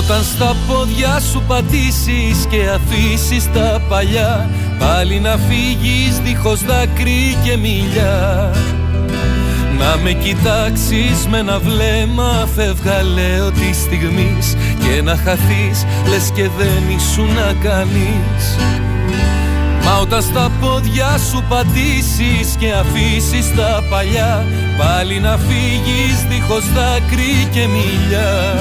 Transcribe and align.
όταν 0.00 0.22
στα 0.22 0.56
πόδια 0.66 1.20
σου 1.20 1.42
πατήσεις 1.46 2.46
και 2.50 2.68
αφήσεις 2.74 3.52
τα 3.52 3.82
παλιά 3.88 4.50
Πάλι 4.78 5.20
να 5.20 5.36
φύγεις 5.36 6.18
δίχως 6.24 6.64
δάκρυ 6.64 7.36
και 7.44 7.56
μιλιά 7.56 8.50
να 9.78 9.96
με 10.02 10.12
κοιτάξεις 10.12 11.26
με 11.28 11.38
ένα 11.38 11.58
βλέμμα 11.58 12.48
φεύγα 12.54 13.02
λέω 13.02 13.50
της 13.50 13.76
στιγμής. 13.76 14.56
Και 14.78 15.02
να 15.02 15.16
χαθείς 15.16 15.84
λες 16.08 16.30
και 16.34 16.48
δεν 16.58 16.96
ήσουν 16.96 17.26
να 17.34 17.68
κάνεις. 17.68 18.56
Μα 19.84 19.98
όταν 20.00 20.22
στα 20.22 20.50
πόδια 20.60 21.18
σου 21.30 21.44
πατήσεις 21.48 22.56
και 22.58 22.72
αφήσεις 22.72 23.54
τα 23.56 23.84
παλιά 23.90 24.46
Πάλι 24.78 25.20
να 25.20 25.36
φύγεις 25.36 26.24
δίχως 26.28 26.64
δάκρυ 26.72 27.48
και 27.50 27.66
μιλιά 27.66 28.54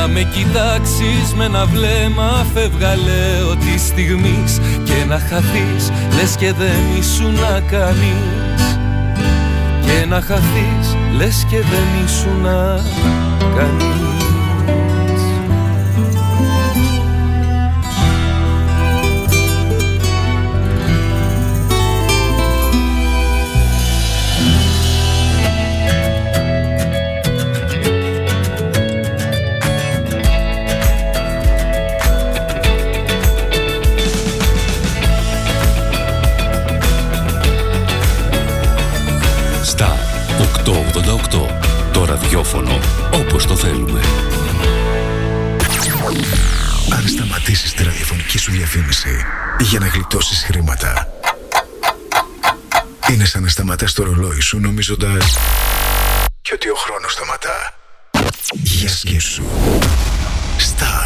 να 0.00 0.08
με 0.08 0.22
κοιτάξεις 0.22 1.34
με 1.36 1.44
ένα 1.44 1.66
βλέμμα 1.66 2.46
φεύγα 2.54 2.96
λέω 2.96 3.56
τη 3.56 3.78
στιγμής. 3.78 4.60
Και 4.84 5.04
να 5.08 5.18
χαθείς 5.18 5.90
λες 6.16 6.36
και 6.36 6.52
δεν 6.52 6.98
ήσουν 6.98 7.34
να 7.34 7.60
κάνεις. 7.60 8.78
Και 9.80 10.06
να 10.08 10.20
χαθείς 10.20 10.96
λες 11.16 11.46
και 11.50 11.56
δεν 11.60 12.04
ήσουν 12.04 12.40
να 12.40 12.80
κάνεις 40.66 42.04
ραδιόφωνο 42.04 42.78
όπως 43.12 43.46
το 43.46 43.56
θέλουμε. 43.56 44.00
Αν 46.92 47.08
σταματήσεις 47.08 47.72
τη 47.72 47.84
ραδιοφωνική 47.84 48.38
σου 48.38 48.50
διαφήμιση 48.50 49.24
για 49.60 49.78
να 49.78 49.86
γλιτώσεις 49.86 50.44
χρήματα 50.44 51.08
είναι 53.10 53.24
σαν 53.24 53.42
να 53.42 53.48
σταματάς 53.48 53.92
το 53.92 54.04
ρολόι 54.04 54.40
σου 54.40 54.60
νομίζοντας 54.60 55.36
και 56.42 56.50
ότι 56.54 56.68
ο 56.68 56.74
χρόνος 56.74 57.12
σταματά. 57.12 57.74
Για 58.52 58.88
σκέψου. 58.88 59.42
Star 60.58 61.05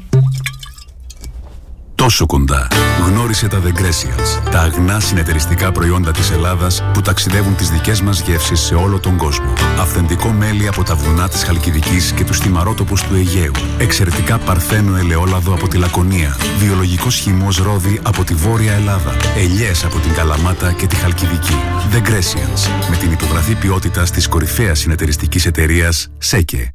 Τόσο 2.01 2.25
κοντά. 2.25 2.67
Γνώρισε 3.05 3.47
τα 3.47 3.61
The 3.65 3.71
τα 4.51 4.59
αγνά 4.59 4.99
συνεταιριστικά 4.99 5.71
προϊόντα 5.71 6.11
της 6.11 6.31
Ελλάδας 6.31 6.83
που 6.93 7.01
ταξιδεύουν 7.01 7.55
τις 7.55 7.69
δικές 7.69 8.01
μας 8.01 8.21
γεύσεις 8.21 8.59
σε 8.59 8.75
όλο 8.75 8.99
τον 8.99 9.17
κόσμο. 9.17 9.53
Αυθεντικό 9.79 10.29
μέλι 10.29 10.67
από 10.67 10.83
τα 10.83 10.95
βουνά 10.95 11.29
της 11.29 11.43
Χαλκιδικής 11.43 12.11
και 12.11 12.23
τους 12.23 12.37
θυμαρότοπους 12.37 13.01
του 13.01 13.15
Αιγαίου. 13.15 13.51
Εξαιρετικά 13.77 14.37
παρθένο 14.37 14.97
ελαιόλαδο 14.97 15.53
από 15.53 15.67
τη 15.67 15.77
Λακωνία. 15.77 16.37
Βιολογικός 16.59 17.15
χυμός 17.15 17.57
ρόδι 17.57 17.99
από 18.03 18.23
τη 18.23 18.33
Βόρεια 18.33 18.73
Ελλάδα. 18.73 19.15
Ελιές 19.37 19.83
από 19.83 19.99
την 19.99 20.13
Καλαμάτα 20.13 20.71
και 20.71 20.87
τη 20.87 20.95
Χαλκιδική. 20.95 21.55
The 21.91 22.09
με 22.89 22.95
την 22.95 23.11
υπογραφή 23.11 23.55
ποιότητας 23.55 24.11
της 24.11 24.27
κορυφαίας 24.27 24.79
συνεταιριστικής 24.79 25.45
εταιρείας 25.45 26.07
ΣΕΚΕ. 26.17 26.71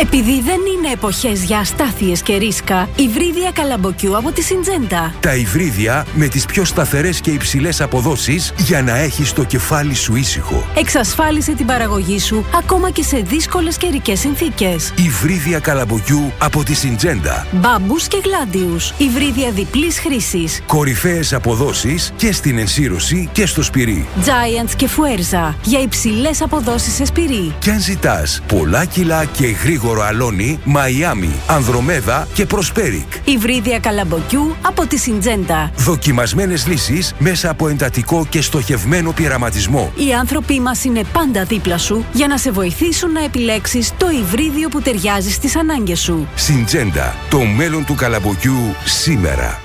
Επειδή 0.00 0.40
δεν 0.40 0.60
είναι 0.76 0.92
εποχές 0.92 1.42
για 1.42 1.58
αστάθειες 1.58 2.22
και 2.22 2.36
ρίσκα, 2.36 2.88
υβρίδια 2.96 3.50
καλαμποκιού 3.50 4.16
από 4.16 4.32
τη 4.32 4.42
Συντζέντα. 4.42 5.14
Τα 5.20 5.34
υβρίδια 5.34 6.06
με 6.14 6.28
τις 6.28 6.46
πιο 6.46 6.64
σταθερές 6.64 7.20
και 7.20 7.30
υψηλές 7.30 7.80
αποδόσεις 7.80 8.52
για 8.58 8.82
να 8.82 8.96
έχεις 8.96 9.32
το 9.32 9.44
κεφάλι 9.44 9.94
σου 9.94 10.16
ήσυχο. 10.16 10.66
Εξασφάλισε 10.74 11.52
την 11.52 11.66
παραγωγή 11.66 12.18
σου 12.20 12.44
ακόμα 12.56 12.90
και 12.90 13.02
σε 13.02 13.16
δύσκολες 13.16 13.76
καιρικές 13.76 14.18
συνθήκες. 14.18 14.92
Υβρίδια 15.06 15.58
καλαμποκιού 15.58 16.32
από 16.38 16.64
τη 16.64 16.74
Συντζέντα. 16.74 17.46
Μπάμπου 17.52 17.96
και 18.08 18.22
γλάντιους. 18.24 18.92
Υβρίδια 18.98 19.50
διπλής 19.50 19.98
χρήσης. 19.98 20.62
Κορυφαίες 20.66 21.32
αποδόσεις 21.32 22.12
και 22.16 22.32
στην 22.32 22.58
ενσύρωση 22.58 23.28
και 23.32 23.46
στο 23.46 23.62
σπυρί. 23.62 24.06
Giants 24.24 24.72
και 24.76 24.88
Φουέρζα 24.88 25.56
για 25.64 25.80
υψηλές 25.80 26.42
αποδόσεις 26.42 26.94
σε 26.94 27.04
σπυρί. 27.04 27.54
Και 27.58 27.70
αν 27.70 27.80
ζητάς 27.80 28.42
πολλά 28.46 28.84
κιλά 28.84 29.24
και 29.24 29.46
γρήγορα 29.46 29.84
γρήγορο 29.86 30.06
αλόνι, 30.06 30.60
Μαϊάμι, 30.64 31.32
Ανδρομέδα 31.46 32.28
και 32.34 32.46
Προσπέρικ. 32.46 33.12
Υβρίδια 33.24 33.78
καλαμποκιού 33.78 34.56
από 34.62 34.86
τη 34.86 34.98
Συντζέντα. 34.98 35.70
Δοκιμασμένες 35.76 36.66
λύσεις 36.66 37.14
μέσα 37.18 37.50
από 37.50 37.68
εντατικό 37.68 38.26
και 38.28 38.42
στοχευμένο 38.42 39.12
πειραματισμό. 39.12 39.92
Οι 39.96 40.12
άνθρωποι 40.12 40.60
μας 40.60 40.84
είναι 40.84 41.02
πάντα 41.12 41.44
δίπλα 41.44 41.78
σου 41.78 42.04
για 42.12 42.26
να 42.26 42.38
σε 42.38 42.50
βοηθήσουν 42.50 43.12
να 43.12 43.24
επιλέξεις 43.24 43.92
το 43.96 44.10
υβρίδιο 44.10 44.68
που 44.68 44.80
ταιριάζει 44.80 45.30
στις 45.30 45.56
ανάγκες 45.56 46.00
σου. 46.00 46.28
Συντζέντα. 46.34 47.14
Το 47.30 47.38
μέλλον 47.38 47.84
του 47.84 47.94
καλαμποκιού 47.94 48.74
σήμερα. 48.84 49.60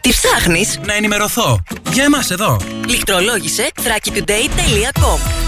Τι 0.00 0.10
ψάχνεις; 0.10 0.80
Να 0.86 0.94
ενημερωθώ. 0.94 1.62
Για 1.92 2.04
εμάς 2.04 2.30
εδώ. 2.30 2.56
Λιχτρολόγησε 2.86 3.70
thrakitoday.com 3.74 5.47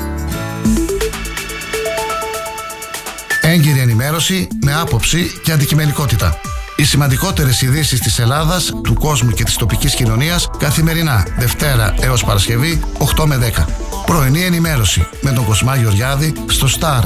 Έγκυρη 3.51 3.79
ενημέρωση 3.79 4.47
με 4.61 4.73
άποψη 4.73 5.39
και 5.43 5.51
αντικειμενικότητα. 5.51 6.39
Οι 6.75 6.83
σημαντικότερες 6.83 7.61
ειδήσεις 7.61 7.99
της 7.99 8.19
Ελλάδας, 8.19 8.71
του 8.83 8.93
κόσμου 8.93 9.31
και 9.31 9.43
της 9.43 9.55
τοπικής 9.55 9.95
κοινωνίας 9.95 10.49
καθημερινά 10.57 11.27
Δευτέρα 11.37 11.93
έως 12.01 12.23
Παρασκευή 12.23 12.81
8 13.17 13.25
με 13.25 13.37
10. 13.37 13.65
Πρωινή 14.05 14.43
ενημέρωση 14.43 15.07
με 15.21 15.31
τον 15.31 15.45
Κοσμά 15.45 15.75
Γεωργιάδη 15.75 16.33
στο 16.47 16.67
Star 16.79 17.01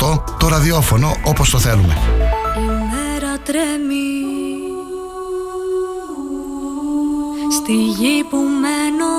888 0.00 0.22
το 0.38 0.48
ραδιόφωνο 0.48 1.16
όπως 1.24 1.50
το 1.50 1.58
θέλουμε. 1.58 1.96
Η 2.56 2.66
μέρα 2.66 3.38
τρέμει 3.44 4.18
στη 7.52 7.72
γη 7.72 8.24
που 8.30 8.36
μένω 8.36 9.14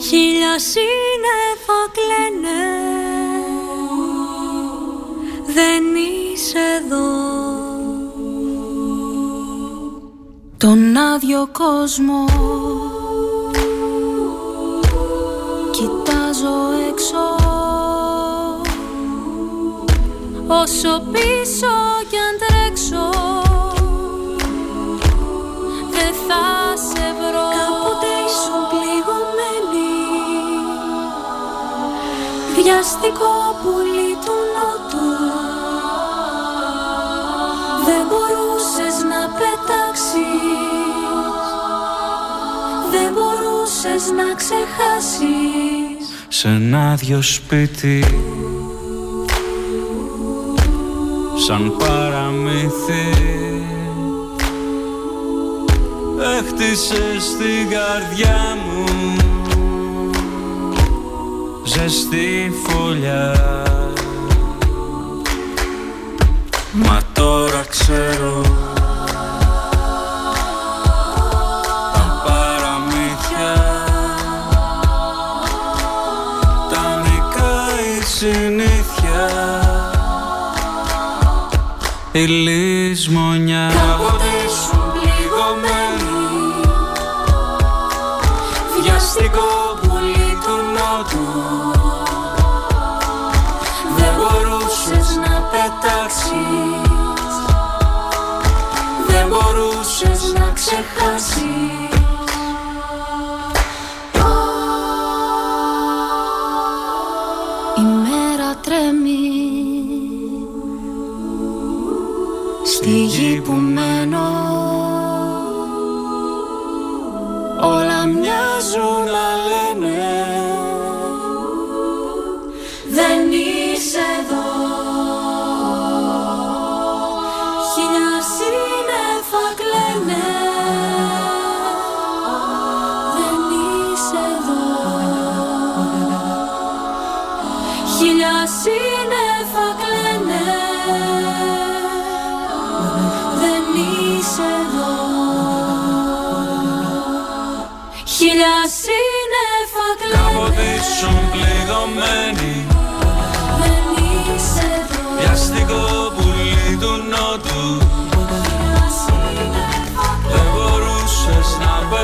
χίλια 0.00 0.58
σύννεφα 0.58 1.78
κλαίνε 1.92 2.89
δεν 5.54 5.84
είσαι 5.94 6.58
εδώ. 6.84 7.40
Τον 10.56 10.96
άδειο 10.96 11.48
κόσμο 11.52 12.24
Κοιτάζω 15.70 16.56
έξω. 16.90 17.24
Όσο 20.46 21.02
πίσω 21.12 21.72
κι 22.10 22.16
αν 22.16 22.34
τρέξω 22.40 23.10
Δεν 25.90 26.12
θα 26.26 26.76
σε 26.76 27.04
βρω. 27.18 27.48
Κάποτε 27.56 28.10
ήσουν 28.26 28.62
πληγωμένη. 28.70 29.90
Βιαστικό 32.54 33.32
πουλί 33.62 34.19
πετάξεις. 39.40 40.20
Δεν 42.90 43.12
μπορούσες 43.12 44.02
να 44.16 44.34
ξεχάσεις. 44.40 46.04
Σε 46.28 46.48
ένα 46.48 46.90
άδειο 46.90 47.22
σπίτι. 47.22 48.04
Σαν 51.46 51.76
παραμύθι. 51.78 53.08
Έχτισες 56.38 57.24
στην 57.24 57.68
καρδιά 57.70 58.56
μου. 58.64 58.84
Ζεστή 61.64 62.52
φωλιά. 62.64 63.34
Μα 66.72 67.00
τώρα 67.12 67.64
ξέρω 67.68 68.42
Η 82.20 82.26
λησμονιά 82.26 83.68
Κάποτε 83.68 84.29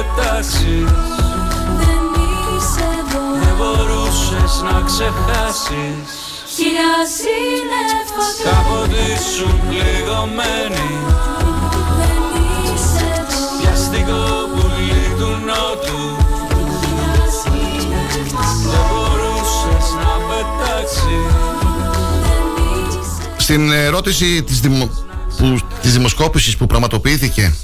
να 0.07 0.23
πετάξεις 0.23 0.91
Δεν 1.81 2.05
είσαι 2.57 2.87
εδώ. 3.01 3.25
Δεν 3.43 3.55
μπορούσες 3.59 4.53
να 4.63 4.77
ξεχάσεις. 4.89 6.09
Χίλια 6.55 6.95
σύννεφα 7.17 8.27
Κάποτε 8.45 9.01
ήσουν 9.15 9.61
πληγωμένη 9.69 10.89
Δεν 11.99 12.23
είσαι 12.63 13.07
εδώ. 13.21 13.43
Βιαστικό 13.61 14.23
πουλί 14.53 15.05
του 15.19 15.31
νότου. 15.49 16.03
Χίλια 16.81 17.25
σύννεφα 17.41 18.45
Δεν 18.71 18.85
μπορούσες 18.91 19.87
να 20.03 20.13
πετάξεις. 20.29 21.33
Δεν 22.25 22.45
είσαι 22.89 23.41
Στην 23.43 23.71
ερώτηση 23.71 24.43
της, 24.43 24.61
δημο... 24.61 24.91
που... 25.39 25.59
της 25.83 25.93
δημοσκόπησης 25.93 26.57
που 26.57 26.67
πραγματοποιήθηκε 26.67 27.55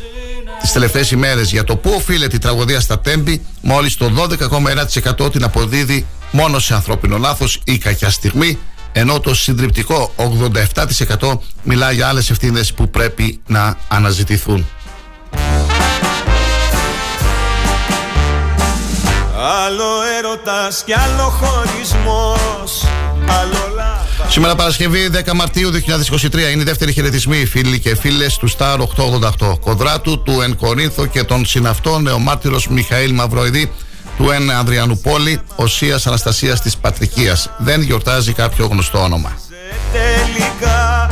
τις 0.62 0.72
τελευταίες 0.72 1.10
ημέρες 1.10 1.50
για 1.50 1.64
το 1.64 1.76
πού 1.76 1.92
οφείλεται 1.96 2.36
η 2.36 2.38
τραγωδία 2.38 2.80
στα 2.80 3.00
Τέμπη, 3.00 3.46
μόλις 3.60 3.96
το 3.96 4.10
12,1% 5.22 5.32
την 5.32 5.44
αποδίδει 5.44 6.06
μόνο 6.30 6.58
σε 6.58 6.74
ανθρώπινο 6.74 7.18
λάθος 7.18 7.60
ή 7.64 7.78
κακιά 7.78 8.10
στιγμή, 8.10 8.58
ενώ 8.92 9.20
το 9.20 9.34
συντριπτικό 9.34 10.12
87% 11.18 11.38
μιλά 11.62 11.90
για 11.90 12.08
άλλες 12.08 12.30
ευθύνες 12.30 12.72
που 12.72 12.90
πρέπει 12.90 13.40
να 13.46 13.76
αναζητηθούν. 13.88 14.66
Άλλο 19.66 19.84
έρωτας 20.18 20.82
και 20.84 20.94
άλλο 20.94 21.28
χωρισμός 21.28 21.62
Άλλο 21.72 21.72
λάθος 21.84 22.11
Σήμερα 24.32 24.54
Παρασκευή 24.54 25.10
10 25.26 25.32
Μαρτίου 25.34 25.70
2023 25.72 26.34
είναι 26.34 26.60
η 26.60 26.64
δεύτερη 26.64 26.92
χαιρετισμή 26.92 27.46
φίλοι 27.46 27.78
και 27.78 27.96
φίλες 27.96 28.36
του 28.36 28.50
Star 28.50 28.76
888 29.38 29.58
Κοδράτου 29.60 30.22
του 30.22 30.40
Εν 30.40 30.56
Κορίνθο 30.56 31.06
και 31.06 31.22
των 31.22 31.46
συναυτών 31.46 32.02
νεομάρτυρος 32.02 32.68
Μιχαήλ 32.68 33.14
Μαυροειδή 33.14 33.72
του 34.16 34.30
Εν 34.30 34.50
Ανδριανουπόλη 34.50 35.40
Οσίας 35.56 36.06
Αναστασίας 36.06 36.60
της 36.60 36.76
Πατρικίας. 36.76 37.50
Δεν 37.58 37.82
γιορτάζει 37.82 38.32
κάποιο 38.32 38.66
γνωστό 38.66 39.02
όνομα. 39.02 39.32
Τελικά 39.92 41.08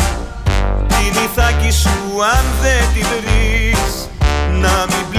Την 0.86 1.22
ηθάκη 1.22 1.70
σου 1.72 1.88
αν 2.34 2.44
δεν 2.62 2.84
την 2.94 3.06
βρεις 3.20 4.08
Να 4.60 4.86
μην 4.88 5.09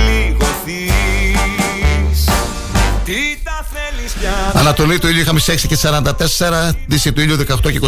Ανατολή 4.53 4.99
του 4.99 5.07
ήλιου 5.07 5.21
είχαμε 5.21 5.39
6 5.47 5.55
και 5.67 5.77
44, 5.81 6.71
Δύση 6.87 7.11
του 7.13 7.21
ήλιου 7.21 7.37
18 7.37 7.71
και 7.71 7.79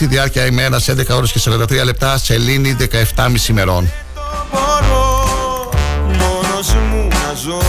26, 0.00 0.06
διάρκεια 0.08 0.46
ημέρας 0.46 0.88
11 0.88 0.94
ώρες 1.10 1.32
και 1.32 1.40
43 1.44 1.84
λεπτά, 1.84 2.18
σελήνη 2.18 2.76
17,5 3.16 3.48
ημερών. 3.48 3.92
το 4.14 4.20
μπορώ 4.52 5.70
Μόνος 6.06 6.74
μου 6.90 7.08
να 7.08 7.34
ζω 7.44 7.62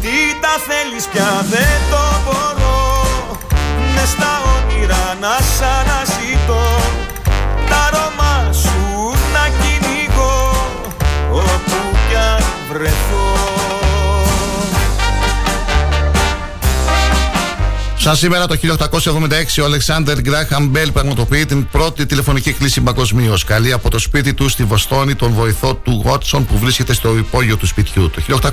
Τι 0.00 0.16
τα 0.40 0.54
θέλεις 0.68 1.04
πια 1.12 1.44
δεν 1.50 1.78
το 1.90 2.02
μπορώ 2.24 3.38
Μες 3.94 4.08
στα 4.08 4.42
όνειρα 4.56 5.16
να 5.20 5.36
σ' 5.38 6.09
Σαν 18.02 18.16
σήμερα 18.16 18.46
το 18.46 18.56
1876 18.62 19.62
ο 19.62 19.64
Αλεξάνδρ 19.64 20.20
Γκράχαμ 20.20 20.66
Μπέλ 20.66 20.92
πραγματοποιεί 20.92 21.46
την 21.46 21.68
πρώτη 21.68 22.06
τηλεφωνική 22.06 22.52
κλήση 22.52 22.80
παγκοσμίως. 22.80 23.44
Καλεί 23.44 23.72
από 23.72 23.90
το 23.90 23.98
σπίτι 23.98 24.34
του 24.34 24.48
στη 24.48 24.64
Βοστόνη 24.64 25.14
τον 25.14 25.32
βοηθό 25.32 25.74
του 25.74 26.02
Γότσον 26.04 26.46
που 26.46 26.58
βρίσκεται 26.58 26.92
στο 26.92 27.16
υπόγειο 27.16 27.56
του 27.56 27.66
σπιτιού. 27.66 28.10
Το 28.10 28.50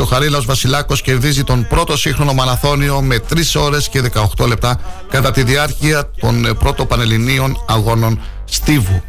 ο 0.00 0.04
Χαρίλαος 0.04 0.44
Βασιλάκος 0.44 1.02
κερδίζει 1.02 1.44
τον 1.44 1.66
πρώτο 1.66 1.96
σύγχρονο 1.96 2.32
μαραθώνιο 2.32 3.00
με 3.00 3.20
3 3.34 3.38
ώρες 3.54 3.88
και 3.88 4.02
18 4.36 4.46
λεπτά 4.46 4.80
κατά 5.10 5.30
τη 5.30 5.42
διάρκεια 5.42 6.10
των 6.20 6.44
ε, 6.44 6.54
πρώτων 6.54 6.86
Πανελληνίων 6.86 7.64
Αγώνων 7.66 8.20
Στίβου. 8.44 9.02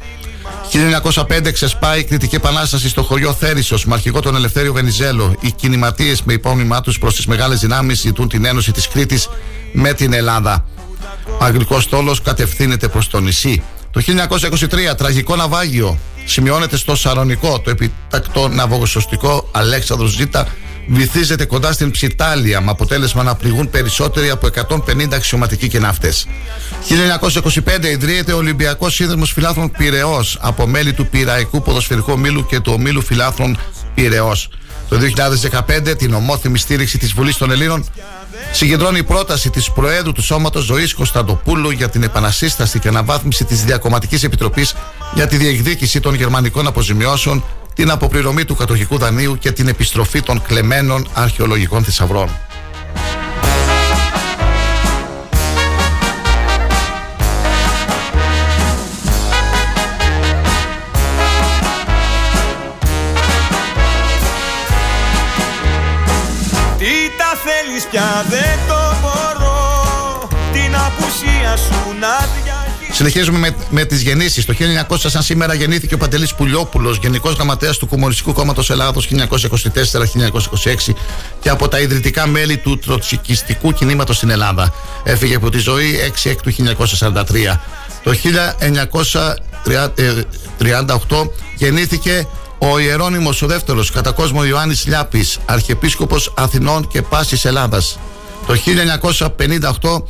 1905 0.74 1.52
ξεσπάει 1.52 2.00
η 2.00 2.04
κριτική 2.04 2.36
επανάσταση 2.36 2.90
στο 2.90 3.04
χωριό 3.04 3.34
Θέρισο 3.34 3.78
με 3.86 3.94
αρχηγό 3.94 4.20
τον 4.20 4.36
Ελευθέριο 4.36 4.74
Βενιζέλο. 4.74 5.36
Οι 5.40 5.52
κινηματίες 5.52 6.24
με 6.24 6.34
υπόμνημά 6.34 6.82
τους 6.82 7.00
προς 7.00 7.16
τις 7.16 7.26
μεγάλες 7.26 7.60
δυνάμεις 7.60 8.00
ζητούν 8.00 8.28
την 8.28 8.46
ένωση 8.46 8.72
της 8.72 8.88
Κρήτης 8.88 9.30
με 9.74 9.94
την 9.94 10.14
Ελλάδα. 10.14 10.66
Ο 11.40 11.44
αγγλικός 11.44 11.84
στόλος 11.84 12.22
κατευθύνεται 12.22 12.88
προς 12.88 13.08
το 13.08 13.20
νησί. 13.20 13.64
Το 13.92 14.02
1923 14.02 14.96
τραγικό 14.98 15.36
ναυάγιο 15.36 15.98
σημειώνεται 16.26 16.78
στο 16.78 16.96
Σαρονικό. 16.96 17.60
Το 17.60 17.70
επιτακτό 17.70 18.48
ναυαγοσωστικό 18.48 19.50
Αλέξανδρος 19.52 20.12
Ζήτα 20.12 20.48
βυθίζεται 20.88 21.46
κοντά 21.46 21.72
στην 21.72 21.92
Ψιτάλια 21.92 22.62
με 22.62 22.72
αποτέλεσμα 22.72 23.24
να 23.24 23.36
πληγούν 23.36 23.70
περισσότεροι 23.70 24.30
από 24.30 24.48
150 24.48 25.14
αξιωματικοί 25.14 25.68
και 25.68 25.80
ναύτες. 25.80 26.28
1925 27.82 27.86
ιδρύεται 27.86 28.34
ο 28.34 28.38
Ολυμπιακός 28.38 28.94
Σύνδεσμος 28.94 29.32
Φιλάθρων 29.32 29.72
Πυραιός 29.72 30.38
από 30.42 30.68
μέλη 30.68 30.94
του 30.94 31.08
Πυραϊκού 31.08 31.62
Ποδοσφαιρικού 31.62 32.12
Ομίλου 32.12 32.46
και 32.46 32.60
του 32.60 32.74
Ομίλου 32.76 33.02
Φιλάθρων 33.02 33.58
Πυραιός. 33.94 34.50
Το 34.90 34.98
2015 34.98 35.98
την 35.98 36.14
ομόθυμη 36.14 36.58
στήριξη 36.58 36.98
της 36.98 37.14
Βουλής 37.14 37.38
των 37.38 37.52
Ελλήνων 37.52 37.86
συγκεντρώνει 38.52 39.00
η 39.00 39.04
πρόταση 39.04 39.50
της 39.50 39.72
Προέδρου 39.72 40.12
του 40.12 40.22
Σώματος 40.22 40.64
Ζωής 40.64 40.94
Κωνσταντοπούλου 40.94 41.70
για 41.70 41.90
την 41.90 42.04
επανασύσταση 42.04 42.80
και 42.80 42.88
αναβάθμιση 42.88 43.46
της 43.46 43.64
Διακομματικής 43.64 44.24
Επιτροπής 44.24 44.76
για 45.14 45.28
τη 45.28 45.38
διεκδίκηση 45.38 46.00
των 46.00 46.14
γερμανικών 46.14 46.68
αποζημιώσεων, 46.68 47.44
την 47.74 47.92
αποπληρωμή 47.92 48.46
του 48.46 48.56
κατοχικού 48.56 48.98
δανείου 48.98 49.38
και 49.38 49.52
την 49.52 49.68
επιστροφή 49.68 50.22
των 50.22 50.42
κλεμμένων 50.42 51.08
αρχαιολογικών 51.14 51.84
θησαυρών. 51.84 52.30
πια 67.92 68.26
δεν 68.30 68.60
το 68.68 68.96
μπορώ 69.02 70.28
Την 70.52 70.76
απουσία 70.76 71.56
σου 71.58 71.94
να 72.00 72.18
διαβάσω 72.18 72.51
Συνεχίζουμε 73.02 73.38
με, 73.38 73.56
με 73.70 73.86
τις 73.86 74.02
γεννήσεις. 74.02 74.46
Το 74.46 74.54
1900, 74.90 74.96
σαν 74.98 75.22
σήμερα, 75.22 75.54
γεννήθηκε 75.54 75.94
ο 75.94 75.98
Παντελής 75.98 76.36
Πουλιόπουλος, 76.36 76.98
Γενικός 76.98 77.34
Γραμματέας 77.34 77.78
του 77.78 77.88
Κομμουνιστικού 77.88 78.34
Κόμματος 78.34 78.70
Ελλάδος 78.70 79.08
1924-1926 79.08 80.94
και 81.40 81.50
από 81.50 81.68
τα 81.68 81.80
ιδρυτικά 81.80 82.28
μέλη 82.28 82.58
του 82.58 82.78
τροτσικιστικού 82.78 83.72
κινήματος 83.74 84.16
στην 84.16 84.30
Ελλάδα. 84.30 84.74
Έφυγε 85.04 85.36
από 85.36 85.50
τη 85.50 85.58
ζωή 85.58 86.00
6 86.24 86.30
εκ 86.30 86.42
του 86.42 86.52
1943. 86.52 87.60
Το 88.04 88.12
1938 91.08 91.30
γεννήθηκε 91.58 92.28
ο 92.58 92.80
Ιερώνυμος 92.80 93.42
ο 93.42 93.48
δεύτερος 93.48 93.92
κατά 93.92 94.12
κόσμο 94.12 94.46
Ιωάννης 94.46 94.86
Λιάπης, 94.86 95.40
Αρχιεπίσκοπος 95.46 96.34
Αθηνών 96.36 96.88
και 96.88 97.02
Πάσης 97.02 97.46
Ελλάδας. 97.46 98.00
Το 98.48 98.56
1958 98.56 100.04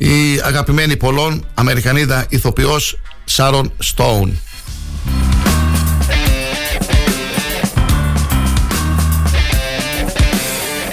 η 0.00 0.40
αγαπημένη 0.44 0.96
πολλών 0.96 1.44
Αμερικανίδα 1.54 2.26
ηθοποιός 2.28 3.00
Σάρον 3.24 3.72
Στόουν. 3.78 4.38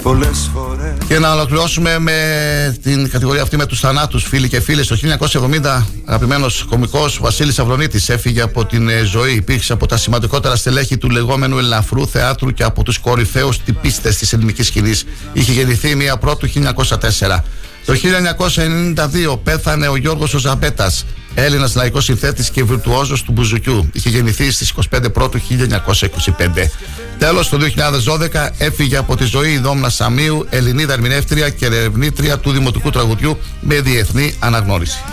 Πολλές 0.01 0.49
φορές 0.53 0.93
Και 1.07 1.19
να 1.19 1.33
ολοκληρώσουμε 1.33 1.99
με 1.99 2.77
την 2.83 3.09
κατηγορία 3.09 3.41
αυτή 3.41 3.57
με 3.57 3.65
τους 3.65 3.79
θανάτους 3.79 4.23
φίλοι 4.23 4.49
και 4.49 4.59
φίλες. 4.59 4.87
Το 4.87 4.95
1970 4.95 5.85
αγαπημένος 6.05 6.65
κομικός 6.69 7.19
Βασίλης 7.21 7.59
Αυρονίτης 7.59 8.09
έφυγε 8.09 8.41
από 8.41 8.65
την 8.65 8.89
ε, 8.89 9.03
ζωή. 9.03 9.33
Υπήρξε 9.33 9.73
από 9.73 9.85
τα 9.85 9.97
σημαντικότερα 9.97 10.55
στελέχη 10.55 10.97
του 10.97 11.09
λεγόμενου 11.09 11.57
ελαφρού 11.57 12.07
θεάτρου 12.07 12.51
και 12.51 12.63
από 12.63 12.83
τους 12.83 12.97
κορυφαίους 12.97 13.63
τυπίστες 13.63 14.17
της 14.17 14.33
ελληνικής 14.33 14.67
σκηνής. 14.67 15.05
Είχε 15.33 15.51
γεννηθεί 15.51 15.95
μία 15.95 16.17
πρώτου 16.17 16.49
1904. 16.49 17.43
Το 17.85 17.93
1992 17.93 19.39
πέθανε 19.43 19.87
ο 19.87 19.95
Γιώργος 19.95 20.33
ο 20.33 20.37
Ζαμπέτας, 20.37 21.05
Έλληνας 21.35 21.75
λαϊκός 21.75 22.03
συνθέτης 22.03 22.49
και 22.49 22.63
βιρτουόζος 22.63 23.23
του 23.23 23.31
Μπουζουκιού. 23.31 23.89
Είχε 23.93 24.09
γεννηθεί 24.09 24.51
στις 24.51 24.69
25 24.69 25.09
πρώτου 25.13 25.37
1925. 25.37 26.71
Τέλος, 27.17 27.49
το 27.49 27.57
2012 27.57 28.49
έφυγε 28.57 28.97
από 28.97 29.15
τη 29.15 29.23
ζωή 29.23 29.51
η 29.51 29.57
Δόμνα 29.57 29.89
Σαμίου, 29.89 30.45
Ελληνίδα 30.49 30.93
ερμηνεύτρια 30.93 31.49
και 31.49 31.65
ερευνήτρια 31.65 32.37
του 32.37 32.51
δημοτικού 32.51 32.89
τραγουδιού 32.89 33.37
με 33.59 33.81
διεθνή 33.81 34.35
αναγνώριση. 34.39 35.03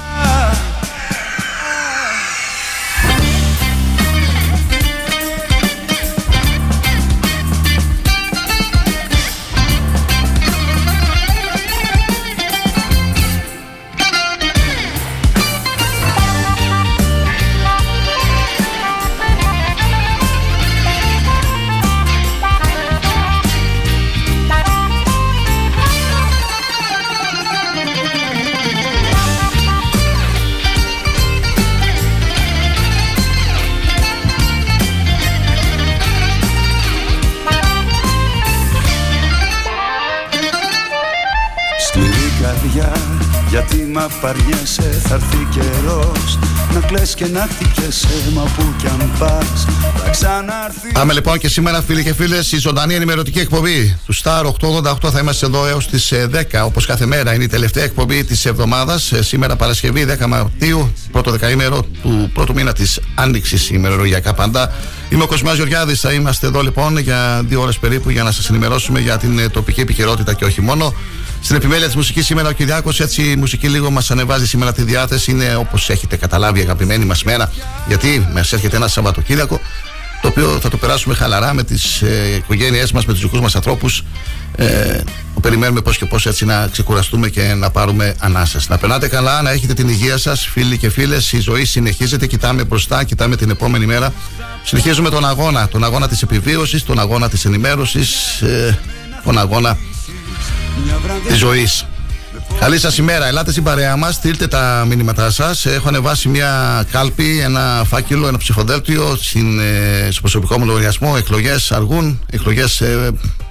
Κλαις 47.33 47.39
και 47.39 47.39
να 47.39 47.47
χτυπιέσαι 47.51 48.31
μα 48.33 48.43
που 48.43 48.75
κι 48.79 48.87
αν 48.87 49.13
πας 49.19 49.67
Θα 50.05 50.11
ξανάρθεις. 50.11 50.93
Πάμε 50.93 51.13
λοιπόν 51.13 51.39
και 51.39 51.49
σήμερα 51.49 51.83
φίλοι 51.83 52.03
και 52.03 52.15
φίλες 52.15 52.53
η 52.53 52.59
ζωντανή 52.59 52.95
ενημερωτική 52.95 53.39
εκπομπή 53.39 53.97
του 54.07 54.15
Star 54.15 54.45
888 54.45 55.11
θα 55.13 55.19
είμαστε 55.21 55.47
εδώ 55.47 55.67
έως 55.67 55.87
τις 55.87 56.13
ε, 56.13 56.29
10 56.53 56.65
όπως 56.65 56.87
κάθε 56.87 57.07
μέρα 57.07 57.35
είναι 57.35 57.45
η 57.45 57.49
τελευταία 57.49 57.85
εκπομπή 57.85 58.25
της 58.25 58.45
εβδομάδας. 58.45 59.13
Ε, 59.13 59.23
σήμερα 59.23 59.57
Παρασκευή 59.57 60.07
10 60.21 60.27
Μαρτίου 60.27 60.93
πρώτο 61.13 61.31
δεκαήμερο 61.31 61.83
του 62.03 62.31
πρώτου 62.35 62.55
μήνα 62.55 62.73
της 62.73 63.01
Άνοιξης 63.15 63.71
ημερολογιακά 63.71 64.35
παντά 64.35 64.73
Είμαι 65.13 65.23
ο 65.23 65.27
Κοσμάς 65.27 65.57
Γεωργιάδης, 65.57 66.01
θα 66.01 66.13
είμαστε 66.13 66.47
εδώ 66.47 66.61
λοιπόν 66.61 66.99
για 66.99 67.43
δύο 67.45 67.61
ώρες 67.61 67.79
περίπου 67.79 68.11
για 68.11 68.23
να 68.23 68.31
σας 68.31 68.49
ενημερώσουμε 68.49 69.01
για 69.01 69.19
την 69.19 69.39
ε, 69.39 69.49
τοπική 69.49 69.81
επικαιρότητα 69.81 70.35
και 70.35 70.45
όχι 70.45 70.61
μόνο 70.61 70.95
στην 71.43 71.57
επιμέλεια 71.57 71.87
της 71.87 71.97
μουσικής 71.97 72.27
σήμερα 72.27 72.49
ο 72.49 72.53
Κυριάκος, 72.53 73.01
έτσι 73.01 73.31
η 73.31 73.37
μουσική 73.37 73.69
λίγο 73.69 73.91
μας 73.91 74.11
ανεβάζει 74.11 74.47
σήμερα 74.47 74.73
τη 74.73 74.83
διάθεση. 74.83 75.31
Είναι 75.31 75.55
όπως 75.57 75.91
έχετε 75.91 76.17
καταλάβει, 76.17 76.59
η 76.59 76.63
αγαπημένη 76.63 77.05
μας 77.05 77.25
μέρα, 77.25 77.53
γιατί 77.89 78.29
μας 78.33 78.53
έρχεται 78.53 78.77
ένα 78.77 78.89
Σαββατοκύριακο, 78.89 79.61
το 80.23 80.29
οποίο 80.29 80.59
θα 80.63 80.69
το 80.69 80.77
περάσουμε 80.77 81.15
χαλαρά 81.15 81.53
με 81.53 81.65
τις 81.65 82.03
ε, 82.03 82.35
οικογένειές 82.37 82.93
μας, 82.93 83.07
με 83.07 83.13
τους 83.13 83.23
δικούς 83.23 83.41
μας 83.41 83.55
ανθρώπους. 83.55 84.05
Ε, 84.57 85.01
που 85.35 85.41
περιμένουμε 85.41 85.81
πώς 85.81 85.99
και 85.99 86.05
πώς 86.05 86.27
έτσι 86.27 86.45
να 86.45 86.69
ξεκουραστούμε 86.73 87.29
και 87.29 87.55
να 87.55 87.71
πάρουμε 87.71 88.15
ανάσα. 88.19 88.61
Να 88.69 88.79
περνάτε 88.79 89.09
καλά, 89.09 89.43
να 89.43 89.51
έχετε 89.51 89.75
την 89.75 89.89
υγεία 89.89 90.17
σας, 90.17 90.47
φίλοι 90.47 90.79
και 90.79 90.91
φίλες. 90.91 91.33
Η 91.33 91.41
ζωή 91.41 91.65
συνεχίζεται, 91.65 92.27
κοιτάμε 92.27 92.65
μπροστά, 92.65 93.05
κοιτάμε 93.05 93.37
την 93.37 93.51
επόμενη 93.51 93.87
μέρα. 93.87 94.13
Συνεχίζουμε 94.65 95.11
τον 95.11 95.27
αγώνα, 95.27 95.69
τον 95.69 95.85
αγώνα 95.85 96.09
της 96.09 96.23
επιβίωσης, 96.23 96.85
τον 96.85 96.99
αγώνα 96.99 97.29
της 97.29 97.45
ενημέρωσης, 97.45 98.41
ε, 98.41 98.79
τον 99.25 99.39
αγώνα 99.39 99.79
της 101.27 101.39
ζωής. 101.39 101.87
Καλή 102.59 102.79
σας 102.79 102.99
ημέρα. 102.99 103.27
Ελάτε 103.27 103.51
στην 103.51 103.63
παρέα 103.63 103.97
μας. 103.97 104.15
Στείλτε 104.15 104.47
τα 104.47 104.85
μηνύματά 104.89 105.31
σας. 105.31 105.67
Έχω 105.67 105.89
ανεβάσει 105.89 106.29
μια 106.29 106.85
κάλπη, 106.91 107.41
ένα 107.41 107.85
φάκελο, 107.87 108.27
ένα 108.27 108.39
ψηφοδέλτιο 108.39 109.17
στην, 109.17 109.61
ε, 109.61 110.09
στο 110.11 110.21
προσωπικό 110.21 110.59
μου 110.59 110.65
λογαριασμό. 110.65 111.15
Εκλογές 111.17 111.73
αργούν. 111.73 112.21
Εκλογές 112.31 112.83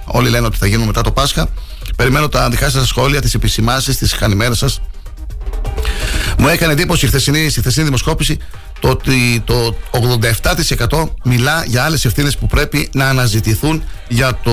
όλοι 0.04 0.28
λένε 0.28 0.46
ότι 0.46 0.56
θα 0.56 0.66
γίνουν 0.66 0.86
μετά 0.86 1.00
το 1.00 1.12
Πάσχα. 1.12 1.48
Περιμένω 1.96 2.28
τα 2.28 2.48
δικά 2.48 2.70
σας 2.70 2.86
σχόλια, 2.88 3.20
τις 3.20 3.34
επισημάσεις, 3.34 3.96
τις 3.96 4.14
καλημέρε 4.14 4.54
σας. 4.54 4.80
Μου 6.38 6.48
έκανε 6.48 6.72
εντύπωση 6.72 7.04
η 7.04 7.08
χθεσινή, 7.08 7.48
στη 7.48 7.60
χθεσινή 7.60 7.84
δημοσκόπηση 7.84 8.38
το 8.80 8.88
ότι 8.88 9.42
το 9.44 9.76
87% 9.90 11.08
μιλά 11.24 11.64
για 11.66 11.84
άλλες 11.84 12.04
ευθύνες 12.04 12.36
που 12.36 12.46
πρέπει 12.46 12.88
να 12.92 13.08
αναζητηθούν 13.08 13.82
για 14.08 14.38
το 14.42 14.52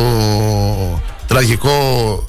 τραγικό 1.27 2.25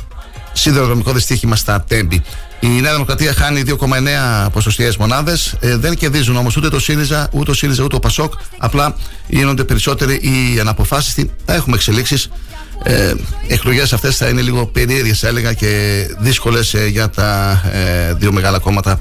σιδηροδρομικό 0.52 1.12
δυστύχημα 1.12 1.56
στα 1.56 1.84
Τέμπη. 1.88 2.22
Η 2.60 2.68
Νέα 2.68 2.92
Δημοκρατία 2.92 3.32
χάνει 3.32 3.62
2,9 3.66 4.48
ποσοστιαίες 4.52 4.96
μονάδες. 4.96 5.54
Ε, 5.60 5.76
δεν 5.76 5.94
κερδίζουν 5.94 6.36
όμως 6.36 6.56
ούτε 6.56 6.68
το 6.68 6.80
ΣΥΡΙΖΑ, 6.80 7.28
ούτε 7.32 7.50
ο 7.50 7.54
ΣΥΡΙΖΑ, 7.54 7.84
ούτε 7.84 7.96
ο 7.96 7.98
ΠΑΣΟΚ. 7.98 8.32
Απλά 8.58 8.96
γίνονται 9.26 9.64
περισσότεροι 9.64 10.14
οι 10.14 10.60
αναποφάσιστοι. 10.60 11.30
Θα 11.44 11.54
έχουμε 11.54 11.76
εξελίξεις. 11.76 12.30
Ε, 12.82 13.14
εκλογές 13.48 13.92
αυτές 13.92 14.16
θα 14.16 14.28
είναι 14.28 14.40
λίγο 14.40 14.66
περίεργες, 14.66 15.18
θα 15.18 15.28
έλεγα, 15.28 15.52
και 15.52 16.06
δύσκολες 16.18 16.74
για 16.88 17.10
τα 17.10 17.60
ε, 17.72 18.14
δύο 18.14 18.32
μεγάλα 18.32 18.58
κόμματα. 18.58 19.00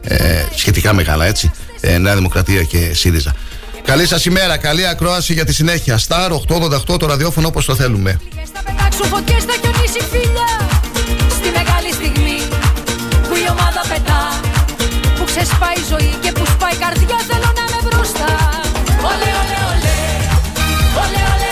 Ε, 0.00 0.44
σχετικά 0.56 0.94
μεγάλα, 0.94 1.24
έτσι. 1.24 1.50
Ε, 1.80 1.98
Νέα 1.98 2.14
Δημοκρατία 2.14 2.62
και 2.62 2.90
ΣΥΡΙΖΑ. 2.94 3.34
Καλή 3.88 4.06
σας 4.06 4.24
ημέρα, 4.24 4.56
καλή 4.56 4.86
ακρόαση 4.86 5.32
για 5.32 5.44
τη 5.44 5.52
συνέχεια. 5.54 5.98
Star 6.08 6.30
888 6.30 6.98
το 6.98 7.06
ραδιόφωνο 7.06 7.46
όπως 7.48 7.64
το 7.64 7.74
θέλουμε. 7.74 8.20
Θα 8.52 8.62
πετάξω 8.66 9.04
φωτιές, 9.04 9.44
θα 9.44 9.54
χιονίσει 9.60 10.00
φίλια 10.12 10.50
Στη 11.36 11.48
μεγάλη 11.58 11.90
στιγμή 11.98 12.38
που 13.28 13.34
η 13.44 13.46
ομάδα 13.54 13.82
πετά 13.92 14.22
Που 15.16 15.24
ξεσπάει 15.30 15.78
η 15.82 15.84
ζωή 15.92 16.10
και 16.22 16.30
που 16.36 16.44
σπάει 16.52 16.74
η 16.78 16.80
καρδιά 16.84 17.18
Θέλω 17.30 17.50
να 17.58 17.62
είμαι 17.66 17.80
μπροστά 17.86 18.30
Ολέ, 19.10 19.30
ολέ, 19.42 19.60
ολέ 19.72 20.00
Ολέ, 21.02 21.22
ολέ, 21.32 21.32
ολέ 21.32 21.34
Ολέ, 21.34 21.47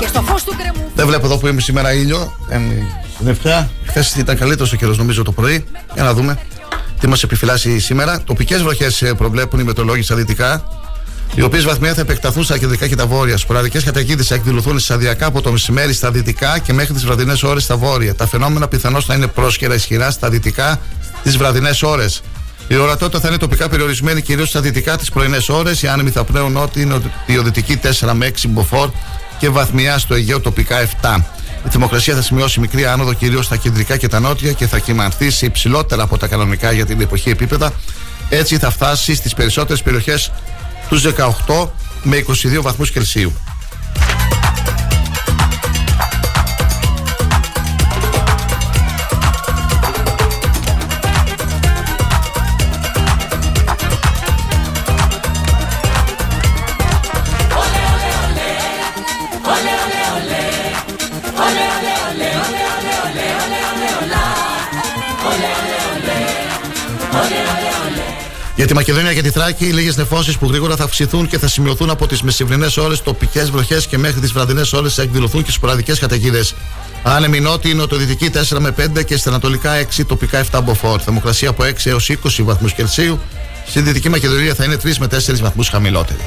Και 0.00 0.06
στο 0.06 0.22
φως 0.22 0.44
του 0.44 0.54
γκρεμού 0.56 0.90
Δεν 0.94 1.06
βλέπω 1.06 1.26
εδώ 1.26 1.38
που 1.38 1.46
είμαι 1.46 1.60
σήμερα 1.60 1.92
ήλιο. 1.92 2.36
Είναι 3.20 3.30
ευχαία. 3.30 3.70
Χθες 3.84 4.14
ήταν 4.14 4.36
καλύτερος 4.38 4.72
ο 4.72 4.76
καιρός, 4.76 4.98
νομίζω, 4.98 5.22
το 5.22 5.32
πρωί. 5.32 5.64
Για 5.94 6.02
να 6.02 6.14
δούμε 6.14 6.38
τι 7.00 7.06
μας 7.08 7.22
επιφυλάσσει 7.22 7.78
σήμερα. 7.78 8.22
Τοπικές 8.24 8.62
βροχές 8.62 9.12
προβλέπουν 9.16 9.60
οι 9.60 9.62
μετρολόγοι 9.62 10.02
στα 10.02 10.14
δυτικά. 10.14 10.64
οι 11.34 11.42
οποίες 11.42 11.64
βαθμία 11.64 11.94
θα 11.94 12.00
επεκταθούν 12.00 12.44
στα 12.44 12.58
κεντρικά 12.58 12.88
και 12.88 12.96
τα 12.96 13.06
βόρεια. 13.06 13.36
Σποραδικές 13.36 13.84
καταιγίδες 13.84 14.26
θα 14.26 14.34
εκδηλωθούν 14.34 14.78
σταδιακά 14.78 15.26
από 15.26 15.40
το 15.42 15.50
μεσημέρι 15.52 15.92
στα 15.92 16.10
δυτικά 16.10 16.58
και 16.58 16.72
μέχρι 16.72 16.94
τις 16.94 17.04
βραδινές 17.04 17.42
ώρες 17.42 17.62
στα 17.62 17.76
βόρεια. 17.76 18.14
Τα 18.14 18.26
φαινόμενα 18.26 18.68
πιθανώς 18.68 19.04
θα 19.04 19.14
είναι 19.14 19.26
πρόσχερα 19.26 19.74
ισχυρά 19.74 20.10
στα 20.10 20.28
δυτικά 20.28 20.80
τις 21.22 21.36
βραδινές 21.36 21.82
ώρες. 21.82 22.22
Η 22.68 22.76
ορατότητα 22.76 23.20
θα 23.20 23.28
είναι 23.28 23.36
τοπικά 23.36 23.68
περιορισμένη 23.68 24.22
κυρίως 24.22 24.48
στα 24.48 24.60
δυτικά 24.60 24.96
τις 24.96 25.10
πρωινές 25.10 25.48
ώρες. 25.48 25.82
Οι 25.82 25.88
άνεμοι 25.88 26.10
θα 26.10 26.24
πνέουν 26.24 26.56
ότι 26.56 26.80
είναι 27.26 27.38
οδυτική 27.38 27.80
4 28.00 28.12
με 28.12 28.26
6 28.26 28.48
μποφόρ 28.48 28.90
και 29.38 29.48
βαθμιά 29.48 29.98
στο 29.98 30.14
Αιγαίο 30.14 30.40
τοπικά 30.40 30.88
7. 31.02 31.16
Η 31.66 31.68
θερμοκρασία 31.68 32.14
θα 32.14 32.22
σημειώσει 32.22 32.60
μικρή 32.60 32.86
άνοδο 32.86 33.12
κυρίως 33.12 33.44
στα 33.44 33.56
κεντρικά 33.56 33.96
και 33.96 34.08
τα 34.08 34.20
νότια 34.20 34.52
και 34.52 34.66
θα 34.66 34.78
κυμανθεί 34.78 35.30
σε 35.30 35.46
υψηλότερα 35.46 36.02
από 36.02 36.18
τα 36.18 36.26
κανονικά 36.26 36.72
για 36.72 36.86
την 36.86 37.00
εποχή 37.00 37.30
επίπεδα. 37.30 37.72
Έτσι 38.28 38.58
θα 38.58 38.70
φτάσει 38.70 39.14
στις 39.14 39.34
περισσότερες 39.34 39.82
περιοχές 39.82 40.30
τους 40.88 41.02
18 41.02 41.68
με 42.02 42.16
22 42.16 42.62
βαθμούς 42.62 42.90
Κελσίου. 42.90 43.32
Τη 68.68 68.74
Μακεδονία 68.74 69.14
και 69.14 69.22
τη 69.22 69.30
Θράκη, 69.30 69.64
λίγε 69.64 69.92
νεφώσει 69.96 70.38
που 70.38 70.46
γρήγορα 70.46 70.76
θα 70.76 70.84
αυξηθούν 70.84 71.28
και 71.28 71.38
θα 71.38 71.48
σημειωθούν 71.48 71.90
από 71.90 72.06
τι 72.06 72.24
μεσημβρινέ 72.24 72.66
ώρε, 72.78 72.94
τοπικέ 73.04 73.42
βροχέ 73.42 73.82
και 73.88 73.98
μέχρι 73.98 74.20
τι 74.20 74.26
βραδινέ 74.26 74.62
ώρε 74.72 74.88
θα 74.88 75.02
εκδηλωθούν 75.02 75.42
και 75.42 75.50
σποραδικέ 75.50 75.92
καταιγίδε. 75.92 76.44
Άνεμη 77.02 77.40
νότιοι, 77.40 77.72
νοτιοδυτική 77.76 78.30
4 78.50 78.58
με 78.58 78.74
5 78.96 79.04
και 79.04 79.16
στην 79.16 79.30
Ανατολικά 79.30 79.70
6, 79.96 80.04
τοπικά 80.06 80.44
7 80.52 80.60
μποφόρ. 80.64 81.00
Θερμοκρασία 81.04 81.48
από 81.48 81.64
6 81.64 81.72
έω 81.84 81.96
20 82.08 82.14
βαθμού 82.38 82.68
Κελσίου. 82.68 83.20
Στη 83.66 83.80
Δυτική 83.80 84.08
Μακεδονία 84.08 84.54
θα 84.54 84.64
είναι 84.64 84.76
3 84.82 84.96
με 84.98 85.06
4 85.06 85.16
βαθμού 85.40 85.64
χαμηλότερη. 85.70 86.20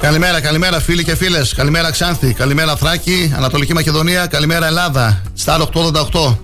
Καλημέρα, 0.00 0.40
καλημέρα 0.40 0.80
φίλοι 0.80 1.04
και 1.04 1.16
φίλες. 1.16 1.54
Καλημέρα 1.54 1.90
Ξάνθη, 1.90 2.32
καλημέρα 2.32 2.76
Θράκη, 2.76 3.32
Ανατολική 3.36 3.74
Μακεδονία, 3.74 4.26
καλημέρα 4.26 4.66
Ελλάδα. 4.66 5.22
Σταρ 5.34 5.60
888. 5.60 6.38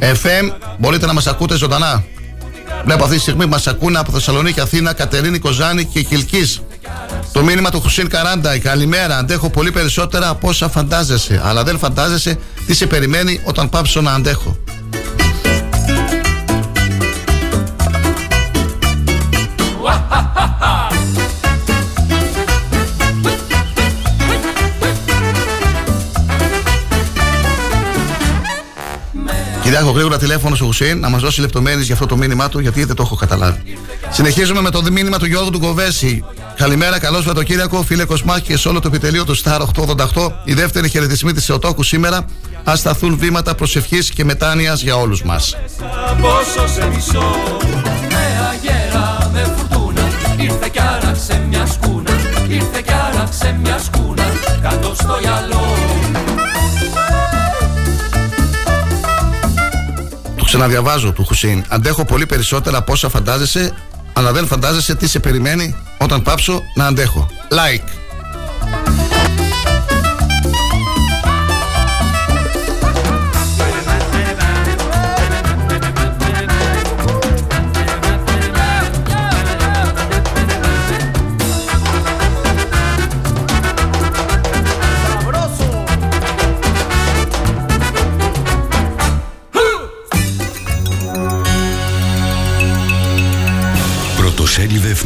FM, 0.00 0.52
μπορείτε 0.78 1.06
να 1.06 1.12
μας 1.12 1.26
ακούτε 1.26 1.56
ζωντανά. 1.56 2.04
Βλέπω 2.84 3.04
αυτή 3.04 3.16
τη 3.16 3.22
στιγμή 3.22 3.46
μα 3.46 3.60
ακούνε 3.66 3.98
από 3.98 4.12
Θεσσαλονίκη, 4.12 4.60
Αθήνα, 4.60 4.92
Κατερίνη, 4.92 5.38
Κοζάνη 5.38 5.84
και 5.84 6.02
Κιλκή. 6.02 6.56
Το 7.32 7.42
μήνυμα 7.42 7.70
του 7.70 7.80
Χουσίν 7.80 8.08
Καράντα. 8.08 8.58
Καλημέρα. 8.58 9.16
Αντέχω 9.16 9.50
πολύ 9.50 9.72
περισσότερα 9.72 10.28
από 10.28 10.48
όσα 10.48 10.68
φαντάζεσαι. 10.68 11.40
Αλλά 11.44 11.64
δεν 11.64 11.78
φαντάζεσαι 11.78 12.38
τι 12.66 12.74
σε 12.74 12.86
περιμένει 12.86 13.40
όταν 13.44 13.68
πάψω 13.68 14.00
να 14.00 14.12
αντέχω. 14.12 14.56
Κυριάκο, 29.68 29.90
γρήγορα 29.90 30.18
τηλέφωνο 30.18 30.54
στο 30.54 30.64
Χουσέιν 30.64 31.00
να 31.00 31.08
μας 31.08 31.20
δώσει 31.20 31.40
λεπτομέρειες 31.40 31.84
για 31.84 31.94
αυτό 31.94 32.06
το 32.06 32.16
μήνυμά 32.16 32.48
του, 32.48 32.58
γιατί 32.58 32.84
δεν 32.84 32.96
το 32.96 33.02
έχω 33.02 33.14
καταλάβει. 33.14 33.62
Συνεχίζουμε 34.10 34.60
με 34.60 34.70
το 34.70 34.82
μήνυμα 34.92 35.18
του 35.18 35.26
Γιώργου 35.26 35.50
του 35.50 35.60
Κοβέση. 35.60 36.24
Καλημέρα, 36.56 36.98
καλό 36.98 37.16
Σαββατοκύριακο, 37.16 37.82
φίλε 37.82 38.04
Κοσμάκη 38.04 38.46
και 38.46 38.56
σε 38.56 38.68
όλο 38.68 38.80
το 38.80 38.88
επιτελείο 38.88 39.24
του 39.24 39.36
Star 39.38 39.60
888. 40.14 40.32
Οι 40.44 40.54
δεύτεροι 40.54 40.88
χαιρετισμοί 40.88 41.32
της 41.32 41.48
Εωτόκου 41.48 41.82
σήμερα 41.82 42.24
ας 42.64 42.78
σταθούν 42.78 43.18
βήματα 43.18 43.54
προσευχής 43.54 44.10
και 44.10 44.24
μετάνοιας 44.24 44.82
για 44.82 44.96
όλους 44.96 45.22
μας. 45.22 45.56
Ήρθε 50.40 50.68
κι 50.72 50.80
άραξε 50.80 51.42
μια 51.48 51.66
σκούνα, 51.66 52.12
ήρθε 52.48 52.80
κι 52.84 52.92
άραξε 52.92 53.58
μια 53.62 53.78
σκούνα, 53.78 54.24
κάτω 54.62 54.94
στο 54.94 55.18
γυαλό 55.20 55.58
ξαναδιαβάζω 60.48 61.12
του 61.12 61.24
Χουσίν. 61.24 61.64
Αντέχω 61.68 62.04
πολύ 62.04 62.26
περισσότερα 62.26 62.78
από 62.78 62.92
όσα 62.92 63.08
φαντάζεσαι, 63.08 63.72
αλλά 64.12 64.32
δεν 64.32 64.46
φαντάζεσαι 64.46 64.94
τι 64.94 65.08
σε 65.08 65.18
περιμένει 65.18 65.76
όταν 65.98 66.22
πάψω 66.22 66.62
να 66.74 66.86
αντέχω. 66.86 67.30
Like. 67.50 68.07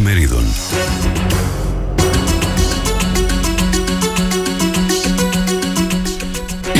Εφημερίδων. 0.03 0.45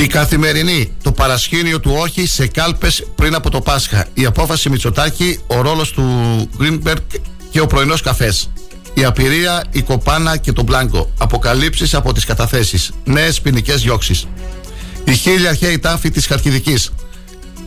Η 0.03 0.07
καθημερινή, 0.07 0.91
το 1.03 1.11
παρασκήνιο 1.11 1.79
του 1.79 1.95
όχι 1.99 2.27
σε 2.27 2.47
κάλπες 2.47 3.05
πριν 3.15 3.35
από 3.35 3.49
το 3.49 3.61
Πάσχα. 3.61 4.05
Η 4.13 4.25
απόφαση 4.25 4.69
Μητσοτάκη, 4.69 5.39
ο 5.47 5.61
ρόλος 5.61 5.91
του 5.91 6.03
Γκρίνμπεργκ 6.57 7.01
και 7.51 7.59
ο 7.59 7.67
πρωινός 7.67 8.01
καφές. 8.01 8.49
Η 8.93 9.03
απειρία, 9.03 9.63
η 9.71 9.81
κοπάνα 9.81 10.37
και 10.37 10.51
το 10.51 10.63
μπλάνκο. 10.63 11.11
Αποκαλύψεις 11.17 11.93
από 11.93 12.13
τις 12.13 12.25
καταθέσεις. 12.25 12.91
Νέες 13.03 13.41
ποινικές 13.41 13.81
διώξεις. 13.81 14.27
Η 15.03 15.13
χίλια 15.13 15.49
αρχαίοι 15.49 15.79
τάφη 15.79 16.11
της 16.11 16.25
Χαρκιδικής. 16.25 16.89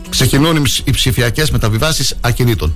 Ξεκινούν 0.09 0.65
οι 0.83 0.91
ψηφιακές 0.91 1.51
μεταβιβάσεις 1.51 2.15
ακινήτων. 2.21 2.75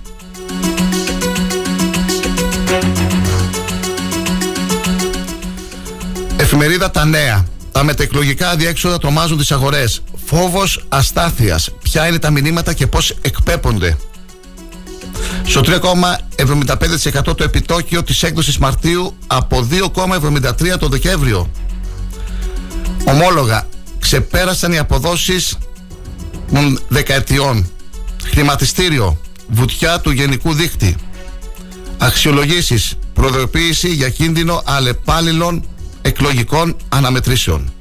Εφημερίδα 6.38 6.92
Τα 6.92 7.06
Νέα. 7.06 7.46
Τα 7.72 7.84
μετεκλογικά 7.84 8.50
αδιέξοδα 8.50 8.98
τρομάζουν 8.98 9.38
τις 9.38 9.52
αγορές. 9.52 10.02
Φόβος 10.26 10.86
αστάθειας. 10.90 11.70
Ποια 11.82 12.08
είναι 12.08 12.20
τα 12.20 12.30
μηνύματα 12.30 12.74
και 12.74 12.88
πώς 12.88 13.16
εκπέπονται; 13.22 13.98
Στο 15.46 15.62
3,75% 15.62 17.36
το 17.36 17.44
επιτόκιο 17.44 18.04
της 18.04 18.24
έκδοσης 18.24 18.58
Μαρτίου 18.58 19.16
από 19.28 19.68
2,73% 19.72 20.78
το 20.80 20.88
Δεκέμβριο. 20.88 21.50
Ομόλογα. 23.06 23.68
Ξεπέρασαν 24.00 24.72
οι 24.72 24.78
αποδόσεις 24.78 25.58
των 26.54 26.80
δεκαετιών. 26.88 27.70
Χρηματιστήριο. 28.24 29.18
Βουτιά 29.48 30.00
του 30.00 30.12
γενικού 30.12 30.54
δίκτυ. 30.54 30.96
Αξιολογήσεις. 32.04 32.94
Προειδοποίηση 33.14 33.94
για 33.94 34.10
κίνδυνο 34.10 34.62
αλλεπάλληλων 34.66 35.66
εκλογικών 36.02 36.76
αναμετρήσεων. 36.90 37.74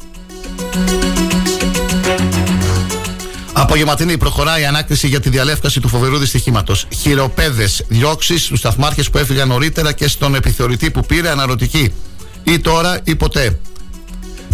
Απογευματινή 3.52 4.16
προχωράει 4.16 4.62
η 4.62 4.64
ανάκριση 4.64 5.08
για 5.08 5.20
τη 5.20 5.28
διαλεύκαση 5.28 5.80
του 5.80 5.88
φοβερού 5.88 6.18
δυστυχήματος. 6.18 6.86
Χειροπέδες, 7.00 7.84
διώξεις 7.88 8.44
στους 8.44 8.58
σταθμάρχε 8.58 9.02
που 9.02 9.18
έφυγαν 9.18 9.48
νωρίτερα 9.48 9.92
και 9.92 10.08
στον 10.08 10.34
επιθεωρητή 10.34 10.90
που 10.90 11.00
πήρε 11.00 11.30
αναρωτική. 11.30 11.92
Ή 12.44 12.58
τώρα 12.58 13.00
ή 13.04 13.16
ποτέ. 13.16 13.58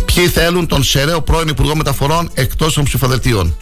Ποιοι 0.04 0.28
θέλουν 0.28 0.66
τον 0.66 0.82
σεραίο 0.82 1.22
πρώην 1.22 1.48
Υπουργό 1.48 1.76
Μεταφορών 1.76 2.30
εκτός 2.34 2.74
των 2.74 2.84
ψηφοδελτίων. 2.84 3.56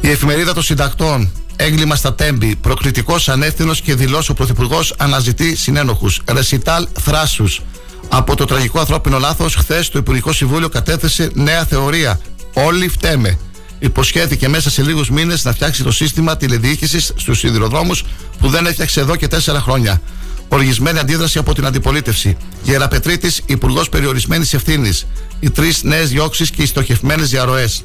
Η 0.00 0.10
εφημερίδα 0.10 0.54
των 0.54 0.62
συντακτών 0.62 1.30
Έγκλημα 1.62 1.96
στα 1.96 2.14
Τέμπη. 2.14 2.56
Προκλητικός 2.56 3.28
ανεύθυνος 3.28 3.80
και 3.80 3.94
δηλώσει 3.94 4.30
ο 4.30 4.34
Πρωθυπουργός 4.34 4.94
αναζητεί 4.98 5.56
συνένοχους. 5.56 6.20
Ρεσιτάλ 6.28 6.88
θράσους. 7.00 7.60
Από 8.08 8.36
το 8.36 8.44
τραγικό 8.44 8.78
ανθρώπινο 8.78 9.18
λάθος, 9.18 9.54
χθες 9.54 9.88
το 9.88 9.98
Υπουργικό 9.98 10.32
Συμβούλιο 10.32 10.68
κατέθεσε 10.68 11.30
νέα 11.34 11.64
θεωρία. 11.64 12.20
Όλοι 12.52 12.88
φταίμε. 12.88 13.38
Υποσχέθηκε 13.78 14.48
μέσα 14.48 14.70
σε 14.70 14.82
λίγους 14.82 15.10
μήνες 15.10 15.44
να 15.44 15.52
φτιάξει 15.52 15.82
το 15.82 15.92
σύστημα 15.92 16.36
τηλεδιοίκησης 16.36 17.12
στους 17.16 17.38
σιδηροδρόμους 17.38 18.04
που 18.38 18.48
δεν 18.48 18.66
έφτιαξε 18.66 19.00
εδώ 19.00 19.16
και 19.16 19.28
τέσσερα 19.28 19.60
χρόνια. 19.60 20.00
Οργισμένη 20.48 20.98
αντίδραση 20.98 21.38
από 21.38 21.54
την 21.54 21.66
αντιπολίτευση. 21.66 22.36
Γεραπετρίτης, 22.62 23.40
Υπουργός 23.46 23.88
Περιορισμένης 23.88 24.54
Ευθύνης. 24.54 25.06
Οι 25.40 25.50
τρεις 25.50 25.82
νέες 25.82 26.10
διώξεις 26.10 26.50
και 26.50 26.62
οι 26.62 26.66
στοχευμένες 26.66 27.30
διαρροές. 27.30 27.84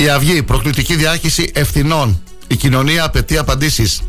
Η 0.00 0.08
Αυγή, 0.08 0.42
προκλητική 0.42 0.96
διάχυση 0.96 1.50
ευθυνών. 1.54 2.22
Η 2.46 2.56
κοινωνία 2.56 3.04
απαιτεί 3.04 3.38
απαντήσεις. 3.38 4.02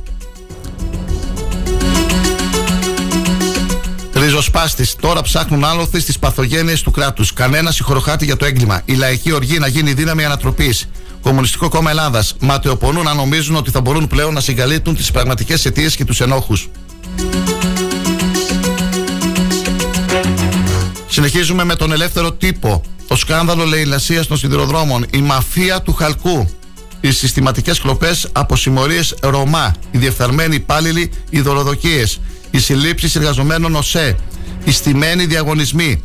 Ριζοσπάστης. 4.13 4.95
Τώρα 4.95 5.21
ψάχνουν 5.21 5.63
άλοθη 5.63 5.99
στις 5.99 6.19
παθογένειες 6.19 6.81
του 6.81 6.91
κράτους. 6.91 7.33
Κανένας 7.33 7.75
συγχωροχάτη 7.75 8.25
για 8.25 8.35
το 8.35 8.45
έγκλημα. 8.45 8.81
Η 8.85 8.93
λαϊκή 8.93 9.31
οργή 9.31 9.59
να 9.59 9.67
γίνει 9.67 9.93
δύναμη 9.93 10.25
ανατροπής. 10.25 10.87
Κομμουνιστικό 11.21 11.69
Κόμμα 11.69 11.89
Ελλάδας. 11.89 12.35
Ματαιοπονούν 12.39 13.03
να 13.03 13.13
νομίζουν 13.13 13.55
ότι 13.55 13.71
θα 13.71 13.81
μπορούν 13.81 14.07
πλέον 14.07 14.33
να 14.33 14.39
συγκαλύπτουν 14.39 14.95
τις 14.95 15.11
πραγματικές 15.11 15.65
αιτίες 15.65 15.95
και 15.95 16.05
τους 16.05 16.21
ενόχους. 16.21 16.69
Συνεχίζουμε 21.11 21.63
με 21.63 21.75
τον 21.75 21.91
ελεύθερο 21.91 22.31
τύπο. 22.31 22.81
Το 23.07 23.15
σκάνδαλο 23.15 23.65
λαιλασία 23.65 24.25
των 24.25 24.37
σιδηροδρόμων. 24.37 25.05
Η 25.13 25.17
μαφία 25.17 25.81
του 25.81 25.93
χαλκού. 25.93 26.49
Οι 27.01 27.11
συστηματικές 27.11 27.79
κλοπές 27.79 28.27
από 28.31 28.55
συμμορίες 28.55 29.15
Ρωμά. 29.21 29.75
Οι 29.91 29.97
διεφθαρμένοι 29.97 30.55
υπάλληλοι, 30.55 31.11
οι 31.29 31.41
δωροδοκίες. 31.41 32.19
Οι 32.51 32.59
συλλήψεις 32.59 33.15
εργαζομένων 33.15 33.75
ΟΣΕ. 33.75 34.15
Οι 34.63 34.71
στημένοι 34.71 35.25
διαγωνισμοί. 35.25 36.03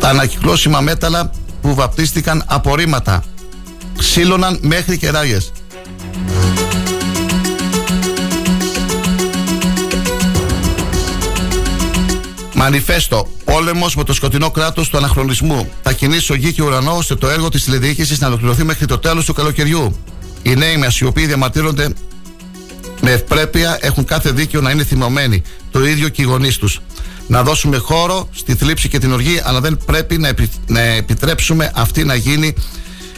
Τα 0.00 0.08
ανακυκλώσιμα 0.08 0.80
μέταλλα 0.80 1.30
που 1.60 1.74
βαπτίστηκαν 1.74 2.44
απορρίμματα. 2.46 3.24
Ξύλωναν 3.98 4.58
μέχρι 4.62 4.98
και 4.98 5.10
Μανιφέστο. 12.58 13.28
Πόλεμος 13.44 13.96
με 13.96 14.04
το 14.04 14.12
σκοτεινό 14.12 14.50
κράτος 14.50 14.88
του 14.88 14.96
αναχρονισμού. 14.96 15.70
Θα 15.82 15.92
κινήσει 15.92 16.32
ο 16.32 16.34
γη 16.34 16.52
και 16.52 16.62
ουρανός 16.62 16.98
ώστε 16.98 17.14
το 17.14 17.28
έργο 17.28 17.48
της 17.48 17.64
τηλεδιοίκησης 17.64 18.20
να 18.20 18.26
ολοκληρωθεί 18.26 18.64
μέχρι 18.64 18.86
το 18.86 18.98
τέλος 18.98 19.24
του 19.24 19.32
καλοκαιριού. 19.32 19.96
Οι 20.42 20.54
νέοι 20.54 20.76
μα 20.76 20.86
οι 21.00 21.04
οποίοι 21.04 21.26
διαμαρτύρονται 21.26 21.88
με 23.00 23.10
ευπρέπεια 23.10 23.78
έχουν 23.80 24.04
κάθε 24.04 24.30
δίκαιο 24.30 24.60
να 24.60 24.70
είναι 24.70 24.84
θυμωμένοι. 24.84 25.42
Το 25.70 25.86
ίδιο 25.86 26.08
και 26.08 26.22
οι 26.22 26.24
γονείς 26.24 26.56
τους. 26.56 26.80
Να 27.26 27.42
δώσουμε 27.42 27.76
χώρο 27.76 28.28
στη 28.34 28.54
θλίψη 28.54 28.88
και 28.88 28.98
την 28.98 29.12
οργή, 29.12 29.40
αλλά 29.44 29.60
δεν 29.60 29.78
πρέπει 29.86 30.18
να, 30.18 30.34
να 30.66 30.80
επιτρέψουμε 30.80 31.70
αυτή 31.74 32.04
να 32.04 32.14
γίνει 32.14 32.54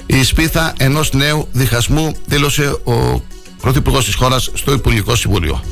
η 0.06 0.22
σπίθα 0.22 0.72
ενός 0.76 1.12
νέου 1.12 1.48
διχασμού, 1.52 2.16
δήλωσε 2.26 2.78
ο 2.84 3.22
Πρωθυπουργός 3.60 4.04
της 4.04 4.14
χώρας 4.14 4.50
στο 4.54 4.72
Υπουργικό 4.72 5.14
Συμβούλιο. 5.14 5.62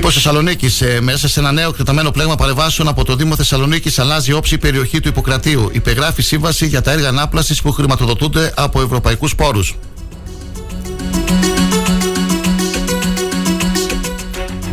Τύπο 0.00 0.12
Θεσσαλονίκη. 0.12 0.84
Ε, 0.84 1.00
μέσα 1.00 1.28
σε 1.28 1.40
ένα 1.40 1.52
νέο 1.52 1.68
εκτεταμένο 1.68 2.10
πλέγμα 2.10 2.34
παρεμβάσεων 2.34 2.88
από 2.88 3.04
το 3.04 3.16
Δήμο 3.16 3.36
Θεσσαλονίκης 3.36 3.98
αλλάζει 3.98 4.32
όψη 4.32 4.54
η 4.54 4.58
περιοχή 4.58 5.00
του 5.00 5.08
Ιπποκρατίου. 5.08 5.70
Υπεγράφει 5.72 6.22
σύμβαση 6.22 6.66
για 6.66 6.82
τα 6.82 6.90
έργα 6.90 7.08
ανάπλασης 7.08 7.62
που 7.62 7.72
χρηματοδοτούνται 7.72 8.52
από 8.56 8.82
ευρωπαϊκούς 8.82 9.34
πόρους. 9.34 9.76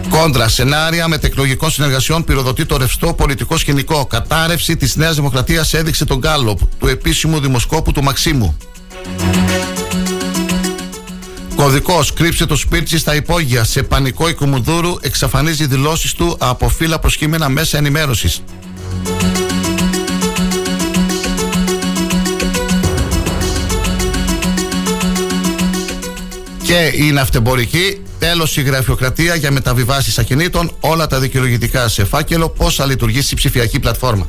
Κόντρα, 0.10 0.48
σενάρια 0.48 1.08
μετεκλογικών 1.08 1.72
συνεργασιών 1.72 2.24
πυροδοτεί 2.24 2.66
το 2.66 2.78
ρευστό 2.78 3.14
πολιτικό 3.14 3.58
σκηνικό. 3.58 4.06
Κατάρρευση 4.06 4.78
της 4.78 4.96
Νέας 4.96 5.16
Δημοκρατίας 5.16 5.74
έδειξε 5.74 6.06
τον 6.06 6.18
Γκάλοπ, 6.18 6.60
του 6.80 6.88
επίσημου 6.88 7.40
δημοσκόπου 7.40 7.92
του 7.92 8.04
Μαξίμου. 8.04 8.58
Κωδικός 11.58 12.14
κρύψε 12.14 12.46
το 12.46 12.56
σπίτι 12.56 12.98
στα 12.98 13.16
υπόγεια. 13.16 13.64
Σε 13.64 13.84
πανικό 13.84 14.30
οικομουδούρου 14.30 14.96
εξαφανίζει 15.02 15.66
δηλώσεις 15.66 16.14
του 16.14 16.36
από 16.40 16.70
φύλλα 16.70 17.00
προσκύμενα 17.00 17.50
μέσα 17.50 17.78
ενημέρωσης. 17.78 18.44
Και 26.64 26.92
η 26.96 27.12
ναυτεμπορική, 27.12 28.02
τέλο 28.20 28.48
η 28.56 28.62
γραφειοκρατία 28.62 29.36
για 29.36 29.52
μεταβιβάσεις 29.52 30.18
ακινήτων, 30.18 30.72
όλα 30.80 31.08
τα 31.08 31.20
δικαιολογητικά 31.20 31.88
σε 31.88 32.06
φάκελο, 32.06 32.50
πώς 32.50 32.76
θα 32.76 32.86
λειτουργήσει 32.86 33.34
η 33.34 33.36
ψηφιακή 33.38 33.80
πλατφόρμα. 33.80 34.28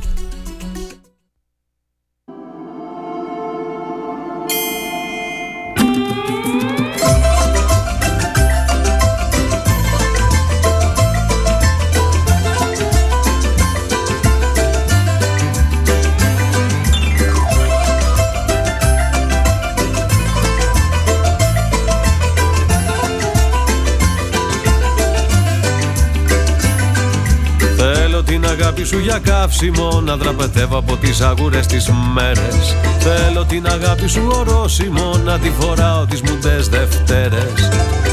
Σου 28.83 28.99
για 28.99 29.19
καύσιμο 29.23 30.01
Να 30.03 30.15
δραπετεύω 30.15 30.77
από 30.77 30.95
τις 30.95 31.21
αγούρες 31.21 31.65
τις 31.67 31.89
μέρες. 32.13 32.75
Θέλω 32.99 33.45
την 33.45 33.67
αγάπη 33.67 34.07
σου 34.07 34.31
ορόσημο 34.31 35.21
Να 35.25 35.39
τη 35.39 35.51
φοράω 35.59 36.05
τις 36.05 36.21
μουντές 36.21 36.67
Δευτέρες. 36.67 37.69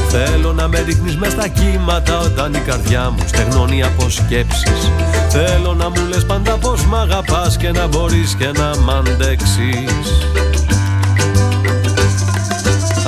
Θέλω 0.09 0.53
να 0.53 0.67
με 0.67 0.79
ρίχνεις 0.79 1.17
μες 1.17 1.31
στα 1.31 1.47
κύματα 1.47 2.19
Όταν 2.19 2.53
η 2.53 2.59
καρδιά 2.59 3.09
μου 3.09 3.23
στεγνώνει 3.25 3.83
από 3.83 4.09
σκέψεις. 4.09 4.91
Θέλω 5.29 5.73
να 5.73 5.89
μου 5.89 6.07
λες 6.09 6.25
πάντα 6.25 6.57
πως 6.57 6.85
μ' 6.85 6.95
αγαπάς 6.95 7.57
Και 7.57 7.71
να 7.71 7.87
μπορείς 7.87 8.35
και 8.35 8.51
να 8.57 8.77
μ' 8.77 8.89
αντέξεις. 8.89 10.27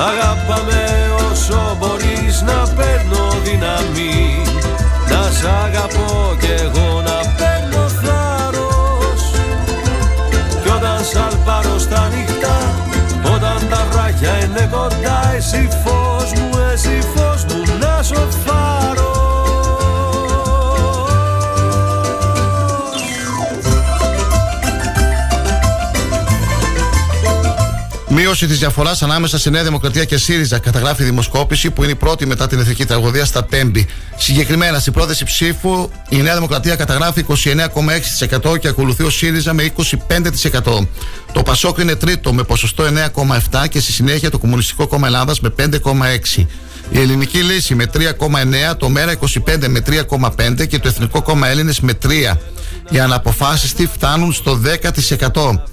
Αγάπαμε 0.10 0.82
όσο 1.32 1.78
μπορείς 1.80 2.41
να 2.41 2.74
παίρνω 2.76 3.36
δύναμη. 3.43 4.43
Να 5.10 5.32
σ' 5.32 5.45
αγαπώ 5.65 6.36
κι 6.39 6.52
εγώ 6.62 7.02
να 7.02 7.09
constante. 11.80 12.09
Μείωση 28.30 28.48
της 28.48 28.60
διαφοράς 28.60 29.02
ανάμεσα 29.02 29.39
στη 29.39 29.50
Νέα 29.50 29.63
Δημοκρατία 29.63 30.06
και 30.06 30.18
ΣΥΡΙΖΑ 30.18 30.60
καταγράφει 30.60 31.02
η 31.02 31.06
δημοσκόπηση 31.06 31.72
που 31.72 31.84
είναι 31.84 31.92
η 31.92 31.96
πρώτη 31.96 32.26
μετά 32.26 32.48
την 32.48 32.60
εθνική 32.60 32.86
τραγωδία 32.86 33.26
στα 33.26 33.44
Πέμπτη. 33.44 33.88
Συγκεκριμένα 34.18 34.80
στην 34.80 34.94
πρόταση 34.94 35.26
ψήφου 35.26 35.89
η 36.10 36.18
Νέα 36.18 36.34
Δημοκρατία 36.34 36.76
καταγράφει 36.76 37.26
29,6% 38.44 38.60
και 38.60 38.68
ακολουθεί 38.68 39.04
ο 39.04 39.10
ΣΥΡΙΖΑ 39.10 39.54
με 39.54 39.72
25%. 39.78 40.88
Το 41.34 41.44
ΠΑΣΟΚ 41.44 41.78
είναι 41.78 41.96
τρίτο 41.96 42.34
με 42.34 42.44
ποσοστό 42.44 42.84
9,7% 43.52 43.68
και 43.70 43.80
στη 43.80 43.92
συνέχεια 43.92 44.30
το 44.30 44.38
Κομμουνιστικό 44.38 44.88
Κόμμα 44.88 45.08
Ελλάδας 45.08 45.39
με 45.39 45.54
5,6%. 45.60 46.46
Η 46.89 47.00
Ελληνική 47.00 47.38
Λύση 47.38 47.76
με 47.76 47.86
3,9%, 47.94 48.78
το 48.78 48.89
ΜΕΡΑ 48.89 49.12
25 49.12 49.68
με 49.68 49.84
3,5% 49.88 50.68
και 50.68 50.80
το 50.80 50.88
Εθνικό 50.88 51.22
Κόμμα 51.22 51.48
Έλληνες 51.48 51.80
με 51.80 51.94
3%. 51.94 52.38
Οι 52.89 53.00
αναποφάσιστοι 53.00 53.86
φτάνουν 53.86 54.34
στο 54.34 54.56
10%. 54.56 55.63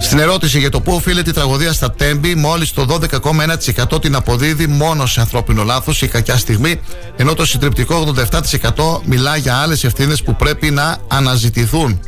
Στην 0.00 0.18
ερώτηση 0.18 0.58
για 0.58 0.70
το 0.70 0.80
πού 0.80 0.92
οφείλεται 0.92 1.30
η 1.30 1.32
τραγωδία 1.32 1.72
στα 1.72 1.90
Τέμπη, 1.92 2.34
μόλις 2.34 2.72
το 2.72 2.98
12,1% 3.92 4.00
την 4.00 4.14
αποδίδει 4.14 4.66
μόνο 4.66 5.06
σε 5.06 5.20
ανθρώπινο 5.20 5.64
λάθος 5.64 6.02
ή 6.02 6.08
κακιά 6.08 6.36
στιγμή, 6.36 6.80
ενώ 7.16 7.34
το 7.34 7.44
συντριπτικό 7.46 8.14
87% 8.74 9.00
μιλά 9.04 9.36
για 9.36 9.56
άλλες 9.56 9.84
ευθύνες 9.84 10.22
που 10.22 10.36
πρέπει 10.36 10.70
να 10.70 10.96
αναζητηθούν. 11.08 12.00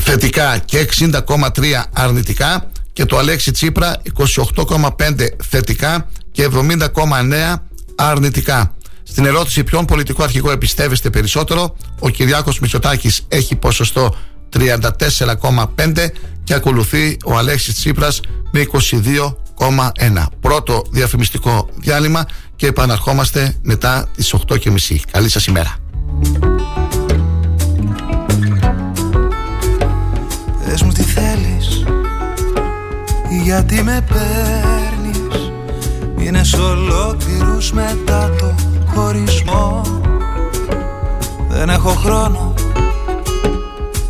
θετικά 0.00 0.58
και 0.58 0.88
60,3% 0.98 1.82
αρνητικά 1.92 2.70
και 2.92 3.04
το 3.04 3.18
Αλέξη 3.18 3.50
Τσίπρα 3.50 4.02
28,5% 4.18 5.26
θετικά 5.48 6.08
και 6.32 6.48
70,9% 6.52 7.54
αρνητικά. 7.96 8.74
Στην 9.02 9.26
ερώτηση 9.26 9.64
ποιον 9.64 9.84
πολιτικό 9.84 10.22
αρχηγό 10.22 10.50
επιστεύεστε 10.50 11.10
περισσότερο, 11.10 11.76
ο 11.98 12.08
Κυριάκος 12.08 12.60
Μητσοτάκης 12.60 13.24
έχει 13.28 13.56
ποσοστό 13.56 14.16
34,5 14.58 16.10
και 16.44 16.54
ακολουθεί 16.54 17.16
ο 17.24 17.36
Αλέξης 17.36 17.74
Τσίπρας 17.74 18.20
με 18.50 18.60
22,1. 18.60 20.26
Πρώτο 20.40 20.82
διαφημιστικό 20.90 21.68
διάλειμμα 21.76 22.26
και 22.56 22.66
επαναρχόμαστε 22.66 23.56
μετά 23.62 24.08
τις 24.16 24.34
8.30. 24.48 24.96
Καλή 25.10 25.28
σας 25.28 25.46
ημέρα. 25.46 25.76
Πες 30.72 30.82
μου 30.82 30.92
τι 30.92 31.02
θέλεις 31.02 31.84
Γιατί 33.42 33.82
με 33.82 34.04
παίρνεις 34.08 35.52
Είναι 36.18 36.40
ολόκληρους 36.60 37.72
μετά 37.72 38.30
το 38.38 38.54
χωρισμό 38.94 39.82
Δεν 41.48 41.68
έχω 41.68 41.88
χρόνο 41.88 42.54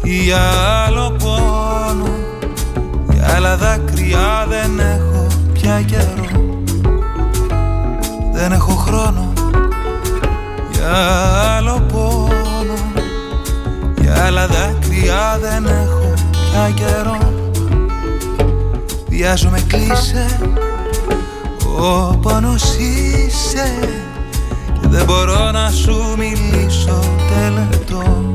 για 0.03 0.51
άλλο 0.87 1.11
πόνο 1.11 2.12
Για 2.12 2.12
άλλα 3.35 3.57
δάκρυα 3.57 4.47
δεν 4.49 4.79
έχω 4.79 5.27
πια 5.53 5.83
καιρό. 5.83 6.27
Δεν 8.33 8.53
έχω 8.53 8.73
χρόνο 8.75 9.33
Για 10.73 10.97
άλλο 11.57 11.81
πόνο. 11.93 12.75
Για 14.01 14.25
άλλα 14.25 14.47
δάκρυα 14.47 15.39
δεν 15.41 15.67
έχω 15.67 16.15
πια 16.31 16.71
καιρό. 16.75 17.19
Βιάζομαι 19.09 19.61
κλείσε. 19.67 20.39
Ο 21.79 22.17
πόνος 22.17 22.77
είσαι. 22.77 23.99
Και 24.81 24.89
δεν 24.89 25.05
μπορώ 25.05 25.51
να 25.51 25.71
σου 25.71 26.15
μιλήσω 26.19 27.01
τελετό 27.29 28.33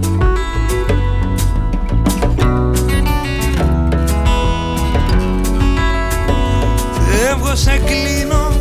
Φεύγω 7.37 7.55
σε 7.55 7.81
κλείνω. 7.85 8.51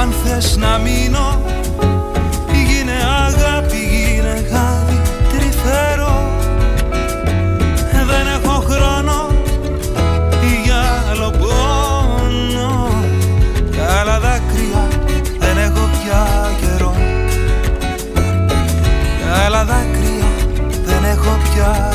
Αν 0.00 0.12
θες 0.24 0.56
να 0.56 0.78
μείνω 0.78 1.40
Γίνε 2.52 2.96
αγάπη, 3.26 3.76
γίνε 3.76 4.46
γάδι 4.50 5.00
Τρυφερό. 5.28 6.30
Δεν 7.90 8.26
έχω 8.26 8.64
χρόνο 8.68 9.28
Για 10.64 11.04
άλλο 11.10 11.30
πόνο. 11.30 12.88
Για 13.72 14.00
άλλα 14.00 14.20
δάκρυα 14.20 14.88
Δεν 15.38 15.58
έχω 15.58 15.88
πια 16.02 16.50
καιρό. 16.60 16.94
Για 19.18 19.44
άλλα 19.44 19.64
δάκρυα 19.64 20.26
Δεν 20.84 21.04
έχω 21.04 21.38
πια 21.42 21.93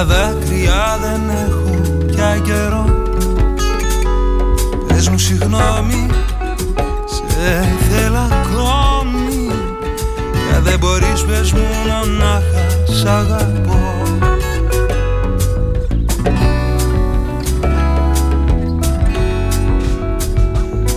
Για 0.00 0.08
άλλα 0.12 0.32
δάκρυα 0.32 0.98
δεν 1.00 1.20
έχω 1.28 1.80
πια 2.06 2.40
καιρό. 2.44 2.84
Πες 4.86 5.08
μου 5.08 5.18
συγγνώμη, 5.18 6.06
σε 7.06 7.76
θέλω 7.90 8.18
ακόμη. 8.18 9.50
Για 10.48 10.60
δεν 10.60 10.78
μπορείς 10.78 11.24
πες 11.24 11.52
μου 11.52 11.60
μονάχα 11.86 12.66
σ' 12.84 13.04
αγαπώ. 13.04 14.02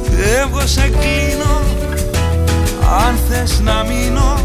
Φεύγω 0.03 0.61
σε 0.65 0.81
κλείνω 0.81 1.61
αν 3.07 3.17
θες 3.29 3.61
να 3.63 3.83
μείνω 3.83 4.42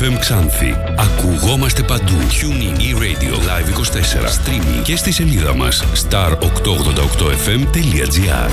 FM 0.00 0.18
Ξάνθη. 0.18 0.76
Ακουγόμαστε 0.98 1.82
παντού. 1.82 2.12
Tuning 2.12 2.78
e-radio 2.78 3.34
live 3.34 3.68
24. 3.68 4.28
Streaming 4.28 4.82
και 4.82 4.96
στη 4.96 5.12
σελίδα 5.12 5.54
μας 5.54 5.84
star888fm.gr 6.10 8.50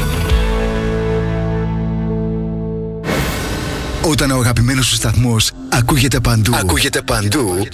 Όταν 4.02 4.32
ο 4.32 4.40
αγαπημένος 4.40 4.86
σου 4.86 4.96
σταθμός 4.96 5.52
ακούγεται 5.70 6.20
παντού, 6.20 6.56
ακούγεται 6.56 7.02
παντού, 7.02 7.68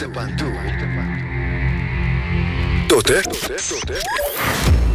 τότε 2.87 3.21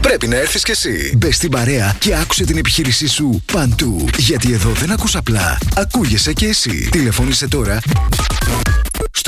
πρέπει 0.00 0.26
να 0.26 0.36
έρθεις 0.36 0.62
κι 0.62 0.70
εσύ. 0.70 1.14
Μπες 1.16 1.36
στην 1.36 1.50
παρέα 1.50 1.96
και 1.98 2.14
άκουσε 2.14 2.44
την 2.44 2.56
επιχείρησή 2.56 3.08
σου 3.08 3.42
παντού. 3.52 4.08
Γιατί 4.16 4.52
εδώ 4.52 4.70
δεν 4.70 4.90
ακούς 4.90 5.16
απλά, 5.16 5.58
ακούγεσαι 5.76 6.32
κι 6.32 6.44
εσύ. 6.44 6.88
Τηλεφώνησε 6.90 7.48
τώρα 7.48 7.80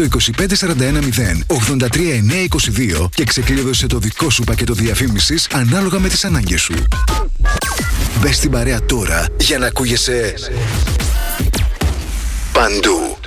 στο 0.07 0.19
25410 0.19 0.57
83922 3.03 3.09
και 3.15 3.25
ξεκλείδωσε 3.25 3.87
το 3.87 3.99
δικό 3.99 4.31
σου 4.31 4.45
πακέτο 4.45 4.75
διαφήμισης 4.75 5.49
ανάλογα 5.53 5.99
με 5.99 6.09
τις 6.09 6.25
ανάγκες 6.25 6.61
σου. 6.61 6.75
Μπες 8.21 8.37
στην 8.37 8.51
παρέα 8.51 8.83
τώρα 8.83 9.27
για 9.41 9.59
να 9.59 9.67
ακούγεσαι 9.67 10.35
παντού. 12.53 13.19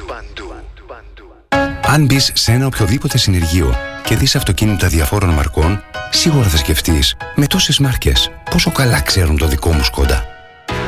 Αν 1.82 2.06
μπεις 2.06 2.32
σε 2.34 2.52
ένα 2.52 2.66
οποιοδήποτε 2.66 3.18
συνεργείο 3.18 3.76
και 4.04 4.16
δεις 4.16 4.36
αυτοκίνητα 4.36 4.88
διαφόρων 4.88 5.30
μαρκών, 5.30 5.84
σίγουρα 6.10 6.48
θα 6.48 6.58
σκεφτείς 6.58 7.16
με 7.36 7.48
τόσες 7.48 7.80
μάρκες 7.80 8.32
πόσο 8.50 8.72
καλά 8.72 9.02
ξέρουν 9.02 9.38
το 9.38 9.48
δικό 9.48 9.72
μου 9.72 9.84
σκόντα. 9.84 10.33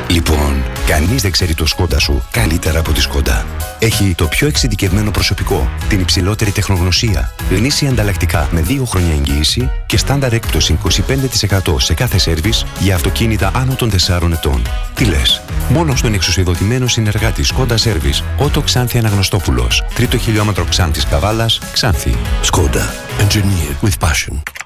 Λοιπόν, 0.08 0.62
κανείς 0.86 1.22
δεν 1.22 1.30
ξέρει 1.30 1.54
το 1.54 1.66
σκόντα 1.66 1.98
σου 1.98 2.22
καλύτερα 2.30 2.78
από 2.78 2.92
τη 2.92 3.00
σκόντα. 3.00 3.46
Έχει 3.78 4.14
το 4.16 4.26
πιο 4.26 4.46
εξειδικευμένο 4.46 5.10
προσωπικό, 5.10 5.68
την 5.88 6.00
υψηλότερη 6.00 6.50
τεχνογνωσία, 6.50 7.32
γνήσια 7.50 7.90
ανταλλακτικά 7.90 8.48
με 8.50 8.64
2 8.68 8.82
χρόνια 8.86 9.12
εγγύηση 9.12 9.70
και 9.86 9.96
στάνταρ 9.96 10.32
έκπτωση 10.32 10.78
25% 11.68 11.80
σε 11.80 11.94
κάθε 11.94 12.18
σέρβις 12.18 12.64
για 12.78 12.94
αυτοκίνητα 12.94 13.50
άνω 13.54 13.74
των 13.74 13.90
4 13.90 14.30
ετών. 14.32 14.62
Τι 14.94 15.04
λες, 15.04 15.42
μόνο 15.68 15.96
στον 15.96 16.14
εξουσιοδοτημένο 16.14 16.86
συνεργάτη 16.86 17.42
Σκόντα 17.42 17.76
Σέρβις, 17.76 18.22
Ότο 18.36 18.60
Ξάνθη 18.60 18.98
Αναγνωστόπουλος, 18.98 19.84
τρίτο 19.94 20.18
χιλιόμετρο 20.18 20.64
Ξάνθης 20.64 21.06
Καβάλας, 21.06 21.60
Ξάνθη. 21.72 22.16
Σκόντα. 22.40 22.94
Engineered 23.18 23.86
with 23.86 24.08
passion. 24.08 24.65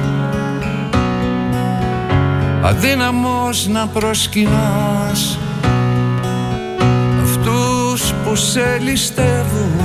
Αδύναμος 2.63 3.67
να 3.67 3.87
προσκυνάς 3.87 5.37
Αυτούς 7.23 8.13
που 8.23 8.35
σε 8.35 8.77
ληστεύουν. 8.81 9.81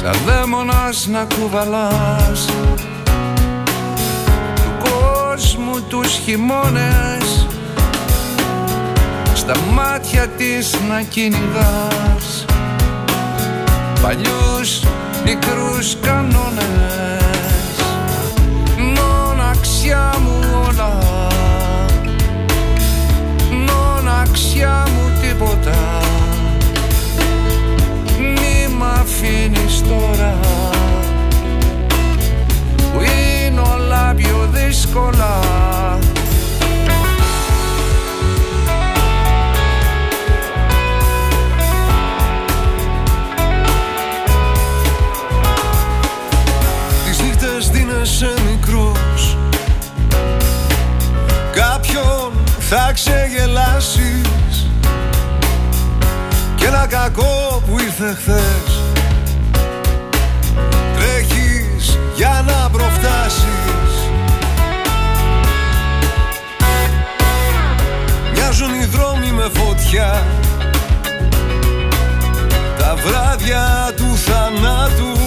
Σαν 0.00 0.14
δαίμονας 0.26 1.06
να 1.06 1.26
κουβαλάς 1.34 2.46
Του 4.54 4.88
κόσμου 4.88 5.80
τους 5.88 6.12
χειμώνες 6.24 7.46
Στα 9.34 9.54
μάτια 9.72 10.26
της 10.28 10.76
να 10.88 11.02
κυνηγάς 11.02 12.44
Παλιούς 14.02 14.82
μικρούς 15.24 15.96
κανόνες 16.02 17.09
Μοναξιά 19.90 20.18
μου 20.20 20.64
όλα. 20.68 20.98
Μοναξιά 23.50 24.86
μου 24.86 25.10
τίποτα. 25.20 26.00
Μη 28.18 28.74
μ' 28.76 28.82
αφήνεις 28.82 29.82
τώρα. 29.88 30.34
Που 32.76 33.00
είναι 33.00 33.60
όλα 33.60 34.14
πιο 34.16 34.48
δύσκολα. 34.52 35.38
Τις 47.04 47.20
νύχτες 47.22 47.70
δίνεσαι 47.70 48.34
θα 52.72 52.92
ξεγελάσεις 52.94 54.66
Κι 56.56 56.64
ένα 56.64 56.86
κακό 56.86 57.62
που 57.66 57.78
ήρθε 57.80 58.16
χθες. 58.20 58.82
Τρέχεις 60.96 61.98
για 62.16 62.44
να 62.46 62.70
προφτάσεις. 62.70 63.44
Μοιάζουν 68.34 68.74
οι 68.74 68.84
δρόμοι 68.84 69.30
με 69.30 69.50
φωτιά. 69.54 70.22
Τα 72.78 72.94
βράδια 72.94 73.92
του 73.96 74.16
θανάτου 74.16 75.19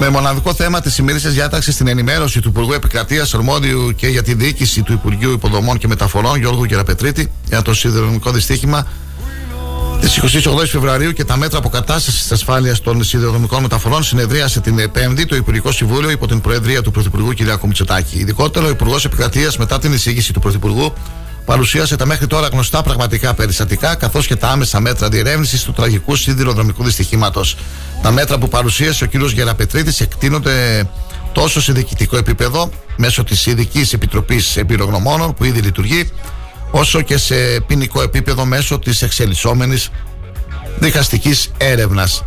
Με 0.00 0.08
μοναδικό 0.08 0.54
θέμα 0.54 0.80
της 0.80 0.98
ημερήσιας 0.98 1.32
διάταξης 1.32 1.74
στην 1.74 1.88
ενημέρωση 1.88 2.40
του 2.40 2.48
Υπουργού 2.48 2.72
Επικρατείας 2.72 3.34
Ορμόδιου 3.34 3.94
και 3.96 4.06
για 4.06 4.22
τη 4.22 4.34
διοίκηση 4.34 4.82
του 4.82 4.92
Υπουργείου 4.92 5.32
Υποδομών 5.32 5.78
και 5.78 5.88
Μεταφορών 5.88 6.38
Γιώργου 6.38 6.64
Γεραπετρίτη 6.64 7.32
για 7.48 7.62
το 7.62 7.74
σιδηροδρομικό 7.74 8.30
δυστύχημα 8.30 8.86
της 10.00 10.20
28 10.46 10.66
Φεβρουαρίου 10.66 11.12
και 11.12 11.24
τα 11.24 11.36
μέτρα 11.36 11.58
αποκατάστασης 11.58 12.20
της 12.20 12.32
ασφάλειας 12.32 12.80
των 12.80 13.04
σιδηροδρομικών 13.04 13.62
μεταφορών 13.62 14.02
συνεδρίασε 14.02 14.60
την 14.60 14.90
Πέμπτη 14.92 15.26
το 15.26 15.36
Υπουργικό 15.36 15.72
Συμβούλιο 15.72 16.10
υπό 16.10 16.26
την 16.26 16.40
Προεδρία 16.40 16.82
του 16.82 16.90
Πρωθυπουργού 16.90 17.32
κ. 17.34 17.62
Μητσοτάκη. 17.62 18.18
Ειδικότερα, 18.18 18.66
ο 18.66 18.68
Υπουργός 18.68 19.04
Επικρατείας 19.04 19.56
μετά 19.56 19.78
την 19.78 19.92
εισήγηση 19.92 20.32
του 20.32 20.40
Πρωθυπουργού 20.40 20.92
παρουσίασε 21.48 21.96
τα 21.96 22.06
μέχρι 22.06 22.26
τώρα 22.26 22.48
γνωστά 22.48 22.82
πραγματικά 22.82 23.34
περιστατικά 23.34 23.94
καθώς 23.94 24.26
και 24.26 24.36
τα 24.36 24.48
άμεσα 24.48 24.80
μέτρα 24.80 25.08
διερεύνησης 25.08 25.62
του 25.62 25.72
τραγικού 25.72 26.16
σιδηροδρομικού 26.16 26.84
δυστυχήματος. 26.84 27.56
Τα 28.02 28.10
μέτρα 28.10 28.38
που 28.38 28.48
παρουσίασε 28.48 29.04
ο 29.04 29.06
κ. 29.06 29.14
Γεραπετρίτης 29.14 30.00
εκτείνονται 30.00 30.88
τόσο 31.32 31.60
σε 31.60 31.72
διοικητικό 31.72 32.16
επίπεδο 32.16 32.70
μέσω 32.96 33.24
της 33.24 33.46
Ειδικής 33.46 33.92
Επιτροπής 33.92 34.56
Εμπειρογνωμόνων 34.56 35.34
που 35.34 35.44
ήδη 35.44 35.60
λειτουργεί, 35.60 36.10
όσο 36.70 37.00
και 37.00 37.18
σε 37.18 37.34
ποινικό 37.66 38.02
επίπεδο 38.02 38.44
μέσω 38.44 38.78
της 38.78 39.02
εξελισσόμενης 39.02 39.90
δικαστικής 40.78 41.50
έρευνας. 41.56 42.24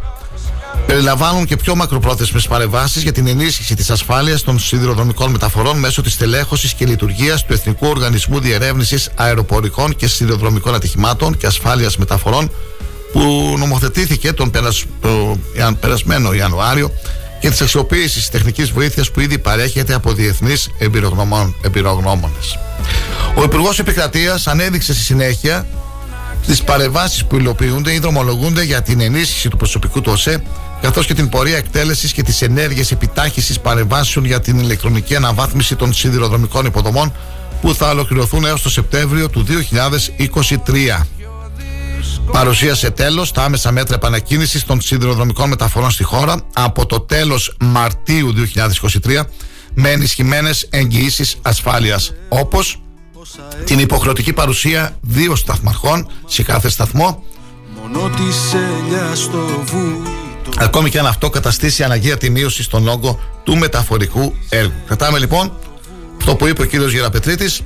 Περιλαμβάνουν 0.91 1.45
και 1.45 1.55
πιο 1.55 1.75
μακροπρόθεσμες 1.75 2.47
παρεμβάσεις 2.47 3.03
για 3.03 3.11
την 3.11 3.27
ενίσχυση 3.27 3.75
της 3.75 3.89
ασφάλειας 3.89 4.41
των 4.41 4.59
σιδηροδρομικών 4.59 5.31
μεταφορών 5.31 5.79
μέσω 5.79 6.01
της 6.01 6.17
τελέχωση 6.17 6.75
και 6.75 6.85
λειτουργίας 6.85 7.45
του 7.45 7.53
Εθνικού 7.53 7.87
Οργανισμού 7.87 8.39
Διερεύνησης 8.39 9.09
Αεροπορικών 9.15 9.95
και 9.95 10.07
Σιδηροδρομικών 10.07 10.75
Ατυχημάτων 10.75 11.37
και 11.37 11.45
Ασφάλειας 11.47 11.97
Μεταφορών, 11.97 12.51
που 13.11 13.55
νομοθετήθηκε 13.57 14.33
τον 14.33 14.51
περασμένο 15.79 16.33
Ιανουάριο 16.33 16.91
και 17.39 17.49
της 17.49 17.61
αξιοποίησης 17.61 18.13
της 18.13 18.29
τεχνικής 18.29 18.71
βοήθειας 18.71 19.11
που 19.11 19.19
ήδη 19.19 19.37
παρέχεται 19.37 19.93
από 19.93 20.13
διεθνείς 20.13 20.69
εμπειρογνώμονες. 21.61 22.59
Ο 23.35 23.43
Υπουργός 23.43 23.79
Επικρατείας 23.79 24.47
ανέδειξε 24.47 24.93
στη 24.93 25.03
συνέχεια 25.03 25.67
τις 26.47 26.63
παρεμβάσεις 26.63 27.25
που 27.25 27.35
υλοποιούνται 27.35 27.93
ή 27.93 27.99
δρομολογούνται 27.99 28.63
για 28.63 28.81
την 28.81 29.01
ενίσχυση 29.01 29.49
του 29.49 29.57
προσωπικού 29.57 30.01
του 30.01 30.11
ΟΣΕ 30.11 30.43
καθώς 30.81 31.05
και 31.05 31.13
την 31.13 31.29
πορεία 31.29 31.57
εκτέλεσης 31.57 32.13
και 32.13 32.23
τις 32.23 32.41
ενέργειες 32.41 32.91
επιτάχυσης 32.91 33.59
παρεμβάσεων 33.59 34.25
για 34.25 34.39
την 34.39 34.59
ηλεκτρονική 34.59 35.15
αναβάθμιση 35.15 35.75
των 35.75 35.93
σιδηροδρομικών 35.93 36.65
υποδομών 36.65 37.13
που 37.61 37.75
θα 37.75 37.89
ολοκληρωθούν 37.89 38.45
έως 38.45 38.61
το 38.61 38.69
Σεπτέμβριο 38.69 39.29
του 39.29 39.45
2023. 39.45 41.05
Παρουσίασε 42.31 42.89
τέλος 42.91 43.31
τα 43.31 43.43
άμεσα 43.43 43.71
μέτρα 43.71 43.95
επανακίνηση 43.95 44.65
των 44.65 44.81
σιδηροδρομικών 44.81 45.49
μεταφορών 45.49 45.91
στη 45.91 46.03
χώρα 46.03 46.35
από 46.53 46.85
το 46.85 46.99
τέλος 46.99 47.55
Μαρτίου 47.59 48.33
2023 49.03 49.21
με 49.73 49.89
ενισχυμένες 49.89 50.67
εγγυήσεις 50.69 51.37
ασφάλειας, 51.41 52.13
όπως 52.29 52.81
την 53.65 53.79
υποχρεωτική 53.79 54.33
παρουσία 54.33 54.97
δύο 55.01 55.35
σταθμαρχών 55.35 56.07
σε 56.25 56.43
κάθε 56.43 56.69
σταθμό. 56.69 57.23
Ακόμη 60.57 60.89
και 60.89 60.99
αν 60.99 61.05
αυτό 61.05 61.29
καταστήσει 61.29 61.83
αναγκαία 61.83 62.17
τη 62.17 62.29
μείωση 62.29 62.63
στον 62.63 62.87
όγκο 62.87 63.19
του 63.43 63.57
μεταφορικού 63.57 64.35
έργου. 64.49 64.73
Κρατάμε 64.85 65.19
λοιπόν 65.19 65.51
αυτό 66.17 66.35
που 66.35 66.47
είπε 66.47 66.61
ο 66.61 66.65
κύριος 66.65 66.91
Γεραπετρίτης 66.93 67.61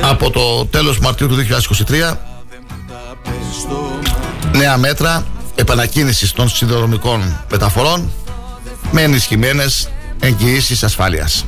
από 0.00 0.30
το 0.30 0.66
τέλος 0.66 0.98
Μαρτίου 0.98 1.28
του 1.28 1.36
2023 2.10 2.16
νέα 4.56 4.76
μέτρα 4.76 5.26
επανακίνησης 5.54 6.32
των 6.32 6.48
σιδηροδρομικών 6.48 7.44
μεταφορών 7.50 8.10
με 8.90 9.02
ενισχυμένες 9.02 9.88
εγγυήσεις 10.20 10.82
ασφάλειας. 10.82 11.44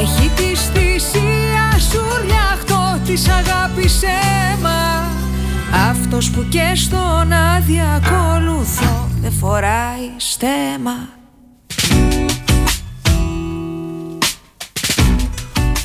Έχει 0.00 0.27
της 3.08 3.28
αγάπης 3.28 4.02
αίμα 4.02 5.06
Αυτός 5.90 6.30
που 6.30 6.46
και 6.48 6.72
στον 6.74 7.32
αδιακολουθώ 7.32 9.08
δεν 9.20 9.32
φοράει 9.32 10.10
στέμα 10.16 11.08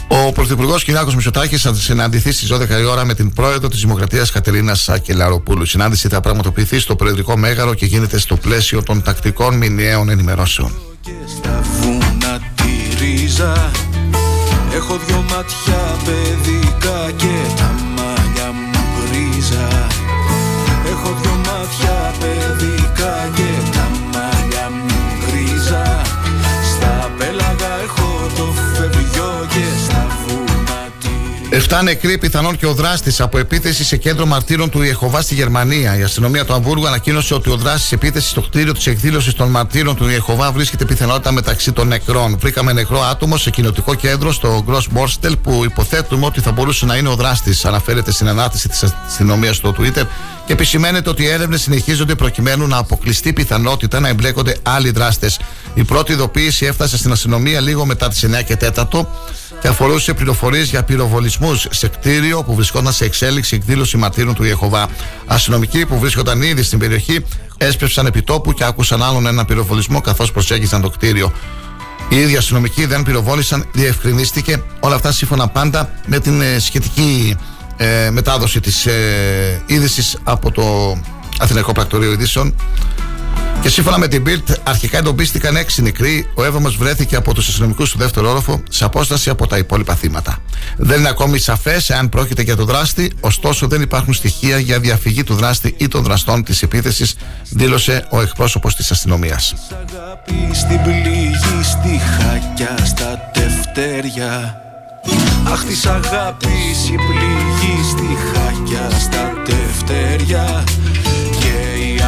Ο 0.08 0.32
Πρωθυπουργός 0.32 0.84
Κυριάκος 0.84 1.16
Μητσοτάκης 1.16 1.62
θα 1.62 1.74
συναντηθεί 1.74 2.32
στις 2.32 2.52
12 2.54 2.70
η 2.82 2.84
ώρα 2.84 3.06
με 3.06 3.14
την 3.14 3.34
πρόεδρο 3.34 3.68
της 3.68 3.80
Δημοκρατίας 3.80 4.32
Κατερίνα 4.32 4.76
Σακελαροπούλου. 4.76 5.62
Η 5.62 5.68
συνάντηση 5.68 6.08
θα 6.08 6.20
πραγματοποιηθεί 6.20 6.80
στο 6.80 6.96
Προεδρικό 6.96 7.38
Μέγαρο 7.38 7.74
και 7.74 7.86
γίνεται 7.86 8.18
στο 8.18 8.36
πλαίσιο 8.36 8.84
των 8.84 9.02
τακτικών 9.02 9.58
μηνιαίων 9.58 10.10
ενημερώσεων. 10.10 10.72
Έχω 14.76 15.00
δυο 15.06 15.26
μάτια 15.30 15.98
παιδικά 16.84 17.12
και 17.12 17.54
τα 17.58 17.76
μαλλιά 17.96 18.52
μου 18.52 18.80
γκρίζα 18.94 19.93
Εφτά 31.56 31.82
νεκροί, 31.82 32.18
πιθανόν 32.18 32.58
και 32.58 32.66
ο 32.66 32.74
δράστης 32.74 33.22
από 33.22 33.38
επίθεση 33.38 33.84
σε 33.84 33.98
κέντρο 33.98 34.26
μαρτύρων 34.26 34.70
του 34.70 34.82
Ιεχοβά 34.82 35.22
στη 35.22 35.34
Γερμανία. 35.34 35.98
Η 35.98 36.02
αστυνομία 36.04 36.46
του 36.46 36.54
Αμβούργου 36.54 36.88
ανακοίνωσε 36.88 37.34
ότι 37.34 37.50
ο 37.50 37.56
δράστης 37.56 37.92
επίθεση 37.92 38.30
στο 38.30 38.42
κτίριο 38.42 38.74
της 38.74 38.88
εκδήλωσης 38.88 39.34
των 39.34 39.50
μαρτύρων 39.50 39.96
του 39.96 40.10
Ιεχοβά 40.10 40.52
βρίσκεται 40.52 40.86
πιθανότητα 40.86 41.32
μεταξύ 41.32 41.72
των 41.72 41.88
νεκρών. 41.88 42.38
Βρήκαμε 42.40 42.74
νεκρό 42.74 43.02
άτομο 43.02 43.38
σε 43.38 43.50
κοινοτικό 43.50 43.94
κέντρο 43.94 44.32
στο 44.32 44.64
Γκρό 44.66 44.82
Μπόρστελ 44.92 45.38
που 45.38 45.62
υποθέτουμε 45.64 46.26
ότι 46.26 46.42
θα 46.42 46.52
μπορούσε 46.52 46.86
να 46.86 46.96
είναι 46.96 47.10
ο 47.10 47.16
δράστης. 47.16 47.66
Αναφέρεται 47.66 48.12
στην 48.12 48.28
ανάρτηση 48.28 48.70
της 48.70 48.84
αστυνομίας 48.84 49.56
στο 49.56 49.76
Twitter 49.80 50.04
και 50.46 50.54
επισημαίνεται 50.54 51.10
ότι 51.10 51.24
οι 51.24 51.28
έρευνες 51.28 51.62
συνεχίζονται 51.62 52.16
προκειμένου 52.16 52.68
να 52.68 52.78
αποκλειστεί 52.78 53.34
πιθανότητα 53.34 54.00
να 54.00 54.08
εμπλέκονται 54.08 54.58
άλλοι 54.64 54.92
δράστες. 54.92 55.40
Η 55.74 55.84
πρώτη 55.84 56.12
ειδοποίηση 56.12 56.66
έφτασε 56.66 56.98
στην 56.98 57.12
αστυνομία 57.12 57.62
λίγο 57.62 57.86
μετά 57.86 58.08
τις 58.08 58.26
9 58.26 58.44
και 58.46 58.58
4 58.76 59.06
και 59.62 59.68
αφορούσε 59.68 60.14
πληροφορίες 60.14 60.70
για 60.70 60.84
πυροβολισμούς 60.84 61.68
σε 61.70 61.88
κτίριο 61.88 62.44
που 62.44 62.56
βρισκόταν 62.56 62.94
σε 62.94 63.06
εξέλιξη 63.06 63.56
εκδήλωση 63.56 63.98
μαρτύρων 63.98 64.34
του 64.34 64.44
Ιεχοβά. 64.44 64.88
Αστυνομικοί 65.26 65.86
που 65.86 66.00
βρίσκονταν 66.00 66.42
ήδη 66.42 66.64
στην 66.64 66.80
περιοχή 66.80 67.26
έσπευσαν 67.58 68.06
επιτόπου 68.06 68.54
και 68.54 68.64
άκουσαν 68.64 69.04
άλλον 69.04 69.26
ένα 69.26 69.46
πυροβολισμό 69.46 70.02
καθώς 70.02 70.32
προσέγγισαν 70.32 70.82
το 70.82 70.90
κτίριο. 70.90 71.34
Οι 72.10 72.20
ίδιοι 72.20 72.38
αστυνομικοί 72.38 72.86
δεν 72.86 73.04
πυροβόλησαν, 73.04 73.66
διευκρινίστηκε 73.74 74.62
όλα 74.80 74.96
αυτά 74.96 75.12
σύμφωνα 75.12 75.48
πάντα 75.48 75.90
με 76.06 76.20
την 76.20 76.42
ε, 76.42 76.60
σχετική 76.60 77.38
ε, 77.78 78.10
μετάδοση 78.10 78.60
της 78.60 78.86
ε, 78.86 79.62
είδησης 79.66 80.18
από 80.24 80.52
το 80.52 80.98
Αθηναϊκό 81.40 81.72
Πρακτορείο 81.72 82.12
Ειδήσεων 82.12 82.56
και 83.64 83.70
σύμφωνα 83.70 83.98
με 83.98 84.08
την 84.08 84.24
Bild, 84.28 84.56
αρχικά 84.64 84.98
εντοπίστηκαν 84.98 85.56
έξι 85.56 85.82
νεκροί. 85.82 86.30
Ο 86.34 86.44
έβδομο 86.44 86.70
βρέθηκε 86.70 87.16
από 87.16 87.34
τους 87.34 87.48
αστυνομικούς 87.48 87.92
του 87.92 87.98
δεύτερο 87.98 88.30
όροφο 88.30 88.64
σε 88.70 88.84
απόσταση 88.84 89.30
από 89.30 89.48
τα 89.48 89.58
υπόλοιπα 89.58 89.96
θύματα. 89.96 90.38
Δεν 90.78 91.00
είναι 91.00 91.10
ακόμη 91.10 91.40
σαφές 91.40 91.90
εάν 91.90 92.10
πρόκειται 92.10 92.42
για 92.42 92.56
τον 92.56 92.66
δράστη, 92.66 93.12
ωστόσο 93.20 93.68
δεν 93.68 93.82
υπάρχουν 93.82 94.14
στοιχεία 94.14 94.60
για 94.60 94.80
διαφυγή 94.80 95.24
του 95.24 95.36
δράστη 95.36 95.76
ή 95.78 95.88
των 95.88 96.04
δραστών 96.04 96.44
της 96.44 96.62
επίθεσης, 96.62 97.16
δήλωσε 97.50 98.08
ο 98.10 98.22
εκπρόσωπος 98.22 98.76
της 98.76 98.92
αστυνομίας. 98.92 99.54
Στην 100.52 100.82
πληγή, 100.82 101.32
στη 101.64 102.02
χακιά, 102.18 102.86
στα 102.86 103.32
τευτέρια. 103.34 104.63
Αχ 105.54 105.64
της 105.64 105.86
αγάπης 105.86 106.90
η 106.90 106.96
πληγή 106.96 107.84
στη 107.90 108.18
χακιά 108.34 108.90
στα 109.00 109.34
τευτέρια 109.46 110.64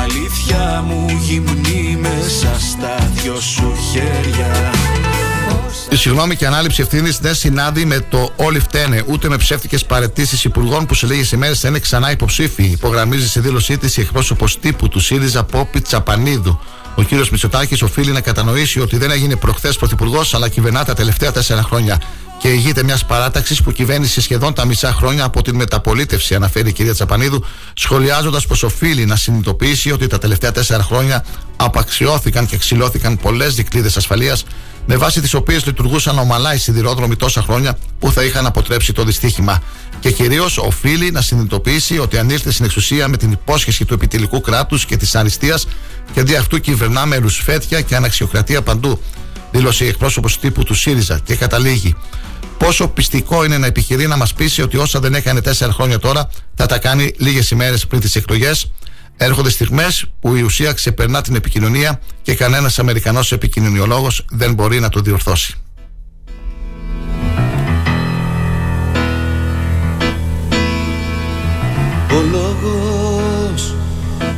αλήθεια 0.04 0.84
μου 0.88 1.20
γυμνή 1.22 1.98
μέσα 2.02 2.60
στα 2.60 3.10
δυο 3.14 3.40
σου 3.40 3.74
χέρια 3.92 4.72
η 5.90 5.96
συγγνώμη 5.96 6.36
και 6.36 6.46
ανάληψη 6.48 6.82
ευθύνης 6.82 7.18
δεν 7.18 7.36
συνάδει 7.36 7.86
με 7.86 8.00
το 8.10 8.34
Όλοι 8.36 8.60
φταίνε, 8.60 9.04
ούτε 9.08 9.30
με 9.30 9.38
ψεύτικες 9.38 9.86
παρετήσεις 9.86 10.44
υπουργών 10.44 10.86
που 10.86 10.94
σε 10.94 11.08
λίγες 11.08 11.32
ημέρες 11.32 11.60
θα 11.60 11.68
είναι 11.68 11.80
ξανά 11.80 12.12
υποψήφοι. 12.12 12.64
Υπογραμμίζει 12.64 13.30
σε 13.30 13.40
δήλωσή 13.40 13.78
της 13.78 13.98
η 13.98 14.02
εκπρόσωπος 14.02 14.60
τύπου 14.60 14.88
του 14.88 15.00
ΣΥΡΙΖΑ 15.00 15.44
Πόπη 15.44 15.82
Τσαπανίδου. 15.82 16.60
Ο 16.96 17.04
κύριος 17.04 17.30
Μητσοτάκης 17.30 17.82
οφείλει 17.82 18.12
να 18.12 18.22
κατανοήσει 18.22 18.80
ότι 18.80 18.98
δεν 18.98 19.12
έγινε 19.12 19.36
προχθές 19.36 19.78
πρωθυπουργός, 19.78 20.34
αλλά 20.34 20.50
κυβερνά 20.50 20.86
τα 20.86 20.94
τελευταία 20.94 21.32
τέσσερα 21.32 21.62
χρόνια 21.62 22.02
και 22.40 22.48
ηγείται 22.48 22.84
μιας 22.84 23.06
παράταξης 23.06 23.62
που 23.62 23.72
κυβέρνησε 23.72 24.22
σχεδόν 24.22 24.54
τα 24.54 24.66
μισά 24.66 24.92
χρόνια 24.92 25.24
από 25.24 25.42
την 25.42 25.56
μεταπολίτευση, 25.56 26.36
αναφέρει 26.36 26.70
η 26.70 26.74
κυρία 26.74 26.94
Τσαπανίδου, 26.94 27.44
σχολιάζοντας 27.74 28.48
πως 28.48 28.64
οφείλει 28.64 29.06
να 29.06 29.16
συνειδητοποιήσει 29.16 29.92
ότι 29.92 30.08
τα 30.08 30.18
τελευταία 30.18 30.52
τέσσερα 30.52 30.84
χρόνια 30.84 31.26
απαξιώθηκαν 31.56 32.46
και 32.46 32.58
ξυλώθηκαν 32.58 33.18
πολλές 33.18 33.56
δικλείδε 33.56 33.90
ασφαλείας, 33.96 34.46
με 34.86 34.98
βάση 34.98 35.22
τις 35.22 35.34
οποίες 35.34 35.66
λειτουργούσαν 35.66 36.20
ομαλά 36.20 36.54
οι 36.54 36.58
σιδηρόδρομοι 36.58 37.16
τόσα 37.16 37.42
χρόνια 37.42 37.78
που 38.00 38.12
θα 38.12 38.24
είχαν 38.24 38.46
αποτρέψει 38.46 38.94
το 38.94 39.04
δυστύχημα. 39.04 39.64
Και 40.00 40.12
κυρίως 40.12 40.58
οφείλει 40.58 41.12
να 41.12 41.22
συνειδητοποιήσει 41.22 42.00
ότι 42.00 42.18
αν 42.18 42.30
ήρθε 42.30 42.52
στην 42.52 42.66
εξουσία 42.66 43.08
με 43.08 43.18
την 43.18 43.32
υπόσχεση 43.32 43.86
του 43.86 43.94
επιτελικού 43.94 44.42
κράτους 44.42 44.86
και 44.86 44.98
της 44.98 45.16
αριστείας 45.16 45.68
και 46.14 46.20
αντί 46.20 46.36
αυτού 46.36 46.60
κυβερνά 46.60 47.06
με 47.06 47.16
ρουσφέτια 47.16 47.82
και 47.82 47.96
αναξιοκρατία 47.96 48.62
παντού 48.62 49.00
δήλωσε 49.52 49.86
η 49.86 49.88
εκπρόσωπος 49.88 50.40
τύπου 50.40 50.64
του 50.64 50.74
ΣΥΡΙΖΑ 50.74 51.20
και 51.24 51.36
καταλήγει. 51.36 51.96
Πόσο 52.58 52.88
πιστικό 52.88 53.44
είναι 53.44 53.58
να 53.58 53.66
επιχειρεί 53.66 54.08
να 54.08 54.18
μας 54.18 54.34
πείσει 54.34 54.62
ότι 54.62 54.78
όσα 54.78 55.00
δεν 55.00 55.14
έκανε 55.14 55.42
τέσσερα 55.42 55.72
χρόνια 55.72 56.00
τώρα 56.00 56.30
θα 56.56 56.66
τα 56.66 56.78
κάνει 56.78 57.14
λίγες 57.18 57.52
ημέρες 57.52 57.88
πριν 57.88 58.02
τις 58.02 58.16
εκλογές. 58.16 58.72
Έρχονται 59.18 59.50
στιγμές 59.50 60.06
που 60.20 60.36
η 60.36 60.42
ουσία 60.42 60.74
ξεπερνά 60.74 61.22
την 61.22 61.36
επικοινωνία 61.36 62.00
και 62.22 62.36
κανένας 62.36 62.80
Αμερικανός 62.80 63.32
επικοινωνιολόγος 63.32 64.26
δεν 64.30 64.54
μπορεί 64.54 64.80
να 64.80 64.90
το 64.90 65.00
διορθώσει. 65.00 65.54
Ο 72.12 72.22
λόγος 72.32 73.76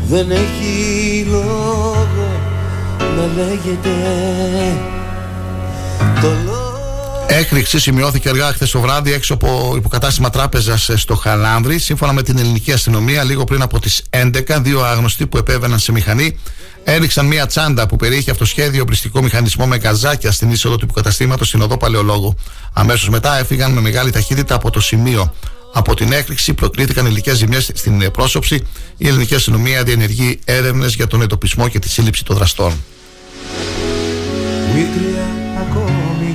δεν 0.08 0.32
έχει 0.32 1.26
λόγο 1.30 2.42
να 3.18 3.26
λέγεται 3.36 3.96
Έκρηξη 7.30 7.80
σημειώθηκε 7.80 8.30
αργά 8.30 8.52
χθες 8.54 8.72
το 8.72 8.80
βράδυ 8.80 9.14
έξω 9.14 9.34
από 9.34 9.74
υποκατάστημα 9.78 10.30
τράπεζας 10.30 10.90
στο 10.96 11.16
Χαλάνδρη. 11.16 11.80
Σύμφωνα 11.80 12.14
με 12.14 12.24
την 12.24 12.38
ελληνική 12.38 12.72
αστυνομία, 12.72 13.24
λίγο 13.24 13.44
πριν 13.44 13.62
από 13.62 13.80
τις 13.80 14.04
11, 14.10 14.62
δύο 14.62 14.82
άγνωστοι 14.82 15.28
που 15.28 15.38
επέβαιναν 15.38 15.80
σε 15.80 15.92
μηχανή 15.92 16.38
έριξαν 16.84 17.26
μία 17.26 17.46
τσάντα 17.46 17.88
που 17.88 17.96
περιείχε 17.96 18.32
αυτοσχέδιο 18.32 18.82
οπλιστικό 18.82 19.22
μηχανισμό 19.22 19.68
με 19.68 19.78
καζάκια 19.78 20.32
στην 20.32 20.52
είσοδο 20.52 20.76
του 20.76 20.86
υποκαταστήματος 20.86 21.48
στην 21.48 21.62
οδό 21.62 21.78
Παλαιολόγου. 21.78 22.36
Αμέσως 22.74 23.10
μετά 23.10 23.40
έφυγαν 23.40 23.72
με 23.72 23.82
μεγάλη 23.82 24.12
ταχύτητα 24.12 24.56
από 24.56 24.70
το 24.72 24.80
σημείο. 24.80 25.34
Από 25.74 25.96
την 25.96 26.12
έκρηξη 26.12 26.54
προκλήθηκαν 26.54 27.06
υλικές 27.06 27.38
ζημιές 27.38 27.72
στην 27.74 28.12
πρόσωψη. 28.12 28.68
Η 28.98 29.08
ελληνική 29.08 29.36
αστυνομία 29.36 29.84
διενεργεί 29.84 30.40
έρευνες 30.46 30.96
για 30.96 31.08
τον 31.08 31.22
εντοπισμό 31.22 31.68
και 31.68 31.80
τη 31.80 31.90
σύλληψη 31.90 32.26
των 32.26 32.36
δραστών 32.36 32.74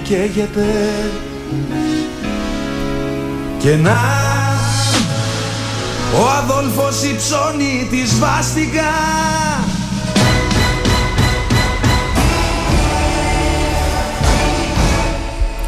καίγεται 0.02 0.66
και 3.58 3.76
να 3.76 3.96
ο 6.14 6.28
Αδόλφος 6.28 7.02
υψώνει 7.02 7.86
τη 7.90 8.06
σβάστηκα 8.06 8.90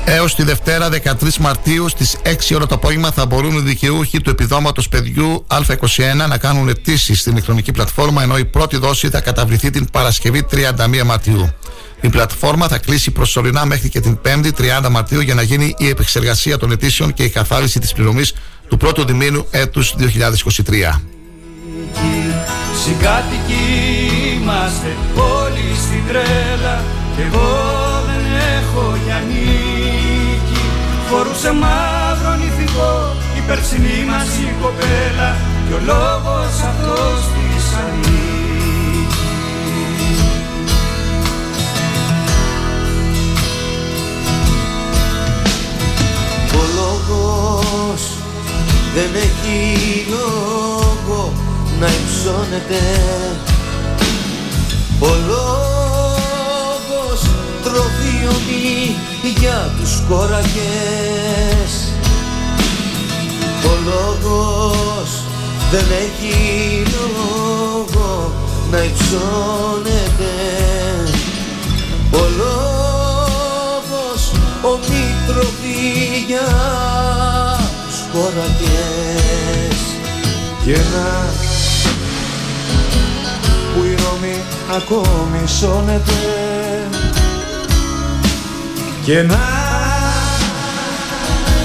Έως 0.06 0.34
τη 0.34 0.42
Δευτέρα 0.42 0.88
13 0.88 1.36
Μαρτίου 1.40 1.88
στις 1.88 2.16
6 2.24 2.28
ώρα 2.54 2.66
το 2.66 2.74
απόγευμα 2.74 3.10
θα 3.10 3.26
μπορούν 3.26 3.56
οι 3.56 3.60
δικαιούχοι 3.60 4.20
του 4.20 4.30
επιδόματος 4.30 4.88
παιδιού 4.88 5.46
Α21 5.48 6.28
να 6.28 6.38
κάνουν 6.38 6.68
αιτήσεις 6.68 7.20
στην 7.20 7.32
ηλεκτρονική 7.32 7.72
πλατφόρμα 7.72 8.22
ενώ 8.22 8.38
η 8.38 8.44
πρώτη 8.44 8.76
δόση 8.76 9.08
θα 9.08 9.20
καταβληθεί 9.20 9.70
την 9.70 9.90
Παρασκευή 9.90 10.46
31 10.50 11.02
Μαρτίου. 11.04 11.54
Η 12.04 12.08
πλατφόρμα 12.08 12.68
θα 12.68 12.78
κλείσει 12.78 13.10
προσωρινά 13.10 13.64
μέχρι 13.64 13.88
και 13.88 14.00
την 14.00 14.18
5η 14.24 14.50
30 14.84 14.88
Μαρτίου 14.90 15.20
για 15.20 15.34
να 15.34 15.42
γίνει 15.42 15.74
η 15.78 15.88
επεξεργασία 15.88 16.58
των 16.58 16.70
αιτήσεων 16.70 17.12
και 17.12 17.22
η 17.22 17.28
καθάριση 17.28 17.80
της 17.80 17.92
πληρωμής 17.92 18.34
του 18.68 18.76
πρώτου 18.76 19.04
διμήνου 19.04 19.46
έτους 19.50 19.94
2023. 19.98 20.02
Συγκάτοικοι 22.84 23.64
είμαστε 24.34 24.96
όλοι 25.14 25.66
στην 25.82 26.02
τρέλα 26.08 26.82
και 27.16 27.22
εγώ 27.22 27.52
δεν 28.06 28.24
έχω 28.58 28.98
για 29.04 29.22
νίκη 29.28 30.64
Φορούσε 31.10 31.52
μαύρο 31.52 32.34
νηθικό 32.36 33.16
η 33.36 33.40
περσινή 33.46 34.04
μας 34.06 34.26
η 34.38 34.54
κοπέλα 34.62 35.36
και 35.68 35.74
ο 35.74 35.80
λόγος 35.84 36.54
αυτός 36.70 37.20
της 37.34 37.64
ανήκει 37.78 38.23
λόγος 47.74 48.02
δεν 48.94 49.10
έχει 49.14 50.06
λόγο 50.08 51.32
να 51.80 51.86
υψώνεται. 51.86 52.82
Ο 54.98 55.06
λόγος 55.26 57.20
τροφιώνει 57.62 58.96
για 59.40 59.74
τους 59.80 60.02
κόρακες. 60.08 61.72
Ο 63.64 63.72
λόγος 63.84 65.10
δεν 65.70 65.84
έχει 66.04 66.82
λόγο 66.96 68.32
να 68.70 68.78
υψώνεται. 68.78 70.32
Ο 72.12 72.22
λόγος 72.36 74.30
ο 74.62 74.78
τροφή 75.26 76.24
και 80.64 80.76
να 80.76 81.32
που 83.74 83.84
η 83.84 83.94
Ρώμη 83.94 84.42
ακόμη 84.76 85.48
σώνεται. 85.48 86.12
Και 89.04 89.22
να 89.22 89.40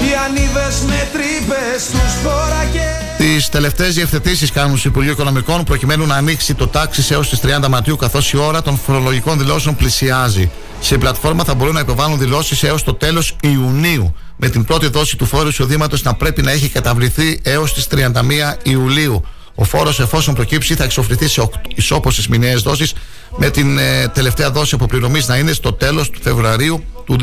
οι 0.00 0.14
ανίδες 0.24 0.80
με 0.86 1.08
τρύπες 1.12 1.90
τους 1.90 2.12
σκορακές 2.12 3.09
τις 3.20 3.48
τελευταίες 3.48 3.94
διευθετήσεις 3.94 4.50
κάνουν 4.50 4.78
στο 4.78 4.88
Υπουργείο 4.88 5.12
Οικονομικών 5.12 5.64
προκειμένου 5.64 6.06
να 6.06 6.14
ανοίξει 6.14 6.54
το 6.54 6.66
τάξη 6.66 7.04
έως 7.10 7.28
τις 7.28 7.40
30 7.42 7.68
Μαρτίου, 7.68 7.96
καθώς 7.96 8.32
η 8.32 8.36
ώρα 8.36 8.62
των 8.62 8.78
φορολογικών 8.78 9.38
δηλώσεων 9.38 9.76
πλησιάζει. 9.76 10.50
Σε 10.80 10.98
πλατφόρμα 10.98 11.44
θα 11.44 11.54
μπορούν 11.54 11.74
να 11.74 11.80
υποβάλουν 11.80 12.18
δηλώσεις 12.18 12.62
έως 12.62 12.82
το 12.82 12.94
τέλος 12.94 13.36
Ιουνίου, 13.42 14.14
με 14.36 14.48
την 14.48 14.64
πρώτη 14.64 14.86
δόση 14.86 15.16
του 15.16 15.26
φόρου 15.26 15.48
εισοδήματος 15.48 16.02
να 16.02 16.14
πρέπει 16.14 16.42
να 16.42 16.50
έχει 16.50 16.68
καταβληθεί 16.68 17.40
έως 17.42 17.74
τις 17.74 17.86
31 17.86 18.56
Ιουλίου. 18.62 19.24
Ο 19.54 19.64
φόρος, 19.64 20.00
εφόσον 20.00 20.34
προκύψει, 20.34 20.74
θα 20.74 20.84
εξοφληθεί 20.84 21.28
σε 21.28 21.50
ισόποσες 21.74 22.28
μηνιαίες 22.28 22.62
δόσεις, 22.62 22.92
με 23.36 23.50
την 23.50 23.78
ε, 23.78 24.08
τελευταία 24.08 24.50
δόση 24.50 24.74
αποπληρωμής 24.74 25.28
να 25.28 25.36
είναι 25.36 25.52
στο 25.52 25.72
τέλος 25.72 26.10
του 26.10 26.20
Φεβρουαρίου 26.22 26.84
του 27.04 27.18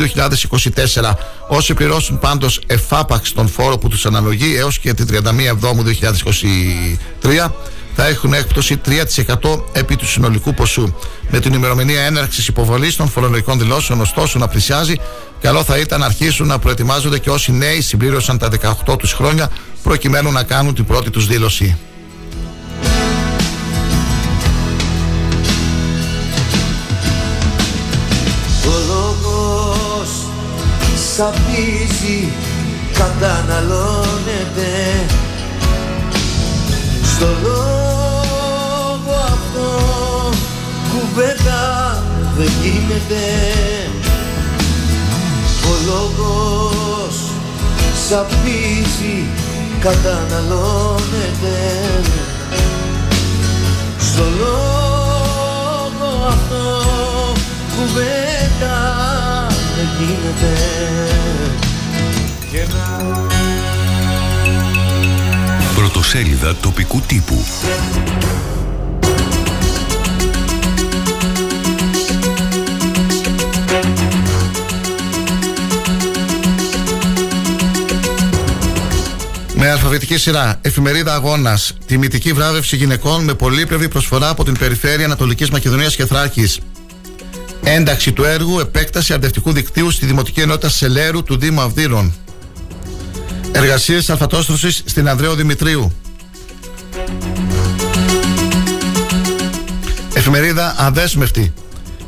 2024. 0.96 1.14
Όσοι 1.48 1.74
πληρώσουν 1.74 2.20
πάντως 2.20 2.62
εφάπαξ 2.68 3.34
τον 3.34 3.48
φόρο 3.48 3.78
που 3.78 3.88
τους 3.88 4.06
αναλογεί 4.06 4.56
έως 4.56 4.80
και 4.80 4.94
την 4.94 5.08
31 5.12 5.40
Εβδόμου 5.40 5.84
2023, 7.22 7.52
θα 7.96 8.08
έχουν 8.08 8.34
έκπτωση 8.34 8.82
3% 8.86 9.62
επί 9.72 9.96
του 9.96 10.08
συνολικού 10.08 10.54
ποσού. 10.54 10.94
Με 11.30 11.40
την 11.40 11.54
ημερομηνία 11.54 12.02
έναρξης 12.02 12.48
υποβολής 12.48 12.96
των 12.96 13.10
φορολογικών 13.10 13.60
δηλώσεων, 13.60 14.02
ωστόσο, 14.02 14.40
να 14.40 14.48
πλησιάζει, 14.48 14.96
καλό 15.42 15.64
θα 15.64 15.78
ήταν 15.78 16.00
να 16.00 16.06
αρχίσουν 16.06 16.48
να 16.48 16.60
προετοιμάζονται 16.60 17.20
και 17.20 17.30
όσοι 17.30 17.52
νέοι 17.52 17.82
συμπλήρωσαν 17.82 18.38
τα 18.38 18.50
18 18.88 18.98
τους 18.98 19.14
χρόνια, 19.14 19.50
προκειμένου 19.84 20.32
να 20.32 20.44
κάνουν 20.44 20.74
την 20.74 20.86
πρώτη 20.86 21.10
τους 21.10 21.28
δήλωση. 21.28 21.78
Σαπίζει 31.18 32.32
καταναλώνεται. 32.94 34.74
Στο 37.04 37.28
λόγο 37.44 39.16
αυτό 39.24 39.70
κουβέντα 40.92 42.04
δεν 42.38 42.52
γίνεται. 42.62 43.24
Ο 45.64 45.74
λόγος 45.86 47.16
σαπίζει 48.10 49.26
καταναλώνεται. 49.80 51.58
Στο 54.00 54.24
λόγο 54.40 56.26
αυτό 56.28 56.84
κουβέντα 57.76 58.18
δεν 58.60 59.07
γίνεται 60.00 60.54
και 62.52 62.66
να... 62.74 63.26
Πρωτοσέλιδα 65.76 66.56
τοπικού 66.56 67.02
τύπου 67.02 67.46
Με 79.60 79.70
αλφαβητική 79.70 80.18
σειρά, 80.18 80.60
εφημερίδα 80.62 81.14
Αγώνας. 81.14 81.74
Τιμητική 81.86 82.34
βράβευση 82.34 82.76
γυναικών 82.76 83.24
με 83.24 83.34
πολύπλευρη 83.34 83.88
προσφορά 83.88 84.30
από 84.30 84.44
την 84.44 84.58
περιφέρεια 84.58 85.06
Ανατολικής 85.06 85.50
Μακεδονίας 85.50 85.96
και 85.96 86.06
Θράκης. 86.06 86.60
Ένταξη 87.70 88.12
του 88.12 88.24
έργου 88.24 88.60
επέκταση 88.60 89.14
αντευτικού 89.14 89.52
δικτύου 89.52 89.92
στη 89.92 90.06
Δημοτική 90.06 90.40
Ενότητα 90.40 90.70
Σελέρου 90.70 91.24
του 91.24 91.38
Δήμου 91.38 91.62
Αυδείρων. 91.62 92.14
Εργασίες 93.52 94.10
αλφατόστρωσης 94.10 94.84
στην 94.86 95.10
Ανδρέο 95.10 95.36
Δημητρίου. 95.36 95.92
Εφημερίδα 100.14 100.76
Αδέσμευτη. 100.78 101.54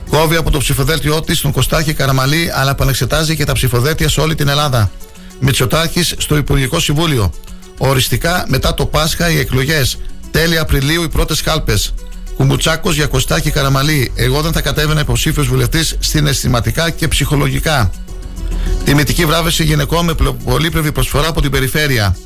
Κόβει 0.10 0.36
από 0.36 0.52
το 0.52 0.58
ψηφοδέλτιό 0.58 1.22
της 1.22 1.42
τον 1.42 1.52
Κωστάκη 1.52 1.94
Καραμαλή, 1.94 2.52
αλλά 2.54 2.72
επανεξετάζει 2.72 3.36
και 3.36 3.44
τα 3.44 3.54
ψηφοδέλτια 3.54 4.10
σε 4.10 4.22
όλη 4.22 4.36
την 4.36 4.48
Ελλάδα. 4.48 4.92
Μητσοτάκης 5.40 6.14
στο 6.18 6.38
Υπουργικό 6.38 6.80
Συμβούλιο. 6.80 7.34
Οριστικά 7.78 8.46
μετά 8.48 8.74
το 8.74 8.86
Πάσχα 8.86 9.30
οι 9.30 9.40
εκλογές. 9.40 9.98
Τέλη 10.32 10.58
Απριλίου 10.58 11.04
οι 11.04 11.10
πρώτες 11.10 11.42
κάλπες. 11.42 11.94
Κουμπουτσάκος 12.40 12.96
για 12.96 13.08
Κωστάκη 13.08 13.52
Καραμαλή. 13.52 14.12
Εγώ 14.16 14.42
δεν 14.42 14.52
θα 14.52 14.62
κατέβαινα 14.62 15.00
υποψήφιος 15.00 15.48
βουλευτής 15.48 15.96
συναισθηματικά 16.00 16.90
και 16.90 17.08
ψυχολογικά. 17.08 17.92
Τιμητική 18.84 19.26
βράβευση 19.26 19.64
γυναικών 19.64 20.06
με 20.06 20.14
πολύπλευρη 20.44 20.92
προσφορά 20.92 21.28
από 21.28 21.42
την 21.42 21.52
περιφέρεια. 21.52 22.18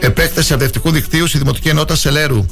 Επέκταση 0.00 0.52
αρτευτικού 0.52 0.90
δικτύου 0.90 1.26
στη 1.26 1.38
Δημοτική 1.38 1.68
Ενότητα 1.68 1.94
Σελέρου. 1.94 2.46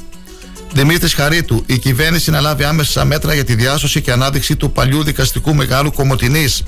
Δημήτρης 0.73 1.13
Χαρίτου, 1.13 1.63
η 1.65 1.77
κυβέρνηση 1.77 2.31
να 2.31 2.41
λάβει 2.41 2.63
άμεσα 2.63 3.05
μέτρα 3.05 3.33
για 3.33 3.43
τη 3.43 3.55
διάσωση 3.55 4.01
και 4.01 4.11
ανάδειξη 4.11 4.55
του 4.55 4.71
παλιού 4.71 5.03
δικαστικού 5.03 5.55
μεγάλου 5.55 5.91
Κομωτινής. 5.91 6.63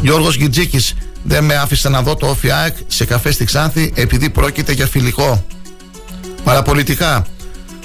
Γιώργος 0.00 0.36
Γιτζίκης, 0.36 0.94
Δεν 1.22 1.44
με 1.44 1.54
άφησε 1.54 1.88
να 1.88 2.02
δω 2.02 2.16
το 2.16 2.26
ΟΦΙΑΕΚ 2.26 2.76
σε 2.86 3.04
καφέ 3.04 3.30
στη 3.30 3.44
Ξάνθη 3.44 3.92
επειδή 3.94 4.30
πρόκειται 4.30 4.72
για 4.72 4.86
φιλικό. 4.86 5.46
Παραπολιτικά. 6.44 7.26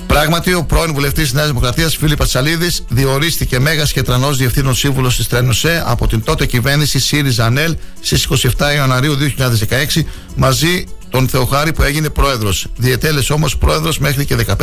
Πράγματι, 0.09 0.53
ο 0.53 0.63
πρώην 0.63 0.93
βουλευτής 0.93 1.23
της 1.23 1.33
Νέας 1.33 1.47
Δημοκρατίας, 1.47 1.95
Φίλιπ 1.95 2.17
Πατσαλίδη, 2.17 2.69
διορίστηκε 2.89 3.59
μέγας 3.59 3.91
και 3.91 4.01
τρανός 4.03 4.37
διευθύνων 4.37 4.75
σύμβουλος 4.75 5.15
της 5.15 5.27
Τρένοσέ 5.27 5.83
από 5.85 6.07
την 6.07 6.23
τότε 6.23 6.45
κυβέρνηση 6.45 6.99
ΣΥΡΙΖΑ 6.99 7.45
ΑΝΕΛ 7.45 7.75
στις 8.01 8.27
27 8.57 8.73
Ιανουαρίου 8.75 9.15
2016 9.15 10.05
μαζί 10.35 10.85
τον 11.09 11.27
Θεοχάρη 11.27 11.73
που 11.73 11.83
έγινε 11.83 12.09
πρόεδρος. 12.09 12.67
Διετέλεσε 12.77 13.33
όμως 13.33 13.57
πρόεδρος 13.57 13.99
μέχρι 13.99 14.25
και 14.25 14.35
15 14.35 14.53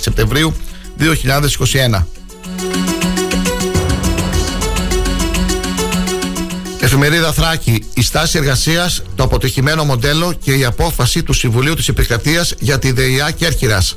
Σεπτεμβρίου 0.00 0.54
2021. 0.98 2.06
Εφημερίδα 6.80 7.32
Θράκη, 7.32 7.84
η 7.94 8.02
στάση 8.02 8.38
εργασίας, 8.38 9.02
το 9.14 9.22
αποτυχημένο 9.22 9.84
μοντέλο 9.84 10.32
και 10.32 10.52
η 10.52 10.64
απόφαση 10.64 11.22
του 11.22 11.32
Συμβουλίου 11.32 11.74
της 11.74 11.88
Επικρατείας 11.88 12.54
για 12.58 12.78
τη 12.78 12.92
ΔΕΙΑ 12.92 13.30
Κέρκυρας. 13.30 13.96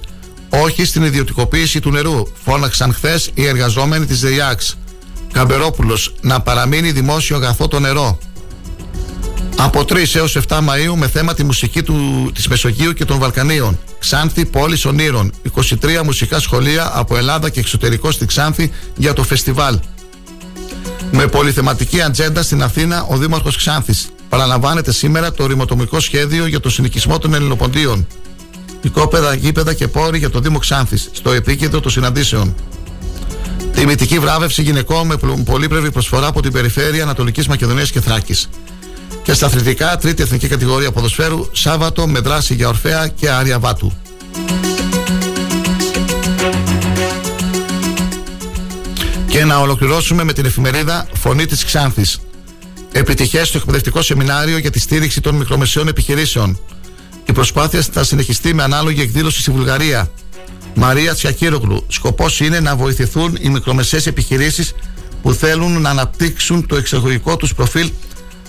Όχι 0.50 0.86
στην 0.86 1.04
ιδιωτικοποίηση 1.04 1.80
του 1.80 1.92
νερού, 1.92 2.24
φώναξαν 2.44 2.94
χθες 2.94 3.30
οι 3.34 3.46
εργαζόμενοι 3.46 4.06
της 4.06 4.20
ΔΕΙΑΞ. 4.20 4.78
Καμπερόπουλος, 5.34 6.14
να 6.22 6.42
παραμείνει 6.42 6.92
δημόσιο 6.92 7.36
αγαθό 7.36 7.68
το 7.68 7.80
νερό. 7.80 8.18
Από 9.60 9.86
3 9.86 10.16
έως 10.16 10.36
7 10.36 10.58
Μαΐου 10.58 10.94
με 10.96 11.08
θέμα 11.08 11.34
τη 11.34 11.44
μουσική 11.44 11.84
του, 11.84 12.32
της 12.34 12.48
Μεσογείου 12.48 12.94
και 12.94 13.06
των 13.06 13.20
Βαλκανίων. 13.20 13.80
Ξάνθη 14.00 14.46
Πόλης 14.46 14.86
Ονείρων. 14.86 15.32
23 15.56 16.04
μουσικά 16.04 16.40
σχολεία 16.40 16.92
από 16.94 17.18
Ελλάδα 17.18 17.50
και 17.50 17.60
εξωτερικό 17.60 18.12
στη 18.12 18.26
Ξάνθη 18.26 18.72
για 18.96 19.14
το 19.14 19.24
φεστιβάλ. 19.24 19.80
Με 21.12 21.28
πολυθεματική 21.28 22.02
ατζέντα 22.02 22.42
στην 22.42 22.64
Αθήνα 22.64 23.06
ο 23.10 23.18
Δήμαρχος 23.18 23.58
Ξάνθης. 23.58 24.10
Παραλαμβάνεται 24.30 24.92
σήμερα 24.92 25.32
το 25.32 25.46
ρηματομικό 25.46 26.00
σχέδιο 26.00 26.46
για 26.46 26.60
το 26.60 26.70
συνοικισμό 26.70 27.20
των 27.20 27.34
Ελληνοποντίων. 27.34 28.08
Οικόπεδα, 28.82 29.34
γήπεδα 29.34 29.74
και 29.74 29.88
πόροι 29.88 30.18
για 30.18 30.30
το 30.30 30.40
Δήμο 30.40 30.60
Ξάνθης 30.60 31.10
στο 31.12 31.32
επίκεντρο 31.32 31.80
των 31.80 31.92
συναντήσεων. 31.92 32.56
Τιμητική 33.74 34.20
βράβευση 34.20 34.62
γυναικών 34.62 35.08
με 35.08 35.18
πολύπλευρη 35.46 35.92
προσφορά 35.92 36.28
από 36.28 36.42
την 36.42 36.52
περιφέρεια 36.52 37.04
Ανατολικής 37.04 37.48
Μακεδονίας 37.48 37.92
και 37.92 38.02
Θράκης. 38.02 38.50
Και 39.24 39.34
στα 39.34 39.46
αθλητικά, 39.46 39.98
τρίτη 39.98 40.24
εθνική 40.24 40.48
κατηγορία 40.48 40.92
ποδοσφαίρου, 40.92 41.50
Σάββατο 41.52 42.08
με 42.08 42.20
δράση 42.20 42.54
για 42.54 42.68
Ορφαία 42.68 43.08
και 43.08 43.30
Άρια 43.30 43.60
Βάτου. 43.60 43.94
Και 49.28 49.46
να 49.46 49.58
ολοκληρώσουμε 49.58 50.24
με 50.24 50.34
την 50.34 50.46
εφημερίδα 50.46 51.08
Φωνή 51.14 51.46
της 51.46 51.66
Ξάνθης. 51.66 52.20
Επιτυχές 52.92 53.48
στο 53.48 53.58
εκπαιδευτικό 53.58 54.02
σεμινάριο 54.02 54.58
για 54.58 54.72
τη 54.72 54.80
στήριξη 54.80 55.22
των 55.22 55.36
μικρομεσαίων 55.36 55.88
επιχειρήσεων. 55.88 56.60
Η 57.38 57.40
προσπάθεια 57.40 57.82
θα 57.92 58.04
συνεχιστεί 58.04 58.54
με 58.54 58.64
ανάλογη 58.64 59.02
εκδήλωση 59.02 59.42
στη 59.42 59.52
Βουλγαρία. 59.52 60.12
Μαρία 60.76 61.14
Τσιακύρογλου. 61.14 61.86
Σκοπός 61.88 62.40
είναι 62.40 62.60
να 62.60 62.76
βοηθηθούν 62.76 63.38
οι 63.42 63.50
μικρομεσαίες 63.50 64.08
επιχειρήσεις 64.08 64.74
που 65.22 65.34
θέλουν 65.34 65.82
να 65.82 65.90
αναπτύξουν 65.90 66.68
το 66.68 66.76
εξαγωγικό 66.76 67.38
τους 67.38 67.54
προφίλ 67.54 67.92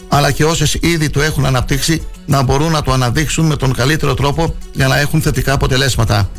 αλλά 0.08 0.30
και 0.30 0.44
όσες 0.44 0.74
ήδη 0.80 1.10
το 1.10 1.22
έχουν 1.22 1.46
αναπτύξει 1.46 2.02
να 2.26 2.42
μπορούν 2.42 2.72
να 2.72 2.82
το 2.82 2.92
αναδείξουν 2.92 3.46
με 3.46 3.56
τον 3.56 3.72
καλύτερο 3.72 4.14
τρόπο 4.14 4.54
για 4.72 4.88
να 4.88 4.98
έχουν 4.98 5.22
θετικά 5.22 5.52
αποτελέσματα. 5.52 6.30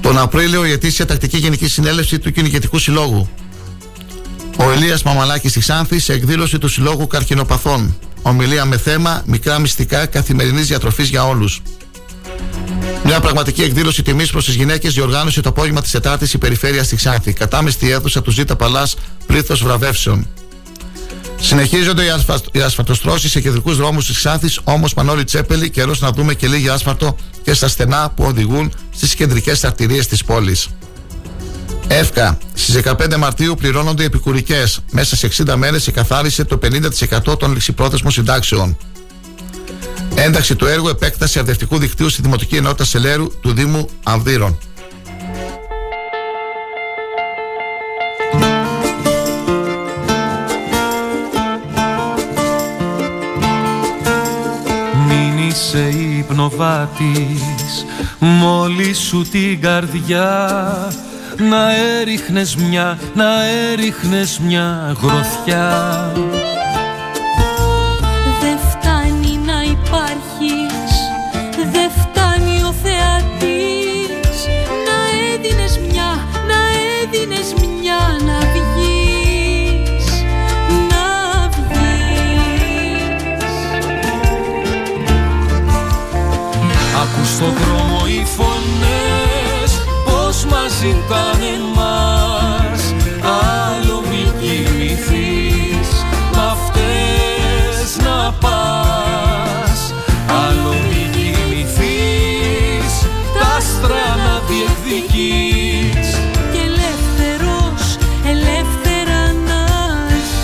Τον 0.00 0.18
Απρίλιο 0.18 0.64
η 0.66 0.70
ετήσια 0.70 1.06
τακτική 1.06 1.36
γενικής 1.36 1.72
συνέλευσης 1.72 2.18
του 2.18 2.32
Κυνηγετικού 2.32 2.78
Συλλόγου. 2.78 3.28
Ο 4.60 4.70
Ελία 4.70 4.98
Μαμαλάκης 5.04 5.52
της 5.52 5.62
Ξάνθη 5.62 5.98
σε 5.98 6.12
εκδήλωση 6.12 6.58
του 6.58 6.68
Συλλόγου 6.68 7.06
Καρκινοπαθών. 7.06 7.96
Ομιλία 8.22 8.64
με 8.64 8.78
θέμα 8.78 9.22
Μικρά 9.26 9.58
μυστικά 9.58 10.06
καθημερινής 10.06 10.66
διατροφής 10.66 11.08
για 11.08 11.26
όλους. 11.26 11.62
Μια 13.04 13.20
πραγματική 13.20 13.62
εκδήλωση 13.62 14.02
τιμής 14.02 14.30
προς 14.30 14.44
τις 14.44 14.54
γυναίκες 14.54 14.94
διοργάνωσε 14.94 15.40
το 15.40 15.48
απόγευμα 15.48 15.80
της 15.80 15.90
Τετάρτης 15.90 16.32
η 16.32 16.38
Περιφέρεια 16.38 16.84
στη 16.84 16.96
Ξάνθη. 16.96 17.32
Κατάμεστη 17.32 17.90
αίθουσα 17.90 18.22
του 18.22 18.30
Ζήτα 18.30 18.56
Παλάς 18.56 18.96
πλήθος 19.26 19.62
βραβεύσεων. 19.62 20.28
Συνεχίζονται 21.40 22.04
οι, 22.04 22.08
ασφα... 22.08 22.40
οι 22.52 22.60
ασφαλτοστρώσεις 22.60 23.30
σε 23.30 23.40
κεντρικούς 23.40 23.76
δρόμους 23.76 24.06
της 24.06 24.16
Ξάνθης, 24.16 24.60
όμως 24.64 24.94
Μανώλη 24.94 25.24
Τσέπελη, 25.24 25.70
καιρός 25.70 26.00
να 26.00 26.12
δούμε 26.12 26.34
και 26.34 26.46
λίγη 26.46 26.68
άσφαλτο 26.68 27.16
και 27.42 27.54
στα 27.54 27.68
στενά 27.68 28.12
που 28.16 28.24
οδηγούν 28.24 28.72
στις 28.94 29.14
κεντρικές 29.14 29.64
αρτηρίες 29.64 30.06
της 30.06 30.24
πόλης. 30.24 30.68
ΕΦΚΑ. 31.90 32.38
Στις 32.54 32.74
15 32.74 33.16
Μαρτίου 33.16 33.54
πληρώνονται 33.54 34.02
οι 34.02 34.04
επικουρικές. 34.04 34.80
Μέσα 34.90 35.16
σε 35.16 35.26
60 35.26 35.54
μέρες 35.56 35.86
εκαθάρισε 35.86 36.44
το 36.44 36.56
50% 36.56 37.38
των 37.38 37.52
ληξιπρόθεσμων 37.52 38.12
συντάξεων. 38.12 38.76
Ένταξη 40.14 40.56
του 40.56 40.66
έργου 40.66 40.88
επέκταση 40.88 41.38
αρδευτικού 41.38 41.78
δικτύου 41.78 42.08
στη 42.08 42.22
Δημοτική 42.22 42.56
Ενότητα 42.56 42.84
Σελέρου 42.84 43.40
του 43.40 43.52
Δήμου 43.52 43.88
Αμβύρων. 44.02 44.58
Μην 55.08 55.48
είσαι 55.48 55.88
υπνοβάτης 56.18 57.84
μόλις 58.18 58.98
σου 58.98 59.26
την 59.30 59.60
καρδιά 59.60 60.48
να 61.40 61.76
έριχνες 61.76 62.56
μια, 62.56 62.98
να 63.14 63.44
έριχνες 63.44 64.38
μια 64.38 64.96
γροθιά. 65.02 66.12
Δεν 68.40 68.58
φτάνει 68.70 69.40
να 69.46 69.62
υπάρχεις, 69.62 70.92
δεν 71.72 71.90
φτάνει 71.90 72.62
ο 72.62 72.74
θεατής. 72.82 74.46
Να 74.86 74.96
έδινες 75.34 75.78
μια, 75.90 76.26
να 76.46 76.58
έδινες 77.02 77.54
μια 77.54 78.00
να 78.26 78.38
βγεις, 78.38 80.06
να 80.90 81.04
βγεις. 81.48 82.74
Ακούς 87.02 87.28
στον 87.28 87.52
δρόμο 87.52 87.89
ζητάνε 90.80 91.54
μας 91.74 92.94
Άλλο 93.22 94.02
μη 94.10 94.32
κοιμηθείς 94.40 95.88
μ' 96.32 96.38
αυτές 96.38 97.96
να 98.04 98.32
πας. 98.32 99.94
Άλλο 100.26 100.72
μη 100.88 101.10
κοιμηθείς 101.12 102.92
τα 103.40 103.56
άστρα 103.56 104.16
να 104.24 104.40
διεκδικείς. 104.48 106.08
Και 106.52 106.58
ελεύθερος, 106.58 107.96
ελεύθερα 108.24 109.32
να 109.46 109.60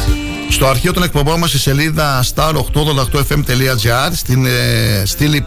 ζεις. 0.07 0.55
Στο 0.55 0.66
αρχείο 0.66 0.93
των 0.93 1.03
εκπομπών 1.03 1.39
μας 1.39 1.49
στη 1.49 1.59
σελίδα 1.59 2.24
star888fm.gr 2.34 4.11
στην 4.12 4.47
ε, 4.47 5.03
στήλη 5.05 5.47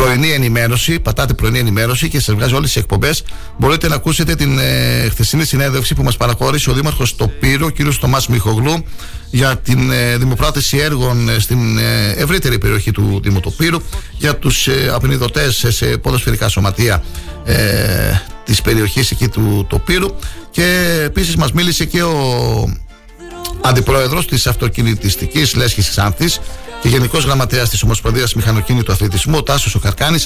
πρωινή 0.00 0.30
ενημέρωση, 0.30 1.00
πατάτε 1.00 1.34
πρωινή 1.34 1.58
ενημέρωση 1.58 2.08
και 2.08 2.20
σας 2.20 2.34
βγάζει 2.34 2.54
όλες 2.54 2.72
τις 2.72 2.82
εκπομπές. 2.82 3.22
Μπορείτε 3.58 3.88
να 3.88 3.94
ακούσετε 3.94 4.34
την 4.34 4.58
ε, 4.58 5.08
χθεσινή 5.10 5.44
συνέντευξη 5.44 5.94
που 5.94 6.02
μας 6.02 6.16
παραχώρησε 6.16 6.70
ο 6.70 6.72
Δήμαρχος 6.72 7.16
Τοπύρου, 7.16 7.66
ο 7.66 7.70
κ. 7.70 7.94
Τομά 8.00 8.22
Μιχογλού, 8.28 8.84
για 9.30 9.56
την 9.56 9.90
ε, 9.90 10.16
δημοπράτηση 10.16 10.76
έργων 10.76 11.28
ε, 11.28 11.38
στην 11.38 11.78
ε, 11.78 12.10
ευρύτερη 12.16 12.58
περιοχή 12.58 12.90
του 12.90 13.20
Δήμου 13.22 13.40
Τοπύρου, 13.40 13.80
για 14.16 14.36
τους 14.36 14.66
ε, 14.66 14.90
απεινιδωτές 14.94 15.64
σε 15.68 15.86
ποδοσφαιρικά 15.86 16.48
σωματεία 16.48 17.02
ε, 17.44 17.54
της 18.44 18.62
περιοχής 18.62 19.10
εκεί 19.10 19.28
του 19.28 19.66
Τοπύρου. 19.68 20.08
Και 20.50 21.00
επίσης 21.04 21.36
μας 21.36 21.52
μίλησε 21.52 21.84
και 21.84 22.02
ο 22.02 22.14
αντιπρόεδρος 23.60 24.26
της 24.26 24.46
αυτοκινητιστικής 24.46 25.54
Λέσχης 25.56 25.88
Ξάνθης 25.88 26.40
και 26.82 26.88
Γενικός 26.88 27.24
Γραμματέας 27.24 27.68
της 27.68 27.82
Ομοσπονδίας 27.82 28.34
Μηχανοκίνητου 28.34 28.92
Αθλητισμού, 28.92 29.36
ο 29.36 29.42
Τάσος 29.42 29.74
ο 29.74 29.78
Καρκάνη, 29.78 30.18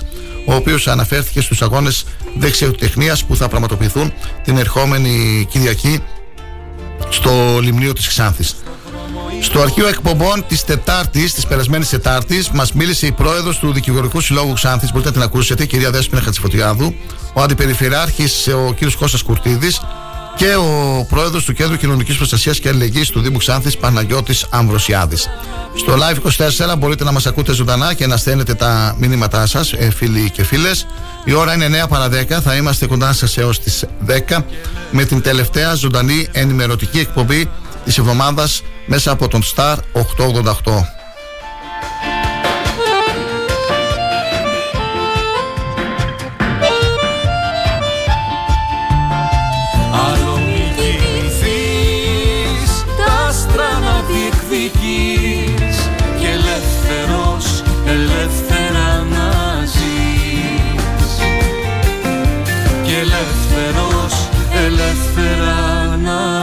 ο 0.47 0.55
οποίος 0.55 0.87
αναφέρθηκε 0.87 1.41
στους 1.41 1.63
αγώνες 1.63 2.05
δεξιοτεχνίας 2.39 3.25
που 3.25 3.37
θα 3.37 3.49
πραγματοποιηθούν 3.49 4.13
την 4.45 4.59
ερχόμενη 4.59 5.47
Κυριακή 5.51 6.03
στο 7.09 7.59
Λιμνίο 7.63 7.93
της 7.93 8.09
Ξάνθης. 8.09 8.57
Στο 9.41 9.61
αρχείο 9.61 9.89
εκπομπών 9.89 10.45
της 10.49 10.65
Τετάρτης, 10.65 11.35
της 11.35 11.47
περασμένης 11.47 11.89
Τετάρτης, 11.89 12.51
μας 12.51 12.73
μίλησε 12.73 13.07
η 13.07 13.13
πρόεδρος 13.13 13.59
του 13.59 13.73
Δικηγορικού 13.73 14.21
Συλλόγου 14.21 14.53
Ξάνθης. 14.53 14.91
Μπορείτε 14.91 15.09
να 15.09 15.15
την 15.15 15.25
ακούσετε, 15.25 15.63
η 15.63 15.67
κυρία 15.67 15.91
Δέσπινα 15.91 16.21
Χατσιφωτιάδου, 16.21 16.95
ο 17.33 17.41
αντιπεριφερειάρχης, 17.43 18.49
ο 18.49 18.75
κ. 18.75 18.93
Κώστας 18.99 19.23
Κουρτίδης 19.23 19.81
και 20.37 20.55
ο 20.55 21.07
πρόεδρος 21.09 21.45
του 21.45 21.53
Κέντρου 21.53 21.77
Κοινωνικής 21.77 22.17
Προστασίας 22.17 22.59
και 22.59 22.69
Αλληλεγγύης 22.69 23.11
του 23.11 23.21
Δήμου 23.21 23.39
Ξάνθης, 23.39 23.77
Παναγιώτης 23.77 24.47
Αμβροσιάδης. 24.51 25.29
Στο 25.77 25.93
Live 25.93 26.17
24 26.73 26.77
μπορείτε 26.79 27.05
να 27.05 27.13
μας 27.13 27.27
ακούτε 27.27 27.53
ζωντανά 27.53 27.95
και 27.95 28.07
να 28.07 28.17
στέλνετε 28.17 28.55
τα 28.55 28.95
μηνύματά 28.99 29.47
σας, 29.47 29.73
ε, 29.73 29.91
φίλοι 29.91 30.31
και 30.31 30.45
φίλες. 30.45 30.87
Η 31.25 31.33
ώρα 31.33 31.55
είναι 31.55 31.65
9 31.65 31.89
παρα 31.89 32.09
10, 32.09 32.41
θα 32.41 32.55
είμαστε 32.57 32.87
κοντά 32.87 33.13
σας 33.13 33.37
έως 33.37 33.61
τις 33.61 33.85
10 34.07 34.47
με 34.91 35.05
την 35.05 35.21
τελευταία 35.23 35.75
ζωντανή 35.75 36.29
ενημερωτική 36.33 36.99
εκπομπή 36.99 37.51
της 37.85 37.99
εβδομάδας 37.99 38.63
μέσα 38.87 39.11
από 39.11 39.29
τον 39.29 39.43
Star 39.55 39.77
888. 39.93 40.94
Ελεύθερα 65.17 65.97
να 65.97 66.43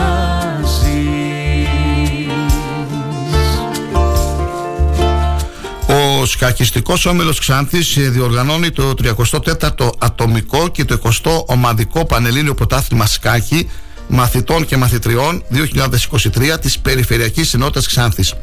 Ο 6.22 6.26
σκακιστικός 6.26 7.06
όμιλος 7.06 7.40
Ξάνθης 7.40 7.98
ε, 7.98 8.10
διοργανώνει 8.10 8.72
το 8.72 8.94
34ο 9.04 9.90
ατομικό 9.98 10.68
και 10.68 10.86
το 10.86 11.00
20ο 11.04 11.46
ομαδικό 11.46 12.06
πανελλήνιο 12.06 12.54
πρωτάθλημα 12.54 13.06
σκάκι 13.06 13.70
μαθητών 14.08 14.66
και 14.66 14.78
μαθητριών 14.78 15.44
2023 15.54 16.60
της 16.62 16.80
Περιφερειακής 16.80 17.54
Ενότητας 17.54 17.88
Ξάνθης. 17.88 18.34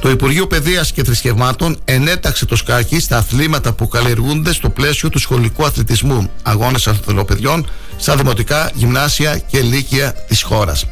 Το 0.00 0.10
Υπουργείο 0.10 0.46
Παιδείας 0.46 0.92
και 0.92 1.04
Θρησκευμάτων 1.04 1.78
ενέταξε 1.84 2.46
το 2.46 2.56
σκάκι 2.56 3.00
στα 3.00 3.16
αθλήματα 3.16 3.72
που 3.72 3.88
καλλιεργούνται 3.88 4.52
στο 4.52 4.70
πλαίσιο 4.70 5.08
του 5.08 5.18
σχολικού 5.18 5.64
αθλητισμού, 5.64 6.30
αγώνες 6.42 6.86
αθλητοπαιδιών 6.86 7.66
στα 7.96 8.16
δημοτικά, 8.16 8.70
γυμνάσια 8.74 9.38
και 9.38 9.60
λύκεια 9.60 10.12
της 10.12 10.42
χώρας. 10.42 10.84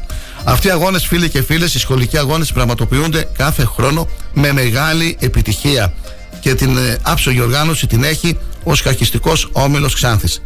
Αυτοί 0.43 0.67
οι 0.67 0.69
αγώνες, 0.69 1.05
φίλοι 1.05 1.29
και 1.29 1.41
φίλες, 1.41 1.73
οι 1.73 1.79
σχολικοί 1.79 2.17
αγώνες 2.17 2.51
πραγματοποιούνται 2.51 3.27
κάθε 3.37 3.65
χρόνο 3.65 4.07
με 4.33 4.51
μεγάλη 4.51 5.17
επιτυχία 5.19 5.93
και 6.39 6.55
την 6.55 6.77
ε, 6.77 6.97
άψογη 7.01 7.39
οργάνωση 7.39 7.87
την 7.87 8.03
έχει 8.03 8.37
ο 8.63 8.75
σκαχιστικό 8.75 9.33
όμιλος 9.51 9.93
Ξάνθης. 9.93 10.41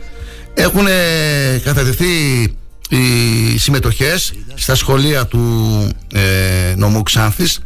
Έχουν 0.53 0.87
ε, 0.87 1.57
κατατεθεί 1.63 2.07
οι 2.89 3.57
συμμετοχές 3.57 4.33
στα 4.55 4.75
σχολεία 4.75 5.25
του 5.25 5.39
ε, 6.13 6.73
νομού 6.75 7.03
Ξάνθης 7.03 7.59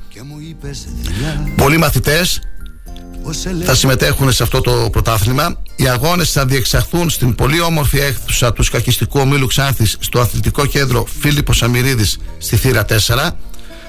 πολλοί 1.55 1.77
μαθητές 1.77 2.41
θα 3.63 3.75
συμμετέχουν 3.75 4.31
σε 4.31 4.43
αυτό 4.43 4.61
το 4.61 4.89
πρωτάθλημα. 4.91 5.55
Οι 5.75 5.87
αγώνες 5.87 6.31
θα 6.31 6.45
διεξαχθούν 6.45 7.09
στην 7.09 7.35
πολύ 7.35 7.61
όμορφη 7.61 7.97
έκθουσα 7.97 8.53
του 8.53 8.63
σκακιστικού 8.63 9.19
ομίλου 9.19 9.47
Ξάνθης 9.47 9.97
στο 9.99 10.19
αθλητικό 10.19 10.65
κέντρο 10.65 11.05
Φίλιππος 11.19 11.63
Αμυρίδης 11.63 12.17
στη 12.37 12.55
θύρα 12.55 12.85
4. 12.85 13.29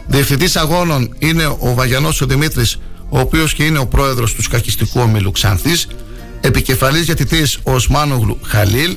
Διευθυντής 0.07 0.57
αγώνων 0.57 1.15
είναι 1.19 1.47
ο 1.47 1.75
Βαγιανός 1.75 2.21
ο 2.21 2.27
Δημήτρης, 2.27 2.79
ο 3.09 3.19
οποίος 3.19 3.55
και 3.55 3.65
είναι 3.65 3.79
ο 3.79 3.87
πρόεδρος 3.87 4.35
του 4.35 4.43
σκακιστικού 4.43 5.01
ομίλου 5.01 5.31
Ξάνθης. 5.31 5.89
Επικεφαλής 6.41 7.05
διατητής 7.05 7.59
ο 7.63 7.73
Οσμάνογλου 7.73 8.39
Χαλίλ. 8.43 8.97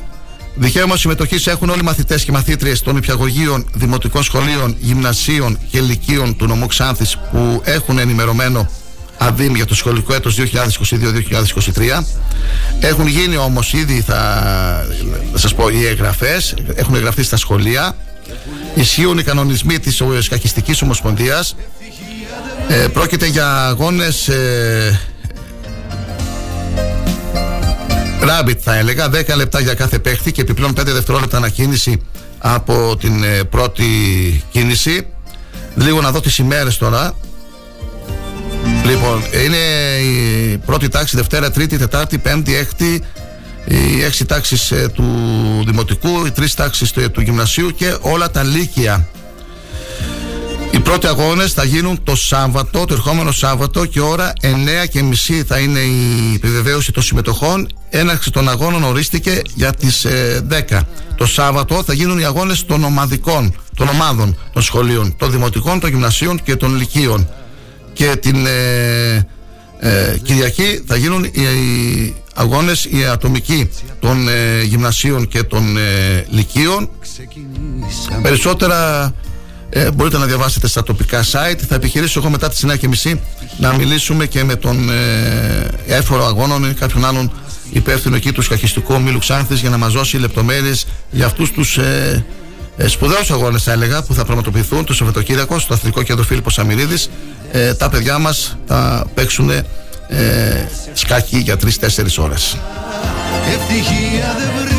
Δικαίωμα 0.56 0.98
συμμετοχής 0.98 1.48
έχουν 1.48 1.70
όλοι 1.70 1.80
οι 1.80 1.84
μαθητές 1.84 2.24
και 2.24 2.32
μαθήτριες 2.32 2.82
των 2.82 2.98
υπηαγωγείων, 2.98 3.66
δημοτικών 3.74 4.24
σχολείων, 4.24 4.76
γυμνασίων 4.80 5.58
και 5.72 5.82
λυκείων 5.82 6.36
του 6.36 6.46
νομού 6.46 6.68
Ξάνθης 6.68 7.18
που 7.32 7.62
έχουν 7.64 8.00
ενημερωμένο 8.00 8.70
ΑΔΙΜ 9.18 9.56
για 9.56 9.66
το 9.66 9.76
σχολικό 9.76 10.14
έτος 10.14 10.38
2022-2023 10.40 12.04
έχουν 12.80 13.08
γίνει 13.08 13.38
όμως 13.38 13.74
ήδη 13.74 14.02
θα, 14.02 14.16
θα 15.32 15.38
σας 15.38 15.56
πω 15.56 15.70
οι 15.70 15.86
εγγραφές. 15.86 16.54
Έχουν 16.76 16.96
εγγραφεί 16.96 17.24
στα 17.24 17.38
σχολεία. 17.38 17.96
Ισχύουν 18.76 19.18
οι 19.18 19.24
κανονισμοί 19.24 19.80
της 19.80 20.02
Σκακιστικής 20.20 20.82
Ομοσπονδίας. 20.82 21.56
Ε, 22.68 22.88
πρόκειται 22.88 23.26
για 23.26 23.68
αγώνες 23.68 24.28
ε, 24.28 25.00
Rabbit 28.22 28.58
θα 28.60 28.76
έλεγα. 28.76 29.10
10 29.10 29.36
λεπτά 29.36 29.60
για 29.60 29.74
κάθε 29.74 30.00
παίχτη 30.00 30.32
και 30.32 30.42
επιπλέον 30.42 30.74
5 30.80 30.84
δευτερόλεπτα 30.86 31.38
ανακίνηση 31.38 32.02
από 32.38 32.98
την 33.00 33.24
ε, 33.24 33.44
πρώτη 33.44 33.86
κίνηση. 34.52 35.08
Λίγο 35.76 36.02
να 36.02 36.12
δω 36.12 36.20
τις 36.20 36.38
ημέρες 36.38 36.78
τώρα 36.78 37.14
Λοιπόν, 38.88 39.24
είναι 39.46 39.58
η 40.04 40.58
πρώτη 40.58 40.90
τάξη, 40.90 41.16
Δευτέρα, 41.16 41.52
Τρίτη, 41.52 41.78
Τετάρτη, 41.78 42.18
Πέμπτη, 42.18 42.56
Έκτη, 42.56 43.04
οι 43.66 44.04
έξι 44.04 44.26
τάξεις 44.26 44.72
ε, 44.72 44.92
του 44.94 45.06
Δημοτικού, 45.66 46.26
οι 46.26 46.32
τρεις 46.32 46.54
τάξεις 46.54 46.92
του, 46.92 47.12
του 47.12 47.22
Γυμνασίου 47.22 47.70
και 47.70 47.98
όλα 48.02 48.32
τα 48.32 48.44
Λύκεια. 48.44 49.08
Οι 50.72 50.80
πρώτοι 50.80 51.08
αγώνες 51.08 51.54
θα 51.54 51.64
γίνουν 51.64 52.04
το 52.04 52.16
Σάββατο, 52.16 52.86
το 52.86 52.94
ερχόμενο 52.94 53.32
Σάββατο 53.32 53.86
και 53.86 54.02
ώρα 54.02 54.34
9 54.42 54.48
και 54.90 55.04
μισή 55.04 55.44
θα 55.44 55.58
είναι 55.60 55.80
η 55.80 56.34
επιβεβαίωση 56.36 56.92
των 56.92 57.04
συμμετοχών. 57.04 57.70
Έναρξη 57.90 58.32
των 58.32 58.50
αγώνων 58.50 58.84
ορίστηκε 58.84 59.42
για 59.56 59.74
τις 59.74 60.06
10. 60.06 60.76
Ε, 60.76 60.82
το 61.16 61.26
Σάββατο 61.26 61.84
θα 61.84 61.94
γίνουν 61.94 62.20
οι 62.20 62.26
αγώνες 62.26 62.66
των 62.66 62.84
ομαδικών, 62.84 63.56
των 63.76 63.88
ομάδων 63.88 64.38
των 64.54 64.62
σχολείων, 64.62 65.16
των 65.18 65.32
δημοτικών, 65.32 65.80
των 65.80 65.90
γυμνασίων 65.90 66.44
και 66.44 66.56
των 66.56 66.76
λυκείων 66.76 67.28
και 67.98 68.16
την 68.16 68.46
ε, 68.46 69.28
ε, 69.80 70.18
Κυριακή 70.24 70.84
θα 70.86 70.96
γίνουν 70.96 71.24
οι, 71.24 71.42
οι 71.42 72.16
αγώνες 72.34 72.86
οι 72.86 73.06
ατομικοί 73.06 73.70
των 74.00 74.28
ε, 74.28 74.62
γυμνασίων 74.62 75.28
και 75.28 75.44
των 75.44 75.78
ε, 75.78 76.26
λυκείων. 76.30 76.90
Περισσότερα 78.22 79.14
ε, 79.70 79.92
μπορείτε 79.92 80.18
να 80.18 80.26
διαβάσετε 80.26 80.68
στα 80.68 80.84
τοπικά 80.84 81.24
site. 81.24 81.60
Θα 81.68 81.76
επιχειρήσω 81.76 82.20
εγώ 82.20 82.30
μετά 82.30 82.50
τις 82.50 82.66
9.30 83.04 83.14
να 83.58 83.74
μιλήσουμε 83.74 84.26
και 84.26 84.44
με 84.44 84.56
τον 84.56 84.90
ε, 84.90 85.68
έφορο 85.88 86.26
αγώνων 86.26 86.70
ή 86.70 86.74
κάποιον 86.74 87.06
άλλον 87.06 87.32
υπεύθυνο 87.72 88.16
εκεί 88.16 88.32
του 88.32 88.42
σκαχιστικού 88.42 89.02
Μίλου 89.02 89.20
Ξάνθης 89.20 89.60
για 89.60 89.70
να 89.70 89.78
μας 89.78 89.94
δώσει 89.94 90.18
λεπτομέρειες 90.18 90.88
για 91.12 91.26
αυτούς 91.26 91.52
τους 91.52 91.80
ε, 92.78 92.84
ε, 92.84 92.88
σπουδαίους 92.88 93.32
αγώνες, 93.32 93.64
θα 93.64 93.72
έλεγα, 93.72 94.04
που 94.04 94.14
θα 94.14 94.26
πραγματοποιηθούν 94.26 94.86
το 94.86 94.94
Σαββατοκύριακο 94.94 95.60
στο 95.60 95.74
Αθλητικό 95.74 96.04
Κέντρο 96.04 96.24
Φίλιππος 96.24 96.60
Αμυρίδη. 96.60 96.98
Ε, 97.52 97.74
τα 97.74 97.90
παιδιά 97.90 98.18
μας 98.18 98.58
θα 98.68 99.06
παίξουν 99.14 99.50
ε, 99.50 99.64
σκάκι 100.94 101.38
για 101.38 101.56
3-4 101.56 101.68
ώρες. 102.18 102.58
Ευτυχία 103.54 104.36
δεν 104.38 104.77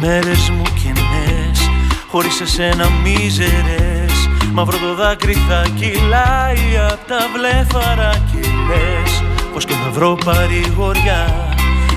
μέρες 0.00 0.50
μου 0.50 0.62
κενές 0.62 1.70
Χωρίς 2.10 2.40
εσένα 2.40 2.88
μίζερες. 3.02 4.28
Μαύρο 4.52 4.78
το 4.78 4.94
δάκρυ 4.94 5.32
θα 5.32 5.66
κυλάει 5.74 6.78
απ' 6.90 7.08
τα 7.08 7.18
βλέφαρα 7.34 8.10
Και 8.32 8.48
λες 8.68 9.22
πως 9.52 9.64
και 9.64 9.74
να 9.84 9.90
βρω 9.90 10.18
παρηγοριά 10.24 11.48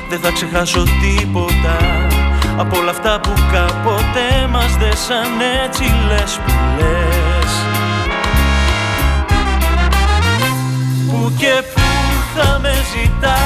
Δεν 0.10 0.20
θα 0.20 0.32
ξεχάσω 0.32 0.84
τίποτα 0.84 1.78
Από 2.58 2.78
όλα 2.78 2.90
αυτά 2.90 3.20
που 3.20 3.34
κάποτε 3.52 4.48
μας 4.50 4.78
δέσαν 4.78 5.42
έτσι 5.64 5.84
λες 6.08 6.40
που 6.46 6.52
λες. 6.78 7.52
Που 11.10 11.34
και 11.38 11.64
που 11.74 11.82
θα 12.36 12.60
με 12.62 12.74
ζητάς 12.94 13.43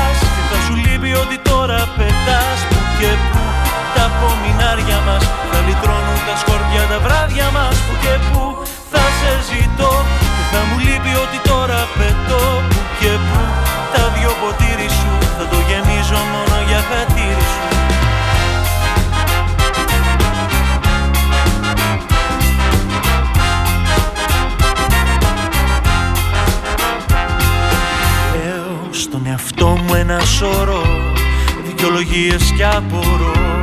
Δικαιολογίες 31.98 32.52
κι 32.56 32.64
απορώ 32.64 33.62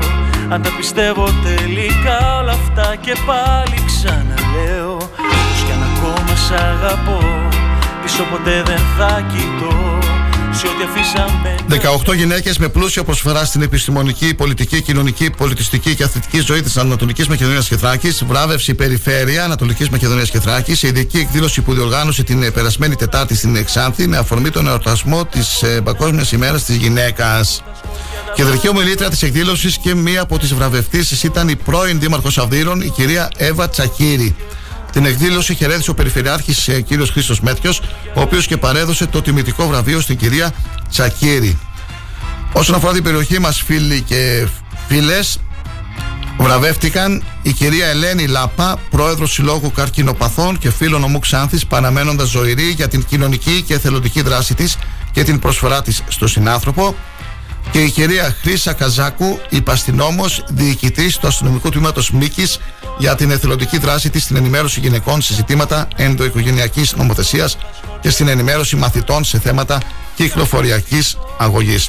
Αν 0.48 0.62
τα 0.62 0.70
πιστεύω 0.76 1.24
τελικά 1.24 2.38
όλα 2.40 2.52
αυτά 2.52 2.96
Και 2.96 3.14
πάλι 3.26 3.84
ξαναλέω 3.86 4.96
Πως 4.96 5.62
κι 5.66 5.72
αν 5.72 5.82
ακόμα 5.82 6.36
σ' 6.36 6.50
αγαπώ 6.50 7.48
πίσω 8.02 8.22
ποτέ 8.30 8.62
δεν 8.66 8.80
θα 8.98 9.26
κοιτώ 9.32 9.98
σε 10.52 10.66
ό,τι 10.66 10.84
αφήσαμε 10.84 11.54
18 12.08 12.14
γυναίκες 12.16 12.58
με 12.58 12.68
πλούσια 12.68 13.04
προσφορά 13.04 13.44
στην 13.44 13.62
επιστημονική, 13.62 14.34
πολιτική, 14.34 14.82
κοινωνική, 14.82 15.30
πολιτιστική 15.30 15.94
και 15.94 16.02
αθλητική 16.02 16.40
ζωή 16.40 16.62
της 16.62 16.76
Ανατολικής 16.76 17.28
Μακεδονίας 17.28 17.68
και 17.68 17.76
Θράκης. 17.76 18.24
Βράβευση 18.24 18.74
Περιφέρεια 18.74 19.44
Ανατολικής 19.44 19.88
Μακεδονίας 19.88 20.30
και 20.30 20.40
Θράκης. 20.40 20.78
Σε 20.78 20.86
ειδική 20.86 21.18
εκδήλωση 21.18 21.60
που 21.60 21.74
διοργάνωσε 21.74 22.22
την 22.22 22.42
ε, 22.42 22.50
περασμένη 22.50 22.96
Τετάρτη 22.96 23.36
στην 23.36 23.56
Εξάνθη 23.56 24.06
με 24.06 24.16
αφορμή 24.16 24.50
τον 24.50 24.66
εορτασμό 24.66 25.24
της 25.24 25.62
ε, 25.62 25.80
Παγκόσμιας 25.84 26.32
ημέρας 26.32 26.64
της 26.64 26.76
Γυναίκας. 26.76 27.62
Κεντρική 28.34 28.68
ομιλήτρια 28.68 29.10
της 29.10 29.22
εκδήλωσης 29.22 29.78
και 29.78 29.94
μία 29.94 30.20
από 30.20 30.38
τις 30.38 30.54
βραβευτήσεις 30.54 31.22
ήταν 31.22 31.48
η 31.48 31.56
πρώην 31.56 32.00
Δήμαρχος 32.00 32.38
Αυδείρων, 32.38 32.80
η 32.80 32.88
κυρία 32.88 33.28
Εύα 33.36 33.68
Τσακύρη. 33.68 34.36
Την 34.92 35.04
εκδήλωση 35.04 35.54
χαιρέτησε 35.54 35.90
ο 35.90 35.94
Περιφερειάρχης 35.94 36.68
ε, 36.68 36.80
κ. 36.80 36.86
Χρήστος 37.12 37.40
Μέτριο, 37.40 37.72
ο 38.14 38.20
οποίος 38.20 38.46
και 38.46 38.56
παρέδωσε 38.56 39.06
το 39.06 39.22
τιμητικό 39.22 39.66
βραβείο 39.66 40.00
στην 40.00 40.16
κυρία 40.16 40.52
Τσακύρη. 40.90 41.58
Όσον 42.52 42.74
αφορά 42.74 42.92
την 42.92 43.02
περιοχή 43.02 43.38
μας, 43.38 43.62
φίλοι 43.62 44.00
και 44.00 44.46
φίλες, 44.88 45.40
βραβεύτηκαν 46.38 47.22
η 47.42 47.52
κυρία 47.52 47.86
Ελένη 47.86 48.26
Λάπα, 48.26 48.78
πρόεδρος 48.90 49.32
Συλλόγου 49.32 49.72
Καρκινοπαθών 49.72 50.58
και 50.58 50.70
φίλων 50.70 51.04
ομού 51.04 51.18
Ξάνθης, 51.18 51.66
παραμένοντας 51.66 52.28
ζωηρή 52.28 52.70
για 52.70 52.88
την 52.88 53.04
κοινωνική 53.04 53.62
και 53.62 53.74
εθελοντική 53.74 54.22
δράση 54.22 54.54
της 54.54 54.76
και 55.12 55.22
την 55.24 55.38
προσφορά 55.38 55.82
της 55.82 56.02
στο 56.08 56.26
συνάνθρωπο 56.26 56.94
και 57.70 57.82
η 57.82 57.90
κυρία 57.90 58.36
Χρύσα 58.40 58.72
Καζάκου, 58.72 59.40
υπαστηνόμο, 59.48 60.24
διοικητής 60.48 61.16
του 61.16 61.26
αστυνομικού 61.26 61.68
τμήματος 61.68 62.10
Μίκη 62.10 62.46
για 62.98 63.14
την 63.14 63.30
εθελοντική 63.30 63.78
δράση 63.78 64.10
της 64.10 64.22
στην 64.22 64.36
ενημέρωση 64.36 64.80
γυναικών 64.80 65.22
σε 65.22 65.34
ζητήματα 65.34 65.88
ενδοοικογενειακής 65.96 66.94
νομοθεσίας 66.96 67.56
και 68.00 68.10
στην 68.10 68.28
ενημέρωση 68.28 68.76
μαθητών 68.76 69.24
σε 69.24 69.38
θέματα 69.38 69.80
κυκλοφοριακής 70.14 71.16
αγωγής. 71.38 71.88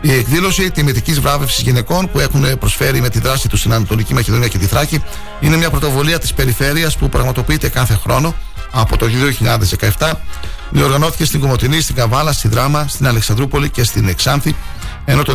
Η 0.00 0.12
εκδήλωση 0.12 0.70
τιμητικής 0.70 1.20
βράβευσης 1.20 1.62
γυναικών 1.62 2.10
που 2.10 2.20
έχουν 2.20 2.58
προσφέρει 2.58 3.00
με 3.00 3.08
τη 3.08 3.18
δράση 3.18 3.48
τους 3.48 3.58
στην 3.58 3.72
Ανατολική 3.72 4.14
Μακεδονία 4.14 4.48
και 4.48 4.58
τη 4.58 4.66
Θράκη 4.66 5.02
είναι 5.40 5.56
μια 5.56 5.70
πρωτοβουλία 5.70 6.18
της 6.18 6.34
περιφέρειας 6.34 6.96
που 6.96 7.08
πραγματοποιείται 7.08 7.68
κάθε 7.68 7.94
χρόνο 8.02 8.34
από 8.70 8.96
το 8.96 9.06
2017. 9.98 10.12
Διοργανώθηκε 10.70 11.24
στην 11.24 11.40
Κομωτινή, 11.40 11.80
στην 11.80 11.94
Καβάλα, 11.94 12.32
στη 12.32 12.48
Δράμα, 12.48 12.88
στην 12.88 13.06
Αλεξανδρούπολη 13.06 13.70
και 13.70 13.84
στην 13.84 14.08
Εξάνθη 14.08 14.54
ενώ 15.04 15.22
το 15.22 15.34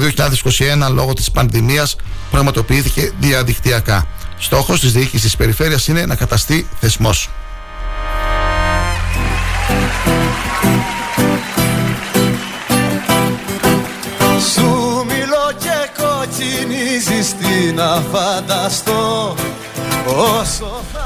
2021 0.87 0.91
λόγω 0.93 1.13
της 1.13 1.31
πανδημίας 1.31 1.95
πραγματοποιήθηκε 2.31 3.11
διαδικτυακά. 3.19 4.07
Στόχος 4.37 4.79
της 4.79 4.91
διοίκησης 4.91 5.21
της 5.21 5.35
περιφέρειας 5.35 5.87
είναι 5.87 6.05
να 6.05 6.15
καταστεί 6.15 6.67
θεσμός. 6.79 7.29
Σου 14.53 15.05
μιλώ 15.07 15.51
και 15.59 16.01
κοκκινίζεις 16.01 17.35
τι 17.35 17.73
να 17.73 18.03
φανταστώ 18.11 19.35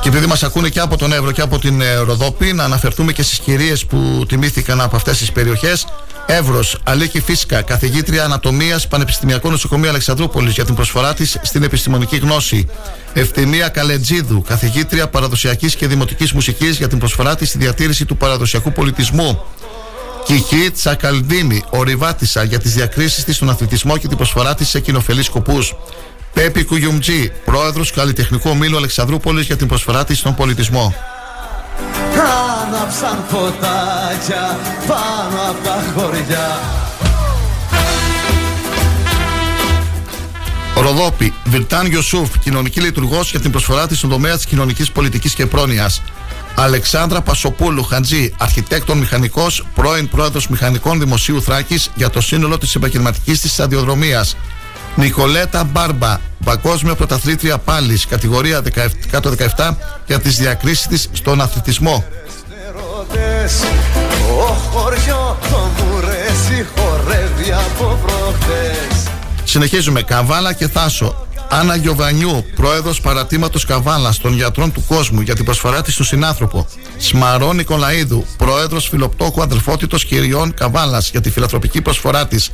και 0.01 0.09
επειδή 0.09 0.25
μας 0.25 0.43
ακούνε 0.43 0.69
και 0.69 0.79
από 0.79 0.97
τον 0.97 1.13
Εύρο 1.13 1.31
και 1.31 1.41
από 1.41 1.59
την 1.59 1.81
ε, 1.81 1.95
Ροδόπη, 1.95 2.53
να 2.53 2.63
αναφερθούμε 2.63 3.11
και 3.11 3.23
στις 3.23 3.39
κυρίες 3.39 3.85
που 3.85 4.25
τιμήθηκαν 4.27 4.81
από 4.81 4.95
αυτές 4.95 5.17
τις 5.17 5.31
περιοχές. 5.31 5.85
Εύρος, 6.25 6.77
Αλίκη 6.83 7.21
Φίσκα, 7.21 7.61
καθηγήτρια 7.61 8.23
Ανατομίας 8.23 8.87
Πανεπιστημιακού 8.87 9.49
Νοσοκομείου 9.49 9.89
Αλεξανδρούπολης 9.89 10.53
για 10.53 10.65
την 10.65 10.75
προσφορά 10.75 11.13
της 11.13 11.37
στην 11.41 11.63
επιστημονική 11.63 12.17
γνώση. 12.17 12.67
Ευθυμία 13.13 13.69
Καλετζίδου, 13.69 14.41
καθηγήτρια 14.41 15.07
παραδοσιακής 15.09 15.75
και 15.75 15.87
δημοτικής 15.87 16.31
μουσικής 16.31 16.77
για 16.77 16.87
την 16.87 16.97
προσφορά 16.97 17.35
της 17.35 17.49
στη 17.49 17.57
διατήρηση 17.57 18.05
του 18.05 18.17
παραδοσιακού 18.17 18.71
πολιτισμού. 18.71 19.43
Κική 20.25 20.69
Τσακαλδίνη, 20.73 21.63
ορειβάτισα 21.69 22.43
για 22.43 22.59
τις 22.59 22.73
διακρίσεις 22.73 23.23
της 23.23 23.35
στον 23.35 23.49
αθλητισμό 23.49 23.97
και 23.97 24.07
την 24.07 24.17
προσφορά 24.17 24.55
της 24.55 24.69
σε 24.69 24.79
κοινοφελείς 24.79 25.25
σκοπούς. 25.25 25.75
Πέπη 26.33 26.63
Κουγιουμτζή, 26.63 27.31
πρόεδρος 27.45 27.91
καλλιτεχνικού 27.91 28.49
ομίλου 28.49 28.77
Αλεξανδρούπολης 28.77 29.45
για 29.45 29.55
την 29.55 29.67
προσφορά 29.67 30.03
της 30.05 30.19
στον 30.19 30.35
πολιτισμό. 30.35 30.95
Άναψαν 32.63 33.23
φωτάκια 33.27 34.59
πάνω 34.87 35.49
από 35.49 35.63
τα 35.63 35.83
χωριά 35.95 36.59
Ροδόπη, 40.75 41.33
Βιρτάν 41.45 41.87
Γιωσούφ, 41.87 42.39
κοινωνική 42.39 42.81
λειτουργός 42.81 43.31
για 43.31 43.39
την 43.39 43.51
προσφορά 43.51 43.87
της 43.87 43.97
στον 43.97 44.09
τομέα 44.09 44.35
της 44.35 44.45
κοινωνικής 44.45 44.91
πολιτικής 44.91 45.33
και 45.33 45.45
πρόνοιας. 45.45 46.01
Αλεξάνδρα 46.55 47.21
Πασοπούλου 47.21 47.83
Χαντζή, 47.83 48.33
αρχιτέκτον 48.37 48.97
μηχανικός, 48.97 49.65
πρώην 49.75 50.09
πρόεδρος 50.09 50.47
Μηχανικών 50.47 50.99
Δημοσίου 50.99 51.41
Θράκης 51.41 51.89
για 51.95 52.09
το 52.09 52.21
σύνολο 52.21 52.57
της 52.57 52.75
επαγγελματικής 52.75 53.41
της 53.41 53.51
σταδιοδρομίας. 53.51 54.35
Νικολέτα 54.95 55.63
Μπάρμπα, 55.63 56.17
παγκόσμια 56.43 56.95
πρωταθλήτρια 56.95 57.57
πάλι, 57.57 57.99
κατηγορία 58.09 58.61
17 59.11 59.75
για 60.07 60.19
τις 60.19 60.37
διακρίσεις 60.37 60.87
της 60.87 61.09
στον 61.11 61.41
αθλητισμό. 61.41 62.05
Συνεχίζουμε. 69.43 70.01
Καβάλα 70.01 70.53
και 70.53 70.67
Θάσο. 70.67 71.27
Άννα 71.49 71.75
Γιοβανιού, 71.75 72.45
πρόεδρος 72.55 73.01
παρατήματος 73.01 73.65
Καβάλα 73.65 74.13
των 74.21 74.33
γιατρών 74.33 74.71
του 74.71 74.83
κόσμου 74.87 75.21
για 75.21 75.35
την 75.35 75.45
προσφορά 75.45 75.81
της 75.81 75.93
στον 75.93 76.05
συνάνθρωπο. 76.05 76.67
Σμαρό 76.97 77.53
Νικολαίδου, 77.53 78.25
πρόεδρος 78.37 78.89
φιλοπτώχου 78.89 79.41
αδελφότητος 79.41 80.05
κυριών 80.05 80.53
Καβάλας 80.53 81.09
για 81.09 81.21
τη 81.21 81.31
φιλανθρωπική 81.31 81.81
προσφορά 81.81 82.27
της. 82.27 82.51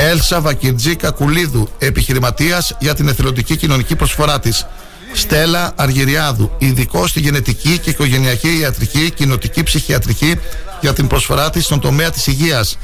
Έλσα 0.00 0.40
Βακυρτζή 0.40 0.96
Κακουλίδου, 0.96 1.68
επιχειρηματίας 1.78 2.76
για 2.78 2.94
την 2.94 3.08
εθελοντική 3.08 3.56
κοινωνική 3.56 3.96
προσφορά 3.96 4.40
της. 4.40 4.66
Στέλλα 5.12 5.72
Αργυριάδου, 5.76 6.50
ειδικό 6.58 7.06
στη 7.06 7.20
γενετική 7.20 7.78
και 7.78 7.90
οικογενειακή 7.90 8.58
ιατρική, 8.60 9.10
κοινοτική 9.10 9.62
ψυχιατρική 9.62 10.38
για 10.80 10.92
την 10.92 11.06
προσφορά 11.06 11.50
της 11.50 11.64
στον 11.64 11.80
τομέα 11.80 12.10
της 12.10 12.26
υγείας. 12.26 12.78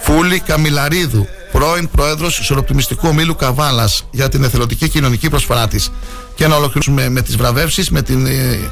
Φούλη 0.00 0.40
Καμιλαρίδου, 0.40 1.26
πρώην 1.52 1.88
πρόεδρος 1.90 2.38
ισορροπτιμιστικού 2.38 3.08
ομίλου 3.08 3.36
Καβάλας 3.36 4.04
για 4.10 4.28
την 4.28 4.44
εθελοντική 4.44 4.88
κοινωνική 4.88 5.28
προσφορά 5.28 5.68
της. 5.68 5.90
Και 6.34 6.46
να 6.46 6.56
ολοκληρώσουμε 6.56 7.08
με 7.08 7.22
τις 7.22 7.36
βραβεύσεις 7.36 7.90
με 7.90 8.02
την 8.02 8.26
ε, 8.26 8.70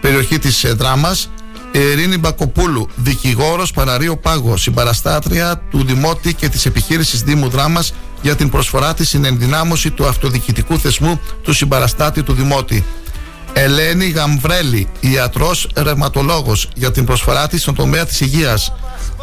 περιοχή 0.00 0.38
της 0.38 0.64
ε, 0.64 0.72
Δράμας. 0.72 1.30
Ειρήνη 1.72 2.18
Μπακοπούλου, 2.18 2.88
δικηγόρος 2.96 3.70
Παραρίο 3.70 4.16
Πάγος, 4.16 4.62
συμπαραστάτρια 4.62 5.62
του 5.70 5.84
Δημότη 5.84 6.34
και 6.34 6.48
της 6.48 6.66
επιχείρησης 6.66 7.22
Δήμου 7.22 7.48
Δράμας 7.48 7.92
για 8.22 8.36
την 8.36 8.50
προσφορά 8.50 8.94
της 8.94 9.08
στην 9.08 9.24
ενδυνάμωση 9.24 9.90
του 9.90 10.06
αυτοδιοικητικού 10.06 10.78
θεσμού 10.78 11.20
του 11.42 11.52
συμπαραστάτη 11.52 12.22
του 12.22 12.32
Δημότη. 12.32 12.84
Ελένη 13.52 14.06
Γαμβρέλη, 14.06 14.88
ιατρός 15.00 15.68
ρευματολόγος 15.76 16.68
για 16.74 16.90
την 16.90 17.04
προσφορά 17.04 17.48
της 17.48 17.62
στον 17.62 17.74
τομέα 17.74 18.06
της 18.06 18.20
υγείας. 18.20 18.72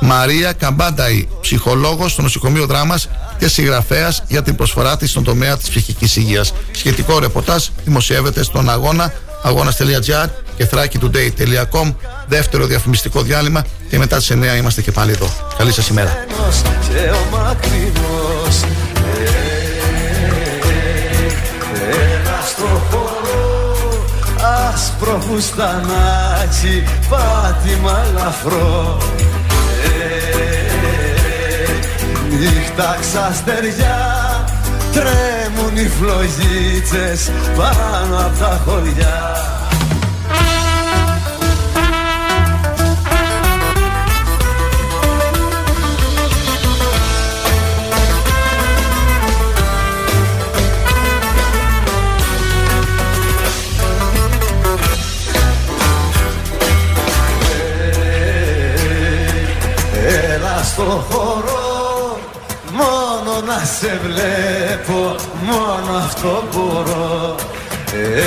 Μαρία 0.01 0.53
Καμπάνταη, 0.53 1.27
ψυχολόγος 1.41 2.11
στο 2.11 2.21
νοσοκομείο 2.21 2.65
Δράμας 2.65 3.09
και 3.39 3.47
συγγραφέας 3.47 4.23
για 4.27 4.41
την 4.41 4.55
προσφορά 4.55 4.97
της 4.97 5.09
στον 5.09 5.23
τομέα 5.23 5.57
της 5.57 5.69
ψυχικής 5.69 6.15
υγείας. 6.15 6.53
Σχετικό 6.71 7.19
ρεπορτάζ 7.19 7.65
δημοσιεύεται 7.83 8.43
στον 8.43 8.69
αγώνα 8.69 9.13
αγώνα.gr 9.43 10.27
και 10.57 10.67
thrakitoday.com. 10.71 11.93
Δεύτερο 12.27 12.65
διαφημιστικό 12.65 13.21
διάλειμμα 13.21 13.65
και 13.89 13.97
μετά 13.97 14.17
τι 14.17 14.25
9 14.29 14.57
είμαστε 14.57 14.81
και 14.81 14.91
πάλι 14.91 15.11
εδώ. 15.11 15.29
Καλή 15.57 15.71
σα 15.71 15.91
ημέρα. 15.93 16.25
Άσπρο 24.73 25.19
φουστανάκι, 25.27 26.83
πάτημα 27.09 28.05
λαφρό 28.13 28.97
Νύχτα 32.39 32.97
ξαστεριά 33.01 34.23
Τρέμουν 34.93 35.77
οι 35.77 35.89
φλογίτσες 35.99 37.31
πάνω 37.57 38.17
από 38.17 38.39
τα 38.39 38.61
χωριά 38.65 39.62
στο 60.73 61.05
χώρο 61.09 62.17
Μόνο 62.71 63.41
να 63.45 63.65
σε 63.79 63.99
βλέπω, 64.03 65.15
μόνο 65.41 65.97
αυτό 65.97 66.43
μπορώ. 66.51 67.35
Ε, 67.93 68.23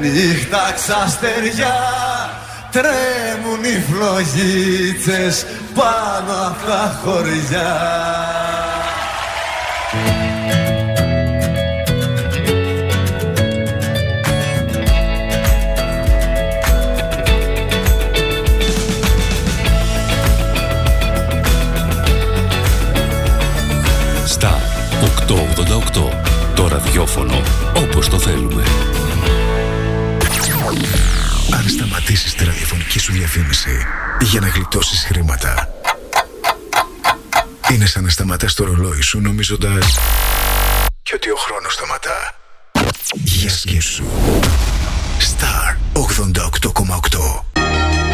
Νύχτα 0.00 0.72
ξαστεριά, 0.74 1.78
Τρέμουν 2.70 3.64
οι 3.64 3.84
φλογίτσες 3.92 5.46
πάνω 5.74 6.46
από 6.46 6.66
τα 6.66 7.00
χωριά 7.04 8.69
Το 26.54 26.68
ραδιόφωνο 26.68 27.42
όπως 27.76 28.08
το 28.08 28.18
θέλουμε. 28.18 28.62
Αν 31.52 31.68
σταματήσεις 31.68 32.34
τη 32.34 32.44
ραδιοφωνική 32.44 32.98
σου 32.98 33.12
διαφήμιση 33.12 33.86
για 34.20 34.40
να 34.40 34.48
γλιτώσεις 34.48 35.04
χρήματα 35.04 35.68
είναι 37.72 37.86
σαν 37.86 38.02
να 38.02 38.10
σταματάς 38.10 38.54
το 38.54 38.64
ρολόι 38.64 39.00
σου 39.00 39.20
νομίζοντας 39.20 39.98
και 41.02 41.12
ότι 41.14 41.30
ο 41.30 41.36
χρόνος 41.36 41.72
σταματά. 41.72 42.34
Για 43.12 43.50
σκέψου. 43.50 44.04
Star 45.18 45.76
88,8 45.92 47.44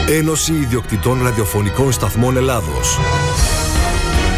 Ένωση 0.08 0.52
Ιδιοκτητών 0.52 1.22
Ραδιοφωνικών 1.22 1.92
Σταθμών 1.92 2.36
Ελλάδος. 2.36 2.98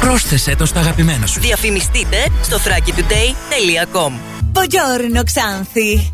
Πρόσθεσέ 0.00 0.56
το 0.56 0.66
στα 0.66 0.80
αγαπημένα 0.80 1.26
σου. 1.26 1.40
Διαφημιστείτε 1.40 2.16
στο 2.42 2.56
thrakitoday.com 2.56 4.12
Buongiorno 4.52 5.22
Ξάνθη. 5.24 6.12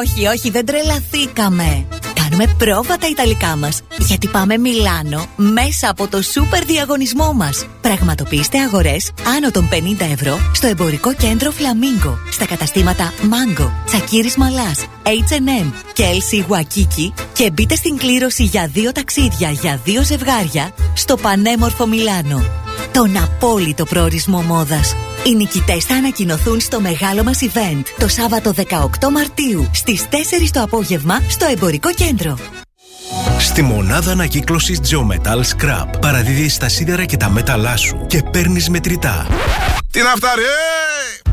Όχι, 0.00 0.26
όχι, 0.26 0.50
δεν 0.50 0.66
τρελαθήκαμε. 0.66 1.86
Κάνουμε 2.14 2.54
πρόβα 2.58 2.96
τα 2.98 3.06
Ιταλικά 3.06 3.56
μας, 3.56 3.80
γιατί 3.98 4.28
πάμε 4.28 4.58
Μιλάνο 4.58 5.26
μέσα 5.36 5.90
από 5.90 6.08
το 6.08 6.22
σούπερ 6.22 6.64
διαγωνισμό 6.64 7.32
μας. 7.32 7.66
Πραγματοποιήστε 7.80 8.58
αγορές 8.58 9.10
άνω 9.36 9.50
των 9.50 9.68
50 9.72 10.06
ευρώ 10.12 10.38
στο 10.54 10.66
εμπορικό 10.66 11.14
κέντρο 11.14 11.50
Φλαμίγκο, 11.50 12.18
στα 12.30 12.46
καταστήματα 12.46 13.12
Mango, 13.22 13.70
Τσακίρης 13.86 14.36
Μαλάς, 14.36 14.84
H&M 15.02 15.72
και 15.92 16.04
LC 16.04 16.52
Waikiki 16.52 17.12
και 17.32 17.50
μπείτε 17.50 17.74
στην 17.74 17.96
κλήρωση 17.96 18.44
για 18.44 18.66
δύο 18.72 18.92
ταξίδια 18.92 19.50
για 19.50 19.80
δύο 19.84 20.02
ζευγάρια 20.02 20.70
στο 20.94 21.16
πανέμορφο 21.16 21.86
Μιλάνο. 21.86 22.61
Τον 22.92 23.16
απόλυτο 23.16 23.84
προορισμό 23.84 24.42
μόδας. 24.42 24.94
Οι 25.24 25.34
νικητές 25.34 25.84
θα 25.84 25.94
ανακοινωθούν 25.94 26.60
στο 26.60 26.80
μεγάλο 26.80 27.22
μας 27.22 27.38
event 27.42 27.82
το 27.98 28.08
Σάββατο 28.08 28.52
18 28.52 29.10
Μαρτίου 29.12 29.70
στις 29.72 30.06
4 30.10 30.50
το 30.52 30.62
απόγευμα 30.62 31.20
στο 31.28 31.46
εμπορικό 31.52 31.92
κέντρο. 31.92 32.38
Στη 33.38 33.62
μονάδα 33.62 34.12
ανακύκλωσης 34.12 34.80
Geometal 34.82 35.40
Scrap 35.40 35.86
παραδίδεις 36.00 36.56
τα 36.56 36.68
σίδερα 36.68 37.04
και 37.04 37.16
τα 37.16 37.30
μέταλά 37.30 37.76
σου 37.76 38.06
και 38.06 38.22
παίρνεις 38.30 38.68
μετρητά. 38.68 39.26
Τι 39.90 40.02
να 40.02 40.08
φτάρει, 40.16 40.42
ε! 40.42 41.21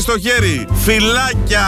στο 0.00 0.18
χέρι. 0.18 0.66
Φυλάκια, 0.84 1.66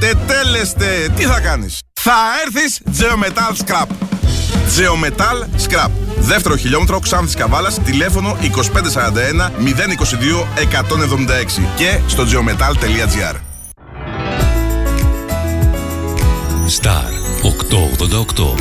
τετέλεστε. 0.00 1.08
Τι 1.16 1.24
θα 1.24 1.40
κάνεις; 1.40 1.78
Θα 2.00 2.12
έρθεις 2.46 2.80
Geometal 2.98 3.56
Scrap. 3.64 3.86
Geometal 4.78 5.68
Scrap. 5.68 5.90
Δεύτερο 6.18 6.56
χιλιόμετρο 6.56 6.98
Ξάνθης 6.98 7.34
Καβάλας, 7.34 7.78
τηλέφωνο 7.84 8.36
2541 8.40 9.50
022 9.58 10.46
176 10.54 11.62
και 11.76 12.00
στο 12.06 12.24
geometal.gr. 12.24 13.34
Star 16.80 17.10
888 17.42 18.54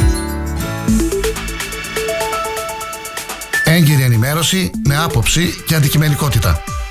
Έγκυρη 3.63 4.03
ενημέρωση 4.03 4.71
με 4.87 4.97
άποψη 4.97 5.63
και 5.65 5.75
αντικειμενικότητα. 5.75 6.63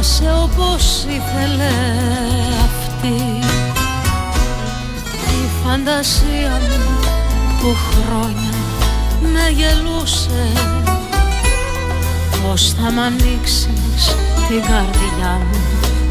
πλάσε 0.00 0.32
όπως 0.42 1.04
ήθελε 1.04 1.70
αυτή 2.64 3.14
Η 5.42 5.48
φαντασία 5.64 6.50
μου 6.50 7.00
που 7.60 7.76
χρόνια 7.90 8.54
με 9.20 9.48
γελούσε. 9.50 10.52
Πώς 12.42 12.72
θα 12.72 12.90
μ' 12.92 12.98
ανοίξεις 12.98 14.16
την 14.48 14.60
καρδιά 14.60 15.40
μου 15.50 15.60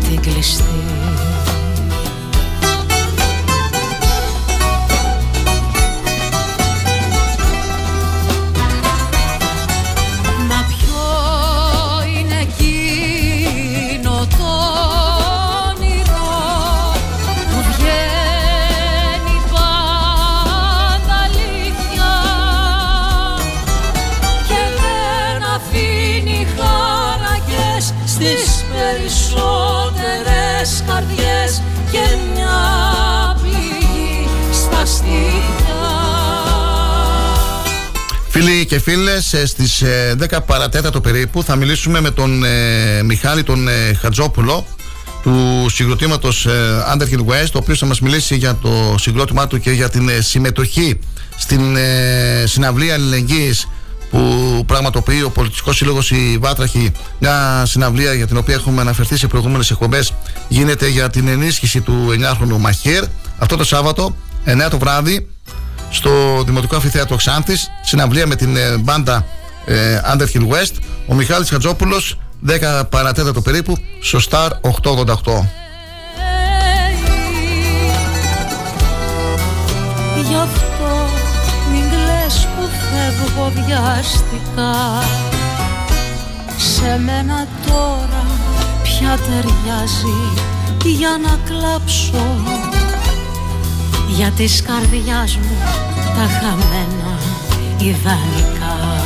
την 0.08 0.22
κλειστή; 0.22 0.99
Και 38.70 38.80
φίλες, 38.80 39.36
στις 39.46 39.84
10 40.30 40.40
παρατέτατο 40.46 41.02
περίπου 41.02 41.44
θα 41.44 41.56
μιλήσουμε 41.56 42.02
με 42.02 42.12
τον 42.12 42.44
ε, 42.44 43.04
Μιχάλη 43.04 43.44
τον 43.44 43.68
ε, 43.68 43.94
Χατζόπουλο 43.94 44.66
του 45.24 45.66
συγκροτήματος 45.70 46.46
ε, 46.46 46.52
Underhill 46.94 47.26
West, 47.26 47.52
ο 47.54 47.58
οποίος 47.58 47.80
θα 47.80 47.86
μας 47.86 48.00
μιλήσει 48.00 48.36
για 48.36 48.56
το 48.56 48.96
συγκρότημά 48.98 49.48
του 49.48 49.60
και 49.60 49.72
για 49.72 49.90
την 49.90 50.10
ε, 50.10 50.22
συμμετοχή 50.22 51.00
στην 51.38 51.76
ε, 51.76 52.44
συναυλία 52.46 52.94
αλληλεγγύης 52.94 53.68
που 54.10 54.64
πραγματοποιεί 54.68 55.22
ο 55.26 55.30
Πολιτικός 55.30 55.76
Σύλλογος 55.78 56.12
η 56.12 56.38
Βάτραχη. 56.40 56.92
Μια 57.20 57.64
συναυλία 57.66 58.14
για 58.14 58.28
την 58.28 58.38
οποία 58.38 58.56
έχουμε 58.56 58.82
αναφερθεί 58.82 59.18
σε 59.18 59.28
προηγούμενες 59.28 59.72
εκπομπές. 59.72 60.14
Γίνεται 60.48 60.88
για 60.88 61.10
την 61.10 61.28
ενίσχυση 61.28 61.82
του 61.82 62.08
9χρονου 62.10 62.58
Μαχίρ. 62.60 63.04
Αυτό 63.38 63.56
το 63.56 63.64
Σάββατο, 63.64 64.16
9 64.46 64.70
το 64.70 64.78
βράδυ, 64.78 65.28
στο 65.90 66.44
Δημοτικό 66.46 66.76
Αμφιθέατρο 66.76 67.16
Ξάνθης. 67.16 67.72
Συναυλία 67.82 68.28
με 68.28 68.36
την 68.36 68.56
ε, 68.56 68.78
μπάντα 68.78 69.26
ε, 69.66 70.02
Underhill 70.14 70.48
West. 70.48 70.74
Ο 71.08 71.14
Μιχάλης 71.14 71.50
Χατζόπουλος 71.50 72.18
10 72.48 72.84
παρατέτατο 72.90 73.42
περίπου 73.42 73.78
στο 74.02 74.20
Star 74.30 74.50
888. 74.50 75.14
Γι' 80.28 80.36
αυτό 80.36 81.10
μην 81.72 81.84
κλαις 81.90 82.48
που 82.56 82.70
φεύγω 82.90 83.52
βιαστικά 83.56 85.04
Σε 86.58 87.00
μένα 87.00 87.48
τώρα 87.66 88.26
πια 88.84 89.18
ταιριάζει 89.18 90.48
για 90.86 91.20
να 91.24 91.40
κλάψω 91.46 92.59
Για 94.16 94.32
της 94.32 94.62
καρδιάς 94.62 95.36
μου 95.38 95.58
τα 96.16 96.28
χαμένα 96.40 97.18
ιδανικά 97.78 98.99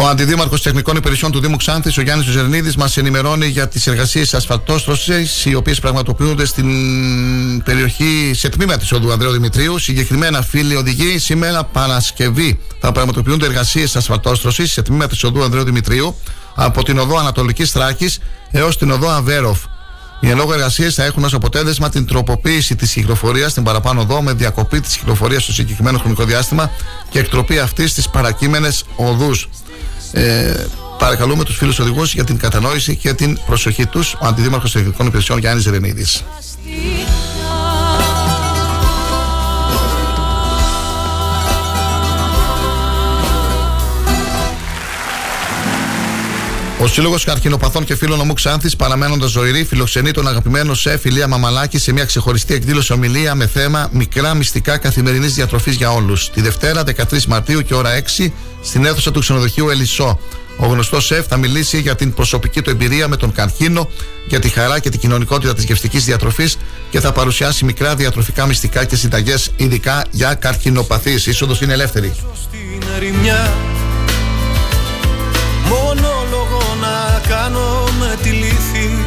Ο 0.00 0.06
Αντιδήμαρχος 0.06 0.62
Τεχνικών 0.62 0.96
Υπηρεσιών 0.96 1.30
του 1.30 1.40
Δήμου 1.40 1.56
Ξάνθης, 1.56 1.98
ο 1.98 2.02
Γιάννης 2.02 2.26
Ζερνίδη, 2.26 2.72
μας 2.78 2.96
ενημερώνει 2.96 3.46
για 3.46 3.68
τις 3.68 3.86
εργασίες 3.86 4.34
ασφαλτόστρωσης, 4.34 5.44
οι 5.44 5.54
οποίες 5.54 5.80
πραγματοποιούνται 5.80 6.46
στην 6.46 7.62
περιοχή, 7.62 8.30
σε 8.34 8.48
τμήμα 8.48 8.76
της 8.76 8.92
οδού 8.92 9.12
Ανδρέου 9.12 9.32
Δημητρίου. 9.32 9.78
Συγκεκριμένα, 9.78 10.42
φίλοι 10.42 10.74
οδηγοί, 10.74 11.18
σήμερα 11.18 11.64
Παρασκευή 11.64 12.60
θα 12.80 12.92
πραγματοποιούνται 12.92 13.46
εργασίες 13.46 13.96
ασφαλτόστρωσης 13.96 14.72
σε 14.72 14.82
τμήμα 14.82 15.06
της 15.06 15.24
οδού 15.24 15.42
Ανδρέου 15.42 15.64
Δημητρίου 15.64 16.16
από 16.54 16.84
την 16.84 16.98
οδό 16.98 17.18
Ανατολικής 17.18 17.72
Τράκη 17.72 18.10
έως 18.50 18.78
την 18.78 18.90
οδό 18.90 19.08
Αβέροφ. 19.08 19.58
Οι 20.20 20.28
εν 20.28 20.38
εργασίε 20.38 20.90
θα 20.90 21.04
έχουν 21.04 21.24
ως 21.24 21.34
αποτέλεσμα 21.34 21.88
την 21.88 22.06
τροποποίηση 22.06 22.76
της 22.76 22.92
κυκλοφορίας 22.92 23.50
στην 23.50 23.62
παραπάνω 23.62 24.00
οδό 24.00 24.22
με 24.22 24.32
διακοπή 24.32 24.80
της 24.80 24.96
κυκλοφορίας 24.96 25.42
στο 25.42 25.52
συγκεκριμένο 25.52 25.98
χρονικό 25.98 26.24
διάστημα 26.24 26.70
και 27.10 27.18
εκτροπή 27.18 27.58
αυτής 27.58 27.90
στι 27.90 28.02
παρακείμενες 28.12 28.84
οδούς. 28.96 29.48
Ε, 30.12 30.66
παρακαλούμε 30.98 31.44
τους 31.44 31.56
φίλους 31.56 31.78
οδηγούς 31.78 32.14
για 32.14 32.24
την 32.24 32.38
κατανόηση 32.38 32.96
και 32.96 33.12
την 33.12 33.38
προσοχή 33.46 33.86
τους. 33.86 34.14
Ο 34.14 34.26
Αντιδήμαρχος 34.26 34.72
Τεχνικών 34.72 35.06
Υπηρεσιών 35.06 35.38
Γιάννης 35.38 35.66
Ρενίδη. 35.66 36.04
Ο 46.80 46.86
Σύλλογος 46.86 47.24
Καρκινοπαθών 47.24 47.84
και 47.84 47.94
Φίλων 47.94 48.20
Ομού 48.20 48.32
Ξάνθης, 48.32 48.76
παραμένοντας 48.76 49.30
ζωηρή, 49.30 49.64
φιλοξενεί 49.64 50.10
τον 50.10 50.28
αγαπημένο 50.28 50.74
σεφ 50.74 51.04
Ηλία 51.04 51.28
Μαμαλάκη 51.28 51.78
σε 51.78 51.92
μια 51.92 52.04
ξεχωριστή 52.04 52.54
εκδήλωση 52.54 52.92
ομιλία 52.92 53.34
με 53.34 53.46
θέμα 53.46 53.88
Μικρά 53.92 54.34
μυστικά 54.34 54.78
καθημερινής 54.78 55.34
διατροφής 55.34 55.74
για 55.74 55.90
όλους. 55.90 56.30
Τη 56.30 56.40
Δευτέρα, 56.40 56.82
13 56.82 57.26
Μαρτίου 57.26 57.62
και 57.62 57.74
ώρα 57.74 57.90
6, 58.18 58.32
στην 58.62 58.84
αίθουσα 58.84 59.10
του 59.10 59.20
ξενοδοχείου 59.20 59.68
Ελισσό. 59.68 60.18
Ο 60.58 60.66
γνωστός 60.66 61.06
σεφ 61.06 61.26
θα 61.26 61.36
μιλήσει 61.36 61.80
για 61.80 61.94
την 61.94 62.14
προσωπική 62.14 62.62
του 62.62 62.70
εμπειρία 62.70 63.08
με 63.08 63.16
τον 63.16 63.32
καρκίνο, 63.32 63.88
για 64.26 64.40
τη 64.40 64.48
χαρά 64.48 64.78
και 64.78 64.90
την 64.90 65.00
κοινωνικότητα 65.00 65.54
της 65.54 65.64
γευστικής 65.64 66.04
διατροφής 66.04 66.56
και 66.90 67.00
θα 67.00 67.12
παρουσιάσει 67.12 67.64
μικρά 67.64 67.94
διατροφικά 67.94 68.46
μυστικά 68.46 68.84
και 68.84 68.96
συνταγές 68.96 69.50
ειδικά 69.56 70.04
για 70.10 70.34
καρκινοπαθείς. 70.34 71.26
Η 71.26 71.30
είσοδος 71.30 71.60
είναι 71.60 71.72
ελεύθερη. 71.72 72.14
Κάνω 77.28 77.88
με 77.98 78.16
τη 78.22 78.28
λύθη 78.28 79.04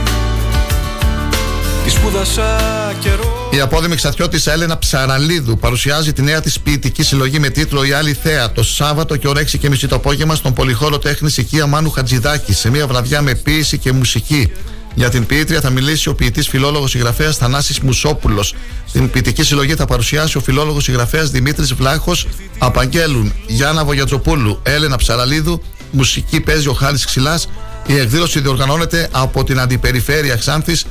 Τη 1.84 1.90
σπούδασα 1.90 2.58
καιρό 3.00 3.50
Η 3.52 3.60
απόδημη 3.60 3.96
ξαθιώτης 3.96 4.48
Έλενα 4.48 4.78
Ψαραλίδου 4.78 5.58
παρουσιάζει 5.58 6.14
τη 6.14 6.22
νέα 6.22 6.42
της 6.42 6.60
ποιητική 6.60 7.04
συλλογή 7.04 7.40
με 7.40 7.50
τίτλο 7.50 7.84
Η 7.84 7.92
Άλλη 7.92 8.14
Θέα 8.14 8.52
το 8.52 8.64
Σάββατο 8.64 9.16
και 9.16 9.28
ώρα 9.28 9.42
6 9.42 9.58
και 9.60 9.70
μισή 9.70 9.88
το 9.88 9.96
απόγευμα 9.96 10.36
στον 10.36 10.54
πολυχώρο 10.54 11.00
τέχνης 11.00 11.38
Οικία 11.38 11.66
Μάνου 11.68 11.90
Χατζηδάκη 11.90 12.54
σε 12.54 12.70
μια 12.70 12.88
βραδιά 12.88 13.22
με 13.22 13.36
ποίηση 13.36 13.78
και 13.78 13.92
μουσική. 13.92 14.52
Για 14.96 15.10
την 15.10 15.26
ποιήτρια 15.26 15.62
θα 15.62 15.70
μιλήσει 15.70 16.10
ο 16.10 16.16
ποιητής 16.16 16.48
φιλόλογος 16.48 16.90
συγγραφέας 16.90 17.38
Θανάσης 17.38 17.80
Μουσόπουλος. 17.80 18.56
Την 18.92 19.10
ποιητική 19.10 19.44
συλλογή 19.44 19.76
θα 19.76 19.86
παρουσιάσει 19.86 20.38
ο 20.38 20.42
φιλόλογος 20.42 20.84
συγγραφέας 20.84 21.30
Δημήτρης 21.30 21.74
Βλάχος. 21.74 22.28
Απαγγέλουν 22.58 23.34
Γιάννα 23.48 23.86
Βογιατζοπούλου, 23.86 24.60
Έλενα 24.64 24.96
Ψαραλίδου, 24.96 25.62
μουσική 25.92 26.42
παίζει 26.42 26.68
ο 26.68 26.74
Χάρης 26.74 27.06
Ξυλάς. 27.06 27.48
Η 27.88 27.98
εκδήλωση 27.98 28.40
διοργανώνεται 28.40 29.08
από 29.12 29.44
την 29.44 29.60
Αντιπεριφέρεια 29.60 30.36
Ξάνθης. 30.36 30.86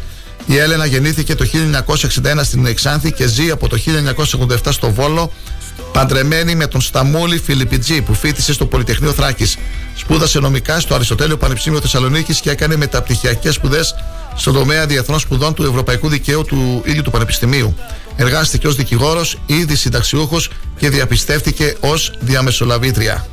Η 0.47 0.57
Έλενα 0.57 0.87
γεννήθηκε 0.87 1.35
το 1.35 1.47
1961 1.87 2.41
στην 2.43 2.67
Εξάνθη 2.67 3.13
και 3.13 3.27
ζει 3.27 3.51
από 3.51 3.69
το 3.69 3.79
1987 4.47 4.57
στο 4.69 4.91
Βόλο. 4.93 5.33
Παντρεμένη 5.93 6.55
με 6.55 6.67
τον 6.67 6.81
Σταμούλη 6.81 7.39
Φιλιππιτζή 7.39 8.03
που 8.03 8.15
φίτησε 8.15 8.53
στο 8.53 8.67
Πολυτεχνείο 8.67 9.13
Θράκης. 9.13 9.57
Σπούδασε 9.97 10.39
νομικά 10.41 10.81
στο 10.81 10.95
Αριστοτέλειο 10.95 11.37
Πανεπιστήμιο 11.37 11.81
Θεσσαλονίκης 11.81 12.41
και 12.41 12.51
έκανε 12.51 12.77
μεταπτυχιακές 12.77 13.55
σπουδές 13.55 13.95
στον 14.37 14.55
τομέα 14.55 14.87
διεθνών 14.87 15.19
σπουδών 15.19 15.55
του 15.55 15.63
Ευρωπαϊκού 15.63 16.09
Δικαίου 16.09 16.45
του 16.45 16.83
ίδιου 16.85 17.03
του 17.03 17.11
Πανεπιστημίου. 17.11 17.77
Εργάστηκε 18.17 18.67
ως 18.67 18.77
δικηγόρος, 18.77 19.39
ήδη 19.47 19.77
συνταξιούχος 19.77 20.51
και 20.79 20.91
διαπιστεύτηκε 20.91 21.77
ως 21.81 22.13
διαμεσολαβήτρια. 22.21 23.27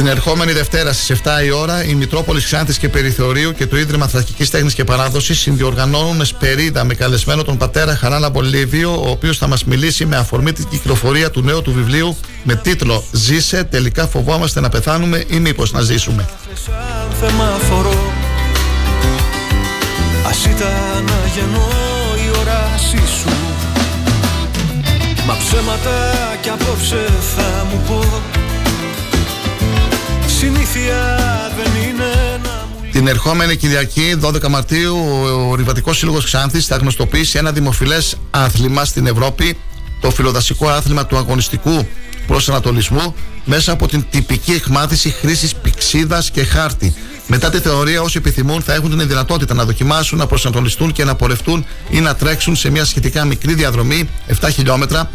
Την 0.00 0.08
ερχόμενη 0.08 0.52
Δευτέρα 0.52 0.92
στις 0.92 1.20
7 1.24 1.44
η 1.44 1.50
ώρα, 1.50 1.84
η 1.84 1.94
Μητρόπολης 1.94 2.44
Ξάνθης 2.44 2.78
και 2.78 2.88
Περιθωρίου 2.88 3.52
και 3.52 3.66
το 3.66 3.78
Ίδρυμα 3.78 4.06
Θρακικής 4.06 4.50
Τέχνης 4.50 4.74
και 4.74 4.84
Παράδοσης 4.84 5.38
συνδιοργανώνουν 5.38 6.24
σπερίδα 6.24 6.84
με 6.84 6.94
καλεσμένο 6.94 7.42
τον 7.42 7.56
πατέρα 7.56 7.96
Χαράνα 7.96 8.30
Μπολίβιο, 8.30 9.02
ο 9.02 9.10
οποίος 9.10 9.38
θα 9.38 9.46
μας 9.46 9.64
μιλήσει 9.64 10.06
με 10.06 10.16
αφορμή 10.16 10.52
την 10.52 10.68
κυκλοφορία 10.68 11.30
του 11.30 11.42
νέου 11.42 11.62
του 11.62 11.72
βιβλίου 11.72 12.16
με 12.42 12.54
τίτλο 12.54 13.04
Ζήσε, 13.12 13.64
τελικά 13.64 14.06
φοβόμαστε 14.06 14.60
να 14.60 14.68
πεθάνουμε 14.68 15.24
ή 15.28 15.38
μήπως 15.38 15.72
να 15.72 15.80
ζήσουμε. 15.80 16.28
Μα 25.26 25.36
ψέματα 25.36 26.14
κι 26.42 26.48
απόψε 26.48 27.06
θα 27.36 27.66
μου 27.70 27.82
πω 27.88 28.29
Συνήθεια 30.40 31.18
δεν 31.56 31.82
είναι 31.82 32.40
να 32.42 32.90
την 32.92 33.06
ερχόμενη 33.06 33.56
Κυριακή, 33.56 34.16
12 34.22 34.48
Μαρτίου, 34.48 34.96
ο 35.50 35.54
Ριβατικός 35.54 35.98
Σύλλογος 35.98 36.24
Ξάνθης 36.24 36.66
θα 36.66 36.76
γνωστοποιήσει 36.76 37.38
ένα 37.38 37.52
δημοφιλές 37.52 38.16
άθλημα 38.30 38.84
στην 38.84 39.06
Ευρώπη, 39.06 39.56
το 40.00 40.10
φιλοδασικό 40.10 40.68
άθλημα 40.68 41.06
του 41.06 41.16
αγωνιστικού 41.16 41.86
προσανατολισμού, 42.26 43.14
μέσα 43.44 43.72
από 43.72 43.88
την 43.88 44.04
τυπική 44.10 44.52
εκμάθηση 44.52 45.10
χρήσης 45.10 45.54
πηξίδας 45.54 46.30
και 46.30 46.44
χάρτη. 46.44 46.94
Μετά 47.26 47.50
τη 47.50 47.58
θεωρία, 47.58 48.02
όσοι 48.02 48.18
επιθυμούν 48.18 48.62
θα 48.62 48.74
έχουν 48.74 48.98
την 48.98 49.08
δυνατότητα 49.08 49.54
να 49.54 49.64
δοκιμάσουν, 49.64 50.18
να 50.18 50.26
προσανατολιστούν 50.26 50.92
και 50.92 51.04
να 51.04 51.14
πορευτούν 51.14 51.64
ή 51.90 52.00
να 52.00 52.14
τρέξουν 52.14 52.56
σε 52.56 52.70
μια 52.70 52.84
σχετικά 52.84 53.24
μικρή 53.24 53.54
διαδρομή, 53.54 54.08
7 54.40 54.48
χιλιόμετρα, 54.52 55.10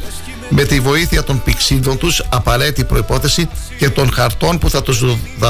με 0.50 0.64
τη 0.64 0.80
βοήθεια 0.80 1.24
των 1.24 1.44
πηξίδων 1.44 1.98
τους 1.98 2.24
απαραίτητη 2.30 2.84
προϋπόθεση 2.84 3.50
και 3.78 3.90
των 3.90 4.12
χαρτών 4.14 4.58
που 4.58 4.70
θα 4.70 4.82
τους, 4.82 5.04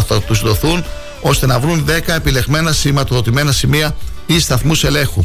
θα 0.08 0.22
τους 0.22 0.42
δοθούν 0.42 0.84
ώστε 1.22 1.46
να 1.46 1.60
βρουν 1.60 1.86
10 1.88 2.14
επιλεγμένα 2.16 2.72
σηματοδοτημένα 2.72 3.52
σημεία 3.52 3.96
ή 4.26 4.40
σταθμούς 4.40 4.84
ελέγχου. 4.84 5.24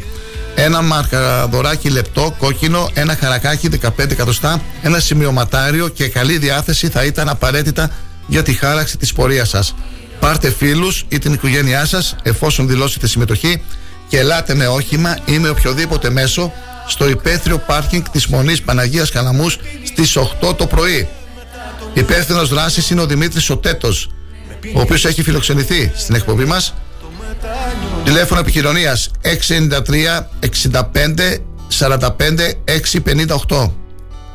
ένα 0.55 0.83
μαρκαδοράκι 0.83 1.89
λεπτό, 1.91 2.35
κόκκινο, 2.39 2.91
ένα 2.95 3.17
χαρακάκι 3.17 3.69
15 3.69 4.11
εκατοστά, 4.11 4.61
ένα 4.83 4.99
σημειωματάριο 4.99 5.89
και 5.89 6.09
καλή 6.09 6.39
διάθεση 6.39 6.89
θα 6.89 7.05
ήταν 7.05 7.29
απαραίτητα 7.29 7.91
για 8.27 8.43
τη 8.43 8.53
χάραξη 8.53 8.97
της 8.97 9.13
πορείας 9.13 9.49
σας. 9.49 9.75
Πάρτε 10.21 10.51
φίλους 10.51 11.05
ή 11.09 11.19
την 11.19 11.33
οικογένειά 11.33 11.87
σας 11.87 12.17
εφόσον 12.23 12.69
δηλώσετε 12.69 13.07
συμμετοχή 13.07 13.63
και 14.09 14.19
ελάτε 14.19 14.55
με 14.55 14.67
όχημα 14.67 15.19
ή 15.25 15.39
με 15.39 15.49
οποιοδήποτε 15.49 16.11
μέσο 16.11 16.53
στο 16.91 17.09
υπαίθριο 17.09 17.59
πάρκινγκ 17.59 18.05
της 18.13 18.27
Μονής 18.27 18.63
Παναγίας 18.63 19.11
Καλαμούς 19.11 19.59
στις 19.85 20.17
8 20.17 20.57
το 20.57 20.67
πρωί. 20.67 21.09
Υπεύθυνος 21.93 22.49
δράσης 22.49 22.91
είναι 22.91 23.01
ο 23.01 23.07
Δημήτρης 23.07 23.43
Σωτέτος, 23.43 24.11
ο 24.75 24.81
οποίος 24.81 25.05
έχει 25.05 25.23
φιλοξενηθεί 25.23 25.93
στην 25.97 26.15
εκπομπή 26.15 26.45
μας. 26.45 26.75
Τηλέφωνο 28.05 28.41
επικοινωνίας 28.41 29.11
693 29.21 30.29
65 30.41 31.43
45 31.69 32.55
658. 32.65 33.73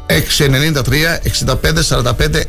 693 0.07 1.19
65 1.23 1.83
45 1.83 2.43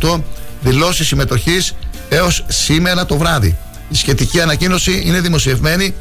658 0.00 0.20
δηλώσεις 0.60 1.06
συμμετοχής 1.06 1.74
έως 2.08 2.44
σήμερα 2.48 3.06
το 3.06 3.16
βράδυ. 3.16 3.56
Η 3.88 3.94
σχετική 3.94 4.40
ανακοίνωση 4.40 5.02
είναι 5.04 5.20
δημοσιευμένη 5.20 5.94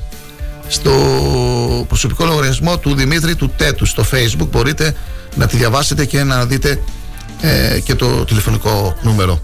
στο 0.72 0.91
προσωπικό 1.88 2.26
λογαριασμό 2.26 2.77
του 2.77 2.95
Δημήτρη 2.95 3.35
του 3.35 3.49
Τέτου. 3.57 3.85
Στο 3.85 4.03
facebook 4.11 4.48
μπορείτε 4.52 4.95
να 5.35 5.48
τη 5.48 5.57
διαβάσετε 5.57 6.06
και 6.06 6.23
να 6.23 6.45
δείτε 6.45 6.81
ε, 7.41 7.80
και 7.80 7.95
το 7.95 8.26
τηλεφωνικό 8.26 8.95
νούμερο. 9.02 9.41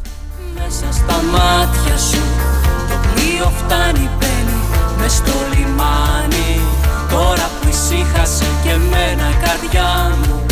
Μέσα 0.55 0.85
στα 0.91 1.21
μάτια 1.31 1.97
σου 1.97 2.21
το 2.89 2.95
πλοίο 3.13 3.51
φτάνει 3.57 4.09
μπαίνει 4.17 4.59
μες 4.99 5.11
στο 5.11 5.33
λιμάνι. 5.53 6.59
Τώρα 7.09 7.49
που 7.61 7.67
ήσυχασε 7.69 8.45
και 8.63 8.69
εμένα 8.69 9.29
η 9.29 9.37
καρδιά 9.45 10.17
μου 10.21 10.45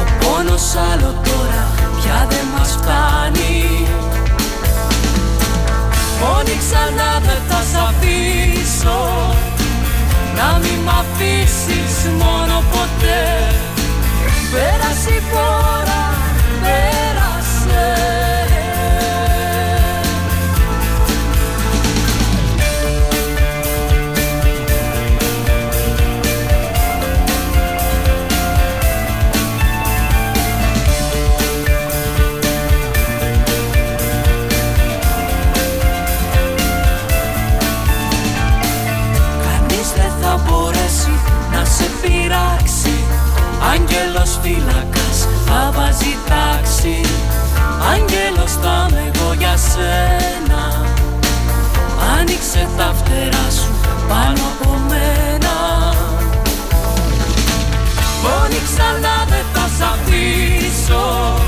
ο 0.00 0.24
πόνος 0.24 0.74
άλλο 0.92 1.20
τώρα 1.24 1.62
πια 2.00 2.26
δεν 2.28 2.46
μας 2.58 2.70
φτάνει. 2.80 3.86
Μόνη 6.20 6.58
ξανά 6.62 7.10
δεν 7.26 7.40
θα 7.48 7.60
σ' 7.70 7.76
αφήσω 7.88 9.52
να 10.38 10.58
μην 10.62 10.78
μ' 10.86 10.94
αφήσεις 11.00 11.96
μόνο 12.22 12.56
ποτέ. 12.72 13.22
Πέρασε 14.52 15.10
η 15.10 15.22
φορά, 15.30 16.04
πέρασε 16.62 17.03
Άγγελος 43.74 44.38
φύλακας 44.42 45.18
θα 45.46 45.72
βάζει 45.74 46.14
τάξη. 46.28 47.00
Άγγελος 47.92 48.52
θα 48.62 48.86
είμαι 48.90 49.10
εγώ 49.14 49.32
για 49.32 49.56
σένα. 49.56 50.62
Άνοιξε 52.18 52.68
τα 52.76 52.94
φτερά 52.98 53.46
σου 53.58 53.72
πάνω 54.08 54.40
από 54.52 54.70
μένα. 54.88 55.56
Μόνη 58.22 58.58
ξανά 58.68 59.16
δεν 59.30 59.46
θα 59.54 59.66
σ' 59.76 59.84
αφήσω. 59.92 61.38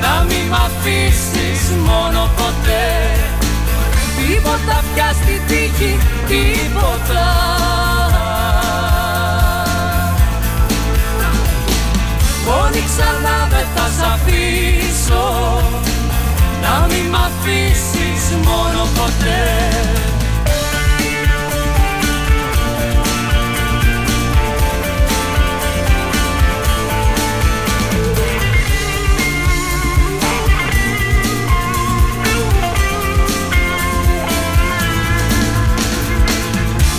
Να 0.00 0.24
μην 0.28 0.46
μ' 0.50 0.60
αφήσεις 0.66 1.62
μόνο 1.88 2.30
ποτέ. 2.36 2.88
Τίποτα 4.16 4.84
πια 4.94 5.10
στη 5.20 5.40
τύχη, 5.46 5.98
τίποτα 6.28 7.24
Μόνη 12.46 12.84
ξανά 12.86 13.48
δεν 13.50 13.66
θα 13.74 13.86
σ' 13.96 14.02
αφήσω. 14.12 15.60
Να 16.62 16.86
μην 16.86 17.06
μ' 17.10 17.14
αφήσεις 17.14 18.36
μόνο 18.44 18.88
ποτέ. 18.94 19.44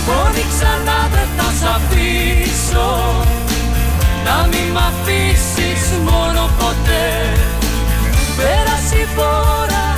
Μόνη 0.06 0.44
ξανά 0.48 1.08
δεν 1.12 1.28
θα 1.36 1.52
σ' 1.60 1.64
αφήσω 1.76 3.27
να 4.28 4.46
μην 4.50 4.72
μ' 4.72 4.82
αφήσεις 4.90 5.84
μόνο 5.98 6.50
ποτέ. 6.58 7.06
Πέρασε 8.36 8.96
η 8.96 9.06
φορά, 9.16 9.88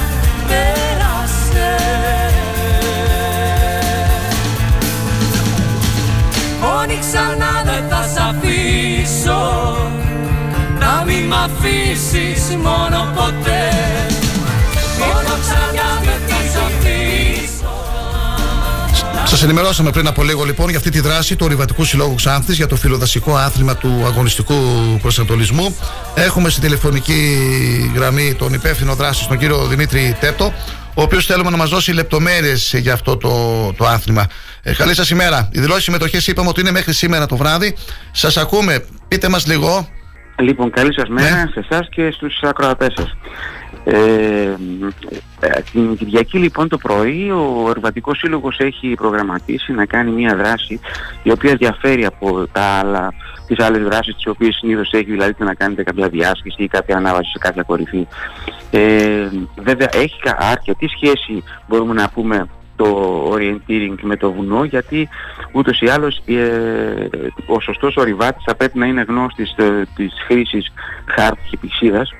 πέρασε. 0.48 1.70
Μόνη 6.60 6.98
ξανά 7.00 7.52
δεν 7.64 7.82
θα 7.90 8.02
σ' 8.12 8.20
αφήσω. 8.28 9.42
Να 10.80 11.04
μην 11.06 11.26
μ' 11.26 11.34
αφήσεις 11.34 12.56
μόνο 12.56 13.08
ποτέ 13.14 13.99
Σας 19.30 19.42
ενημερώσαμε 19.42 19.90
πριν 19.90 20.06
από 20.06 20.22
λίγο 20.22 20.44
λοιπόν 20.44 20.68
για 20.68 20.78
αυτή 20.78 20.90
τη 20.90 21.00
δράση 21.00 21.36
του 21.36 21.44
Ορειβατικού 21.46 21.84
Συλλόγου 21.84 22.14
Ξάνθης 22.14 22.56
για 22.56 22.66
το 22.66 22.76
φιλοδασικό 22.76 23.36
άθλημα 23.36 23.76
του 23.76 24.02
αγωνιστικού 24.06 24.54
προσανατολισμού. 25.02 25.76
Έχουμε 26.14 26.48
στη 26.48 26.60
τηλεφωνική 26.60 27.38
γραμμή 27.94 28.34
τον 28.34 28.52
υπεύθυνο 28.52 28.94
δράσης, 28.94 29.26
τον 29.26 29.38
κύριο 29.38 29.66
Δημήτρη 29.66 30.16
Τέτο, 30.20 30.52
ο 30.94 31.02
οποίος 31.02 31.26
θέλουμε 31.26 31.50
να 31.50 31.56
μας 31.56 31.70
δώσει 31.70 31.92
λεπτομέρειες 31.92 32.74
για 32.76 32.92
αυτό 32.92 33.16
το, 33.16 33.30
το 33.76 33.86
άθλημα. 33.86 34.26
Ε, 34.62 34.74
καλή 34.74 34.94
σας 34.94 35.10
ημέρα. 35.10 35.48
Οι 35.52 35.60
δηλώσει 35.60 35.82
συμμετοχής 35.82 36.26
είπαμε 36.26 36.48
ότι 36.48 36.60
είναι 36.60 36.70
μέχρι 36.70 36.92
σήμερα 36.92 37.26
το 37.26 37.36
βράδυ. 37.36 37.76
Σας 38.12 38.36
ακούμε. 38.36 38.84
Πείτε 39.08 39.28
μας 39.28 39.46
λίγο. 39.46 39.88
Λοιπόν, 40.40 40.70
καλή 40.70 40.94
σας 40.94 41.08
μέρα 41.08 41.36
Ναι. 41.36 41.50
σε 41.52 41.66
εσάς 41.70 41.88
και 41.90 42.10
στους 42.10 42.40
ακροατές 42.42 42.92
σας. 42.96 43.16
Ε, 43.84 44.54
ε, 45.40 45.60
την 45.72 45.96
Κυριακή 45.96 46.38
λοιπόν 46.38 46.68
το 46.68 46.76
πρωί 46.76 47.30
ο 47.30 47.66
Εργατικός 47.70 48.18
Σύλλογος 48.18 48.58
έχει 48.58 48.94
προγραμματίσει 48.94 49.72
να 49.72 49.86
κάνει 49.86 50.10
μια 50.10 50.36
δράση 50.36 50.80
η 51.22 51.30
οποία 51.30 51.54
διαφέρει 51.54 52.04
από 52.04 52.46
τα 52.52 52.62
άλλα, 52.62 53.12
τις 53.46 53.64
άλλες 53.64 53.82
δράσεις 53.82 54.14
τις 54.14 54.26
οποίες 54.26 54.54
συνήθως 54.54 54.92
έχει 54.92 55.10
δηλαδή 55.10 55.34
το 55.34 55.44
να 55.44 55.54
κάνετε 55.54 55.82
κάποια 55.82 56.08
διάσκηση 56.08 56.62
ή 56.62 56.68
κάποια 56.68 56.96
ανάβαση 56.96 57.30
σε 57.30 57.38
κάποια 57.38 57.62
κορυφή. 57.62 58.06
Ε, 58.70 59.28
βέβαια 59.62 59.88
έχει 59.92 60.20
κα- 60.20 60.36
αρκετή 60.40 60.88
σχέση 60.88 61.42
μπορούμε 61.68 61.92
να 61.92 62.08
πούμε 62.08 62.46
το 62.76 63.22
orienteering 63.34 63.94
με 64.02 64.16
το 64.16 64.32
βουνό 64.32 64.64
γιατί 64.64 65.08
ούτως 65.52 65.80
ή 65.80 65.86
άλλως 65.88 66.22
ε, 66.26 67.08
ο 67.46 67.60
σωστός 67.60 67.96
ορειβάτης 67.96 68.42
θα 68.46 68.54
πρέπει 68.54 68.78
να 68.78 68.86
είναι 68.86 69.04
γνώστης 69.08 69.54
ε, 69.56 69.86
της 69.94 70.12
χρήσης 70.26 70.72
χάρτης 71.06 71.50
και 71.50 71.56
πηξίδας 71.60 72.10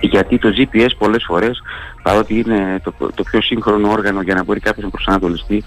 γιατί 0.00 0.38
το 0.38 0.48
GPS 0.56 0.90
πολλές 0.98 1.24
φορές 1.26 1.62
παρότι 2.02 2.38
είναι 2.38 2.80
το, 2.82 2.92
το 3.14 3.22
πιο 3.22 3.42
σύγχρονο 3.42 3.90
όργανο 3.90 4.22
για 4.22 4.34
να 4.34 4.44
μπορεί 4.44 4.60
κάποιος 4.60 4.84
να 4.84 4.90
προσανατολιστεί 4.90 5.64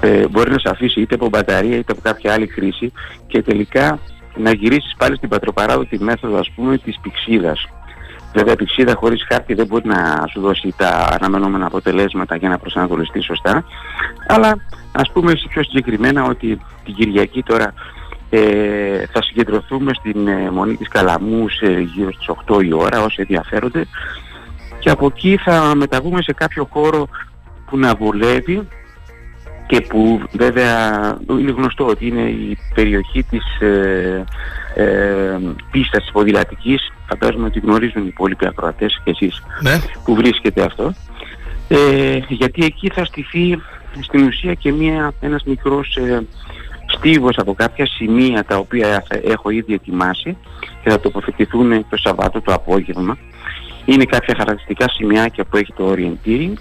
ε, 0.00 0.28
μπορεί 0.28 0.50
να 0.50 0.58
σε 0.58 0.68
αφήσει 0.68 1.00
είτε 1.00 1.14
από 1.14 1.28
μπαταρία 1.28 1.76
είτε 1.76 1.92
από 1.92 2.00
κάποια 2.00 2.32
άλλη 2.32 2.46
χρήση 2.46 2.92
και 3.26 3.42
τελικά 3.42 3.98
να 4.36 4.52
γυρίσεις 4.52 4.94
πάλι 4.96 5.16
στην 5.16 5.28
πατροπαράδοτη 5.28 5.98
μέθοδο 5.98 6.38
ας 6.38 6.50
πούμε 6.54 6.78
της 6.78 6.98
πηξίδας. 7.02 7.68
Βέβαια 8.34 8.52
η 8.52 8.56
πηξίδα 8.56 8.94
χωρίς 8.94 9.24
χάρτη 9.28 9.54
δεν 9.54 9.66
μπορεί 9.66 9.88
να 9.88 10.24
σου 10.30 10.40
δώσει 10.40 10.74
τα 10.76 11.16
αναμενόμενα 11.20 11.66
αποτελέσματα 11.66 12.36
για 12.36 12.48
να 12.48 12.58
προσανατολιστείς 12.58 13.24
σωστά 13.24 13.64
αλλά 14.26 14.56
ας 14.92 15.10
πούμε 15.12 15.32
πιο 15.48 15.62
συγκεκριμένα 15.62 16.24
ότι 16.24 16.60
την 16.84 16.94
Κυριακή 16.94 17.42
τώρα 17.42 17.74
ε, 18.30 19.06
θα 19.12 19.22
συγκεντρωθούμε 19.22 19.94
στην 19.94 20.28
ε, 20.28 20.50
Μονή 20.50 20.76
της 20.76 20.88
Καλαμού 20.88 21.48
σε 21.48 21.66
γύρω 21.66 22.12
στις 22.12 22.26
8 22.46 22.64
η 22.64 22.72
ώρα 22.72 23.02
όσοι 23.02 23.20
ενδιαφέρονται. 23.20 23.86
Και 24.78 24.90
από 24.90 25.06
εκεί 25.06 25.38
θα 25.44 25.74
μεταβούμε 25.74 26.22
σε 26.22 26.32
κάποιο 26.32 26.68
χώρο 26.70 27.08
που 27.66 27.78
να 27.78 27.94
βολεύει 27.94 28.68
και 29.66 29.80
που 29.80 30.22
βέβαια 30.32 31.18
είναι 31.30 31.50
γνωστό 31.50 31.86
ότι 31.86 32.06
είναι 32.06 32.28
η 32.28 32.58
περιοχή 32.74 33.22
της 33.22 33.60
ε, 33.60 34.24
ε, 34.74 35.38
πίστας 35.70 36.02
της 36.02 36.12
ποδηλατικής. 36.12 36.92
Φαντάζομαι 37.08 37.46
ότι 37.46 37.58
γνωρίζουν 37.58 38.02
οι 38.02 38.08
υπόλοιποι 38.08 38.46
ακροατές 38.46 39.00
και 39.04 39.10
εσείς 39.10 39.42
Ναι. 39.62 39.78
που 40.04 40.14
βρίσκεται 40.14 40.62
αυτό. 40.62 40.94
Ε, 41.68 42.18
γιατί 42.28 42.64
εκεί 42.64 42.90
θα 42.94 43.04
στηθεί 43.04 43.58
στην 44.00 44.26
ουσία 44.26 44.54
και 44.54 44.72
μια, 44.72 45.12
ένας 45.20 45.42
μικρός 45.44 45.96
ε, 45.96 46.26
στίβος 46.96 47.36
από 47.36 47.54
κάποια 47.54 47.86
σημεία 47.86 48.44
τα 48.44 48.56
οποία 48.56 49.04
θα 49.08 49.20
έχω 49.24 49.50
ήδη 49.50 49.74
ετοιμάσει 49.74 50.36
και 50.82 50.90
θα 50.90 51.00
τοποθετηθούν 51.00 51.86
το 51.88 51.96
Σαββάτο 51.96 52.40
το 52.40 52.52
απόγευμα. 52.52 53.18
Είναι 53.84 54.04
κάποια 54.04 54.34
χαρακτηριστικά 54.36 54.88
σημειάκια 54.88 55.44
που 55.44 55.56
έχει 55.56 55.72
το 55.72 55.94
orienteering 55.94 56.54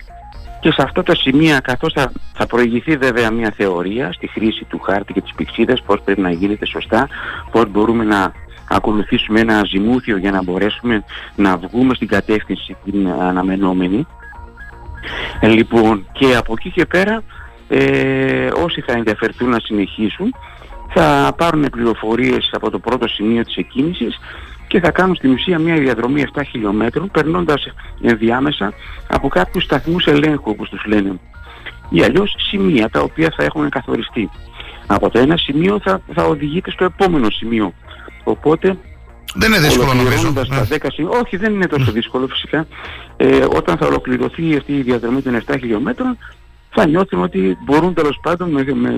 και 0.59 0.71
σε 0.71 0.81
αυτό 0.81 1.03
το 1.03 1.15
σημείο 1.15 1.57
καθώς 1.63 1.93
θα, 1.93 2.11
θα 2.33 2.45
προηγηθεί 2.45 2.97
βέβαια 2.97 3.31
μια 3.31 3.53
θεωρία 3.57 4.11
στη 4.11 4.27
χρήση 4.27 4.65
του 4.65 4.79
χάρτη 4.79 5.13
και 5.13 5.21
της 5.21 5.33
πηξίδας 5.35 5.81
πώς 5.81 6.01
πρέπει 6.01 6.21
να 6.21 6.31
γίνεται 6.31 6.65
σωστά, 6.65 7.07
πώς 7.51 7.69
μπορούμε 7.69 8.03
να 8.03 8.31
ακολουθήσουμε 8.69 9.39
ένα 9.39 9.63
ζυμούθιο 9.65 10.17
για 10.17 10.31
να 10.31 10.43
μπορέσουμε 10.43 11.03
να 11.35 11.57
βγούμε 11.57 11.93
στην 11.93 12.07
κατεύθυνση 12.07 12.75
την 12.85 13.07
αναμενόμενη. 13.07 14.07
Ε, 15.39 15.47
λοιπόν, 15.47 16.07
και 16.11 16.35
από 16.35 16.53
εκεί 16.57 16.71
και 16.71 16.85
πέρα 16.85 17.23
ε, 17.69 18.49
όσοι 18.63 18.81
θα 18.81 18.91
ενδιαφερθούν 18.91 19.49
να 19.49 19.59
συνεχίσουν 19.59 20.33
θα 20.93 21.33
πάρουν 21.37 21.69
πληροφορίες 21.69 22.49
από 22.53 22.69
το 22.69 22.79
πρώτο 22.79 23.07
σημείο 23.07 23.43
της 23.43 23.55
εκκίνησης 23.55 24.19
και 24.67 24.79
θα 24.79 24.91
κάνουν 24.91 25.15
στην 25.15 25.31
ουσία 25.31 25.59
μια 25.59 25.75
διαδρομή 25.75 26.25
7 26.33 26.41
χιλιόμετρων 26.49 27.11
περνώντας 27.11 27.67
ενδιάμεσα 28.01 28.73
από 29.07 29.27
κάποιους 29.27 29.63
σταθμούς 29.63 30.05
ελέγχου 30.05 30.51
όπως 30.51 30.69
τους 30.69 30.85
λένε 30.85 31.19
ή 31.89 32.03
αλλιώς 32.03 32.35
σημεία 32.49 32.89
τα 32.89 33.01
οποία 33.01 33.33
θα 33.37 33.43
έχουν 33.43 33.69
καθοριστεί. 33.69 34.29
Από 34.87 35.09
το 35.09 35.19
ένα 35.19 35.37
σημείο 35.37 35.79
θα, 35.83 36.01
θα 36.13 36.23
οδηγείτε 36.23 36.71
στο 36.71 36.83
επόμενο 36.83 37.29
σημείο. 37.29 37.73
Οπότε 38.23 38.77
δεν 39.35 39.51
είναι 39.51 39.59
δύσκολο 39.59 39.93
νομίζω. 39.93 40.33
Τα 40.33 40.67
10 40.69 40.77
σημεία, 40.93 41.11
όχι 41.11 41.37
δεν 41.37 41.53
είναι 41.53 41.67
τόσο 41.67 41.91
δύσκολο 41.91 42.27
φυσικά. 42.27 42.67
Ε, 43.17 43.45
όταν 43.55 43.77
θα 43.77 43.85
ολοκληρωθεί 43.85 44.55
αυτή 44.55 44.77
η 44.77 44.81
διαδρομή 44.81 45.21
των 45.21 45.43
7 45.47 45.55
χιλιόμετρων 45.59 46.17
θα 46.69 46.87
νιώθουν 46.87 47.23
ότι 47.23 47.57
μπορούν 47.65 47.93
τέλος 47.93 48.19
πάντων 48.21 48.49
με, 48.49 48.63
με, 48.73 48.89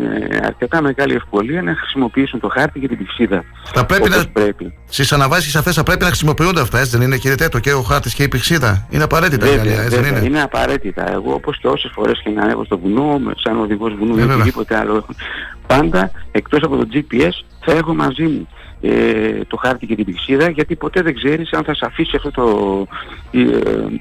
αρκετά 0.43 0.81
μεγάλη 0.81 1.13
ευκολία 1.13 1.61
να 1.61 1.75
χρησιμοποιήσουν 1.75 2.39
το 2.39 2.47
χάρτη 2.47 2.79
και 2.79 2.87
την 2.87 2.97
πηξίδα. 2.97 3.43
Θα 3.63 3.85
πρέπει 3.85 4.09
να. 4.09 4.25
Πρέπει. 4.33 4.73
Στις 4.89 5.11
αναβάσεις 5.11 5.55
αυτές 5.55 5.75
θα 5.75 5.83
πρέπει 5.83 6.01
να 6.01 6.07
χρησιμοποιούνται 6.07 6.61
αυτά, 6.61 6.79
έτσι 6.79 6.97
δεν 6.97 7.01
είναι 7.07 7.17
κύριε 7.17 7.35
Τέτο, 7.35 7.59
και 7.59 7.73
ο 7.73 7.81
χάρτης 7.81 8.13
και 8.13 8.23
η 8.23 8.27
πηξίδα. 8.27 8.87
Είναι 8.89 9.03
απαραίτητα 9.03 9.45
βέβαια, 9.45 9.63
για 9.63 9.81
έτσι 9.81 9.95
βέβαια, 9.95 10.11
δεν 10.11 10.17
είναι; 10.17 10.27
Είναι 10.27 10.41
απαραίτητα. 10.41 11.11
Εγώ 11.11 11.33
όπως 11.33 11.57
και 11.57 11.67
όσε 11.67 11.89
φορές 11.93 12.21
και 12.23 12.29
να 12.29 12.49
έχω 12.49 12.63
στο 12.63 12.77
βουνό, 12.77 13.19
σαν 13.35 13.59
οδηγός 13.59 13.95
βουνού 13.95 14.17
ή 14.17 14.21
οτιδήποτε 14.21 14.77
άλλο, 14.77 15.05
πάντα 15.67 16.11
εκτός 16.31 16.63
από 16.63 16.77
το 16.77 16.87
GPS 16.93 17.45
θα 17.59 17.71
έχω 17.71 17.93
μαζί 17.95 18.23
μου 18.23 18.47
ε, 18.81 19.39
το 19.47 19.57
χάρτη 19.57 19.85
και 19.85 19.95
την 19.95 20.05
πηξίδα 20.05 20.49
γιατί 20.49 20.75
ποτέ 20.75 21.01
δεν 21.01 21.15
ξέρεις 21.15 21.51
αν 21.51 21.63
θα 21.63 21.73
σε 21.75 21.85
αφήσει 21.85 22.15
αυτό 22.15 22.31
το, 22.31 22.87
ε, 23.31 23.59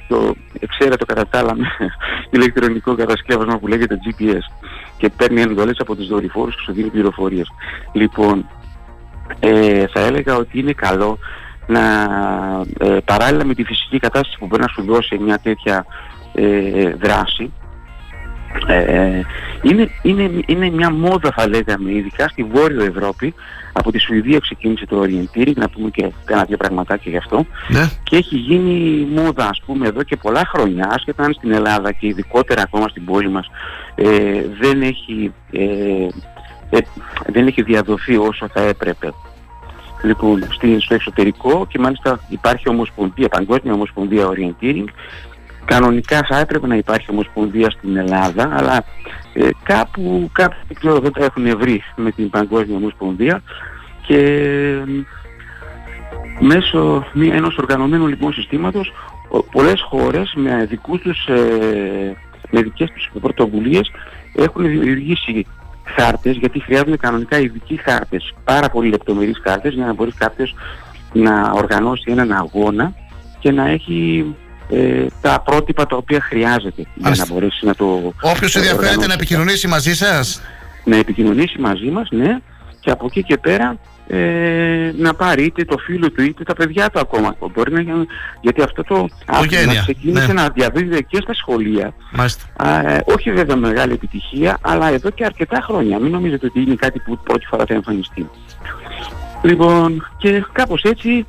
το 0.09 0.35
εξαίρετο 0.61 1.05
κατά 1.05 1.27
τα 1.27 1.39
άλλα 1.39 1.57
ηλεκτρονικό 2.31 2.95
κατασκεύασμα 2.95 3.59
που 3.59 3.67
λέγεται 3.67 3.99
GPS 4.05 4.73
και 4.97 5.11
παίρνει 5.17 5.41
εντολές 5.41 5.77
από 5.79 5.97
τους 5.97 6.07
δορυφόρους 6.07 6.55
και 6.55 6.63
σου 6.65 6.73
δίνει 6.73 6.89
πληροφορίες. 6.89 7.49
Λοιπόν, 7.93 8.47
ε, 9.41 9.87
θα 9.87 10.01
έλεγα 10.01 10.37
ότι 10.37 10.59
είναι 10.59 10.73
καλό 10.73 11.19
να 11.67 11.83
ε, 12.79 12.99
παράλληλα 13.05 13.45
με 13.45 13.55
τη 13.55 13.65
φυσική 13.65 13.99
κατάσταση 13.99 14.39
που 14.39 14.47
μπορεί 14.47 14.63
να 14.63 14.69
σου 14.69 14.83
δώσει 14.83 15.19
μια 15.19 15.39
τέτοια 15.39 15.87
ε, 16.35 16.91
δράση 16.91 17.53
ε, 18.67 19.21
είναι, 19.63 19.91
είναι, 20.03 20.31
είναι 20.47 20.71
μια 20.71 20.91
μόδα 20.91 21.33
θα 21.37 21.49
λέγαμε 21.49 21.93
ειδικά 21.93 22.29
στη 22.29 22.43
Βόρειο 22.43 22.85
Ευρώπη. 22.85 23.35
Από 23.73 23.93
τη 23.93 23.99
Σουηδία 23.99 24.39
ξεκίνησε 24.39 24.87
το 24.87 25.03
orienteering 25.03 25.55
να 25.55 25.69
πούμε 25.69 25.91
και 25.91 26.13
κάνα 26.25 26.45
δύο 26.45 26.57
πραγματάκια 26.57 27.11
γι' 27.11 27.17
αυτό. 27.17 27.47
Ναι. 27.69 27.89
και 28.03 28.17
έχει 28.17 28.37
γίνει 28.37 29.07
μόδα 29.15 29.49
ας 29.49 29.63
πούμε 29.67 29.87
εδώ 29.87 30.03
και 30.03 30.17
πολλά 30.17 30.43
χρόνια 30.55 30.91
άσχετα 30.91 31.25
αν 31.25 31.33
στην 31.33 31.53
Ελλάδα 31.53 31.93
και 31.93 32.07
ειδικότερα 32.07 32.63
ακόμα 32.63 32.89
στην 32.89 33.05
πόλη 33.05 33.29
μας 33.29 33.51
ε, 33.95 34.07
δεν, 34.61 34.83
έχει, 34.83 35.33
ε, 35.53 36.07
ε, 36.71 36.79
δεν 37.27 37.47
έχει 37.47 37.63
διαδοθεί 37.63 38.17
όσο 38.17 38.49
θα 38.53 38.61
έπρεπε. 38.61 39.13
Λοιπόν, 40.03 40.45
στο 40.79 40.95
εξωτερικό 40.95 41.67
και 41.67 41.79
μάλιστα 41.79 42.21
υπάρχει 42.29 42.69
ομοσπονδία, 42.69 43.29
παγκόσμια 43.29 43.73
ομοσπονδία 43.73 44.29
orienteering 44.29 44.85
Κανονικά 45.71 46.27
θα 46.29 46.39
έπρεπε 46.39 46.67
να 46.67 46.77
υπάρχει 46.77 47.07
ομοσπονδία 47.11 47.71
στην 47.71 47.97
Ελλάδα, 47.97 48.51
αλλά 48.53 48.85
ε, 49.33 49.49
κάπου, 49.63 50.31
κάπου 50.33 51.01
δεν 51.01 51.13
τα 51.13 51.25
έχουν 51.25 51.59
βρει 51.59 51.83
με 51.97 52.11
την 52.11 52.31
Παγκόσμια 52.31 52.77
Ομοσπονδία 52.77 53.43
και 54.07 54.17
ε, 54.17 54.85
μέσω 56.41 57.07
μια, 57.13 57.35
ενός 57.35 57.57
οργανωμένου 57.57 58.07
λοιπόν 58.07 58.33
συστήματος 58.33 58.93
πολλές 59.53 59.81
χώρες 59.81 60.33
με, 60.37 60.67
δικούς 60.69 61.01
τους, 61.01 61.27
ε, 61.27 62.17
με 62.51 62.63
δικές 62.63 62.91
τους 62.91 63.11
πρωτοβουλίες 63.21 63.91
έχουν 64.35 64.63
δημιουργήσει 64.63 65.47
χάρτες 65.85 66.37
γιατί 66.37 66.61
χρειάζονται 66.61 66.97
κανονικά 66.97 67.39
ειδικοί 67.39 67.77
χάρτες, 67.77 68.35
πάρα 68.45 68.71
πολύ 68.71 68.89
λεπτομερείς 68.89 69.41
χάρτες 69.45 69.75
για 69.75 69.87
να 69.87 69.93
μπορεί 69.93 70.13
κάποιος 70.13 70.55
να 71.13 71.51
οργανώσει 71.51 72.11
έναν 72.11 72.33
αγώνα 72.33 72.95
και 73.39 73.51
να 73.51 73.69
έχει 73.69 74.25
ε, 74.71 75.07
τα 75.21 75.43
πρότυπα 75.45 75.87
τα 75.87 75.97
οποία 75.97 76.21
χρειάζεται 76.21 76.87
για 76.95 77.11
να 77.11 77.27
μπορέσει 77.27 77.67
να 77.67 77.75
το... 77.75 78.13
Όποιος 78.21 78.57
ενδιαφέρεται 78.57 79.07
να 79.07 79.13
επικοινωνήσει 79.13 79.67
μαζί 79.67 79.95
σας. 79.95 80.41
Να 80.85 80.97
επικοινωνήσει 80.97 81.59
μαζί 81.59 81.87
μας, 81.87 82.09
ναι, 82.11 82.39
και 82.81 82.91
από 82.91 83.07
εκεί 83.07 83.23
και 83.23 83.39
πέρα 83.39 83.79
ε, 84.13 84.93
να 84.97 85.15
πάρει 85.15 85.45
είτε 85.45 85.65
το 85.65 85.79
φίλο 85.79 86.11
του 86.11 86.23
είτε 86.23 86.45
τα 86.45 86.55
παιδιά 86.55 86.91
του 86.91 87.01
ακόμα. 87.01 87.37
Μπορεί 87.55 87.73
να, 87.73 87.83
γιατί 88.41 88.63
αυτό 88.63 88.83
το 88.85 89.09
άθλημα 89.27 89.75
ξεκίνησε 89.75 90.27
ναι. 90.27 90.33
να 90.33 90.49
διαδίδεται 90.49 91.03
και 91.03 91.19
στα 91.23 91.35
σχολεία. 91.35 91.95
Α, 92.57 92.91
ε, 92.91 93.03
όχι 93.05 93.33
βέβαια 93.33 93.57
μεγάλη 93.57 93.93
επιτυχία, 93.93 94.59
αλλά 94.61 94.93
εδώ 94.93 95.11
και 95.11 95.25
αρκετά 95.25 95.61
χρόνια. 95.61 95.99
Μην 95.99 96.11
νομίζετε 96.11 96.47
ότι 96.47 96.61
είναι 96.61 96.75
κάτι 96.75 96.99
που 96.99 97.19
πρώτη 97.19 97.47
φορά 97.47 97.65
θα 97.67 97.75
εμφανιστεί. 97.75 98.29
Λοιπόν, 99.43 100.09
και 100.19 100.45
κάπως 100.53 100.83
έτσι 100.83 101.27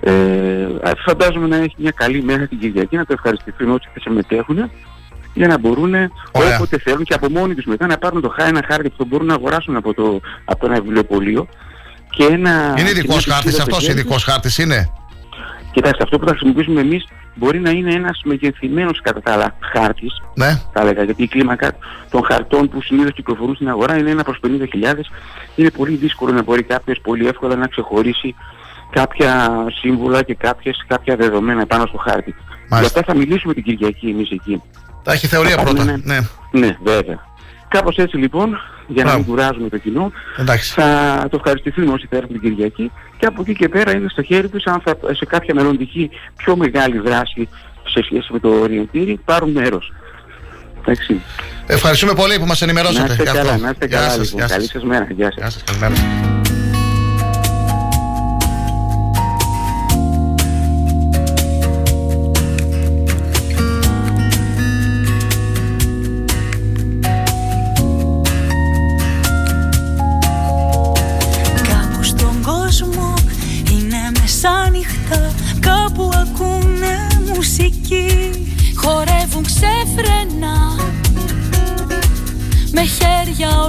ε, 0.00 0.66
φαντάζομαι 1.06 1.46
να 1.46 1.56
έχει 1.56 1.74
μια 1.76 1.90
καλή 1.90 2.22
μέρα 2.22 2.46
την 2.46 2.58
Κυριακή, 2.58 2.96
να 2.96 3.04
το 3.04 3.12
ευχαριστηθούν 3.12 3.70
όσοι 3.70 3.88
θα 3.94 4.00
συμμετέχουν 4.00 4.70
για 5.34 5.46
να 5.46 5.58
μπορούν 5.58 5.94
όποτε 6.32 6.78
θέλουν 6.78 7.04
και 7.04 7.14
από 7.14 7.28
μόνοι 7.28 7.54
τους 7.54 7.64
μετά 7.64 7.86
να 7.86 7.98
πάρουν 7.98 8.20
το 8.20 8.28
χάρη, 8.28 8.48
ένα 8.48 8.64
χάρτη 8.68 8.90
που 8.90 9.04
μπορούν 9.04 9.26
να 9.26 9.34
αγοράσουν 9.34 9.76
από, 9.76 9.94
το, 9.94 10.20
από 10.44 10.66
ένα 10.66 10.80
βιβλιοπωλείο 10.80 11.48
και 12.10 12.24
ένα... 12.24 12.74
Είναι 12.78 12.90
ειδικός 12.90 13.24
χάρτης, 13.24 13.60
αυτός 13.60 13.88
ειδικός 13.88 14.24
χάρτης 14.24 14.58
είναι; 14.58 14.90
Κοιτάξτε, 15.72 16.02
αυτό 16.02 16.18
που 16.18 16.24
θα 16.24 16.30
χρησιμοποιήσουμε 16.30 16.80
εμείς 16.80 17.04
μπορεί 17.34 17.60
να 17.60 17.70
είναι 17.70 17.94
ένας 17.94 18.20
μεγεθυμένος 18.24 19.00
κατά 19.02 19.20
τα 19.20 19.32
άλλα 19.32 19.56
χάρτης, 19.72 20.22
ναι. 20.34 20.60
θα 20.72 20.80
έλεγα, 20.80 21.02
γιατί 21.02 21.22
η 21.22 21.28
κλίμακα 21.28 21.72
των 22.10 22.24
χαρτών 22.24 22.68
που 22.68 22.82
συνήθως 22.82 23.12
κυκλοφορούν 23.12 23.54
στην 23.54 23.68
αγορά 23.68 23.96
είναι 23.96 24.10
ένα 24.10 24.22
προς 24.22 24.40
50.000. 24.46 24.48
Είναι 25.54 25.70
πολύ 25.70 25.96
δύσκολο 25.96 26.32
να 26.32 26.42
μπορεί 26.42 26.62
κάποιος 26.62 27.00
πολύ 27.02 27.26
εύκολα 27.26 27.56
να 27.56 27.66
ξεχωρίσει 27.66 28.34
κάποια 28.90 29.50
σύμβουλα 29.80 30.22
και 30.22 30.34
κάποιες, 30.34 30.84
κάποια 30.86 31.16
δεδομένα 31.16 31.66
πάνω 31.66 31.86
στο 31.86 31.98
χάρτη. 31.98 32.34
Για 32.68 32.78
αυτά 32.78 33.02
θα 33.06 33.16
μιλήσουμε 33.16 33.54
την 33.54 33.62
Κυριακή 33.62 34.08
εμείς 34.08 34.30
εκεί. 34.30 34.62
Τα 35.02 35.12
έχει 35.12 35.26
θεωρία 35.26 35.56
πρώτα. 35.56 35.84
Ναι. 35.84 36.20
ναι, 36.50 36.76
βέβαια. 36.84 37.28
Κάπως 37.68 37.96
έτσι 37.96 38.16
λοιπόν, 38.16 38.58
για 38.86 39.04
να 39.04 39.14
μην 39.14 39.24
κουράζουμε 39.24 39.68
το 39.68 39.78
κοινό, 39.78 40.12
Εντάξει. 40.38 40.72
θα 40.72 41.26
το 41.30 41.36
ευχαριστηθούν 41.36 41.88
όσοι 41.88 42.06
θα 42.10 42.16
έρθουν 42.16 42.40
την 42.40 42.40
Κυριακή 42.40 42.90
και 43.18 43.26
από 43.26 43.40
εκεί 43.40 43.54
και 43.54 43.68
πέρα 43.68 43.94
είναι 43.94 44.08
στο 44.08 44.22
χέρι 44.22 44.48
τους 44.48 44.64
αν 44.64 44.80
θα 44.84 44.96
σε 45.12 45.24
κάποια 45.24 45.54
μελλοντική 45.54 46.10
πιο 46.36 46.56
μεγάλη 46.56 46.98
δράση 46.98 47.48
σε 47.88 48.02
σχέση 48.02 48.32
με 48.32 48.38
το 48.38 48.48
οριεντήρι 48.48 49.20
πάρουν 49.24 49.50
μέρος. 49.50 49.92
Εντάξει. 50.80 51.20
Ευχαριστούμε 51.66 52.12
πολύ 52.14 52.38
που 52.38 52.46
μας 52.46 52.62
ενημερώσατε. 52.62 53.06
Να 53.06 53.12
είστε 53.12 53.24
καλά, 53.24 53.56
να 53.56 53.70
είστε 53.70 53.86
καλά. 53.86 54.16
Λοιπόν. 54.16 54.46
Καλή 54.46 54.68
σας 54.68 54.82
μέρα. 54.82 55.06
Γεια 55.10 55.24
σας. 55.24 55.34
Γεια 55.36 55.50
σας. 55.50 55.64
Καλημέρα. 55.64 56.59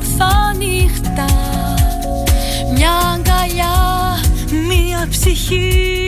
Ορθά 0.01 0.53
νύχτα. 0.57 1.25
Μια 2.73 2.91
αγκαλιά, 2.91 3.75
μια 4.67 5.07
ψυχή 5.09 6.00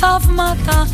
θαύματα 0.00 0.88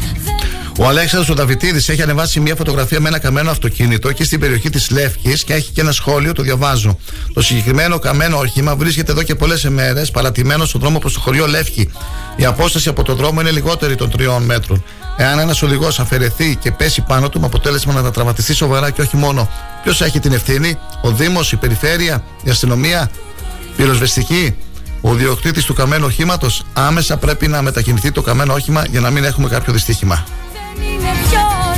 Ο 0.78 0.86
Αλέξανδρος 0.86 1.30
ο 1.30 1.34
Δαβιτίδης 1.34 1.88
έχει 1.88 2.02
ανεβάσει 2.02 2.40
μια 2.40 2.54
φωτογραφία 2.56 3.00
με 3.00 3.08
ένα 3.08 3.18
καμένο 3.18 3.50
αυτοκίνητο 3.50 4.12
και 4.12 4.24
στην 4.24 4.40
περιοχή 4.40 4.70
της 4.70 4.90
Λεύκης 4.90 5.44
και 5.44 5.54
έχει 5.54 5.70
και 5.70 5.80
ένα 5.80 5.92
σχόλιο, 5.92 6.32
το 6.32 6.42
διαβάζω. 6.42 6.98
Το 7.32 7.42
συγκεκριμένο 7.42 7.98
καμένο 7.98 8.38
όχημα 8.38 8.76
βρίσκεται 8.76 9.12
εδώ 9.12 9.22
και 9.22 9.34
πολλές 9.34 9.62
ημέρες 9.62 10.10
παρατημένο 10.10 10.64
στον 10.64 10.80
δρόμο 10.80 10.98
προς 10.98 11.12
το 11.12 11.20
χωριό 11.20 11.46
Λεύκη. 11.46 11.90
Η 12.36 12.44
απόσταση 12.44 12.88
από 12.88 13.02
το 13.02 13.14
δρόμο 13.14 13.40
είναι 13.40 13.50
λιγότερη 13.50 13.94
των 13.94 14.10
τριών 14.10 14.42
μέτρων. 14.42 14.84
Εάν 15.16 15.38
ένας 15.38 15.62
οδηγός 15.62 16.00
αφαιρεθεί 16.00 16.56
και 16.56 16.70
πέσει 16.70 17.00
πάνω 17.00 17.28
του 17.28 17.40
με 17.40 17.46
αποτέλεσμα 17.46 18.00
να 18.00 18.10
τραυματιστεί 18.10 18.54
σοβαρά 18.54 18.90
και 18.90 19.00
όχι 19.00 19.16
μόνο, 19.16 19.48
ποιος 19.82 20.00
έχει 20.00 20.18
την 20.18 20.32
ευθύνη, 20.32 20.78
ο 21.02 21.10
Δήμος, 21.10 21.52
η 21.52 21.56
Περιφέρεια, 21.56 22.24
η 22.44 22.50
αστυνομία, 22.50 23.10
πυροσβεστική; 23.76 24.56
Ο 25.04 25.14
διοκτήτης 25.14 25.64
του 25.64 25.74
καμένου 25.74 26.06
οχήματος 26.06 26.62
άμεσα 26.72 27.16
πρέπει 27.16 27.48
να 27.48 27.62
μετακινηθεί 27.62 28.12
το 28.12 28.22
καμένο 28.22 28.54
όχημα 28.54 28.84
για 28.86 29.00
να 29.00 29.10
μην 29.10 29.24
έχουμε 29.24 29.48
κάποιο 29.48 29.72
δυστύχημα. 29.72 30.24
Δεν 30.52 30.84
είναι 30.88 31.10
πιο 31.28 31.71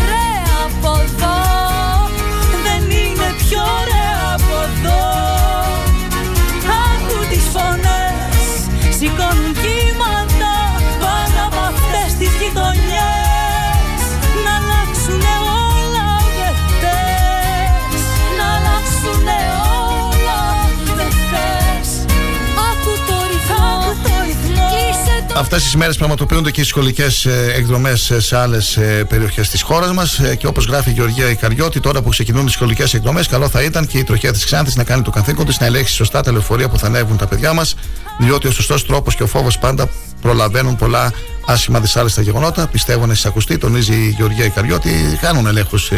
Αυτές 25.54 25.70
τις 25.70 25.80
μέρες 25.80 25.96
πραγματοποιούνται 25.96 26.50
και 26.50 26.60
οι 26.60 26.64
σχολικές 26.64 27.26
εκδρομές 27.56 28.12
σε 28.16 28.38
άλλες 28.38 28.78
περιοχές 29.08 29.48
της 29.48 29.62
χώρας 29.62 29.92
μας. 29.92 30.20
Και 30.38 30.46
όπως 30.46 30.66
γράφει 30.66 30.90
η 30.90 30.92
Γεωργία 30.92 31.30
Ικαριώτη, 31.30 31.80
τώρα 31.80 32.02
που 32.02 32.08
ξεκινούν 32.08 32.46
οι 32.46 32.50
σχολικές 32.50 32.94
εκδρομές, 32.94 33.26
καλό 33.26 33.48
θα 33.48 33.62
ήταν 33.62 33.86
και 33.86 33.98
η 33.98 34.04
τροχιά 34.04 34.32
της 34.32 34.44
Ξάνθης 34.44 34.76
να 34.76 34.84
κάνει 34.84 35.02
το 35.02 35.10
καθήκον 35.10 35.46
της 35.46 35.58
να 35.60 35.66
ελέγξει 35.66 35.94
σωστά 35.94 36.20
τα 36.20 36.32
λεωφορεία 36.32 36.68
που 36.68 36.78
θα 36.78 36.86
ανέβουν 36.86 37.16
τα 37.16 37.26
παιδιά 37.26 37.52
μας. 37.52 37.74
Διότι 38.18 38.46
ο 38.46 38.50
σωστός 38.50 38.86
τρόπος 38.86 39.14
και 39.14 39.22
ο 39.22 39.26
φόβος 39.26 39.58
πάντα 39.58 39.88
προλαβαίνουν 40.20 40.76
πολλά 40.76 41.12
άσχημα 41.46 41.80
δυσάρεστα 41.80 42.22
γεγονότα. 42.22 42.66
Πιστεύω 42.66 43.06
να 43.06 43.12
εισακουστεί, 43.12 43.58
τονίζει 43.58 43.94
η 43.94 44.14
Γεωργία 44.16 44.44
Ικαριώτη. 44.44 45.18
Κάνουν 45.20 45.46
ελέγχους, 45.46 45.90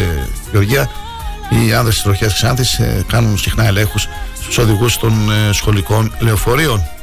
Γεωργία. 0.53 0.91
Οι 1.51 1.73
άνδρες 1.73 1.95
της 1.95 2.03
τροχιάς 2.03 2.35
Ξάνθης 2.35 2.81
κάνουν 3.07 3.39
συχνά 3.39 3.67
ελέγχους 3.67 4.09
στους 4.43 4.59
οδηγούς 4.59 4.99
των 4.99 5.31
ε, 5.31 5.53
σχολικών 5.53 6.15
λεωφορείων. 6.19 6.96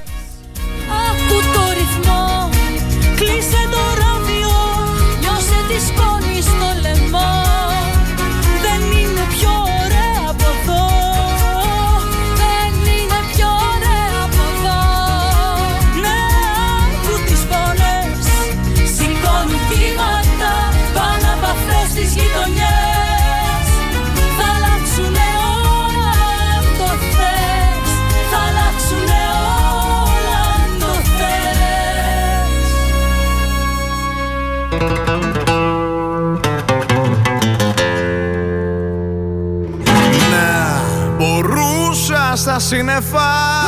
Στα 42.53 42.61
σύννεφα 42.61 43.62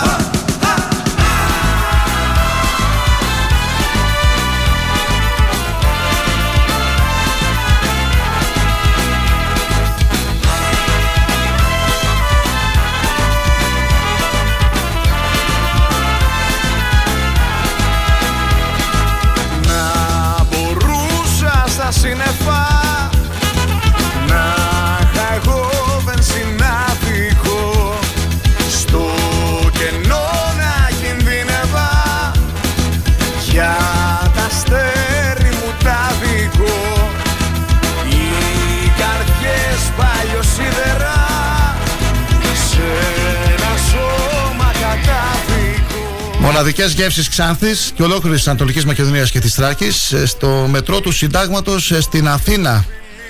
Μοναδικές 46.55 46.93
γεύσεις 46.93 47.29
Ξάνθης 47.29 47.91
και 47.95 48.03
ολόκληρης 48.03 48.37
της 48.37 48.47
Ανατολικής 48.47 48.85
Μακεδονίας 48.85 49.31
και 49.31 49.39
της 49.39 49.53
Θράκη 49.53 49.91
στο 50.25 50.67
μετρό 50.69 50.99
του 50.99 51.11
Συντάγματος 51.11 51.93
στην 51.99 52.27
Αθήνα. 52.27 52.85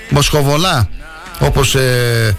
Μοσχοβολά, 0.10 0.90
όπως 1.40 1.76
ε, 1.76 2.38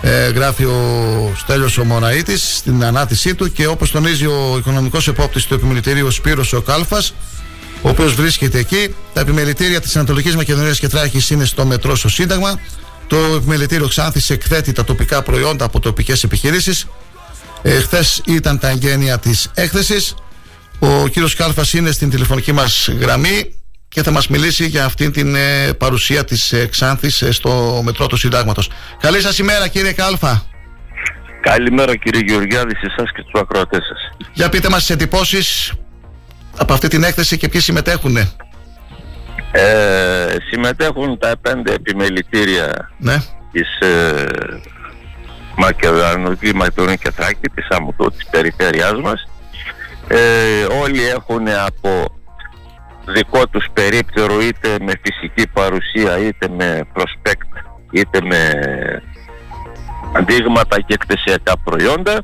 ε, 0.00 0.28
γράφει 0.28 0.64
ο 0.64 1.32
Στέλιος 1.36 1.78
ο 1.78 1.84
Μωραήτης 1.84 2.56
στην 2.56 2.84
ανάτησή 2.84 3.34
του 3.34 3.52
και 3.52 3.66
όπως 3.66 3.90
τονίζει 3.90 4.26
ο 4.26 4.54
οικονομικός 4.58 5.08
επόπτης 5.08 5.44
του 5.44 5.54
επιμελητηρίου 5.54 6.10
Σπύρος 6.10 6.52
ο 6.52 6.60
Κάλφας 6.60 7.14
ο 7.82 7.88
οποίος 7.88 8.14
βρίσκεται 8.14 8.58
εκεί. 8.58 8.94
Τα 9.12 9.20
επιμελητήρια 9.20 9.80
της 9.80 9.96
Ανατολικής 9.96 10.36
Μακεδονίας 10.36 10.78
και 10.78 10.88
Τράκης 10.88 11.30
είναι 11.30 11.44
στο 11.44 11.64
μετρό 11.64 11.96
στο 11.96 12.08
Σύνταγμα. 12.08 12.60
Το 13.06 13.16
επιμελητήριο 13.16 13.88
Ξάνθης 13.88 14.30
εκθέτει 14.30 14.72
τα 14.72 14.84
τοπικά 14.84 15.22
προϊόντα 15.22 15.64
από 15.64 15.80
τοπικές 15.80 16.22
επιχειρήσεις. 16.24 16.86
Ε, 17.62 17.80
Χθες 17.80 18.20
ήταν 18.24 18.58
τα 18.58 18.68
εγγένεια 18.68 19.18
της 19.18 19.50
έκθεσης 19.54 20.14
ο 20.78 21.08
κύριος 21.08 21.34
Κάλφας 21.34 21.72
είναι 21.72 21.90
στην 21.90 22.10
τηλεφωνική 22.10 22.52
μας 22.52 22.88
γραμμή 23.00 23.54
και 23.88 24.02
θα 24.02 24.10
μας 24.10 24.28
μιλήσει 24.28 24.66
για 24.66 24.84
αυτήν 24.84 25.12
την 25.12 25.34
ε, 25.34 25.72
παρουσία 25.78 26.24
της 26.24 26.52
ε, 26.52 26.66
Ξάνθης 26.66 27.22
ε, 27.22 27.32
στο 27.32 27.80
μετρό 27.84 28.06
του 28.06 28.16
Συντάγματος. 28.16 28.70
Καλή 29.00 29.20
σας 29.20 29.38
ημέρα 29.38 29.68
κύριε 29.68 29.92
Κάλφα. 29.92 30.42
Καλημέρα 31.40 31.96
κύριε 31.96 32.20
Γεωργιάδη 32.26 32.74
σε 32.74 32.86
εσάς 32.86 33.12
και 33.12 33.20
στους 33.20 33.40
ακροατές 33.40 33.84
σας. 33.88 34.26
Για 34.32 34.48
πείτε 34.48 34.68
μας 34.68 34.78
τις 34.78 34.90
εντυπώσεις 34.90 35.72
από 36.56 36.72
αυτή 36.72 36.88
την 36.88 37.02
έκθεση 37.02 37.36
και 37.36 37.48
ποιοι 37.48 37.60
συμμετέχουν. 37.60 38.16
Ε, 39.52 40.36
συμμετέχουν 40.50 41.18
τα 41.18 41.32
πέντε 41.40 41.72
επιμελητήρια 41.72 42.90
Ναι. 42.98 43.16
της 43.52 43.78
ε, 43.80 44.24
Μακεδονικής 45.56 46.52
Μακεδονικής 46.52 47.02
και 47.02 47.10
Θράκης, 47.10 47.50
της 47.54 47.66
ΑΜΟΤΟ, 47.68 48.10
της 48.10 48.26
περιφέρειάς 48.30 49.00
μας. 49.02 49.28
Ε, 50.08 50.64
όλοι 50.82 51.08
έχουν 51.08 51.48
από 51.66 52.04
δικό 53.06 53.48
τους 53.48 53.66
περίπτερο 53.72 54.40
είτε 54.40 54.76
με 54.80 54.92
φυσική 55.02 55.48
παρουσία 55.48 56.18
είτε 56.18 56.48
με 56.48 56.80
προσπέκτ 56.92 57.48
είτε 57.90 58.20
με 58.22 58.52
αντίγματα 60.12 60.80
και 60.80 60.94
εκτεσιακά 60.94 61.58
προϊόντα. 61.64 62.22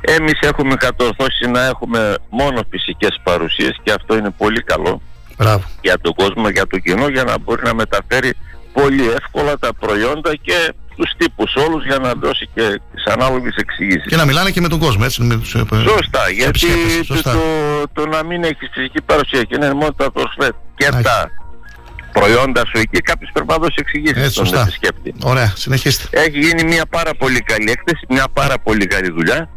Εμείς 0.00 0.38
έχουμε 0.40 0.74
κατορθώσει 0.74 1.46
να 1.50 1.64
έχουμε 1.64 2.14
μόνο 2.30 2.60
φυσικές 2.70 3.20
παρουσίες 3.22 3.80
και 3.82 3.92
αυτό 3.92 4.16
είναι 4.16 4.30
πολύ 4.30 4.62
καλό 4.62 5.00
Μπράβο. 5.36 5.64
για 5.80 5.98
τον 6.00 6.14
κόσμο, 6.14 6.48
για 6.48 6.66
το 6.66 6.78
κοινό 6.78 7.08
για 7.08 7.24
να 7.24 7.38
μπορεί 7.38 7.62
να 7.64 7.74
μεταφέρει 7.74 8.32
πολύ 8.72 9.08
εύκολα 9.08 9.58
τα 9.58 9.74
προϊόντα 9.74 10.34
και 10.34 10.72
τους 10.96 11.10
τύπους 11.16 11.54
όλους 11.54 11.84
για 11.84 11.98
να 11.98 12.12
δώσει 12.14 12.48
και 12.54 12.80
τις 12.94 13.04
ανάλογες 13.04 13.54
εξηγήσεις. 13.56 14.04
Και 14.06 14.16
να 14.16 14.24
μιλάνε 14.24 14.50
και 14.50 14.60
με 14.60 14.68
τον 14.68 14.78
κόσμο, 14.78 15.02
έτσι. 15.04 15.22
Με 15.22 15.36
τους, 15.36 15.54
ε, 15.54 15.58
Σωστά, 15.88 16.30
γιατί 16.30 16.48
επισκέπτες, 16.48 17.06
το, 17.06 17.14
σωστά. 17.14 17.32
το, 17.32 17.40
το 17.92 18.06
να 18.06 18.24
μην 18.24 18.42
έχεις 18.44 18.68
φυσική 18.72 19.02
παρουσία 19.02 19.42
και 19.42 19.54
είναι 19.54 19.72
μόνο 19.72 19.92
τα 19.92 20.10
προσφέρει 20.10 20.52
και 20.76 20.88
τα 21.02 21.30
προϊόντα 22.12 22.60
σου 22.66 22.78
εκεί, 22.78 23.00
κάποιος 23.00 23.30
πρέπει 23.32 23.48
να 23.50 23.56
δώσει 23.56 23.74
εξηγήσεις 23.78 24.16
Έτσι, 24.16 24.30
στον 24.30 24.46
σωστά. 24.46 24.60
επισκέπτη. 24.62 25.14
Ωραία, 25.22 25.52
συνεχίστε. 25.56 26.04
Έχει 26.20 26.38
γίνει 26.38 26.64
μια 26.64 26.86
πάρα 26.86 27.10
πολύ 27.18 27.40
καλή 27.40 27.70
έκθεση, 27.70 28.04
μια 28.08 28.26
πάρα 28.32 28.58
πολύ 28.58 28.86
καλή 28.86 29.10
δουλειά. 29.10 29.48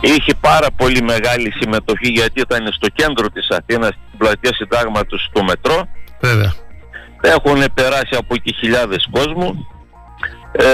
Είχε 0.00 0.34
πάρα 0.40 0.66
πολύ 0.76 1.02
μεγάλη 1.02 1.52
συμμετοχή 1.60 2.08
γιατί 2.10 2.40
ήταν 2.40 2.72
στο 2.72 2.88
κέντρο 2.88 3.30
της 3.30 3.48
Αθήνας, 3.50 3.88
στην 3.88 4.18
πλατεία 4.18 4.54
συντάγματος 4.54 5.26
στο 5.30 5.42
μετρό. 5.44 5.88
Βέβαια. 6.20 6.54
Έχουν 7.34 7.64
περάσει 7.74 8.16
από 8.18 8.34
εκεί 8.34 8.54
χιλιάδες 8.54 9.08
κόσμου. 9.10 9.66
Ε, 10.52 10.66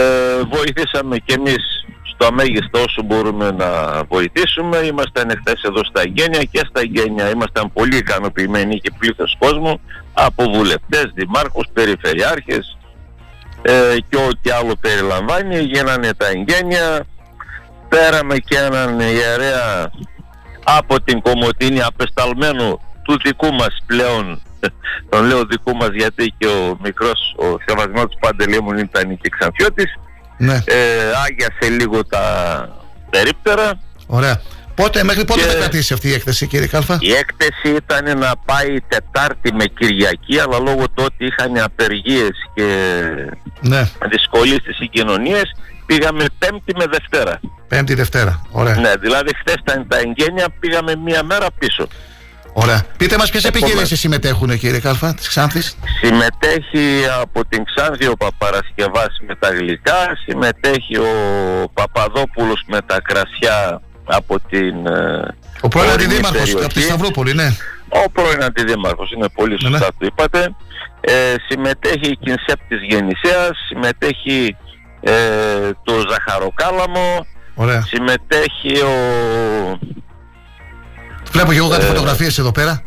βοηθήσαμε 0.50 1.16
και 1.16 1.34
εμείς 1.34 1.86
στο 2.14 2.32
μέγιστο 2.32 2.82
όσο 2.82 3.02
μπορούμε 3.02 3.50
να 3.50 3.68
βοηθήσουμε. 4.04 4.76
Ήμασταν 4.76 5.30
εχθές 5.30 5.62
εδώ 5.62 5.84
στα 5.84 6.00
Εγγένεια 6.00 6.42
και 6.42 6.62
στα 6.68 6.80
Εγγένεια 6.80 7.30
ήμασταν 7.30 7.72
πολύ 7.72 7.96
ικανοποιημένοι 7.96 8.78
και 8.78 8.92
πλήθος 8.98 9.36
κόσμου 9.38 9.80
από 10.12 10.42
βουλευτές, 10.44 11.10
δημάρχους, 11.14 11.66
περιφερειάρχες 11.72 12.78
ε, 13.62 13.96
και 14.08 14.16
ό,τι 14.16 14.50
άλλο 14.50 14.74
περιλαμβάνει. 14.80 15.58
Γίνανε 15.58 16.14
τα 16.14 16.26
Εγγένεια, 16.26 17.04
πέραμε 17.88 18.36
και 18.36 18.56
έναν 18.56 19.00
ιερέα 19.00 19.90
από 20.64 21.02
την 21.02 21.20
Κομωτίνη 21.20 21.82
απεσταλμένου 21.82 22.80
του 23.02 23.18
δικού 23.24 23.52
μας 23.52 23.76
πλέον 23.86 24.42
τον 25.10 25.24
λέω 25.26 25.44
δικού 25.44 25.76
μας 25.76 25.88
γιατί 25.92 26.34
και 26.38 26.46
ο 26.46 26.78
μικρός 26.82 27.34
ο 27.38 27.56
Σεβασμός 27.66 28.06
Παντελήμων 28.20 28.78
ήταν 28.78 29.18
και 29.20 29.28
Ξανθιώτης 29.38 29.98
Ναι. 30.38 30.54
ε, 30.54 30.76
άγιασε 31.26 31.74
λίγο 31.80 32.06
τα 32.06 32.22
περίπτερα 33.10 33.80
Ωραία. 34.06 34.40
Πότε, 34.74 35.04
μέχρι 35.04 35.24
πότε 35.24 35.40
Και- 35.40 35.46
θα 35.46 35.54
κρατήσει 35.54 35.92
αυτή 35.92 36.08
η 36.08 36.12
έκθεση, 36.12 36.46
κύριε 36.46 36.66
Κάλφα; 36.66 36.96
η 37.00 37.12
έκθεση 37.12 37.76
ήταν 37.76 38.18
να 38.18 38.32
πάει 38.44 38.80
Τετάρτη 38.88 39.52
με 39.52 39.64
Κυριακή 39.64 40.38
αλλά 40.40 40.58
λόγω 40.58 40.84
του 40.88 41.02
ότι 41.04 41.26
είχαν 41.26 41.58
απεργίες 41.58 42.30
και 42.54 42.94
Ναι, 43.60 43.88
δυσκολίες 44.10 44.58
στις 44.62 44.76
συγκοινωνίες 44.76 45.42
πήγαμε 45.86 46.24
Πέμπτη 46.38 46.72
με 46.76 46.84
Δευτέρα 46.90 47.40
Πέμπτη 47.68 47.94
Δευτέρα. 47.94 48.42
Ωραία. 48.50 48.74
ναι, 48.76 48.92
δηλαδή 49.00 49.30
χθες 49.36 49.54
ήταν 49.60 49.88
τα 49.88 49.98
εγγένεια 49.98 50.46
πήγαμε 50.60 50.96
μία 50.96 51.22
μέρα 51.22 51.46
πίσω 51.58 51.86
Ωραία. 52.52 52.82
Πείτε 52.96 53.16
μας 53.18 53.30
ποιες 53.30 53.44
Επομένως. 53.44 53.68
επιχειρήσει 53.70 53.96
συμμετέχουν, 54.00 54.58
κύριε 54.58 54.78
Κάλφα, 54.80 55.14
της 55.14 55.28
Ξάνθης; 55.28 55.76
Συμμετέχει 56.02 57.04
από 57.20 57.44
την 57.48 57.64
Ξάνθη 57.64 58.06
ο 58.06 58.16
Παπαρασκευάς 58.16 59.16
με 59.26 59.34
τα 59.36 59.48
γλυκά, 59.50 60.16
συμμετέχει 60.26 60.96
ο 60.96 61.06
Παπαδόπουλος 61.74 62.62
με 62.66 62.78
τα 62.86 63.00
κρασιά 63.02 63.80
από 64.04 64.40
την 64.50 64.86
ε, 64.86 65.34
Ο 65.60 65.68
πρώην 65.68 65.90
ορεινή 65.90 66.04
αντιδήμαρχος 66.04 66.40
περιοχή. 66.40 66.64
από 66.64 66.74
τη 66.74 66.80
Σταυρούπολη, 66.82 67.34
ναι. 67.34 67.48
Ο 67.88 68.10
πρώην 68.10 68.42
αντιδήμαρχος, 68.42 69.10
είναι 69.12 69.28
πολύ 69.34 69.56
Ναι, 69.62 69.68
σωστά 69.70 69.86
το 69.98 70.06
είπατε. 70.06 70.54
Ε, 71.00 71.34
συμμετέχει 71.48 72.10
η 72.10 72.16
Κινσέπ 72.16 72.60
της 72.68 72.78
Γεννησέας, 72.88 73.50
συμμετέχει 73.68 74.56
ε, 75.00 75.12
το 75.84 75.94
Ζαχαροκάλαμο, 76.10 77.26
Ωραία. 77.54 77.82
συμμετέχει 77.82 78.80
ο... 78.82 78.92
Βλέπω 81.32 81.52
και 81.52 81.58
εγώ 81.58 81.68
κάτι 81.68 81.84
Ε, 81.84 81.86
φωτογραφίες 81.88 82.38
εδώ 82.38 82.52
πέρα. 82.52 82.82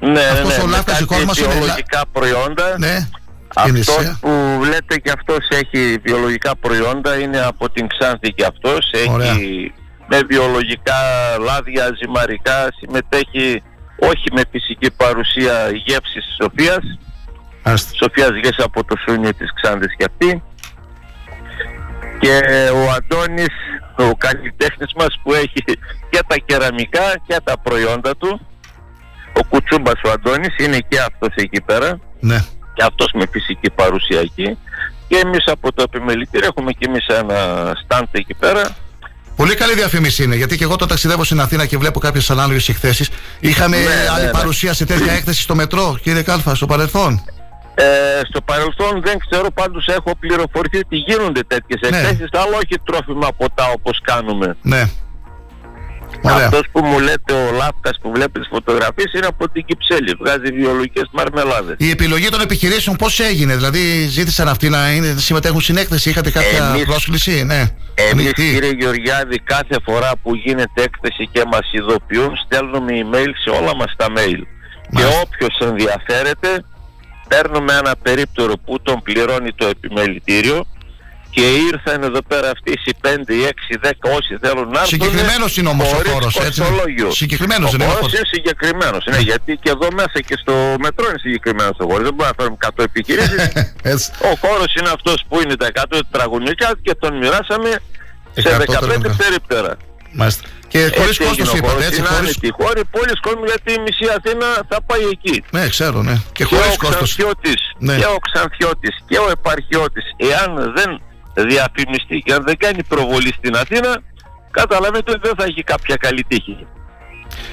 Ναι, 0.00 0.20
Αυτός 0.20 0.56
ναι, 0.56 0.62
ο 0.62 0.66
με 0.66 0.70
λάφτας 0.72 0.98
κάτι 0.98 1.04
δικός 1.04 1.24
μας 1.24 1.38
είναι 1.38 1.46
λα- 1.48 1.54
βιολογικά 1.54 2.02
προϊόντα. 2.12 2.78
Ναι. 2.78 3.08
Αυτός 3.54 3.64
Γεννησέα. 3.64 4.18
που 4.20 4.30
λέτε 4.64 4.96
και 4.98 5.10
αυτός 5.18 5.48
έχει 5.48 5.96
βιολογικά 6.02 6.56
προϊόντα 6.56 7.18
είναι 7.18 7.40
από 7.40 7.70
την 7.70 7.86
Ξάνθη 7.88 8.32
και 8.32 8.44
αυτός 8.44 8.90
Ωραία. 9.08 9.30
έχει 9.30 9.72
με 10.08 10.18
βιολογικά 10.28 10.94
λάδια, 11.40 11.90
ζυμαρικά 12.00 12.68
συμμετέχει 12.80 13.62
όχι 13.98 14.24
με 14.32 14.42
φυσική 14.50 14.90
παρουσία 14.96 15.54
γεύσης 15.86 16.24
της 16.24 16.36
Σοφίας 16.42 16.98
Άστε. 17.62 17.94
Σοφίας 18.02 18.30
γεύση 18.42 18.62
από 18.64 18.84
το 18.84 18.96
σούνιο 19.08 19.34
της 19.34 19.48
Ξάνθης 19.62 19.94
και 19.96 20.06
αυτή 20.10 20.42
και 22.20 22.40
ο 22.74 22.90
Αντώνης 22.96 23.54
ο 24.00 24.14
καλλιτέχνης 24.18 24.92
μας 24.96 25.20
που 25.22 25.32
έχει 25.34 25.62
και 26.10 26.20
τα 26.26 26.36
κεραμικά 26.46 27.14
και 27.26 27.36
τα 27.44 27.58
προϊόντα 27.58 28.16
του 28.16 28.40
ο 29.32 29.44
Κουτσούμπας 29.48 30.00
ο 30.04 30.10
Αντώνης 30.10 30.54
είναι 30.58 30.78
και 30.88 30.98
αυτός 31.00 31.28
εκεί 31.34 31.60
πέρα 31.62 31.98
Ναι. 32.20 32.44
και 32.74 32.82
αυτός 32.82 33.10
με 33.14 33.24
φυσική 33.30 33.70
παρουσία 33.70 34.20
εκεί 34.20 34.58
και 35.08 35.16
εμείς 35.24 35.44
από 35.46 35.72
το 35.72 35.82
επιμελητήριο 35.82 36.46
έχουμε 36.50 36.72
και 36.72 36.86
εμείς 36.88 37.06
ένα 37.06 37.72
στάντ 37.84 38.06
εκεί 38.10 38.34
πέρα 38.34 38.76
Πολύ 39.36 39.54
καλή 39.54 39.74
διαφήμιση 39.74 40.22
είναι, 40.22 40.36
γιατί 40.36 40.56
και 40.56 40.64
εγώ 40.64 40.76
το 40.76 40.86
ταξιδεύω 40.86 41.24
στην 41.24 41.40
Αθήνα 41.40 41.66
και 41.66 41.78
βλέπω 41.78 41.98
κάποιες 41.98 42.30
ανάλογε 42.30 42.70
εκθέσεις. 42.72 43.08
Είχαμε 43.40 43.76
Ναι, 43.76 43.84
άλλη 43.84 44.20
ναι, 44.20 44.26
ναι. 44.26 44.30
παρουσία 44.30 44.74
σε 44.74 44.84
τέτοια 44.86 45.12
έκθεση 45.12 45.42
στο 45.42 45.54
μετρό, 45.54 45.98
κύριε 46.02 46.22
Κάλφα, 46.22 46.54
στο 46.54 46.66
παρελθόν; 46.66 47.24
Ε, 47.74 47.84
στο 48.28 48.40
παρελθόν 48.40 49.02
δεν 49.04 49.18
ξέρω 49.30 49.50
πάντως 49.54 49.86
έχω 49.86 50.16
πληροφορηθεί 50.20 50.78
ότι 50.78 50.96
γίνονται 50.96 51.40
τέτοιες 51.46 51.80
Ναι. 51.80 51.88
εκθέσεις 51.98 52.28
αλλά 52.32 52.56
όχι 52.56 52.80
τρόφιμα 52.84 53.28
ποτά 53.36 53.64
όπως 53.74 54.00
κάνουμε 54.04 54.56
Ναι. 54.62 54.84
Ωραία. 56.22 56.36
αυτός 56.46 56.62
που 56.72 56.80
μου 56.84 56.98
λέτε 57.00 57.32
ο 57.32 57.52
Λάφκας 57.52 57.98
που 58.02 58.10
βλέπεις 58.14 58.40
τις 58.40 58.48
φωτογραφίες 58.52 59.12
είναι 59.12 59.26
από 59.26 59.48
την 59.50 59.64
Κυψέλη 59.64 60.14
βγάζει 60.20 60.52
βιολογικές 60.52 61.04
μαρμελάδες 61.12 61.74
Η 61.78 61.90
επιλογή 61.90 62.28
των 62.28 62.40
επιχειρήσεων 62.40 62.96
πώς 62.96 63.20
έγινε, 63.20 63.56
δηλαδή 63.56 64.06
ζήτησαν 64.06 64.48
αυτοί 64.48 64.68
να 64.68 64.90
είναι, 64.92 65.14
συμμετέχουν 65.18 65.60
στην 65.60 65.76
έκθεση, 65.76 66.10
είχατε 66.10 66.30
κάποια 66.30 66.68
Εμείς- 66.74 66.84
πρόσκληση, 66.84 67.44
ναι. 67.44 67.60
Εμείς 67.94 68.12
Ανοιχτή. 68.12 68.50
κύριε 68.52 68.70
Γεωργιάδη 68.78 69.38
κάθε 69.38 69.76
φορά 69.84 70.12
που 70.22 70.34
γίνεται 70.34 70.82
έκθεση 70.82 71.28
και 71.32 71.42
μας 71.52 71.72
ειδοποιούν 71.72 72.32
στέλνουμε 72.44 72.92
email 73.04 73.30
σε 73.44 73.50
όλα 73.50 73.74
μας 73.76 73.94
τα 73.96 74.06
mail. 74.16 74.40
Και 74.96 75.02
όποιος 75.22 75.58
ενδιαφέρεται 75.60 76.64
παίρνουμε 77.30 77.72
ένα 77.82 77.92
περίπτερο 78.02 78.54
που 78.64 78.82
τον 78.82 79.02
πληρώνει 79.02 79.52
το 79.52 79.66
επιμελητήριο 79.66 80.66
και 81.30 81.44
ήρθαν 81.70 82.02
εδώ 82.02 82.22
πέρα 82.22 82.50
αυτοί 82.50 82.72
οι 82.84 82.94
5, 83.02 83.06
οι 83.28 83.40
6, 83.46 83.86
10 83.86 83.90
όσοι 84.18 84.38
θέλουν 84.42 84.68
να 84.68 84.80
έρθουν. 84.80 85.00
Συγκεκριμένος 85.00 85.56
είναι 85.56 85.68
όμως 85.68 85.92
ο 85.92 85.94
χωρίς 85.94 86.12
χώρος, 86.12 86.36
έτσι. 86.36 86.60
κοστολόγιο. 86.60 87.10
Συγκεκριμένος 87.10 87.72
ο 87.72 87.74
είναι 87.74 87.84
ο 87.84 87.86
χώρος 87.86 88.00
χώρος. 88.00 88.14
είναι 88.14 88.28
συγκεκριμένος, 88.32 89.06
ναι, 89.10 89.18
γιατί 89.18 89.58
και 89.62 89.70
εδώ 89.70 89.88
μέσα 89.94 90.18
και 90.26 90.36
στο 90.42 90.54
μετρό 90.84 91.06
είναι 91.08 91.18
συγκεκριμένος 91.18 91.76
ο 91.78 91.84
χώρος. 91.88 92.02
Δεν 92.08 92.14
μπορούμε 92.14 92.34
να 92.36 92.42
φέρουμε 92.42 92.56
100 92.60 92.84
επιχειρήσεις. 92.84 93.42
Έτσι. 93.92 94.10
ο 94.30 94.32
χώρος 94.46 94.74
είναι 94.74 94.90
αυτός 94.96 95.24
που 95.28 95.40
είναι 95.42 95.56
τα 95.56 95.68
100 95.74 95.84
τετραγωνικά 95.88 96.68
και 96.82 96.94
τον 97.02 97.16
μοιράσαμε 97.16 97.70
σε 98.32 98.48
100 98.48 98.54
15 98.54 98.58
τετραγωνικά. 98.58 99.16
περίπτερα. 99.22 99.76
Μάλιστα. 100.12 100.42
Και 100.72 100.78
χωρί 100.96 101.08
Έτσι 101.10 101.24
κόστο 101.24 101.24
έγινε 101.30 101.48
ο 101.48 101.56
είπατε, 101.56 101.72
χώρος. 101.72 101.86
έτσι. 101.86 101.98
Είναι 102.00 102.08
Χωρίς... 102.12 102.20
άνετη 102.20 102.46
η 102.52 102.54
χώρη, 102.60 102.80
πολλοί 102.96 103.14
κόσμοι 103.26 103.44
γιατί 103.52 103.70
η 103.78 103.80
μισή 103.86 104.06
Αθήνα 104.18 104.48
θα 104.70 104.78
πάει 104.88 105.04
εκεί. 105.16 105.36
Ναι, 105.56 105.62
ξέρω, 105.74 105.98
ναι. 106.08 106.14
Και 106.16 106.30
Και 106.38 106.44
χωρίς 106.50 106.74
ο 106.74 106.80
κόστος. 106.84 106.96
Ξανθιώτης, 107.14 107.60
Ναι. 107.86 107.94
και 108.00 108.08
ο 108.16 108.18
Ξανθιώτης 108.26 108.94
και 109.08 109.18
ο 109.24 109.26
Επαρχιώτης, 109.36 110.06
εάν 110.30 110.50
δεν 110.76 110.90
διαφημιστεί 111.50 112.16
και 112.24 112.32
αν 112.36 112.42
δεν 112.48 112.56
κάνει 112.64 112.80
προβολή 112.92 113.32
στην 113.38 113.54
Αθήνα, 113.62 113.92
καταλαβαίνετε 114.58 115.10
ότι 115.14 115.20
δεν 115.28 115.34
θα 115.38 115.44
έχει 115.50 115.62
κάποια 115.72 115.96
καλή 116.04 116.22
τύχη. 116.30 116.56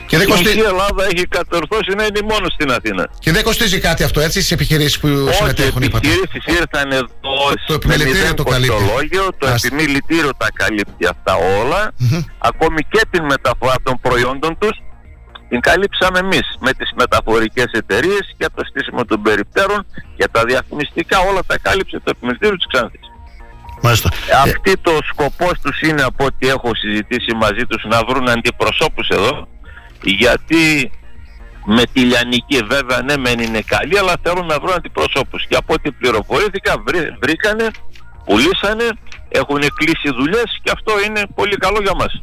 Και 0.08 0.18
δεν, 0.18 0.28
η 0.28 0.30
κοστη... 0.30 0.46
μισή 0.46 0.60
Ελλάδα 0.60 1.04
έχει 1.12 1.28
κατορθώσει 1.28 1.92
να 1.98 2.04
είναι 2.04 2.22
μόνος 2.32 2.52
στην 2.54 2.72
Αθήνα. 2.72 3.10
και 3.20 3.32
δεν 3.32 3.44
κοστίζει 3.44 3.80
κάτι 3.80 4.04
αυτό, 4.04 4.20
έτσι, 4.20 4.38
στις 4.40 4.52
επιχειρήσεις 4.52 5.00
που 5.00 5.08
Όχι, 5.08 5.30
οι 5.30 5.34
συμμετέχουν, 5.34 5.82
είπατε; 5.82 6.08
επιχειρήσεις 6.08 6.56
ήρθαν 6.60 6.92
εδώ 6.92 7.08
Το 7.68 7.74
επιμελητήριο 7.74 8.14
με 8.14 8.20
μηδέν 8.20 8.36
το 8.36 8.44
καλύπτει. 8.44 8.76
κοστολόγιο, 8.76 9.26
το 9.38 9.48
Άστε. 9.48 9.68
επιμελητήριο 9.68 10.32
τα 10.38 10.48
καλύπτει 10.54 11.06
αυτά 11.14 11.34
όλα, 11.36 11.94
ακόμη 12.38 12.82
και 12.90 13.02
την 13.10 13.24
μεταφορά 13.24 13.76
των 13.84 14.00
προϊόντων 14.02 14.58
τους, 14.58 14.76
την 15.50 15.60
καλύψαμε 15.60 16.20
εμείς 16.20 16.48
με 16.60 16.74
τις 16.74 16.90
μεταφορικές 16.96 17.70
εταιρείες 17.72 18.26
και 18.38 18.46
το 18.56 18.64
στήσιμο 18.70 19.06
των 19.06 19.22
περιπτέρων 19.22 19.86
και 20.18 20.28
τα 20.32 20.44
διαφημιστικά 20.46 21.18
όλα 21.30 21.42
τα 21.46 21.58
κάλυψε 21.62 21.98
το 22.04 22.10
επιμελητήριο 22.16 22.56
της 22.56 22.68
Ξάνθης. 22.74 23.06
Μάλιστα. 23.82 24.10
Αυτή 24.44 24.78
το 24.82 24.92
σκοπός 25.12 25.60
τους 25.64 25.82
είναι 25.82 26.04
από 26.04 26.26
ό,τι 26.26 26.48
έχω 26.48 26.70
συζητήσει 26.76 27.34
μαζί 27.36 27.64
τους 27.70 27.86
να 27.88 28.04
βρουν 28.08 28.30
αντιπροσώπους 28.30 29.08
εδώ 29.10 29.48
γιατί 30.04 30.92
με 31.66 31.84
τη 31.94 32.00
Λιανική 32.00 32.58
βέβαια 32.68 33.02
ναι 33.02 33.18
μεν 33.18 33.40
είναι 33.40 33.62
καλή 33.62 33.98
αλλά 33.98 34.14
θέλουν 34.24 34.46
να 34.46 34.60
βρουν 34.60 34.74
αντιπροσώπους 34.74 35.46
και 35.48 35.56
από 35.56 35.74
ό,τι 35.74 35.92
πληροφορήθηκα 35.92 36.76
βρή- 36.86 37.14
βρήκανε, 37.22 37.68
πουλήσανε, 38.26 38.88
έχουν 39.30 39.60
κλείσει 39.76 40.10
δουλειές 40.18 40.60
και 40.64 40.72
αυτό 40.74 40.94
είναι 41.06 41.22
πολύ 41.36 41.58
καλό 41.58 41.80
για 41.82 41.96
μας. 41.96 42.22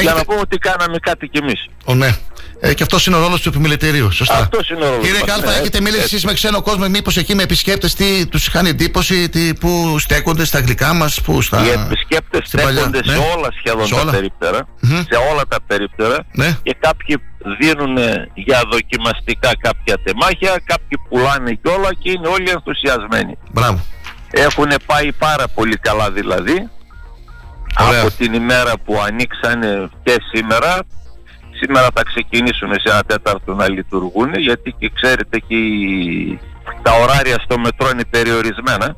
Για 0.00 0.14
να 0.14 0.24
πούμε 0.24 0.40
ότι 0.40 0.58
κάναμε 0.58 0.98
κάτι 0.98 1.28
κι 1.28 1.38
εμείς. 1.38 1.66
Ο, 1.84 1.94
ναι. 1.94 2.16
Ε, 2.60 2.74
και 2.74 2.82
αυτός 2.82 3.06
είναι 3.06 3.16
ο 3.16 3.18
ρόλος 3.20 3.40
του 3.40 3.48
επιμελητηρίου. 3.48 4.10
Σωστά. 4.10 4.34
Αυτός 4.38 4.70
είναι 4.70 4.84
ο 4.84 4.88
ρόλος 4.88 5.04
Κύριε 5.04 5.20
μας, 5.20 5.28
Κάλφα, 5.30 5.46
ναι, 5.46 5.52
έχετε 5.52 5.66
έτσι, 5.66 5.80
μιλήσει 5.82 6.02
έτσι. 6.02 6.14
εσείς 6.14 6.26
με 6.26 6.32
ξένο 6.32 6.62
κόσμο, 6.62 6.88
μήπως 6.88 7.16
εκεί 7.16 7.34
με 7.34 7.42
επισκέπτες 7.42 7.94
τι 7.94 8.26
τους 8.26 8.46
είχαν 8.46 8.66
εντύπωση, 8.66 9.28
τι, 9.28 9.54
που 9.54 9.96
στέκονται 9.98 10.44
στα 10.44 10.58
αγγλικά 10.58 10.92
μας, 10.94 11.20
που 11.20 11.42
στα. 11.42 11.64
Οι 11.64 11.68
επισκέπτες 11.68 12.46
στην 12.46 12.60
παλιά- 12.60 12.82
στέκονται 12.82 13.10
σε 13.10 13.16
ναι. 13.18 13.24
όλα 13.36 13.48
σχεδόν 13.58 13.86
Σε 13.86 13.94
τα 13.94 14.00
όλα. 14.00 14.10
περίπτερα, 14.12 14.68
σε 14.82 15.18
όλα 15.32 15.42
τα 15.48 15.58
περίπτερα 15.66 16.16
Ναι. 16.32 16.58
και 16.62 16.76
κάποιοι 16.80 17.16
δίνουν 17.60 17.96
για 18.34 18.62
δοκιμαστικά 18.70 19.50
κάποια 19.60 19.98
τεμάχια, 20.04 20.50
κάποιοι 20.64 20.98
πουλάνε 21.08 21.52
κιόλα 21.62 21.88
και 22.02 22.10
είναι 22.10 22.28
όλοι 22.28 22.50
ενθουσιασμένοι. 22.50 23.38
Μπράβο. 23.52 23.80
Έχουν 24.30 24.68
πάει 24.86 25.12
πάρα 25.12 25.48
πολύ 25.48 25.76
καλά 25.76 26.10
δηλαδή 26.10 26.68
Ωραία. 27.86 28.00
από 28.00 28.10
την 28.10 28.32
ημέρα 28.32 28.72
που 28.84 29.00
ανοίξανε 29.06 29.88
και 30.02 30.14
σήμερα. 30.32 30.78
Σήμερα 31.60 31.86
θα 31.94 32.02
ξεκινήσουν 32.10 32.70
σε 32.72 32.88
ένα 32.92 33.02
τέταρτο 33.02 33.54
να 33.54 33.68
λειτουργούν 33.68 34.34
γιατί 34.34 34.74
και 34.78 34.90
ξέρετε 34.94 35.38
και 35.38 35.54
οι- 35.54 36.38
τα 36.82 36.92
ωράρια 36.92 37.38
στο 37.44 37.58
μετρό 37.58 37.88
είναι 37.92 38.04
περιορισμένα. 38.10 38.96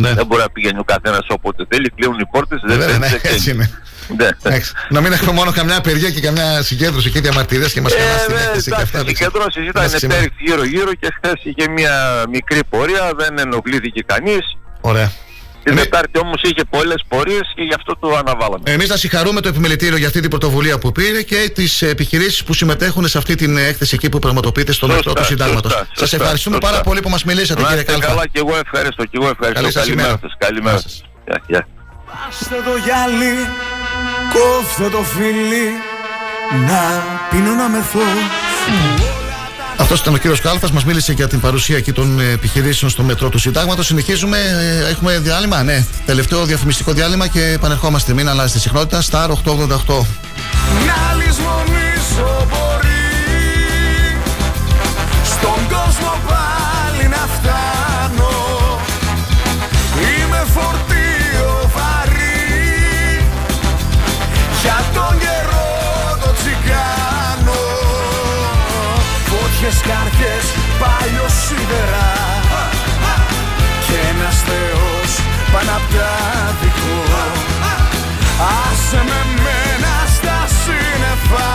Ναι. 0.00 0.12
Δεν 0.14 0.26
μπορεί 0.26 0.42
να 0.42 0.50
πηγαίνει 0.50 0.78
ο 0.78 0.84
καθένας 0.84 1.24
όποτε 1.28 1.64
θέλει, 1.68 1.90
κλείνουν 1.90 2.18
οι 2.18 2.26
πόρτες, 2.26 2.60
δεν 2.66 2.78
Βέβαια, 2.78 2.86
θέλει. 2.86 2.98
ναι, 2.98 3.06
δεν 3.08 3.20
έτσι 3.22 3.28
κλείνει. 3.50 3.54
είναι. 3.54 3.70
Ναι. 4.18 4.28
Εντάξει. 4.42 4.72
Να 4.88 5.00
μην 5.00 5.12
έχουμε 5.12 5.32
μόνο 5.32 5.50
καμιά 5.52 5.76
απεργία 5.76 6.10
και 6.10 6.20
καμιά 6.20 6.62
συγκέντρωση 6.62 7.10
και 7.10 7.20
διαμαρτυρίες 7.20 7.72
και 7.72 7.80
μας 7.80 7.92
Ε, 7.92 7.96
κανένα 7.96 8.18
στην 8.18 8.34
ναι, 8.34 8.40
έκθεση 8.40 8.68
και 8.70 8.74
εντάξει, 8.74 8.96
αυτά. 8.96 9.10
οι 9.10 9.14
συγκεντρώσεις 9.14 9.68
ήταν 9.68 9.82
Μας 9.82 9.94
ξημερώνει. 9.94 10.28
πέριξ 10.28 10.50
γύρω 10.50 10.64
γύρω 10.64 10.92
και 10.94 11.08
χθες 11.16 11.40
είχε 11.44 11.68
μια 11.68 12.24
μικρή 12.30 12.60
πορεία, 12.70 13.12
δεν 13.16 13.38
ενοχλήθηκε 13.38 14.02
κανείς. 14.06 14.56
Ωραία. 14.80 15.12
Την 15.66 15.74
Δετάρτη 15.76 16.18
όμως 16.18 16.42
είχε 16.42 16.64
πολλές 16.70 17.04
πορείες 17.08 17.52
και 17.54 17.62
γι' 17.62 17.74
αυτό 17.74 17.96
το 18.00 18.08
αναβάλαμε. 18.16 18.62
Εμείς 18.64 18.88
να 18.88 18.96
συγχαρούμε 18.96 19.40
το 19.40 19.48
επιμελητήριο 19.48 19.96
για 19.96 20.06
αυτή 20.06 20.20
την 20.20 20.30
πρωτοβουλία 20.30 20.78
που 20.78 20.92
πήρε 20.92 21.22
και 21.22 21.50
τις 21.54 21.82
επιχειρήσεις 21.82 22.44
που 22.44 22.54
συμμετέχουν 22.54 23.08
σε 23.08 23.18
αυτή 23.18 23.34
την 23.34 23.56
έκθεση 23.56 23.94
εκεί 23.94 24.08
που 24.08 24.18
πραγματοποιείται 24.18 24.72
στο 24.72 24.86
Σωστά, 24.86 24.96
μετρό 24.96 25.12
του 25.12 25.24
Συντάγματος. 25.24 25.72
σωστά, 25.72 25.86
Σας 25.92 25.98
σωστά, 25.98 26.16
ευχαριστούμε 26.16 26.56
σωστά. 26.56 26.70
πάρα 26.70 26.82
πολύ 26.82 27.00
που 27.00 27.08
μας 27.08 27.24
μιλήσατε, 27.24 27.60
Να 27.60 27.66
κύριε 27.68 27.80
είστε 27.82 27.92
Κάλφα. 27.92 28.08
καλά 28.08 28.26
και 28.26 28.38
εγώ 28.38 28.56
ευχαριστώ 28.64 29.02
και 29.04 29.16
εγώ 29.20 29.28
ευχαριστώ. 29.28 29.60
Καλή 29.60 29.72
σας 29.72 29.82
Καλημέρα 29.82 30.08
ημέρα. 30.08 30.20
σας. 30.22 30.34
Καλημέρα 30.38 30.78
σας. 30.78 31.02
Γεια, 31.26 31.42
γεια. 31.46 31.66
Πάστε 32.06 32.56
το 32.70 32.76
γυάλι, 32.84 33.32
κόφτε 34.34 34.88
το 34.96 35.02
φίλι 35.14 35.66
Να 36.68 36.80
πίνω 37.30 37.52
να 37.60 37.68
μεθώ 37.68 38.06
Αυτός 39.76 40.00
ήταν 40.00 40.14
ο 40.14 40.16
κύριος 40.16 40.40
Κάλφας, 40.40 40.70
μας 40.70 40.84
μίλησε 40.84 41.12
για 41.12 41.28
την 41.28 41.40
παρουσία 41.40 41.76
εκεί 41.76 41.92
των 41.92 42.20
ε, 42.20 42.30
επιχειρήσεων 42.30 42.90
στο 42.90 43.02
μετρό 43.02 43.28
του 43.28 43.38
Συντάγματος. 43.38 43.86
Συνεχίζουμε, 43.86 44.38
ε, 44.38 44.88
έχουμε 44.90 45.18
διάλειμμα, 45.18 45.62
ναι. 45.62 45.84
Τελευταίο 46.06 46.44
διαφημιστικό 46.44 46.92
διάλειμμα 46.92 47.26
και 47.26 47.42
επανερχόμαστε. 47.42 48.12
Μην 48.12 48.28
αλλάζετε 48.28 48.58
συχνότητα. 48.58 49.02
Star 49.10 49.28
888. 49.30 50.06
Φώτιες 69.66 69.82
καρδιές 69.92 70.46
παλιό 70.80 71.26
σίδερα. 71.42 72.08
Και 73.86 73.96
ένας 74.10 74.36
θεός 74.48 75.10
πάνω 75.52 75.70
απ' 75.78 75.92
τα 75.94 76.12
δικό 76.60 76.98
Άσε 78.62 79.02
με 79.10 79.20
μένα 79.44 79.94
στα 80.16 80.38
σύννεφα. 80.62 81.50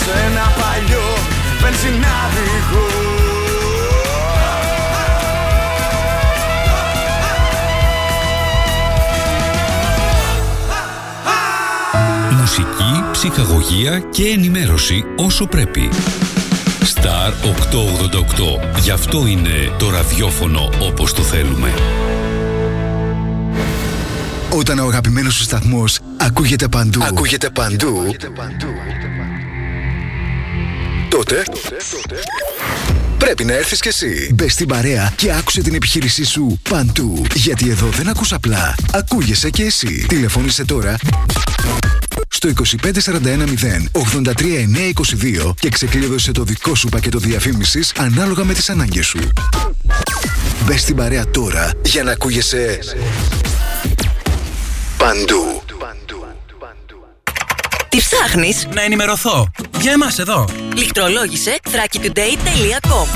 Σε 0.00 0.12
ένα 0.26 0.46
παλιό 0.60 1.08
βενζινάδικο. 1.60 2.84
Μουσική, 12.40 13.04
ψυχαγωγία 13.12 13.98
και 13.98 14.28
ενημέρωση 14.28 15.04
όσο 15.16 15.46
πρέπει. 15.46 15.88
Star 17.06 17.32
888. 18.76 18.80
Γι' 18.80 18.90
αυτό 18.90 19.26
είναι 19.26 19.72
το 19.78 19.90
ραδιόφωνο 19.90 20.70
όπως 20.80 21.12
το 21.12 21.22
θέλουμε. 21.22 21.74
Όταν 24.50 24.78
ο 24.78 24.86
αγαπημένος 24.86 25.34
σου 25.34 25.42
σταθμός 25.42 25.98
ακούγεται 26.16 26.68
παντού, 26.68 27.04
ακούγεται 27.04 27.50
παντού, 27.50 28.16
τότε 31.08 31.42
πρέπει 33.18 33.44
να 33.44 33.52
έρθεις 33.52 33.80
κι 33.80 33.88
εσύ. 33.88 34.30
Μπες 34.34 34.52
στην 34.52 34.68
παρέα 34.68 35.12
και 35.16 35.32
άκουσε 35.32 35.62
την 35.62 35.74
επιχείρησή 35.74 36.24
σου 36.24 36.60
παντού. 36.70 37.26
Γιατί 37.34 37.70
εδώ 37.70 37.86
δεν 37.86 38.08
ακούς 38.08 38.32
απλά, 38.32 38.74
ακούγεσαι 38.92 39.50
κι 39.50 39.62
εσύ. 39.62 40.06
Τηλεφώνησε 40.08 40.64
τώρα 40.64 40.96
στο 42.28 42.48
25410 42.48 42.92
83922 43.92 45.54
και 45.58 45.68
ξεκλείδωσε 45.68 46.32
το 46.32 46.42
δικό 46.44 46.74
σου 46.74 46.88
πακέτο 46.88 47.18
διαφήμισης 47.18 47.92
ανάλογα 47.96 48.44
με 48.44 48.54
τις 48.54 48.70
ανάγκες 48.70 49.06
σου. 49.06 49.18
Μπες 50.64 50.80
στην 50.80 50.96
παρέα 50.96 51.30
τώρα 51.30 51.70
για 51.84 52.02
να 52.02 52.10
ακούγεσαι 52.12 52.78
παντού. 54.96 55.62
Τι 57.88 57.98
ψάχνεις; 57.98 58.66
Να 58.74 58.82
ενημερωθώ. 58.82 59.50
Για 59.80 59.92
εμάς 59.92 60.18
εδώ. 60.18 60.48
Λιχτρολόγησε 60.76 61.58
thrakitoday.com 61.62 63.06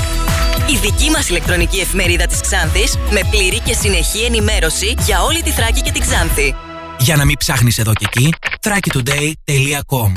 Η 0.71 0.77
δική 0.81 1.09
μας 1.09 1.29
ηλεκτρονική 1.29 1.79
εφημερίδα 1.79 2.25
της 2.25 2.41
Ξάνθης 2.41 2.97
με 3.11 3.21
πλήρη 3.31 3.59
και 3.59 3.73
συνεχή 3.73 4.23
ενημέρωση 4.23 4.95
για 5.05 5.23
όλη 5.23 5.41
τη 5.41 5.49
Θράκη 5.49 5.81
και 5.81 5.91
την 5.91 6.01
Ξάνθη. 6.01 6.55
Για 7.01 7.15
να 7.15 7.25
μην 7.25 7.37
ψάχνεις 7.37 7.77
εδώ 7.77 7.93
και 7.93 8.05
εκεί, 8.07 8.33
thrakitoday.com 8.61 10.11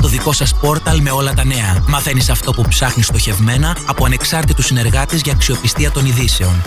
Το 0.00 0.08
δικό 0.08 0.32
σας 0.32 0.54
πόρταλ 0.60 1.00
με 1.00 1.10
όλα 1.10 1.32
τα 1.32 1.44
νέα. 1.44 1.84
Μαθαίνεις 1.88 2.28
αυτό 2.30 2.52
που 2.52 2.62
ψάχνεις 2.68 3.06
στοχευμένα 3.06 3.76
από 3.86 4.04
ανεξάρτητους 4.04 4.64
συνεργάτες 4.66 5.20
για 5.20 5.32
αξιοπιστία 5.32 5.90
των 5.90 6.06
ειδήσεων. 6.06 6.62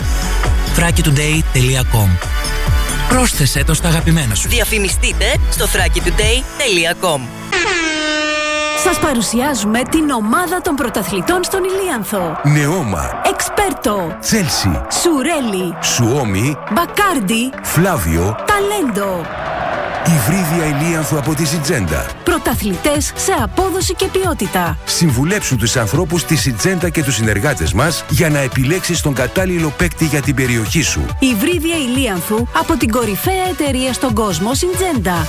thrakitoday.com 0.76 2.08
Πρόσθεσέ 3.08 3.64
το 3.64 3.74
στα 3.74 3.88
αγαπημένα 3.88 4.34
σου. 4.34 4.48
Διαφημιστείτε 4.48 5.36
στο 5.50 5.64
thrakitoday.com 5.64 7.20
Σας 8.84 8.98
παρουσιάζουμε 8.98 9.82
την 9.82 10.10
ομάδα 10.10 10.60
των 10.60 10.74
πρωταθλητών 10.74 11.44
στον 11.44 11.60
Ηλίανθο. 11.64 12.40
Νεόμα, 12.44 13.10
Εξπέρτο, 13.32 14.16
Τσέλσι, 14.20 14.80
Σουρέλι, 15.02 15.74
Σουόμι, 15.82 16.56
Μπακάρντι, 16.72 17.50
Φλάβιο, 17.62 18.36
Ταλέντο. 18.46 19.26
Υβρίδια 20.06 20.66
Ηλίανθου 20.66 21.18
από 21.18 21.34
τη 21.34 21.46
Σιτζέντα. 21.46 22.06
Πρωταθλητές 22.24 23.12
σε 23.16 23.32
απόδοση 23.42 23.94
και 23.94 24.06
ποιότητα. 24.06 24.78
Συμβουλέψου 24.84 25.56
τους 25.56 25.76
ανθρώπους 25.76 26.24
της 26.24 26.40
Σιτζέντα 26.40 26.88
και 26.88 27.02
τους 27.02 27.14
συνεργάτες 27.14 27.72
μας 27.72 28.04
για 28.08 28.28
να 28.30 28.38
επιλέξεις 28.38 29.00
τον 29.00 29.14
κατάλληλο 29.14 29.72
παίκτη 29.76 30.04
για 30.04 30.20
την 30.20 30.34
περιοχή 30.34 30.82
σου. 30.82 31.06
Υβρίδια 31.18 31.76
Ηλίανθου 31.76 32.46
από 32.58 32.76
την 32.76 32.90
κορυφαία 32.90 33.48
εταιρεία 33.50 33.92
στον 33.92 34.14
κόσμο 34.14 34.54
Συντζέντα. 34.54 35.26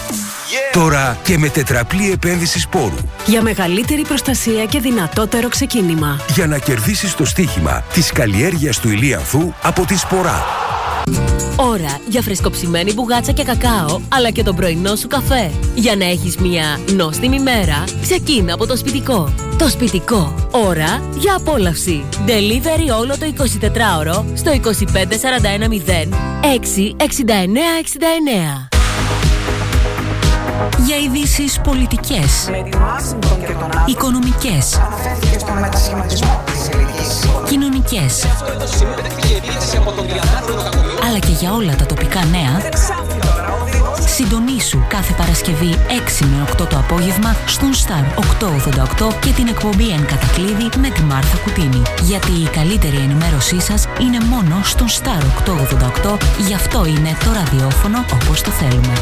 Τώρα 0.72 1.18
και 1.24 1.38
με 1.38 1.50
τετραπλή 1.50 2.12
επένδυση 2.12 2.60
σπόρου. 2.60 2.96
Για 3.26 3.42
μεγαλύτερη 3.42 4.02
προστασία 4.02 4.66
και 4.66 4.80
δυνατότερο 4.80 5.50
ξεκίνημα. 5.50 6.20
Για 6.34 6.48
να 6.48 6.58
κερδίσεις 6.58 7.16
το 7.16 7.26
στοίχημα 7.26 7.84
της 7.94 8.12
καλλιέργειας 8.12 8.80
του 8.80 8.90
Ηλίανθου 8.90 9.54
από 9.62 9.86
τη 9.86 9.98
Σπορά. 9.98 10.44
Ώρα 11.58 12.00
για 12.08 12.22
φρεσκοψημένη 12.22 12.94
μπουγάτσα 12.94 13.32
και 13.32 13.44
κακάο, 13.44 14.00
αλλά 14.10 14.30
και 14.30 14.44
τον 14.44 14.56
πρωινό 14.56 14.96
σου 14.96 15.08
καφέ. 15.08 15.52
Για 15.76 15.96
να 15.96 16.06
έχεις 16.06 16.38
μια 16.38 16.80
νόστιμη 16.96 17.40
μέρα, 17.40 17.84
ξεκίνα 18.02 18.54
από 18.54 18.68
το 18.68 18.78
σπιτικό. 18.78 19.34
Το 19.58 19.70
σπιτικό. 19.70 20.36
Ώρα 20.52 21.02
για 21.18 21.36
απόλαυση. 21.36 22.04
Delivery 22.28 23.00
όλο 23.00 23.18
το 23.18 23.34
24ωρο 23.38 24.24
στο 24.34 24.52
25410 24.52 24.60
66969. 26.42 28.70
Για 30.86 30.98
ειδήσεις 30.98 31.60
πολιτικές, 39.28 39.74
οικονομικές, 39.74 40.28
κοινωνικές, 40.46 41.04
αλλά 41.08 41.20
και 41.20 41.34
για 41.40 41.54
όλα 41.54 41.76
τα 41.76 41.86
τοπικά 41.86 42.22
νέα, 42.26 42.54
συντονίσου 44.16 44.84
κάθε 44.88 45.14
Παρασκευή 45.14 45.76
6 46.22 46.26
με 46.26 46.48
8 46.62 46.68
το 46.70 46.78
απόγευμα 46.78 47.36
στον 47.46 47.72
Star 47.74 48.06
888 49.04 49.14
και 49.20 49.32
την 49.36 49.48
εκπομπή 49.48 49.90
Εν 49.90 50.06
Κατακλείδη 50.06 50.70
με 50.78 50.90
τη 50.90 51.02
Μάρθα 51.02 51.38
Κουτίνη. 51.38 51.82
Γιατί 52.02 52.32
η 52.32 52.48
καλύτερη 52.58 52.96
ενημέρωσή 52.96 53.62
σας 53.62 53.88
είναι 54.02 54.18
μόνο 54.20 54.62
στον 54.64 54.88
Star 54.88 55.24
888, 56.06 56.18
γι' 56.48 56.54
αυτό 56.54 56.86
είναι 56.86 57.18
το 57.24 57.32
ραδιόφωνο 57.32 58.06
όπως 58.14 58.42
το 58.42 58.52
θέλουμε. 58.52 58.94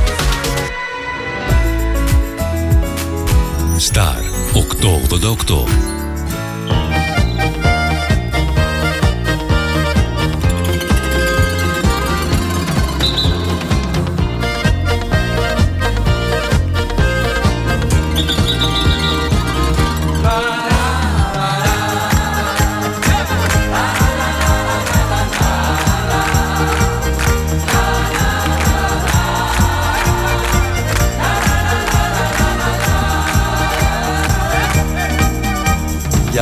Star 3.91 4.21
888. 4.53 6.02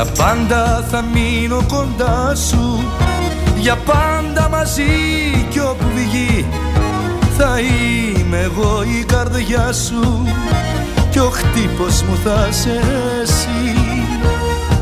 Για 0.02 0.12
πάντα 0.24 0.84
θα 0.90 1.02
μείνω 1.02 1.64
κοντά 1.68 2.34
σου. 2.34 2.84
Για 3.56 3.76
πάντα 3.76 4.48
μαζί 4.48 4.82
κι 5.48 5.58
όπου 5.58 5.84
βγει 5.94 6.46
Θα 7.38 7.58
είμαι 7.60 8.38
εγώ 8.38 8.82
η 9.00 9.04
καρδιά 9.04 9.72
σου. 9.72 10.26
Κι 11.10 11.18
ο 11.18 11.30
χτύπος 11.30 12.02
μου 12.02 12.16
θα 12.24 12.48
σε 12.50 12.80
εσύ. 13.22 13.76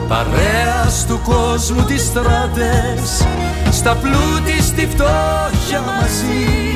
Παρέας 0.09 1.07
του 1.07 1.21
κόσμου 1.25 1.85
τις 1.85 2.03
στράτες 2.03 3.27
Στα 3.71 3.97
πλούτη 3.97 4.63
στη 4.63 4.89
φτώχεια 4.91 5.81
μαζί. 5.81 6.75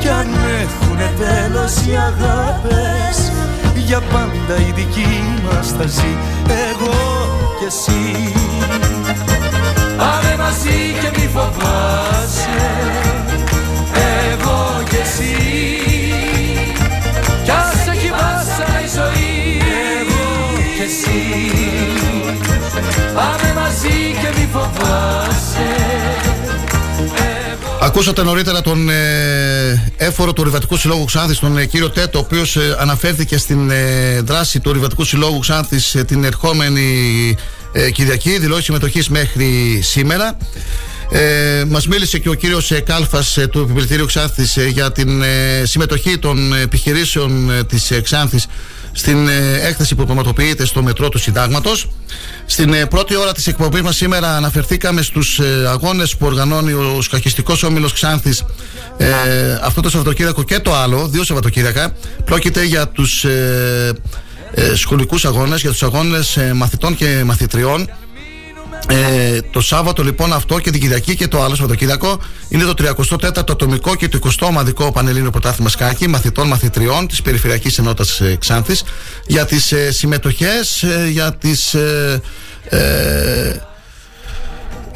Κι 0.00 0.08
αν 0.08 0.26
έχουνε 0.60 1.12
τέλος 1.18 1.74
οι 1.74 1.96
αγάπες 1.96 3.32
Για 3.74 4.00
πάντα 4.00 4.60
η 4.68 4.72
δική 4.74 5.24
μας 5.44 5.68
θα 5.78 5.86
ζει. 5.86 6.16
Εγώ 6.48 7.35
κι 7.58 7.64
εσύ. 7.64 8.32
Πάμε 9.96 10.36
μαζί 10.38 10.94
και 11.00 11.10
μη 11.20 11.28
φοβάσαι 11.34 12.58
Εγώ 14.30 14.82
κι 14.88 14.96
εσύ. 14.96 15.34
Κι 17.44 17.50
ας 17.50 17.86
έχει 17.94 18.10
βάσα 18.10 18.80
η 18.84 18.88
ζωή 18.96 19.60
Εγώ 19.98 20.24
κι 20.76 20.82
εσύ. 20.82 21.22
Πάμε 23.14 23.60
μαζί 23.60 24.16
και 24.20 24.38
μη 24.38 24.48
φοβάσαι 24.52 25.68
Ακούσατε 27.96 28.22
νωρίτερα 28.22 28.60
τον 28.60 28.88
ε, 28.88 29.92
έφορο 29.96 30.32
του 30.32 30.40
Ορειβατικού 30.42 30.76
Συλλόγου 30.76 31.04
Ξάνθης, 31.04 31.38
τον 31.38 31.58
ε, 31.58 31.64
κύριο 31.64 31.90
Τέτο, 31.90 32.18
ο 32.18 32.22
οποίος 32.24 32.56
ε, 32.56 32.76
αναφέρθηκε 32.78 33.38
στην 33.38 33.70
ε, 33.70 34.20
δράση 34.20 34.60
του 34.60 34.70
Ορειβατικού 34.70 35.04
Συλλόγου 35.04 35.38
Ξάνθης 35.38 35.94
ε, 35.94 36.04
την 36.04 36.24
ερχόμενη 36.24 37.36
ε, 37.72 37.90
Κυριακή, 37.90 38.38
δηλώσει 38.38 38.62
συμμετοχής 38.62 39.08
μέχρι 39.08 39.80
σήμερα. 39.82 40.36
Ε, 41.10 41.64
μας 41.68 41.86
μίλησε 41.86 42.18
και 42.18 42.28
ο 42.28 42.34
κύριος 42.34 42.70
ε, 42.70 42.80
Κάλφας 42.80 43.36
ε, 43.36 43.46
του 43.46 43.58
Επιπληκτήριου 43.58 44.06
Ξάνθης 44.06 44.56
ε, 44.56 44.66
για 44.66 44.92
την 44.92 45.22
ε, 45.22 45.62
συμμετοχή 45.64 46.18
των 46.18 46.54
επιχειρήσεων 46.54 47.50
ε, 47.50 47.64
της 47.64 47.90
ε, 47.90 48.00
Ξάνθης 48.00 48.46
στην 48.96 49.28
ε, 49.28 49.60
έκθεση 49.62 49.94
που 49.94 50.04
πραγματοποιείται 50.04 50.66
στο 50.66 50.82
μετρό 50.82 51.08
του 51.08 51.18
Συντάγματος. 51.18 51.88
Στην 52.46 52.72
ε, 52.72 52.86
πρώτη 52.86 53.16
ώρα 53.16 53.32
της 53.32 53.46
εκπομπής 53.46 53.82
μας 53.82 53.96
σήμερα 53.96 54.36
αναφερθήκαμε 54.36 55.02
στους 55.02 55.38
ε, 55.38 55.68
αγώνες 55.68 56.16
που 56.16 56.26
οργανώνει 56.26 56.72
ο 56.72 57.02
Σκαχιστικό 57.02 57.56
Όμιλος 57.64 57.92
Ξάνθης 57.92 58.44
ε, 58.96 59.06
αυτό 59.62 59.80
το 59.80 59.90
Σαββατοκύριακο 59.90 60.42
και 60.42 60.58
το 60.58 60.74
άλλο, 60.74 61.08
δύο 61.08 61.24
Σαββατοκύριακα. 61.24 61.92
Πρόκειται 62.24 62.64
για 62.64 62.88
τους 62.88 63.24
ε, 63.24 63.92
ε, 64.52 64.74
σχολικούς 64.74 65.24
αγώνες, 65.24 65.60
για 65.60 65.70
τους 65.70 65.82
αγώνες 65.82 66.36
ε, 66.36 66.52
μαθητών 66.54 66.96
και 66.96 67.22
μαθητριών. 67.24 67.90
Ε, 68.88 69.40
το 69.50 69.60
Σάββατο 69.60 70.02
λοιπόν 70.02 70.32
αυτό 70.32 70.58
και 70.58 70.70
την 70.70 70.80
Κυριακή 70.80 71.16
και 71.16 71.28
το 71.28 71.42
άλλο 71.42 71.54
Σαββατοκύριακο 71.54 72.20
είναι 72.48 72.64
το 72.64 72.74
34ο 72.78 73.30
ατομικό 73.36 73.94
και 73.94 74.08
το 74.08 74.18
20ο 74.22 74.46
ομαδικό 74.46 74.92
Πανελλήνιο 74.92 75.30
Πρωτάθλημα 75.30 75.68
Σκάκη 75.68 76.08
μαθητών 76.08 76.46
μαθητριών 76.46 77.06
της 77.06 77.22
Περιφερειακής 77.22 77.78
Ενότητας 77.78 78.20
ε, 78.20 78.36
Ξάνθης 78.40 78.84
για 79.26 79.44
τις 79.44 79.72
ε, 79.72 79.92
συμμετοχές, 79.92 80.82
ε, 80.82 81.08
για 81.10 81.34
τις... 81.34 81.74
Ε, 81.74 82.20
ε, 82.68 83.60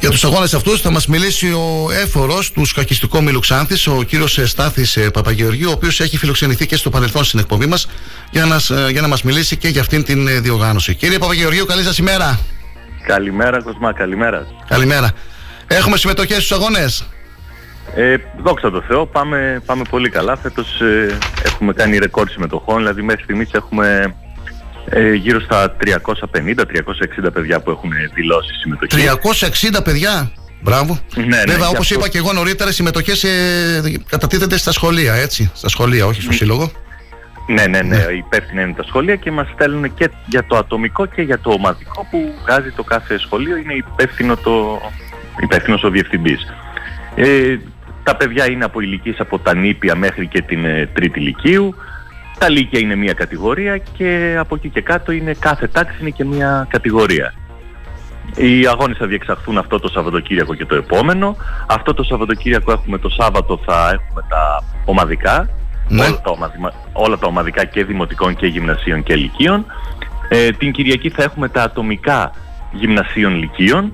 για 0.01 0.09
τους 0.09 0.23
αγώνες 0.23 0.53
αυτούς 0.53 0.81
θα 0.81 0.91
μας 0.91 1.07
μιλήσει 1.07 1.47
ο 1.47 1.89
έφορος 1.91 2.51
του 2.51 2.65
σκακιστικού 2.65 3.23
Μήλου 3.23 3.39
Ξάνθης, 3.39 3.87
ο 3.87 4.03
κύριος 4.03 4.37
ε, 4.37 4.45
Στάθης 4.45 4.95
ε, 4.97 5.09
Παπαγεωργίου, 5.09 5.69
ο 5.69 5.71
οποίος 5.71 5.99
έχει 5.99 6.17
φιλοξενηθεί 6.17 6.65
και 6.65 6.75
στο 6.75 6.89
παρελθόν 6.89 7.23
στην 7.23 7.39
εκπομπή 7.39 7.65
μας 7.65 7.87
για 8.31 8.45
να, 8.45 8.55
ε, 8.55 8.91
για 8.91 9.01
να 9.01 9.07
μας 9.07 9.23
μιλήσει 9.23 9.57
και 9.57 9.67
για 9.67 9.81
αυτήν 9.81 10.03
την 10.03 10.27
ε, 10.27 10.39
διοργάνωση. 10.39 10.95
Κύριε 10.95 11.17
Παπαγεωργίου, 11.17 11.65
καλή 11.65 11.83
σας 11.83 11.97
ημέρα. 11.97 12.39
Καλημέρα 13.05 13.61
Κοσμά, 13.61 13.93
καλημέρα. 13.93 14.45
Καλημέρα. 14.67 15.11
Έχουμε 15.67 15.97
συμμετοχές 15.97 16.37
στους 16.43 16.51
αγώνες. 16.51 17.05
Ε, 17.95 18.15
δόξα 18.43 18.71
τω 18.71 18.81
Θεώ, 18.81 19.05
πάμε, 19.05 19.61
πάμε 19.65 19.83
πολύ 19.89 20.09
καλά. 20.09 20.37
Φέτος 20.37 20.81
ε, 20.81 21.17
έχουμε 21.45 21.73
κάνει 21.73 21.97
ρεκόρ 21.97 22.29
συμμετοχών, 22.29 22.77
δηλαδή 22.77 23.01
μέχρι 23.01 23.23
στιγμής 23.23 23.49
έχουμε 23.51 24.15
ε, 24.89 25.13
γύρω 25.13 25.39
στα 25.39 25.75
350-360 25.83 25.93
παιδιά 27.33 27.59
που 27.61 27.69
έχουν 27.71 27.91
δηλώσει 28.13 28.53
συμμετοχή. 28.53 29.07
360 29.77 29.83
παιδιά. 29.83 30.31
Μπράβο. 30.63 30.99
Ναι, 31.15 31.23
ναι, 31.23 31.35
Βέβαια, 31.37 31.55
και 31.57 31.63
όπως 31.63 31.79
αυτό- 31.79 31.95
είπα 31.95 32.07
και 32.09 32.17
εγώ 32.17 32.33
νωρίτερα, 32.33 32.69
οι 32.69 32.73
συμμετοχές 32.73 33.23
ε, 33.23 33.99
κατατίθενται 34.09 34.57
στα 34.57 34.71
σχολεία, 34.71 35.13
έτσι. 35.13 35.51
Στα 35.53 35.69
σχολεία, 35.69 36.05
όχι 36.05 36.21
στο 36.21 36.31
σύλλογο. 36.31 36.71
Ναι, 37.47 37.65
ναι, 37.65 37.81
ναι, 37.81 37.97
υπεύθυνα 37.97 38.61
είναι 38.61 38.73
τα 38.73 38.83
σχολεία 38.83 39.15
και 39.15 39.31
μας 39.31 39.47
στέλνουν 39.53 39.93
και 39.93 40.09
για 40.25 40.43
το 40.43 40.57
ατομικό 40.57 41.05
και 41.05 41.21
για 41.21 41.39
το 41.39 41.51
ομαδικό 41.51 42.07
που 42.11 42.33
βγάζει 42.41 42.71
το 42.71 42.83
κάθε 42.83 43.17
σχολείο, 43.17 43.57
είναι 43.57 43.73
υπεύθυνο 43.73 44.35
το, 44.35 44.81
υπεύθυνος 45.41 45.83
ο 45.83 45.89
διευθυντής. 45.89 46.45
Ε, 47.15 47.57
τα 48.03 48.15
παιδιά 48.15 48.51
είναι 48.51 48.63
από 48.65 48.79
ηλικίες 48.79 49.19
από 49.19 49.39
τα 49.39 49.55
νήπια 49.55 49.95
μέχρι 49.95 50.27
και 50.27 50.41
την 50.41 50.65
ε, 50.65 50.89
τρίτη 50.93 51.19
ηλικίου. 51.19 51.75
Τα 52.37 52.49
λύκεια 52.49 52.79
είναι 52.79 52.95
μία 52.95 53.13
κατηγορία 53.13 53.77
και 53.77 54.35
από 54.39 54.55
εκεί 54.55 54.69
και 54.69 54.81
κάτω 54.81 55.11
είναι 55.11 55.33
κάθε 55.39 55.67
τάξη 55.67 55.97
είναι 56.01 56.09
και 56.09 56.25
μία 56.25 56.67
κατηγορία. 56.69 57.33
Οι 58.35 58.67
αγώνες 58.67 58.97
θα 58.97 59.07
διεξαχθούν 59.07 59.57
αυτό 59.57 59.79
το 59.79 59.87
Σαββατοκύριακο 59.87 60.55
και 60.55 60.65
το 60.65 60.75
επόμενο. 60.75 61.35
Αυτό 61.67 61.93
το 61.93 62.03
Σαββατοκύριακο 62.03 62.71
έχουμε 62.71 62.97
το 62.97 63.09
Σάββατο 63.09 63.59
θα 63.65 63.89
έχουμε 63.93 64.25
τα 64.29 64.63
ομαδικά. 64.85 65.49
Όλα, 65.91 66.21
τα 66.21 66.31
ομαδημα- 66.31 66.73
όλα 66.93 67.17
τα 67.17 67.27
ομαδικά 67.27 67.65
και 67.65 67.83
δημοτικών 67.83 68.35
και 68.35 68.47
γυμνασίων 68.47 69.03
και 69.03 69.15
λυκείων. 69.15 69.65
Ε, 70.29 70.51
την 70.51 70.71
Κυριακή 70.71 71.09
θα 71.09 71.23
έχουμε 71.23 71.49
τα 71.49 71.63
ατομικά 71.63 72.31
γυμνασίων 72.71 73.35
λυκείων. 73.35 73.93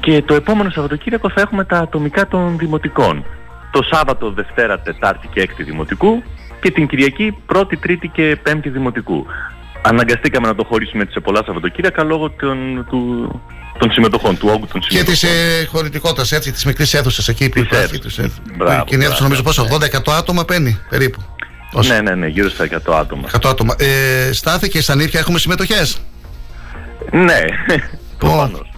Και 0.00 0.22
το 0.22 0.34
επόμενο 0.34 0.70
Σαββατοκύριακο 0.70 1.30
θα 1.30 1.40
έχουμε 1.40 1.64
τα 1.64 1.78
ατομικά 1.78 2.28
των 2.28 2.58
δημοτικών. 2.58 3.24
Το 3.70 3.82
Σάββατο, 3.82 4.30
Δευτέρα, 4.30 4.80
Τετάρτη 4.80 5.26
και 5.32 5.40
Έκτη 5.40 5.62
δημοτικού 5.62 6.22
και 6.60 6.70
την 6.70 6.86
Κυριακή 6.86 7.36
Πρώτη, 7.46 7.76
Τρίτη 7.76 8.08
και 8.08 8.38
Πέμπτη 8.42 8.68
δημοτικού. 8.68 9.26
Αναγκαστήκαμε 9.82 10.46
να 10.46 10.54
το 10.54 10.64
χωρίσουμε 10.64 11.02
έτσι 11.02 11.12
σε 11.14 11.20
πολλά 11.20 11.42
Σαββατοκύριακα 11.46 12.04
λόγω 12.04 12.30
των, 12.30 12.86
του, 12.90 13.30
των 13.78 13.92
συμμετοχών, 13.92 14.38
του 14.38 14.48
όγκου 14.52 14.66
των 14.66 14.80
Και 14.80 14.86
συμμετοχών. 14.90 15.12
της 15.14 15.22
ε, 15.22 15.64
χωρητικότητας, 15.66 16.32
έτσι, 16.32 16.52
της 16.52 16.64
μικρής 16.64 16.94
αίθουσας 16.94 17.28
εκεί 17.28 17.48
που 17.48 17.58
υπάρχει. 17.58 17.98
Της, 17.98 18.18
ε, 18.18 18.30
Μπράβο, 18.56 18.84
κοινή 18.84 19.04
αίθουσα, 19.04 19.08
μπράβο. 19.08 19.22
νομίζω 19.22 19.42
πόσο, 19.42 19.66
80-100 20.10 20.12
άτομα 20.12 20.44
παίρνει 20.44 20.78
περίπου. 20.88 21.22
Όσο. 21.72 21.92
Ναι, 21.92 22.00
ναι, 22.00 22.14
ναι, 22.14 22.26
γύρω 22.26 22.48
στα 22.48 22.64
100 22.64 22.94
άτομα. 22.98 23.28
100 23.32 23.48
άτομα. 23.50 23.74
Ε, 23.78 24.32
στάθηκε 24.32 24.80
στα 24.82 24.94
νύχια, 24.94 25.20
έχουμε 25.20 25.38
συμμετοχές; 25.38 25.98
Ναι, 27.10 27.40
προφανώς. 28.18 28.70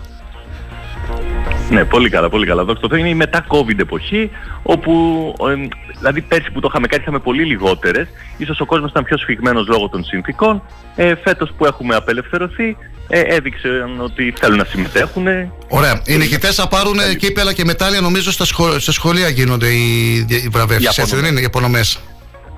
Ναι, 1.72 1.84
πολύ 1.84 2.08
καλά, 2.10 2.28
πολύ 2.28 2.46
καλά. 2.46 2.64
Δόξα 2.64 2.80
τω 2.80 2.88
Θεώ, 2.88 2.98
είναι 2.98 3.08
η 3.08 3.14
μετά 3.14 3.46
COVID 3.48 3.78
εποχή, 3.78 4.30
όπου, 4.62 4.92
ε, 5.50 5.68
δηλαδή 5.98 6.20
πέρσι 6.20 6.50
που 6.50 6.60
το 6.60 6.66
είχαμε 6.70 6.86
κάνει 6.86 7.02
είχαμε 7.02 7.18
πολύ 7.18 7.44
λιγότερες, 7.44 8.06
ίσως 8.36 8.60
ο 8.60 8.64
κόσμος 8.64 8.90
ήταν 8.90 9.04
πιο 9.04 9.16
σφιγμένος 9.18 9.66
λόγω 9.68 9.88
των 9.88 10.04
συνθήκων, 10.04 10.62
ε, 10.96 11.14
φέτος 11.24 11.52
που 11.56 11.64
έχουμε 11.66 11.94
απελευθερωθεί, 11.94 12.76
ε, 13.08 13.20
έδειξαν 13.20 14.00
ότι 14.00 14.34
θέλουν 14.38 14.56
να 14.58 14.64
συμμετέχουν. 14.64 15.26
Ωραία. 15.68 16.00
Οι 16.06 16.16
νικητέ 16.16 16.52
θα 16.52 16.68
πάρουν 16.68 16.98
ε, 16.98 17.14
κύπελα 17.14 17.52
και 17.52 17.64
μετάλλια, 17.64 18.00
νομίζω 18.00 18.32
στα, 18.32 18.44
σχολ- 18.44 18.80
στα 18.80 18.92
σχολεία 18.92 19.28
γίνονται 19.28 19.68
οι, 19.68 20.14
οι 20.28 20.48
βραβεύσει. 20.50 20.84
Οι 20.84 20.86
Έτσι 21.00 21.16
δεν 21.16 21.24
απονομές. 21.24 21.30
είναι, 21.30 21.40
οι 21.40 21.44
απονομέ. 21.44 21.80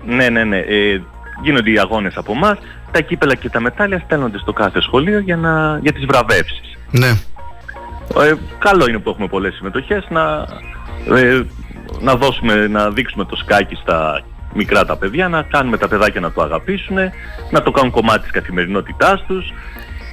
Ναι, 0.07 0.28
ναι, 0.28 0.45
ναι. 0.45 0.59
Ε, 0.59 1.01
γίνονται 1.43 1.70
οι 1.70 1.78
αγώνες 1.78 2.16
από 2.16 2.32
εμά, 2.32 2.59
τα 2.91 3.01
κύπελα 3.01 3.35
και 3.35 3.49
τα 3.49 3.61
μετάλλια 3.61 4.03
στέλνονται 4.05 4.39
στο 4.39 4.53
κάθε 4.53 4.81
σχολείο 4.81 5.19
για, 5.19 5.36
να, 5.36 5.78
για 5.82 5.93
τις 5.93 6.05
βραβεύσεις. 6.05 6.61
Ναι. 6.91 7.12
Ε, 8.20 8.35
καλό 8.59 8.86
είναι 8.89 8.98
που 8.98 9.10
έχουμε 9.10 9.28
πολλές 9.28 9.55
συμμετοχές 9.55 10.06
να, 10.09 10.47
ε, 11.16 11.43
να 12.01 12.14
δώσουμε, 12.16 12.66
να 12.66 12.90
δείξουμε 12.90 13.24
το 13.24 13.36
σκάκι 13.36 13.74
στα 13.74 14.24
μικρά 14.55 14.85
τα 14.85 14.97
παιδιά, 14.97 15.28
να 15.28 15.43
κάνουμε 15.43 15.76
τα 15.76 15.89
παιδάκια 15.89 16.20
να 16.20 16.32
το 16.32 16.43
αγαπήσουν, 16.43 16.97
να 17.51 17.62
το 17.62 17.70
κάνουν 17.70 17.90
κομμάτι 17.90 18.20
της 18.22 18.31
καθημερινότητάς 18.31 19.24
τους. 19.26 19.52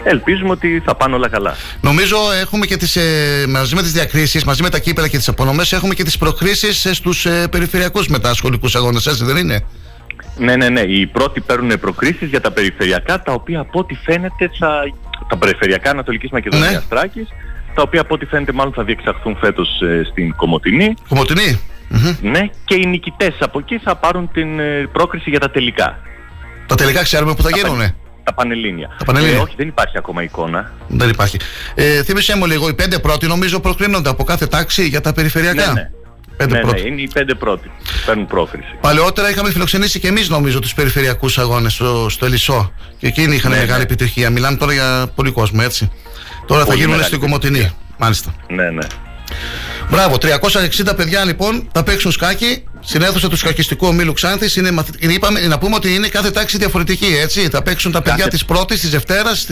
Ελπίζουμε 0.03 0.49
ότι 0.51 0.81
θα 0.85 0.95
πάνε 0.95 1.15
όλα 1.15 1.27
καλά. 1.29 1.55
Νομίζω 1.81 2.17
έχουμε 2.41 2.65
και 2.65 2.77
τις, 2.77 2.95
ε, 2.95 3.45
μαζί 3.49 3.75
με 3.75 3.81
τις 3.81 3.91
διακρίσεις, 3.91 4.43
μαζί 4.43 4.61
με 4.61 4.69
τα 4.69 4.79
κύπελα 4.79 5.07
και 5.07 5.17
τις 5.17 5.27
απονομές, 5.27 5.71
έχουμε 5.73 5.93
και 5.93 6.03
τις 6.03 6.17
προκρίσεις 6.17 6.87
στους 6.91 7.25
ε, 7.25 7.47
περιφερειακούς 7.51 8.07
μετασχολικού 8.07 8.67
αγώνες, 8.73 9.05
έτσι 9.05 9.25
δεν 9.25 9.37
είναι; 9.37 9.65
Ναι, 10.37 10.55
ναι, 10.55 10.69
ναι. 10.69 10.79
Οι 10.79 11.07
πρώτοι 11.07 11.41
παίρνουν 11.41 11.79
προκρίσεις 11.79 12.29
για 12.29 12.41
τα 12.41 12.51
περιφερειακά, 12.51 13.21
τα 13.21 13.33
οποία 13.33 13.59
από 13.59 13.79
ό,τι 13.79 13.95
φαίνεται 13.95 14.49
θα... 14.59 14.83
τα 15.29 15.37
περιφερειακά 15.37 15.89
Ανατολικής 15.89 16.29
Μακεδονίας 16.31 16.71
Ναι. 16.71 16.81
Τράκης, 16.89 17.27
τα 17.75 17.81
οποία 17.81 18.01
από 18.01 18.13
ό,τι 18.13 18.25
φαίνεται 18.25 18.51
μάλλον 18.51 18.73
θα 18.73 18.83
διεξαχθούν 18.83 19.37
φέτος 19.39 19.81
ε, 19.81 20.03
στην 20.11 20.35
Κομωτινή. 20.35 20.93
Κομωτινή. 21.07 21.59
Ναι, 22.21 22.49
και 22.65 22.75
οι 22.75 22.85
νικητές 22.85 23.35
από 23.39 23.59
εκεί 23.59 23.79
θα 23.83 23.95
πάρουν 23.95 24.29
την 24.33 24.59
ε, 24.59 24.89
πρόκριση 24.91 25.29
για 25.29 25.39
τα 25.39 25.51
τελικά. 25.51 25.99
Τα 26.65 26.75
τελικά 26.75 27.03
ξέρουμε 27.03 27.33
που 27.33 27.41
θα 27.41 27.49
γίνουνε. 27.49 27.95
Τα 28.23 28.33
Πανελλήνια. 28.33 28.95
Τα 28.97 29.05
Πανελλήνια. 29.05 29.37
Ε, 29.37 29.39
όχι, 29.41 29.53
δεν 29.57 29.67
υπάρχει 29.67 29.97
ακόμα 29.97 30.23
εικόνα. 30.23 30.71
Δεν 30.87 31.09
υπάρχει. 31.09 31.37
Ε, 31.75 32.03
θύμισε 32.03 32.37
μου 32.37 32.45
λίγο, 32.45 32.69
οι 32.69 32.73
πέντε 32.73 32.99
πρώτοι 32.99 33.27
νομίζω 33.27 33.59
προκρίνονται 33.59 34.09
από 34.09 34.23
κάθε 34.23 34.47
τάξη 34.47 34.87
για 34.87 35.01
τα 35.01 35.13
περιφερειακά; 35.13 35.65
Ναι, 35.65 35.73
ναι. 35.73 35.89
Πέντε 36.37 36.53
ναι, 36.53 36.59
ναι, 36.59 36.65
πρώτοι. 36.65 36.87
είναι 36.87 37.01
οι 37.01 37.09
πέντε 37.13 37.33
πρώτοι 37.33 37.67
που 37.67 37.83
παίρνουν 38.05 38.25
πρόκριση. 38.27 38.67
Παλαιότερα 38.81 39.29
είχαμε 39.29 39.51
φιλοξενήσει 39.51 39.99
και 39.99 40.07
εμείς 40.07 40.29
νομίζω 40.29 40.59
τους 40.59 40.73
περιφερειακούς 40.73 41.37
αγώνες 41.37 41.73
στο, 41.73 42.09
στο 42.09 42.25
Ελισό. 42.25 42.71
Και 42.97 43.07
εκείνοι 43.07 43.35
είχαν 43.35 43.51
Ναι, 43.51 43.57
μεγάλη 43.57 43.77
ναι. 43.77 43.83
επιτυχία. 43.83 44.29
Μιλάμε 44.29 44.57
τώρα 44.57 44.73
για 44.73 45.11
πολύ 45.15 45.31
κόσμο, 45.31 45.59
έτσι. 45.63 45.91
Τώρα 46.51 46.63
θα 46.63 46.69
Πολύ 46.69 46.77
γίνουν 46.79 46.91
μεγάλη 46.95 47.07
στην 47.07 47.19
Κομωτινή. 47.19 47.71
Μάλιστα. 47.97 48.33
Ναι, 48.49 48.69
ναι. 48.69 48.85
Μπράβο, 49.89 50.17
360 50.21 50.95
παιδιά 50.95 51.25
λοιπόν 51.25 51.69
θα 51.71 51.83
παίξουν 51.83 52.11
σκάκι 52.11 52.63
στην 52.79 53.01
αίθουσα 53.01 53.29
του 53.29 53.35
σκακιστικού 53.37 53.87
ομίλου 53.87 54.13
Ξάνθη. 54.13 54.59
Είναι, 54.59 54.71
μαθη- 54.71 55.03
είναι, 55.03 55.13
είπαμε, 55.13 55.39
να 55.39 55.57
πούμε 55.57 55.75
ότι 55.75 55.93
είναι 55.95 56.07
κάθε 56.07 56.31
τάξη 56.31 56.57
διαφορετική, 56.57 57.17
έτσι. 57.21 57.49
Θα 57.49 57.61
παίξουν 57.63 57.91
τα 57.91 58.01
παιδιά 58.01 58.17
Κάθε- 58.17 58.29
της 58.29 58.45
πρώτης, 58.45 58.79
της 58.79 58.89
Δευτέρας, 58.89 59.47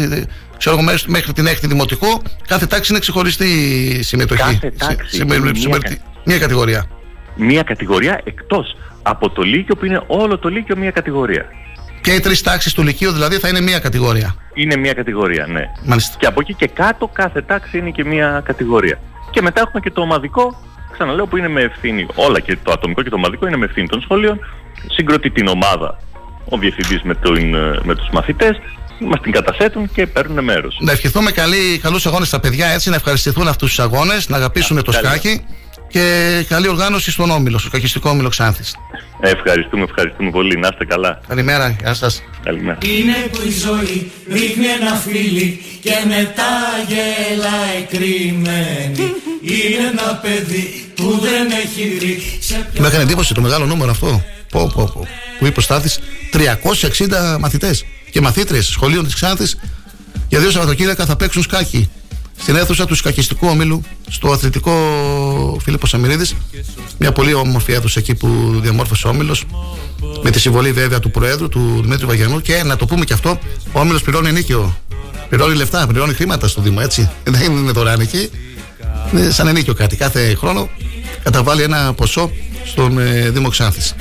ξέρω 0.57 0.75
εγώ, 0.75 0.81
μέχρι- 0.83 1.09
μέχρι 1.11 1.33
την 1.33 1.47
έκτη 1.47 1.67
δημοτικού. 1.67 2.21
Κάθε 2.47 2.65
τάξη 2.65 2.91
είναι 2.91 2.99
ξεχωριστή 2.99 3.47
συμμετοχή. 4.03 4.41
Κάθε 4.41 4.73
τάξη 4.77 5.09
Σε- 5.09 5.15
σε- 5.15 5.23
είναι 5.23 5.33
σε- 5.33 5.67
μία 5.67 5.79
σε- 5.87 6.01
μία 6.25 6.37
κατηγορία. 6.39 6.85
Μία 7.35 7.63
κατηγορία 7.63 8.21
εκτός 8.23 8.75
από 9.01 9.29
το 9.29 9.41
Λύκειο 9.41 9.75
που 9.75 9.85
είναι 9.85 10.03
όλο 10.07 10.37
το 10.37 10.49
Λύκειο 10.49 10.77
μία 10.77 10.91
κατηγορία. 10.91 11.45
Και 12.01 12.11
οι 12.11 12.19
τρεις 12.19 12.41
τάξεις 12.41 12.73
του 12.73 12.83
Λυκείου 12.83 13.11
δηλαδή 13.11 13.35
θα 13.35 13.47
είναι 13.47 13.61
μία 13.61 13.79
κατηγορία. 13.79 14.35
Είναι 14.53 14.75
μία 14.75 14.93
κατηγορία, 14.93 15.47
ναι. 15.47 15.63
Μάλιστα. 15.83 16.15
Και 16.19 16.25
από 16.25 16.39
εκεί 16.41 16.53
και 16.53 16.67
κάτω 16.67 17.07
κάθε 17.07 17.41
τάξη 17.41 17.77
είναι 17.77 17.89
και 17.89 18.05
μία 18.05 18.41
κατηγορία. 18.45 18.99
Και 19.31 19.41
μετά 19.41 19.61
έχουμε 19.61 19.79
και 19.79 19.91
το 19.91 20.01
ομαδικό, 20.01 20.63
ξαναλέω, 20.91 21.27
που 21.27 21.37
είναι 21.37 21.47
με 21.47 21.61
ευθύνη. 21.61 22.07
Όλα 22.15 22.39
και 22.39 22.57
το 22.63 22.71
ατομικό 22.71 23.01
και 23.01 23.09
το 23.09 23.15
ομαδικό 23.15 23.47
είναι 23.47 23.57
με 23.57 23.65
ευθύνη 23.65 23.87
των 23.87 24.01
σχολείων. 24.01 24.39
Συγκροτεί 24.87 25.29
την 25.29 25.47
ομάδα 25.47 25.97
ο 26.49 26.57
διευθυντής 26.57 27.01
με, 27.03 27.15
τον, 27.15 27.55
ε, 27.55 27.79
με 27.83 27.95
τους 27.95 28.09
μαθητές, 28.11 28.59
μας 28.99 29.21
την 29.21 29.31
καταθέτουν 29.31 29.91
και 29.93 30.07
παίρνουν 30.07 30.43
μέρος. 30.43 30.77
Να 30.81 30.91
ευχηθούμε 30.91 31.31
καλή, 31.31 31.79
καλούς 31.81 32.05
αγώνες 32.05 32.27
στα 32.27 32.39
παιδιά 32.39 32.67
έτσι, 32.67 32.89
να 32.89 32.95
ευχαριστηθούν 32.95 33.47
αυτούς 33.47 33.69
τους 33.69 33.79
αγώνες, 33.79 34.29
να 34.29 34.37
αγαπήσουν 34.37 34.83
το 34.83 34.91
καλή. 34.91 35.05
σκάκι 35.05 35.45
και 35.89 36.45
καλή 36.47 36.67
οργάνωση 36.67 37.11
στον 37.11 37.29
Όμιλο, 37.29 37.57
στο 37.57 37.67
σκακιστικό 37.67 38.09
Όμιλο 38.09 38.29
Ξάνθης. 38.29 38.75
Ευχαριστούμε, 39.21 39.83
ευχαριστούμε 39.83 40.29
πολύ. 40.29 40.57
Να 40.57 40.67
είστε 40.71 40.85
καλά. 40.85 41.19
Καλημέρα, 41.27 41.75
γεια 41.79 41.93
σας. 41.93 42.23
Καλημέρα. 42.43 42.77
Είναι 42.81 43.15
που 43.31 43.39
η 43.47 43.51
ζωή 43.51 44.11
ρίχνει 44.31 44.65
ένα 44.65 44.95
φίλι 44.95 45.61
και 45.81 45.93
μετά 46.05 46.51
γελάει 46.87 47.83
κρυμμένη. 47.89 49.13
Είναι 49.41 49.87
ένα 49.91 50.15
παιδί 50.15 50.91
που 50.95 51.19
δεν 51.21 51.47
έχει 51.63 51.97
δει 51.97 52.21
σε 52.39 52.69
Με 52.79 52.87
έκανε 52.87 53.03
εντύπωση 53.03 53.33
το 53.33 53.41
μεγάλο 53.41 53.65
νούμερο 53.65 53.91
αυτό. 53.91 54.23
Πω, 54.51 54.71
πω, 54.75 54.91
πω. 54.93 55.07
Που 55.39 55.45
είπε 55.45 55.59
ο 55.59 55.61
Στάθης, 55.61 55.99
360 56.31 57.37
μαθητές 57.39 57.85
και 58.11 58.21
μαθήτριες 58.21 58.65
σχολείων 58.65 59.03
της 59.03 59.13
Ξάνθης 59.13 59.59
για 60.27 60.39
δύο 60.39 60.51
Σαββατοκύριακα 60.51 61.05
θα 61.05 61.15
παίξουν 61.15 61.43
σκάκι 61.43 61.89
στην 62.41 62.55
αίθουσα 62.55 62.85
του 62.85 62.95
σκακιστικού 62.95 63.47
ομίλου 63.47 63.83
στο 64.09 64.31
αθλητικό 64.31 64.71
Φίλιππο 65.61 65.87
Σαμυρίδης 65.87 66.35
μια 66.97 67.11
πολύ 67.11 67.33
όμορφη 67.33 67.71
αίθουσα 67.71 67.99
εκεί 67.99 68.15
που 68.15 68.59
διαμόρφωσε 68.61 69.07
ο 69.07 69.09
Όμιλος. 69.09 69.45
Με 70.23 70.31
τη 70.31 70.39
συμβολή 70.39 70.71
βέβαια 70.71 70.99
του 70.99 71.11
Προέδρου 71.11 71.49
του 71.49 71.79
Δημήτρη 71.81 72.05
Βαγιανού. 72.05 72.41
Και 72.41 72.63
να 72.63 72.75
το 72.75 72.85
πούμε 72.85 73.05
και 73.05 73.13
αυτό 73.13 73.39
ο 73.71 73.79
Όμιλος 73.79 74.01
πληρώνει 74.01 74.27
ενίκιο 74.29 74.77
πληρώνει 75.29 75.55
λεφτά, 75.55 75.87
πληρώνει 75.87 76.13
χρήματα 76.13 76.47
στο 76.47 76.61
Δήμο 76.61 76.79
έτσι. 76.81 77.09
Δεν 77.23 77.51
είναι 77.51 77.71
δωρεάν 77.71 77.99
εκεί. 77.99 78.29
Είναι 79.13 79.31
σαν 79.31 79.47
ενίκιο 79.47 79.73
κάτι. 79.73 79.95
Κάθε 79.95 80.35
χρόνο 80.35 80.69
καταβάλει 81.23 81.61
ένα 81.61 81.93
ποσό 81.93 82.31
στον 82.65 82.99
ε, 82.99 83.29
Δήμο 83.29 83.49
Ξάνθης 83.49 83.95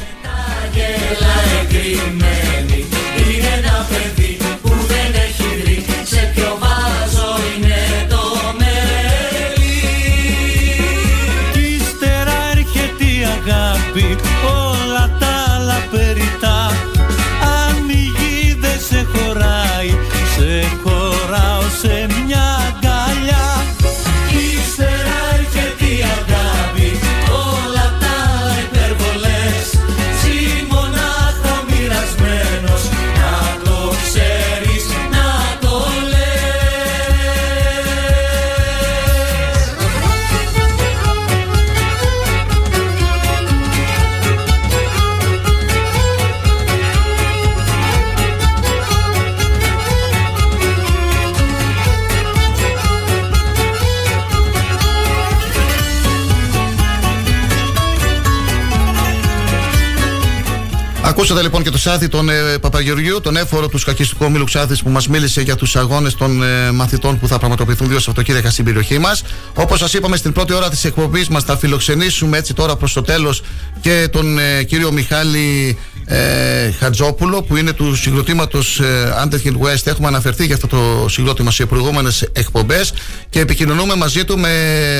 Ακούσατε 61.38 61.56
λοιπόν 61.56 61.72
και 61.72 61.78
το 61.78 61.90
Σάθη 61.90 62.08
τον 62.08 62.28
ε, 62.28 62.58
Παπαγεωργίου, 62.60 63.20
τον 63.20 63.36
έφορο 63.36 63.68
του 63.68 63.78
σκακιστικού 63.78 64.24
ομίλου 64.24 64.44
Ξάθη 64.44 64.82
που 64.82 64.90
μας 64.90 65.08
μίλησε 65.08 65.40
για 65.40 65.56
τους 65.56 65.76
αγώνες 65.76 66.14
των 66.14 66.42
ε, 66.42 66.70
μαθητών 66.70 67.18
που 67.18 67.28
θα 67.28 67.38
πραγματοποιηθούν 67.38 67.88
δύο 67.88 67.98
Σαββατοκύριακα 67.98 68.50
στην 68.50 68.64
περιοχή 68.64 68.98
μας. 68.98 69.22
Όπως 69.54 69.78
σας 69.78 69.92
είπαμε 69.92 70.16
στην 70.16 70.32
πρώτη 70.32 70.52
ώρα 70.52 70.68
της 70.68 70.84
εκπομπής 70.84 71.28
μας, 71.28 71.44
θα 71.44 71.56
φιλοξενήσουμε 71.56 72.38
έτσι 72.38 72.54
τώρα 72.54 72.76
προς 72.76 72.92
το 72.92 73.02
τέλος 73.02 73.42
και 73.80 74.08
τον 74.12 74.38
ε, 74.38 74.62
κύριο 74.62 74.92
Μιχάλη 74.92 75.78
ε, 76.10 76.70
Χατζόπουλο 76.70 77.42
που 77.42 77.56
είναι 77.56 77.72
του 77.72 77.96
συγκροτήματος 77.96 78.80
ε, 78.80 79.14
Underhill 79.24 79.66
West. 79.66 79.82
Έχουμε 79.84 80.08
αναφερθεί 80.08 80.46
για 80.46 80.54
αυτό 80.54 80.66
το 80.66 81.08
συγκρότημα 81.08 81.50
σε 81.50 81.66
προηγούμενες 81.66 82.28
εκπομπές 82.32 82.92
και 83.30 83.40
επικοινωνούμε 83.40 83.94
μαζί 83.94 84.24
του 84.24 84.38
με 84.38 84.48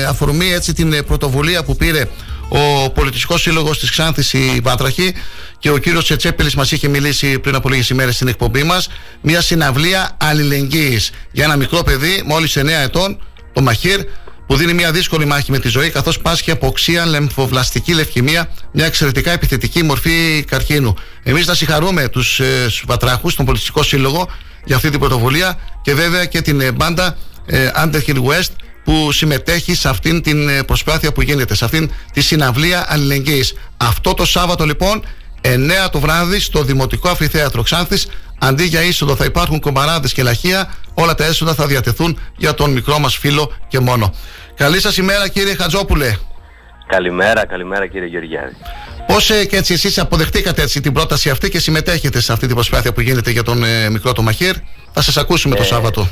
αφορμή 0.09 0.51
έτσι 0.51 0.73
την 0.73 0.93
ε, 0.93 1.01
πρωτοβουλία 1.01 1.63
που 1.63 1.75
πήρε 1.75 2.05
ο 2.49 2.89
Πολιτιστικός 2.89 3.41
Σύλλογος 3.41 3.79
της 3.79 3.91
Ξάνθης 3.91 4.33
η 4.33 4.59
Βάτραχη 4.63 5.13
και 5.59 5.69
ο 5.69 5.77
κύριος 5.77 6.03
Τσετσέπελη 6.03 6.51
μας 6.55 6.71
είχε 6.71 6.87
μιλήσει 6.87 7.39
πριν 7.39 7.55
από 7.55 7.69
λίγες 7.69 7.89
ημέρες 7.89 8.15
στην 8.15 8.27
εκπομπή 8.27 8.63
μας. 8.63 8.89
Μια 9.21 9.41
συναυλία 9.41 10.17
αλληλεγγύης 10.19 11.11
για 11.31 11.43
ένα 11.43 11.55
μικρό 11.55 11.83
παιδί, 11.83 12.21
μόλις 12.25 12.57
9 12.57 12.81
ετών, 12.83 13.19
το 13.53 13.61
Μαχίρ, 13.61 13.99
που 14.47 14.55
δίνει 14.55 14.73
μια 14.73 14.91
δύσκολη 14.91 15.25
μάχη 15.25 15.51
με 15.51 15.59
τη 15.59 15.67
ζωή, 15.67 15.89
καθώς 15.89 16.19
πάσχει 16.19 16.51
από 16.51 16.67
οξία 16.67 17.05
λεμφοβλαστική 17.05 17.93
λευκαιμία, 17.93 18.49
μια 18.71 18.85
εξαιρετικά 18.85 19.31
επιθετική 19.31 19.83
μορφή 19.83 20.43
καρκίνου. 20.47 20.93
Εμείς 21.23 21.47
να 21.47 21.53
συγχαρούμε 21.53 22.07
τους 22.07 22.39
ε, 22.39 22.67
Βατράχους, 22.85 23.35
τον 23.35 23.45
Πολιτιστικό 23.45 23.83
Σύλλογο, 23.83 24.29
για 24.65 24.75
αυτή 24.75 24.89
την 24.89 24.99
πρωτοβουλία 24.99 25.59
και 25.81 25.93
βέβαια 25.93 26.25
και 26.25 26.41
την 26.41 26.61
ε, 26.61 26.71
μπάντα 26.71 27.17
ε, 27.45 27.69
Underhill 27.75 28.23
West 28.23 28.51
που 28.89 29.11
συμμετέχει 29.11 29.75
σε 29.75 29.89
αυτήν 29.89 30.21
την 30.21 30.49
ε, 30.49 30.63
προσπάθεια 30.63 31.11
που 31.11 31.21
γίνεται, 31.21 31.55
σε 31.55 31.65
αυτήν 31.65 31.91
τη 32.13 32.21
συναυλία 32.21 32.85
αλληλεγγύης. 32.87 33.53
Αυτό 33.77 34.13
το 34.13 34.25
Σάββατο 34.25 34.65
λοιπόν, 34.65 35.05
9 35.41 35.47
το 35.91 35.99
βράδυ 35.99 36.39
στο 36.39 36.63
Δημοτικό 36.63 37.09
Αμφιθέατρο 37.09 37.61
Ξάνθης, 37.61 38.07
αντί 38.39 38.63
για 38.63 38.81
είσοδο 38.81 39.15
θα 39.15 39.25
υπάρχουν 39.25 39.59
κομπαράδες 39.59 40.13
και 40.13 40.23
λαχεία, 40.23 40.73
όλα 40.93 41.15
τα 41.15 41.25
έσοδα 41.25 41.53
θα 41.53 41.65
διατεθούν 41.67 42.19
για 42.37 42.53
τον 42.53 42.71
μικρό 42.71 42.99
μας 42.99 43.17
φίλο 43.17 43.53
και 43.67 43.79
μόνο. 43.79 44.13
Καλή 44.55 44.81
σας 44.81 44.97
ημέρα 44.97 45.27
κύριε 45.27 45.55
Χατζόπουλε. 45.55 46.15
Καλημέρα, 46.87 47.45
καλημέρα 47.45 47.87
κύριε 47.87 48.07
Γεωργιάδη. 48.07 48.55
Πώς 49.07 49.29
ε, 49.29 49.45
και 49.45 49.55
έτσι 49.55 49.73
εσείς 49.73 49.97
αποδεχτήκατε 49.99 50.61
έτσι 50.61 50.81
την 50.81 50.93
πρόταση 50.93 51.29
αυτή 51.29 51.49
και 51.49 51.59
συμμετέχετε 51.59 52.21
σε 52.21 52.31
αυτή 52.31 52.45
την 52.45 52.55
προσπάθεια 52.55 52.93
που 52.93 53.01
γίνεται 53.01 53.31
για 53.31 53.43
τον 53.43 53.63
ε, 53.63 53.89
μικρό 53.89 54.13
το 54.13 54.21
Μαχίρ. 54.21 54.55
Θα 54.93 55.01
σας 55.01 55.17
ακούσουμε 55.17 55.55
το 55.55 55.61
Ε, 55.61 55.65
Σάββατο. 55.65 56.09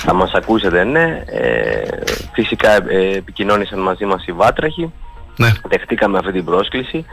Θα 0.00 0.14
μας 0.14 0.32
ακούσετε, 0.32 0.84
ναι. 0.84 1.22
Ε, 1.26 1.82
φυσικά 2.32 2.70
ε, 2.88 3.16
επικοινώνησαν 3.16 3.78
μαζί 3.78 4.04
μας 4.04 4.26
οι 4.26 4.32
Βάτραχοι. 4.32 4.92
Ναι. 5.36 5.52
Δεχτήκαμε 5.68 6.18
αυτή 6.18 6.32
την 6.32 6.44
πρόσκληση. 6.44 7.04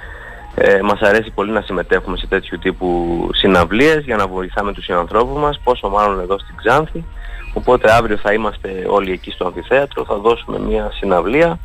Ε, 0.56 0.82
μας 0.82 0.99
αρέσει 1.02 1.32
πολύ 1.32 1.52
να 1.52 1.62
συμμετέχουμε 1.62 2.18
σε 2.18 2.28
τέτοιου 2.28 2.57
τύπου 2.57 3.30
συναυλίες 3.34 4.03
για 4.03 4.16
να 4.16 4.28
βοηθάμε 4.28 4.74
τους 4.74 4.90
ανθρώπους 4.90 5.41
μας, 5.41 5.60
πόσο 5.64 5.90
μάλλον 5.90 6.20
εδώ 6.20 6.40
στην 6.40 6.56
Ξάνθη. 6.56 7.03
Οπότε 7.53 7.91
αύριο 7.91 8.18
θα 8.18 8.34
είμαστε 8.34 8.70
όλοι 8.88 9.12
εκεί 9.12 9.32
στο 9.32 9.45
αμφιθέατρο, 9.45 10.06
θα 10.06 10.16
δώσουμε 10.16 10.60
μια 10.60 10.91
συναυλία 10.94 11.60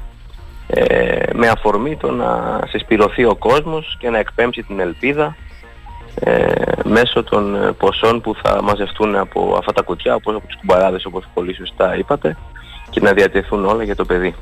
ε, 0.67 1.33
με 1.33 1.49
αφορμή 1.49 1.97
το 1.97 2.11
να 2.11 2.61
συσπηρωθεί 2.69 3.25
ο 3.25 3.35
κόσμος 3.35 3.97
και 4.01 4.11
να 4.11 4.19
εκπέμψει 4.19 4.63
την 4.63 4.81
ελπίδα 4.81 5.25
ε, 5.25 5.50
μέσω 6.85 7.23
των 7.23 7.55
ε, 7.55 7.73
ποσών 7.73 8.21
που 8.21 8.35
θα 8.43 8.63
μαζευτούν 8.63 9.17
από 9.17 9.57
αυτά 9.59 9.73
τα 9.73 9.83
κουτιά, 9.83 10.15
όπως 10.15 10.35
από 10.35 10.47
τους 10.47 10.57
κουμπαράδες 10.57 11.05
όπως 11.05 11.25
πολύ 11.35 11.55
σωστά 11.55 11.97
είπατε 11.97 12.37
και 12.91 13.01
να 13.01 13.13
διατεθούν 13.13 13.65
όλα 13.65 13.83
για 13.83 13.97
το 13.97 14.05
παιδί. 14.05 14.35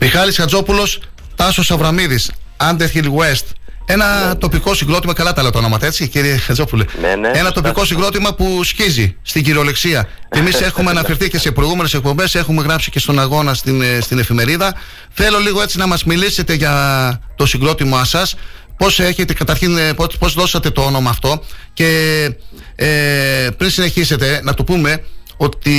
Μιχάλης 0.00 0.36
Χατζόπουλος, 0.36 1.00
Τάσος 1.36 1.70
Αβραμίδης, 1.70 2.32
Underhill 2.56 3.04
West. 3.04 3.46
Ένα 3.86 4.36
τοπικό 4.38 4.74
συγκρότημα, 4.74 5.12
καλά 5.12 5.32
τα 5.32 5.42
λέω 5.42 5.50
τα 5.50 5.58
ονόματα 5.58 5.86
έτσι 5.86 6.08
κύριε 6.08 6.36
Χατζόπουλε; 6.36 6.84
Ναι, 7.00 7.14
ναι, 7.14 7.28
Ένα 7.28 7.36
σωστά. 7.38 7.52
τοπικό 7.52 7.84
συγκρότημα 7.84 8.34
που 8.34 8.64
σκίζει 8.64 9.16
στην 9.22 9.44
κυριολεξία. 9.44 10.08
Εμείς 10.38 10.60
έχουμε 10.60 10.90
αναφερθεί 10.90 11.28
και 11.28 11.38
σε 11.38 11.50
προηγούμενες 11.52 11.94
εκπομπές, 11.94 12.34
έχουμε 12.34 12.62
γράψει 12.62 12.90
και 12.90 12.98
στον 12.98 13.18
αγώνα 13.18 13.54
στην, 13.54 13.82
ε, 13.82 14.00
στην 14.00 14.18
εφημερίδα. 14.18 14.74
Θέλω 15.10 15.38
λίγο 15.38 15.62
έτσι 15.62 15.78
να 15.78 15.86
μας 15.86 16.04
μιλήσετε 16.04 16.54
για 16.54 17.20
το 17.36 17.46
συγκρότημά 17.46 18.04
σας. 18.04 18.34
Πώς 18.82 19.00
έχετε, 19.00 19.34
καταρχήν, 19.34 19.76
ε, 19.76 19.94
πώς, 19.94 20.16
πώς 20.18 20.34
δώσατε 20.34 20.70
το 20.70 20.82
όνομα 20.82 21.10
αυτό 21.10 21.42
και 21.72 21.88
ε, 22.74 23.48
πριν 23.56 23.70
συνεχίσετε, 23.70 24.40
να 24.42 24.54
το 24.54 24.64
πούμε 24.64 25.04
ότι 25.36 25.74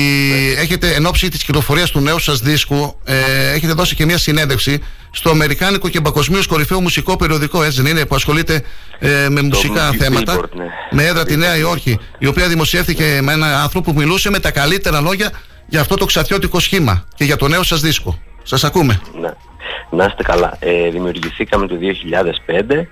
έχετε 0.57 0.93
εν 0.93 1.05
ώψη 1.05 1.29
της 1.29 1.43
κυκλοφορίας 1.43 1.91
του 1.91 1.99
νέου 1.99 2.19
σας 2.19 2.39
δίσκου, 2.39 2.99
ε, 3.03 3.51
έχετε 3.53 3.73
δώσει 3.73 3.95
και 3.95 4.05
μια 4.05 4.17
συνέντευξη 4.17 4.79
στο 5.11 5.29
Αμερικάνικο 5.29 5.89
και 5.89 6.01
παγκοσμίως 6.01 6.47
κορυφαίο 6.47 6.81
μουσικό 6.81 7.17
περιοδικό, 7.17 7.63
έτσι 7.63 7.81
δεν 7.81 7.91
είναι, 7.91 8.05
που 8.05 8.15
ασχολείται 8.15 8.63
ε, 8.99 9.29
με 9.29 9.41
μουσικά 9.41 9.91
θέματα. 9.99 10.35
Billboard, 10.35 10.49
ναι. 10.53 10.65
Με 10.91 11.03
έδρα 11.03 11.25
τη 11.25 11.37
Νέα 11.37 11.57
Υόρκη, 11.57 11.99
η 12.17 12.27
οποία 12.27 12.47
δημοσιεύθηκε 12.47 13.19
με 13.21 13.33
έναν 13.33 13.53
άνθρωπο 13.53 13.93
που 13.93 13.99
μιλούσε 13.99 14.29
με 14.29 14.39
τα 14.39 14.51
καλύτερα 14.51 15.01
λόγια 15.01 15.31
για 15.67 15.81
αυτό 15.81 15.95
το 15.95 16.05
ξαθιώτικο 16.05 16.59
σχήμα 16.59 17.05
και 17.15 17.23
για 17.23 17.35
το 17.35 17.47
νέο 17.47 17.63
σας 17.63 17.81
δίσκο. 17.81 18.19
Σας 18.43 18.63
ακούμε. 18.63 19.01
Ναι. 19.21 19.29
Να 19.89 20.05
είστε 20.05 20.23
καλά. 20.23 20.57
Ε, 20.59 20.89
δημιουργηθήκαμε 20.89 21.67
το 21.67 21.75
2005. 22.45 22.87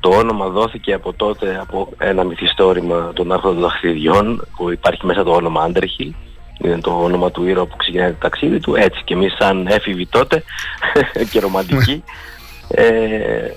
Το 0.00 0.08
όνομα 0.08 0.48
δόθηκε 0.48 0.92
από 0.92 1.12
τότε 1.12 1.58
από 1.60 1.88
ένα 1.98 2.24
μυθιστόρημα 2.24 3.10
των 3.14 3.32
άρχοντων 3.32 3.60
των 3.60 3.68
δαχτυριών 3.68 4.46
που 4.56 4.70
υπάρχει 4.72 5.06
μέσα 5.06 5.24
το 5.24 5.30
όνομα 5.30 5.62
Άντρεχιλ. 5.62 6.12
Είναι 6.58 6.78
το 6.78 6.90
όνομα 7.02 7.30
του 7.30 7.46
ήρωα 7.46 7.66
που 7.66 7.76
ξεκινάει 7.76 8.10
το 8.10 8.16
ταξίδι 8.20 8.60
του. 8.60 8.74
Έτσι 8.74 9.02
και 9.04 9.14
εμείς 9.14 9.36
σαν 9.38 9.66
έφηβοι 9.66 10.06
τότε 10.06 10.42
και 11.30 11.40
ρομαντικοί 11.40 12.02
ε, 12.68 13.50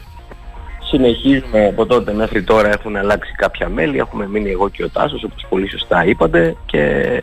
συνεχίζουμε 0.89 1.68
από 1.68 1.85
τότε 1.85 2.14
μέχρι 2.14 2.43
τώρα 2.43 2.69
έχουν 2.69 2.95
αλλάξει 2.95 3.34
κάποια 3.35 3.69
μέλη. 3.69 3.97
Έχουμε 3.97 4.27
μείνει 4.27 4.49
εγώ 4.49 4.69
και 4.69 4.84
ο 4.84 4.89
Τάσος 4.89 5.23
όπως 5.23 5.45
πολύ 5.49 5.69
σωστά 5.69 6.06
είπατε 6.06 6.56
και 6.65 7.19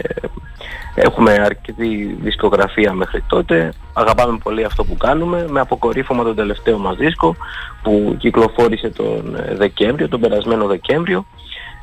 έχουμε 0.97 1.33
αρκετή 1.33 2.17
δισκογραφία 2.23 2.93
μέχρι 2.93 3.23
τότε. 3.27 3.73
Αγαπάμε 3.93 4.39
πολύ 4.43 4.65
αυτό 4.65 4.85
που 4.85 4.97
κάνουμε 4.97 5.47
με 5.49 5.61
αποκορύφωμα 5.61 6.25
τον 6.25 6.37
τελευταίο 6.37 6.79
μας 6.79 6.97
δίσκο 6.97 7.37
που 7.83 8.17
κυκλοφόρησε 8.19 8.89
τον 8.89 9.37
ε, 9.37 9.55
Δεκέμβριο, 9.55 10.09
τον 10.09 10.21
περασμένο 10.21 10.67
Δεκέμβριο 10.67 11.27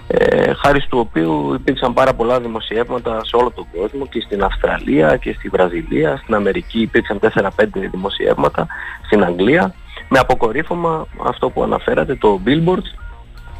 ε, 0.08 0.54
χάρη 0.54 0.82
του 0.90 1.00
οποίου 1.00 1.54
υπήρξαν 1.54 1.94
πάρα 1.94 2.14
πολλά 2.14 2.40
δημοσιεύματα 2.40 3.22
σε 3.24 3.36
όλο 3.36 3.52
τον 3.56 3.66
κόσμο 3.78 4.08
και 4.08 4.22
στην 4.22 4.44
Αυστραλία 4.44 5.18
και 5.18 5.34
στη 5.34 5.50
Βραζιλία, 5.50 6.18
στην 6.22 6.36
Αμερική 6.36 6.82
υπήρξαν 6.82 7.20
4-5 7.22 7.50
δημοσιεύματα, 7.92 8.68
στην 9.06 9.24
Αγγλία 9.24 9.74
με 10.08 10.20
αποκορύφωμα 10.20 11.08
αυτό 11.26 11.50
που 11.50 11.64
αναφέρατε, 11.64 12.16
το 12.16 12.40
Billboard. 12.46 12.84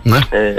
Ναι. 0.04 0.18
Ε, 0.30 0.54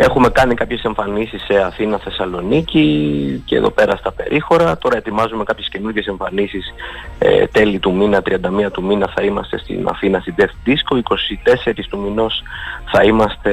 έχουμε 0.00 0.28
κάνει 0.28 0.54
κάποιες 0.54 0.82
εμφανίσεις 0.82 1.42
σε 1.42 1.62
Αθήνα, 1.62 1.98
Θεσσαλονίκη 1.98 3.42
και 3.44 3.56
εδώ 3.56 3.70
πέρα 3.70 3.96
στα 3.96 4.12
περίχωρα. 4.12 4.78
Τώρα 4.78 4.96
ετοιμάζουμε 4.96 5.44
κάποιες 5.44 5.68
καινούργιες 5.68 6.06
εμφανίσεις 6.06 6.74
ε, 7.18 7.46
τέλη 7.46 7.78
του 7.78 7.94
μήνα, 7.94 8.22
31 8.24 8.32
του 8.72 8.82
μήνα 8.82 9.12
θα 9.14 9.22
είμαστε 9.22 9.58
στην 9.58 9.88
Αθήνα 9.88 10.20
στην 10.20 10.34
Death 10.38 10.68
Disco, 10.68 10.96
24 11.76 11.82
του 11.88 11.98
μηνός 11.98 12.42
θα 12.84 13.02
είμαστε 13.02 13.50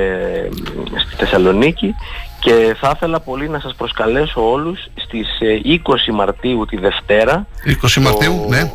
ε, 0.96 1.00
στη 1.00 1.16
Θεσσαλονίκη 1.16 1.96
και 2.40 2.76
θα 2.80 2.92
ήθελα 2.96 3.20
πολύ 3.20 3.50
να 3.50 3.60
σας 3.60 3.76
προσκαλέσω 3.76 4.52
όλους 4.52 4.88
στις 4.96 5.40
ε, 5.40 5.80
20 6.10 6.14
Μαρτίου 6.14 6.66
τη 6.66 6.78
Δευτέρα 6.78 7.48
20 7.84 8.02
Μαρτίου, 8.02 8.46
ναι. 8.50 8.72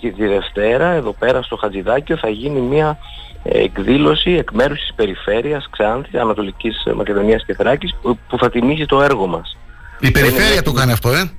και 0.00 0.10
τη 0.10 0.26
Δευτέρα 0.26 0.86
εδώ 0.90 1.12
πέρα 1.12 1.42
στο 1.42 1.56
Χατζηδάκιο 1.56 2.16
θα 2.16 2.28
γίνει 2.28 2.60
μια 2.60 2.88
ε, 2.88 3.23
εκδήλωση 3.44 4.30
εκ 4.30 4.50
μέρους 4.52 4.78
της 4.78 4.92
περιφέρειας 4.94 5.68
Ξάνθης, 5.70 6.14
Ανατολικής 6.14 6.82
Μακεδονίας 6.96 7.44
και 7.44 7.54
Θράκης 7.54 7.94
που 8.02 8.18
που 8.28 8.38
θα 8.38 8.50
τιμήσει 8.50 8.86
το 8.86 9.02
έργο 9.02 9.26
μας. 9.26 9.56
Η 10.00 10.10
περιφέρεια 10.10 10.62
το 10.62 10.72
κάνει 10.72 10.92
αυτό, 10.92 11.12
ε; 11.12 11.30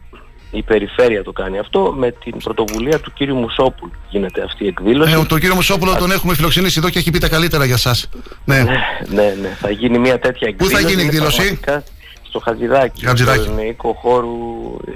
Η 0.52 0.61
περιφέρεια 0.64 1.23
το 1.23 1.32
κάνει 1.32 1.60
αυτό 1.60 1.94
με 1.98 2.11
την 2.11 2.38
πρωτοβουλία 2.44 2.99
του 2.99 3.14
κύριου 3.14 3.36
Μουσόπουλου 3.36 3.91
γίνεται 4.10 4.41
αυτή 4.41 4.64
η 4.64 4.68
εκδήλωση. 4.68 5.11
Ε, 5.11 5.26
τον 5.26 5.40
κύριο 5.40 5.56
Μουσόπουλο 5.56 5.95
τον 5.95 6.11
έχουμε 6.11 6.36
φιλοξενήσει 6.36 6.80
εδώ 6.80 6.90
και 6.90 6.99
έχει 6.99 7.11
πει 7.11 7.19
τα 7.19 7.30
καλύτερα 7.30 7.65
για 7.65 7.77
σας. 7.77 8.10
Ναι. 8.45 8.64
Ναι, 8.64 8.77
ναι, 9.07 9.36
ναι. 9.41 9.57
Θα 9.60 9.69
γίνει 9.69 9.99
μια 9.99 10.19
τέτοια 10.19 10.48
Πού 10.48 10.64
εκδήλωση. 10.64 10.76
θα 10.76 10.80
γίνει 10.80 10.91
η 10.91 10.94
Είναι 10.94 11.03
εκδήλωση; 11.03 11.38
πραγματικά 11.38 11.84
Στο 12.22 12.40
Χατζηδάκι. 12.40 13.06
Χατζηδάκη. 13.06 13.44
Στο 13.44 13.53
Νεϊκό 13.53 13.94
χώρου 14.02 14.38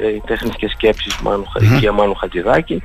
ε, 0.01 0.19
τέχνης 0.25 0.55
και 0.55 0.69
σκέψης 0.69 1.17
Μάνου, 1.17 1.45
mm 1.59 1.91
Μάνου 1.93 2.15
Χατζηδάκη. 2.15 2.83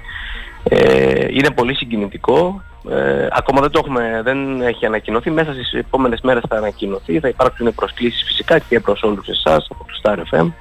Ε, 0.68 1.26
είναι 1.30 1.50
πολύ 1.50 1.74
συγκινητικό. 1.74 2.62
Ε, 2.90 3.28
ακόμα 3.30 3.60
δεν 3.60 3.70
το 3.70 3.80
έχουμε, 3.84 4.20
δεν 4.24 4.60
έχει 4.60 4.86
ανακοινωθεί. 4.86 5.30
Μέσα 5.30 5.52
στις 5.52 5.72
επόμενες 5.72 6.20
μέρες 6.20 6.42
θα 6.48 6.56
ανακοινωθεί. 6.56 7.20
Θα 7.20 7.28
υπάρξουν 7.28 7.74
προσκλήσεις 7.74 8.22
φυσικά 8.26 8.58
και 8.58 8.80
προς 8.80 9.02
όλους 9.02 9.28
εσάς 9.28 9.66
από 9.70 9.84
το 9.84 10.00
Star 10.02 10.18
FM. 10.18 10.52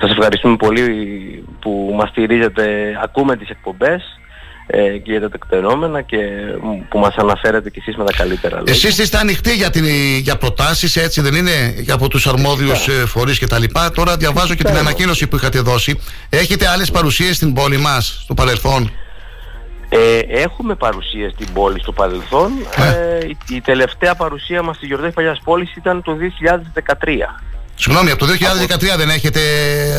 Σας 0.00 0.10
ευχαριστούμε 0.10 0.56
πολύ 0.56 0.84
που 1.60 1.94
μας 1.96 2.08
στηρίζετε, 2.08 2.64
ακούμε 3.02 3.36
τις 3.36 3.48
εκπομπές 3.48 4.18
ε, 4.66 4.98
και 4.98 5.10
για 5.10 5.20
τα 5.20 5.28
τεκτενόμενα 5.28 6.02
και 6.02 6.18
που 6.88 6.98
μας 6.98 7.14
αναφέρετε 7.16 7.70
κι 7.70 7.78
εσείς 7.78 7.96
με 7.96 8.04
τα 8.04 8.12
καλύτερα 8.16 8.56
λόγια. 8.56 8.72
Εσείς 8.72 8.98
είστε 8.98 9.18
ανοιχτοί 9.18 9.54
για, 9.54 9.70
την, 9.70 9.84
για 10.20 10.36
προτάσεις, 10.36 10.96
έτσι 10.96 11.20
δεν 11.20 11.34
είναι, 11.34 11.74
για 11.78 11.94
από 11.94 12.08
τους 12.08 12.26
αρμόδιους 12.26 12.88
ε, 12.88 13.06
φορείς 13.06 13.38
και 13.38 13.46
τα 13.46 13.58
λοιπά. 13.58 13.90
Τώρα 13.90 14.16
διαβάζω 14.16 14.54
και 14.54 14.64
την 14.64 14.76
ανακοίνωση 14.76 15.26
που 15.26 15.36
είχατε 15.36 15.60
δώσει. 15.60 16.00
Έχετε 16.28 16.68
άλλες 16.68 16.90
παρουσίες 16.90 17.36
στην 17.36 17.52
πόλη 17.52 17.76
μας, 17.76 18.20
στο 18.22 18.34
παρελθόν; 18.34 18.90
Ε, 19.96 20.18
έχουμε 20.42 20.74
παρουσία 20.74 21.30
στην 21.30 21.52
πόλη 21.52 21.80
στο 21.80 21.92
παρελθόν. 21.92 22.52
Ε, 22.76 23.26
η, 23.26 23.36
η 23.48 23.60
τελευταία 23.60 24.14
παρουσία 24.14 24.62
μας 24.62 24.76
στη 24.76 24.86
Γιορτή 24.86 25.10
Παλιάς 25.10 25.40
Πόλης 25.44 25.76
ήταν 25.76 26.02
το 26.02 26.16
2013. 26.16 26.92
Συγγνώμη, 27.74 28.10
από 28.10 28.26
το 28.26 28.32
2013 28.32 28.96
δεν 28.96 29.08
έχετε 29.08 29.40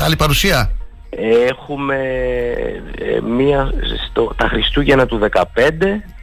άλλη 0.04 0.16
παρουσία; 0.16 0.72
Έχουμε 1.48 1.96
ε, 2.98 3.22
μία 3.22 3.74
στο, 4.10 4.34
τα 4.38 4.48
Χριστούγεννα 4.48 5.06
του 5.06 5.20
2015 5.34 5.42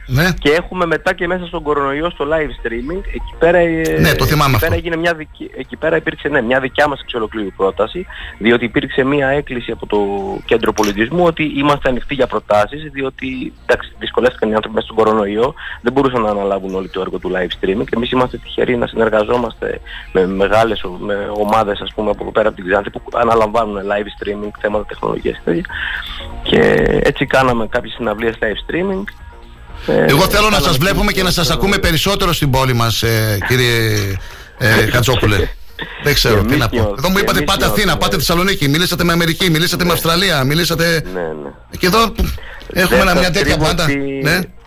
Ναι. 0.05 0.29
και 0.39 0.49
έχουμε 0.51 0.85
μετά 0.85 1.13
και 1.13 1.27
μέσα 1.27 1.45
στον 1.45 1.63
κορονοϊό 1.63 2.09
στο 2.09 2.25
live 2.31 2.65
streaming. 2.67 3.01
Εκεί 3.07 3.33
πέρα, 3.39 3.57
ε, 3.57 3.97
Ναι, 3.99 4.13
το 4.13 4.25
θυμάμαι 4.25 4.49
εκεί 4.51 4.59
πέρα, 4.59 4.65
αυτό. 4.65 4.73
έγινε 4.73 4.95
μια 4.95 5.13
δική, 5.13 5.49
εκεί 5.57 5.75
πέρα 5.75 5.95
υπήρξε 5.95 6.27
ναι, 6.27 6.41
μια 6.41 6.59
δικιά 6.59 6.87
μας 6.87 6.99
εξολοκλήρη 7.01 7.49
πρόταση 7.57 8.05
διότι 8.37 8.65
υπήρξε 8.65 9.03
μια 9.03 9.27
έκκληση 9.27 9.71
από 9.71 9.85
το 9.87 9.97
κέντρο 10.45 10.73
πολιτισμού 10.73 11.23
ότι 11.25 11.43
είμαστε 11.57 11.89
ανοιχτοί 11.89 12.13
για 12.13 12.27
προτάσεις 12.27 12.83
διότι 12.91 13.53
εντάξει, 13.65 13.91
δυσκολεύτηκαν 13.99 14.49
οι 14.49 14.53
άνθρωποι 14.53 14.75
μέσα 14.75 14.87
στον 14.93 15.03
κορονοϊό 15.03 15.53
δεν 15.81 15.93
μπορούσαν 15.93 16.21
να 16.21 16.29
αναλάβουν 16.29 16.75
όλο 16.75 16.89
το 16.91 17.01
έργο 17.01 17.19
του 17.19 17.31
live 17.33 17.65
streaming 17.65 17.83
και 17.85 17.95
εμείς 17.95 18.11
είμαστε 18.11 18.37
τυχεροί 18.37 18.77
να 18.77 18.87
συνεργαζόμαστε 18.87 19.79
με 20.11 20.25
μεγάλες 20.27 20.83
ο- 20.83 20.97
με 21.01 21.15
ομάδες 21.37 21.79
ας 21.81 21.91
πούμε 21.95 22.09
από 22.09 22.21
εδώ 22.23 22.31
πέρα 22.31 22.47
από 22.47 22.57
την 22.57 22.67
Ξάνθη 22.69 22.89
που 22.89 23.01
αναλαμβάνουν 23.13 23.77
live 23.77 24.23
streaming 24.23 24.49
θέματα 24.61 24.85
τεχνολογίας 24.85 25.35
και 25.35 25.41
τέτοια. 25.51 25.65
και 26.43 26.59
έτσι 27.03 27.25
κάναμε 27.25 27.67
κάποιες 27.67 27.93
συναυλίες 27.93 28.35
live 28.41 28.71
streaming 28.71 29.03
Ε, 29.03 29.22
Εγώ 29.87 30.27
θέλω 30.27 30.43
να 30.43 30.49
κάναμε 30.49 30.67
σας 30.67 30.77
βλέπουμε 30.77 31.11
και 31.11 31.23
να 31.23 31.31
σας 31.31 31.49
ακούμε 31.51 31.77
περισσότερο 31.77 32.33
στην 32.33 32.49
πόλη 32.51 32.73
μας, 32.73 33.03
ε, 33.03 33.37
κύριε 33.47 33.97
ε, 34.57 34.67
Χατζόπουλε. 34.91 35.37
Δεν 36.03 36.13
ξέρω 36.13 36.35
Και 36.35 36.41
τι 36.41 36.47
να 36.47 36.53
εμείς 36.53 36.65
πω. 36.67 36.75
νιώθουμε- 36.75 36.97
Εδώ 36.99 37.09
μου 37.09 37.17
είπατε 37.17 37.37
εμείς 37.37 37.49
πάτε 37.51 37.65
Αθήνα, 37.65 37.75
νιώθουμε. 37.83 38.03
πάτε 38.03 38.15
Θεσσαλονίκη, 38.15 38.67
μιλήσατε 38.69 39.03
με 39.03 39.11
Αμερική, 39.13 39.49
μιλήσατε 39.49 39.85
με 39.85 39.91
Αυστραλία, 39.91 40.43
μιλήσατε. 40.43 41.03
Ναι, 41.13 41.19
ναι. 41.19 41.49
Και 41.77 41.85
εδώ 41.85 42.11
που 42.11 42.23
έχουμε 42.73 42.99
Δεν 42.99 43.07
ένα- 43.07 43.11
σας 43.11 43.19
μια 43.19 43.31
τέτοια 43.31 43.55
κρύβω 43.55 43.65
πάντα. 43.65 43.85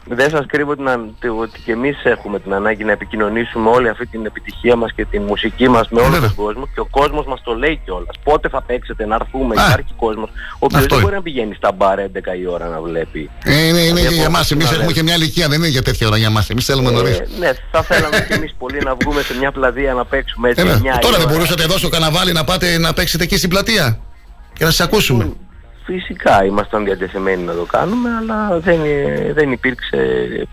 Ότι- 0.06 0.14
Ναι. 0.14 0.14
Δεν 0.14 0.30
σας 0.30 0.46
κρύβω 0.46 0.76
την, 0.76 0.88
αν- 0.88 1.14
τε- 1.20 1.30
ότι 1.30 1.60
και 1.64 1.72
εμείς 1.72 1.96
έχουμε 2.04 2.38
την 2.40 2.54
ανάγκη 2.54 2.84
να 2.84 2.92
επικοινωνήσουμε 2.92 3.68
όλη 3.70 3.88
αυτή 3.88 4.06
την 4.06 4.26
επιτυχία 4.26 4.76
μας 4.76 4.92
και 4.92 5.04
την 5.04 5.22
μουσική 5.22 5.68
μας 5.68 5.88
με 5.90 6.00
όλο 6.00 6.20
τον 6.20 6.34
κόσμο 6.34 6.64
και 6.74 6.80
ο 6.80 6.86
κόσμος 6.90 7.26
μας 7.26 7.40
το 7.44 7.54
λέει 7.54 7.80
κιόλας. 7.84 8.14
Πότε 8.24 8.48
θα 8.48 8.62
παίξετε, 8.62 9.06
να 9.06 9.14
έρθουμε, 9.14 9.54
υπάρχει 9.54 9.92
κόσμος. 9.96 10.28
Ο 10.28 10.58
οποίος 10.58 10.80
αυτό 10.80 10.88
δεν 10.88 10.88
είναι. 10.98 11.00
μπορεί 11.02 11.14
να 11.14 11.22
πηγαίνει 11.22 11.54
στα 11.54 11.72
μπαρ 11.72 11.98
11 11.98 12.34
η 12.42 12.46
ώρα 12.46 12.66
να 12.66 12.80
βλέπει. 12.80 13.30
Ε, 13.44 13.52
είναι 13.52 13.66
είναι 13.66 13.80
Δηλαδή, 13.80 14.00
και 14.00 14.06
από 14.06 14.14
για 14.14 14.24
εμά. 14.24 14.38
ό,τι 14.40 14.48
Εμείς 14.52 14.64
να 14.64 14.70
έχουμε 14.70 14.80
λέμε. 14.86 14.92
και 14.92 15.02
μια 15.02 15.14
ηλικία, 15.14 15.48
δεν 15.48 15.58
είναι 15.58 15.68
για 15.68 15.82
τέτοια 15.82 16.06
ώρα 16.06 16.16
για 16.16 16.26
εμά. 16.26 16.44
Εμείς 16.48 16.64
θέλουμε 16.64 16.90
νωρίς. 16.90 17.18
Ε, 17.18 17.26
ναι, 17.38 17.50
θα 17.72 17.82
θέλαμε 17.82 18.24
κι 18.26 18.32
εμείς 18.32 18.54
πολύ 18.58 18.78
να 18.84 18.94
βγούμε 19.00 19.20
σε 19.22 19.34
μια 19.38 19.52
πλατεία 19.52 19.94
να 19.94 20.04
παίξουμε 20.04 20.48
έτσι. 20.48 20.64
μια 20.64 20.74
Ε, 20.94 20.98
Τώρα 20.98 21.16
η 21.16 21.18
δεν 21.18 21.26
ώρα. 21.26 21.32
μπορούσατε 21.32 21.62
εδώ 21.62 21.78
στο 21.78 21.88
καναβάλι 21.88 22.32
να 22.32 22.44
πάτε 22.44 22.78
να 22.78 22.92
παίξετε 22.92 23.24
εκεί 23.24 23.36
στην 23.36 23.48
πλατεία 23.48 23.98
και 24.58 24.64
να 24.64 24.70
σας 24.70 24.80
ακούσουμε. 24.86 25.32
Φυσικά 25.86 26.44
ήμασταν 26.44 26.84
διατεθειμένοι 26.84 27.42
να 27.42 27.54
το 27.54 27.64
κάνουμε, 27.64 28.10
αλλά 28.20 28.58
δεν, 28.58 28.80
ε, 28.84 29.32
δεν 29.32 29.52
υπήρξε 29.52 29.96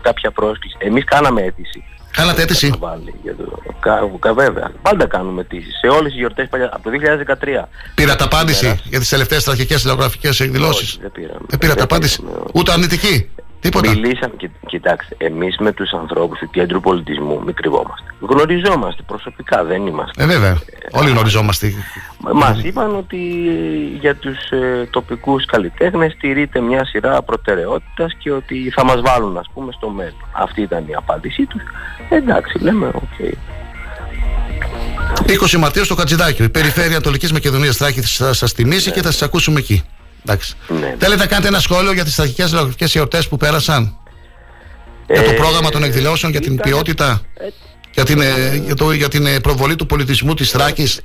κάποια 0.02 0.30
πρόσκληση. 0.30 0.76
Εμείς 0.78 1.04
κάναμε 1.04 1.42
αίτηση. 1.42 1.84
Κάνατε 2.10 2.42
αίτηση; 2.42 2.74
Βάλει 2.78 3.14
για 3.22 3.36
το, 3.36 3.62
κα, 3.80 4.00
κα, 4.20 4.34
βέβαια. 4.34 4.70
Πάντα 4.82 5.06
κάνουμε 5.06 5.40
αιτήσει. 5.40 5.70
Σε 5.70 5.86
όλες 5.86 6.10
τις 6.10 6.18
γιορτές 6.20 6.48
παλιά, 6.48 6.70
από 6.72 6.82
το 6.82 6.90
2013. 6.90 7.68
Πήρατε 7.94 8.24
απάντηση 8.24 8.80
για 8.84 8.98
τις 8.98 9.08
τελευταίες 9.08 9.48
αρχικέ 9.48 9.74
τηλεογραφικέ 9.74 10.28
εκδηλώσεις; 10.28 10.98
Δεν 11.00 11.12
πήραμε. 11.12 11.46
Δεν 11.48 11.58
πήρατε 11.58 11.82
απάντηση; 11.82 12.22
Ούτε 12.54 12.72
αρνητική; 12.72 13.30
Τίποτα. 13.64 13.90
Μιλήσαμε, 13.90 14.34
και, 14.36 14.50
κοιτάξτε, 14.66 15.14
εμείς 15.18 15.56
με 15.58 15.72
τους 15.72 15.92
ανθρώπους 15.92 16.38
του 16.38 16.50
κέντρου 16.50 16.80
πολιτισμού 16.80 17.42
μην 17.44 17.54
κρυβόμαστε. 17.54 18.14
Γνωριζόμαστε 18.20 19.02
προσωπικά, 19.02 19.64
δεν 19.64 19.86
είμαστε. 19.86 20.22
Ε, 20.22 20.26
βέβαια. 20.26 20.58
Όλοι 20.90 21.10
γνωριζόμαστε. 21.10 21.72
Μας 22.34 22.62
είπαν 22.62 22.96
ότι 22.96 23.18
για 24.00 24.16
τους 24.16 24.50
ε, 24.50 24.88
τοπικούς 24.90 25.44
καλλιτέχνες 25.44 26.12
τηρείται 26.12 26.60
μια 26.60 26.84
σειρά 26.84 27.22
προτεραιότητας 27.22 28.12
και 28.18 28.32
ότι 28.32 28.70
θα 28.74 28.84
μας 28.84 29.00
βάλουν 29.00 29.36
ας 29.36 29.50
πούμε 29.54 29.72
στο 29.72 29.88
μέλλον. 29.88 30.26
Αυτή 30.32 30.62
ήταν 30.62 30.84
η 30.86 30.94
απάντησή 30.94 31.46
τους. 31.46 31.62
Εντάξει, 32.08 32.58
λέμε, 32.58 32.86
οκ. 32.86 33.34
20 35.52 35.58
Μαρτίου 35.58 35.84
στο 35.84 35.94
Κατζηδάκιο. 35.94 36.44
Η 36.44 36.48
περιφέρεια 36.48 36.90
Ανατολικής 36.90 37.32
Μακεδονίας 37.32 37.76
Θράκη 37.76 38.00
θα 38.00 38.32
σας 38.32 38.52
τιμήσει 38.52 38.90
και 38.90 39.02
θα 39.02 39.10
σας 39.10 39.22
ακούσουμε 39.22 39.58
εκεί. 39.58 39.84
Εντάξει. 40.26 40.54
Ναι. 40.68 40.94
Θέλετε 40.98 41.20
να 41.20 41.26
κάνετε 41.26 41.48
ένα 41.48 41.58
σχόλιο 41.60 41.92
για 41.92 42.04
τις 42.04 42.18
αρχικέ 42.18 42.44
τηλεογραφικέ 42.44 42.98
εορτές 42.98 43.28
που 43.28 43.36
πέρασαν; 43.36 43.96
για 45.06 45.22
το 45.22 45.30
Ε, 45.30 45.34
πρόγραμμα 45.34 45.70
των 45.70 45.82
εκδηλώσεων, 45.84 46.32
για 46.32 46.40
την 46.40 46.52
ήταν- 46.52 46.66
ποιότητα; 46.70 47.20
Για 47.94 48.04
την, 48.04 48.20
ε, 48.20 48.54
για, 48.64 48.74
το, 48.74 48.92
για 48.92 49.08
την 49.08 49.26
ε, 49.26 49.40
προβολή 49.40 49.76
του 49.76 49.86
πολιτισμού 49.86 50.34
της 50.34 50.50
Θράκης. 50.50 51.00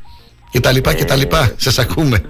και 0.52 0.60
τα 0.60 0.72
λοιπά 0.72 0.94
και 0.94 1.06
τα 1.06 1.16
λοιπά; 1.16 1.52
Σας 1.58 1.80
ακούμε. 1.80 2.24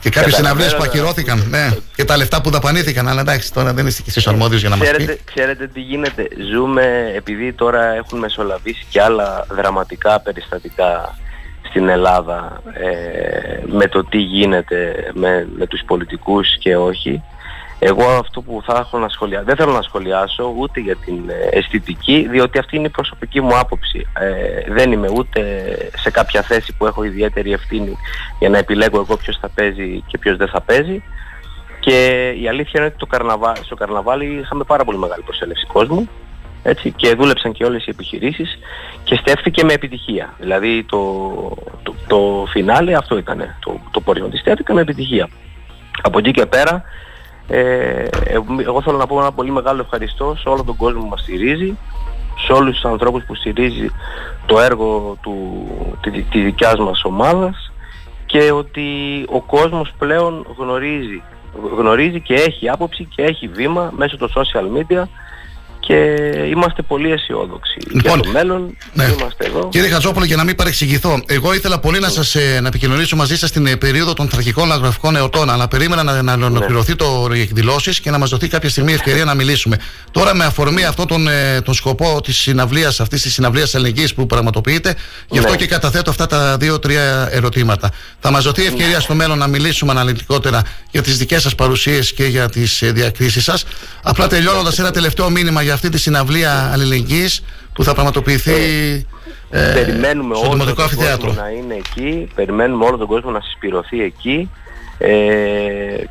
Και 0.00 0.10
κάποιες 0.10 0.34
συναυλίες 0.34 0.76
που 0.76 0.82
ακυρώθηκαν. 0.82 1.46
Ναι. 1.50 1.70
Και 1.94 2.04
τα 2.04 2.16
λεφτά 2.16 2.40
που 2.40 2.50
δαπανήθηκαν. 2.50 3.08
Αλλά 3.08 3.20
εντάξει, 3.20 3.52
τώρα 3.52 3.72
δεν 3.72 3.86
είστε 3.86 4.02
και 4.02 4.08
εσείς 4.10 4.26
αρμόδιο 4.26 4.58
για 4.58 4.68
να 4.68 4.76
μας 4.76 4.88
Ξέρετε, 4.88 5.12
πει. 5.12 5.20
ξέρετε 5.34 5.66
τι 5.66 5.80
γίνεται. 5.80 6.28
Ζούμε, 6.52 7.12
επειδή 7.16 7.52
τώρα 7.52 7.84
έχουν 7.84 8.18
μεσολαβήσει 8.18 8.86
και 8.90 9.02
άλλα 9.02 9.46
δραματικά 9.50 10.20
περιστατικά 10.20 11.18
στην 11.68 11.88
Ελλάδα 11.88 12.62
ε, 12.72 13.62
με 13.66 13.86
το 13.86 14.04
τι 14.04 14.18
γίνεται 14.18 15.10
με, 15.14 15.48
με 15.56 15.66
τους 15.66 15.82
πολιτικούς 15.86 16.58
και 16.58 16.76
όχι. 16.76 17.22
Εγώ 17.80 18.04
αυτό 18.04 18.40
που 18.40 18.62
θα 18.64 18.78
έχω 18.78 18.98
να 18.98 19.08
σχολιάσω, 19.08 19.44
δεν 19.44 19.56
θέλω 19.56 19.72
να 19.72 19.82
σχολιάσω 19.82 20.54
ούτε 20.56 20.80
για 20.80 20.96
την 20.96 21.28
ε, 21.28 21.58
αισθητική, 21.58 22.26
διότι 22.30 22.58
αυτή 22.58 22.76
είναι 22.76 22.86
η 22.86 22.90
προσωπική 22.90 23.40
μου 23.40 23.58
άποψη. 23.58 24.06
Ε, 24.18 24.72
δεν 24.72 24.92
είμαι 24.92 25.08
ούτε 25.16 25.40
σε 25.96 26.10
κάποια 26.10 26.42
θέση 26.42 26.74
που 26.78 26.86
έχω 26.86 27.02
ιδιαίτερη 27.02 27.52
ευθύνη 27.52 27.96
για 28.38 28.48
να 28.48 28.58
επιλέγω 28.58 29.00
εγώ 29.00 29.16
ποιος 29.16 29.38
θα 29.40 29.48
παίζει 29.48 30.04
και 30.06 30.18
ποιος 30.18 30.36
δεν 30.36 30.48
θα 30.48 30.60
παίζει. 30.60 31.02
Και 31.80 32.28
η 32.40 32.48
αλήθεια 32.48 32.80
είναι 32.80 32.86
ότι 32.86 32.98
το 32.98 33.06
καρναβά, 33.06 33.54
στο 33.54 33.74
καρναβάλι 33.74 34.24
είχαμε 34.24 34.64
πάρα 34.64 34.84
πολύ 34.84 34.98
μεγάλη 34.98 35.22
προσέλευση 35.22 35.66
κόσμου 35.66 36.08
έτσι, 36.68 36.92
και 36.92 37.14
δούλεψαν 37.14 37.52
και 37.52 37.64
όλες 37.64 37.86
οι 37.86 37.90
επιχειρήσεις 37.90 38.58
και 39.04 39.14
στέφθηκε 39.14 39.64
με 39.64 39.72
επιτυχία. 39.72 40.34
Δηλαδή 40.38 40.84
το, 40.84 40.98
το, 41.82 41.94
το 42.06 42.46
φινάλε 42.48 42.94
αυτό 42.94 43.18
ήταν, 43.18 43.56
το, 43.60 43.80
το 43.90 44.02
στέφθηκε 44.40 44.72
με 44.72 44.80
επιτυχία. 44.80 45.28
Από 46.02 46.18
εκεί 46.18 46.30
και 46.30 46.46
πέρα 46.46 46.84
ε, 47.48 48.08
εγώ 48.66 48.82
θέλω 48.82 48.96
να 48.96 49.06
πω 49.06 49.20
ένα 49.20 49.32
πολύ 49.32 49.50
μεγάλο 49.50 49.80
ευχαριστώ 49.80 50.36
σε 50.38 50.48
όλο 50.48 50.64
τον 50.64 50.76
κόσμο 50.76 51.00
που 51.00 51.08
μας 51.08 51.20
στηρίζει, 51.20 51.78
σε 52.46 52.52
όλους 52.52 52.74
τους 52.74 52.84
ανθρώπους 52.84 53.24
που 53.24 53.34
στηρίζει 53.34 53.90
το 54.46 54.60
έργο 54.60 55.16
του, 55.22 55.66
τη, 56.00 56.22
τη 56.22 56.40
δικιάς 56.40 56.78
μας 56.78 57.04
ομάδας 57.04 57.72
και 58.26 58.52
ότι 58.52 58.86
ο 59.28 59.40
κόσμος 59.40 59.92
πλέον 59.98 60.46
γνωρίζει, 60.58 61.22
γνωρίζει 61.76 62.20
και 62.20 62.34
έχει 62.34 62.68
άποψη 62.68 63.04
και 63.04 63.22
έχει 63.22 63.48
βήμα 63.48 63.92
μέσω 63.96 64.16
των 64.16 64.28
social 64.34 64.78
media 64.78 65.02
και 65.88 65.94
είμαστε 66.54 66.82
πολύ 66.82 67.12
αισιόδοξοι 67.12 67.76
Λοιπόν, 67.92 68.14
για 68.14 68.22
το 68.22 68.30
μέλλον. 68.30 68.76
ναι. 68.94 69.04
Είμαστε 69.18 69.44
εδώ. 69.46 69.68
Κύριε 69.68 69.88
Χατζόπουλο, 69.88 70.24
για 70.24 70.36
να 70.36 70.44
μην 70.44 70.54
παρεξηγηθώ, 70.56 71.22
εγώ 71.26 71.54
ήθελα 71.54 71.78
πολύ 71.78 71.98
να 71.98 72.08
σας 72.08 72.34
ε, 72.34 72.58
να 72.60 72.68
επικοινωνήσω 72.68 73.16
μαζί 73.16 73.36
σας 73.38 73.50
την 73.50 73.66
ε, 73.66 73.76
περίοδο 73.76 74.12
των 74.14 74.28
τραγικών 74.28 74.72
αγραφικών 74.72 75.16
εορτών, 75.16 75.50
αλλά 75.50 75.68
περίμενα 75.68 76.02
να, 76.02 76.22
να, 76.22 76.36
να 76.36 76.46
ολοκληρωθεί 76.46 76.94
το 76.96 77.28
εκδηλώσεις 77.34 78.00
και 78.00 78.10
να 78.10 78.18
μας 78.18 78.30
δοθεί 78.30 78.48
κάποια 78.48 78.68
στιγμή 78.68 78.92
ευκαιρία 78.92 79.24
να 79.24 79.34
μιλήσουμε. 79.34 79.76
Τώρα, 80.10 80.34
με 80.34 80.44
αφορμή 80.44 80.84
αυτό 80.84 81.06
τον, 81.06 81.28
ε, 81.28 81.60
τον 81.64 81.74
σκοπό 81.74 82.20
της 82.24 82.36
συναυλίας, 82.36 83.00
αυτής 83.00 83.22
της 83.22 83.32
συναυλίας 83.32 83.74
ελληνικής 83.74 84.14
που 84.14 84.26
πραγματοποιείται, 84.26 84.94
γι' 85.28 85.38
αυτό 85.38 85.50
Ναι. 85.50 85.56
και 85.56 85.66
καταθέτω 85.66 86.10
αυτά 86.10 86.26
τα 86.26 86.56
δύο-τρία 86.56 87.28
ερωτήματα. 87.32 87.90
Θα 88.20 88.30
μας 88.30 88.44
δοθεί 88.44 88.66
ευκαιρία 88.66 89.00
στο 89.00 89.14
μέλλον 89.14 89.38
να 89.38 89.46
μιλήσουμε 89.46 89.90
αναλυτικότερα 89.90 90.62
για 90.90 91.02
τις 91.02 91.16
δικές 91.18 91.42
σας 91.42 91.54
παρουσίες 91.54 92.12
και 92.12 92.24
για 92.24 92.48
τις 92.48 92.82
διακρίσεις 92.84 93.44
σας. 93.44 93.64
Απλά 94.02 94.26
τελειώνοντας, 94.26 94.78
ένα 94.78 94.90
τελευταίο 94.90 95.30
μήνυμα 95.30 95.62
για 95.62 95.74
αυτή 95.78 95.90
τη 95.90 95.98
συναυλία 95.98 96.70
αλληλεγγύης 96.72 97.44
που 97.72 97.84
θα 97.84 97.94
πραγματοποιηθεί. 97.94 98.52
ε, 99.50 99.72
περιμένουμε 99.72 100.34
στο 100.34 100.48
όλο 100.48 100.56
τον 100.56 100.66
Δημοτικό 100.66 100.82
κόσμο 100.82 101.00
Αμφιθέατρο. 101.06 101.42
να 101.42 101.48
είναι 101.48 101.74
εκεί, 101.74 102.28
περιμένουμε 102.34 102.84
όλο 102.84 102.96
τον 102.96 103.06
κόσμο 103.06 103.30
να 103.30 103.40
συσπηρωθεί 103.40 104.02
εκεί 104.02 104.50
ε, 104.98 105.08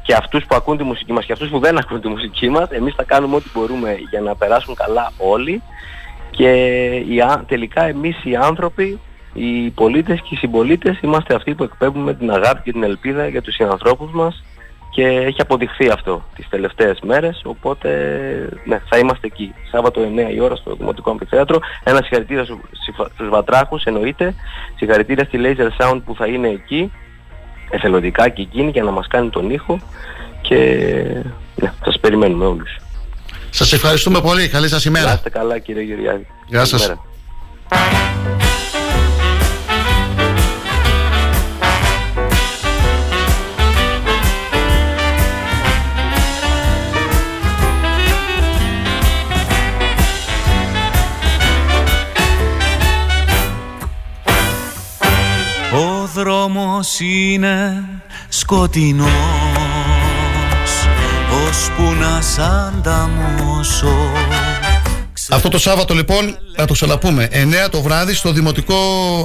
και 0.03 0.13
αυτούς 0.13 0.43
που 0.45 0.55
ακούν 0.55 0.77
τη 0.77 0.83
μουσική 0.83 1.11
μας 1.13 1.25
και 1.25 1.31
αυτούς 1.33 1.49
που 1.49 1.59
δεν 1.59 1.77
ακούν 1.81 2.01
τη 2.01 2.07
μουσική 2.07 2.49
μας, 2.49 2.69
εμείς 2.69 2.93
θα 2.95 3.03
κάνουμε 3.03 3.35
ό,τι 3.35 3.49
μπορούμε 3.53 3.95
για 4.09 4.21
να 4.21 4.35
περάσουν 4.35 4.75
καλά 4.75 5.11
όλοι 5.17 5.61
και 6.31 6.49
οι, 7.09 7.19
α- 7.21 7.43
τελικά 7.47 7.83
εμείς 7.87 8.15
οι 8.23 8.35
άνθρωποι, 8.35 8.99
οι 9.33 9.69
πολίτες 9.69 10.19
και 10.21 10.29
οι 10.31 10.35
συμπολίτες 10.37 10.99
είμαστε 11.01 11.35
αυτοί 11.35 11.55
που 11.55 11.63
εκπέμπουμε 11.63 12.13
την 12.13 12.31
αγάπη 12.31 12.61
και 12.63 12.71
την 12.71 12.83
ελπίδα 12.83 13.27
για 13.27 13.41
τους 13.41 13.53
συνανθρώπους 13.53 14.11
μας 14.11 14.43
και 14.97 15.03
έχει 15.07 15.41
αποδειχθεί 15.41 15.89
αυτό 15.89 16.23
τις 16.35 16.49
τελευταίες 16.49 16.99
μέρες, 17.03 17.41
οπότε 17.43 17.89
ναι, 18.65 18.79
θα 18.89 18.97
είμαστε 18.97 19.27
εκεί. 19.27 19.53
Σάββατο 19.71 20.01
9 20.01 20.33
η 20.35 20.39
ώρα 20.39 20.55
στο 20.55 20.75
Δημοτικό 20.75 21.11
Αμφιθέατρο. 21.11 21.59
Ένα 21.83 21.97
συγχαρητήρια 22.01 22.43
στου- 22.43 22.59
στους, 22.71 23.07
στους 23.13 23.29
Βατράχους, 23.29 23.83
εννοείται. 23.83 24.35
Συγχαρητήρια 24.77 25.23
στη 25.23 25.39
Laser 25.41 25.67
Sound 25.83 26.01
που 26.05 26.15
θα 26.15 26.27
είναι 26.27 26.47
εκεί, 26.47 26.91
εθελοντικά 27.69 28.29
και 28.29 28.41
εκείνη 28.41 28.69
για 28.71 28.83
να 28.83 28.91
μας 28.91 29.07
κάνει 29.07 29.29
τον 29.29 29.49
ήχο 29.49 29.79
και 30.41 30.55
ναι, 31.55 31.71
σας 31.85 31.99
περιμένουμε 31.99 32.45
όλους. 32.45 32.77
Σας 33.49 33.73
ευχαριστούμε 33.73 34.21
πολύ. 34.21 34.47
Καλή 34.49 34.67
σας 34.69 34.85
Να 34.85 34.91
ημέρα. 34.99 35.13
είστε 35.13 35.29
καλά 35.29 35.59
κύριε 35.59 35.81
Γεωργιάδη. 35.83 36.27
Γεια 36.47 36.65
σας. 36.65 36.93
Δρόμος 56.77 56.99
είναι 56.99 57.83
σκοτεινός 58.29 59.09
Ώσπου 61.49 61.93
να 61.99 62.21
σ' 62.21 62.39
ανταμώσω. 62.39 63.95
Αυτό 65.29 65.49
το 65.49 65.59
Σάββατο 65.59 65.93
λοιπόν 65.93 66.37
θα 66.55 66.65
το 66.65 66.73
ξαναπούμε. 66.73 67.29
9 67.31 67.69
το 67.71 67.81
βράδυ 67.81 68.13
στο 68.13 68.31
Δημοτικό 68.31 68.75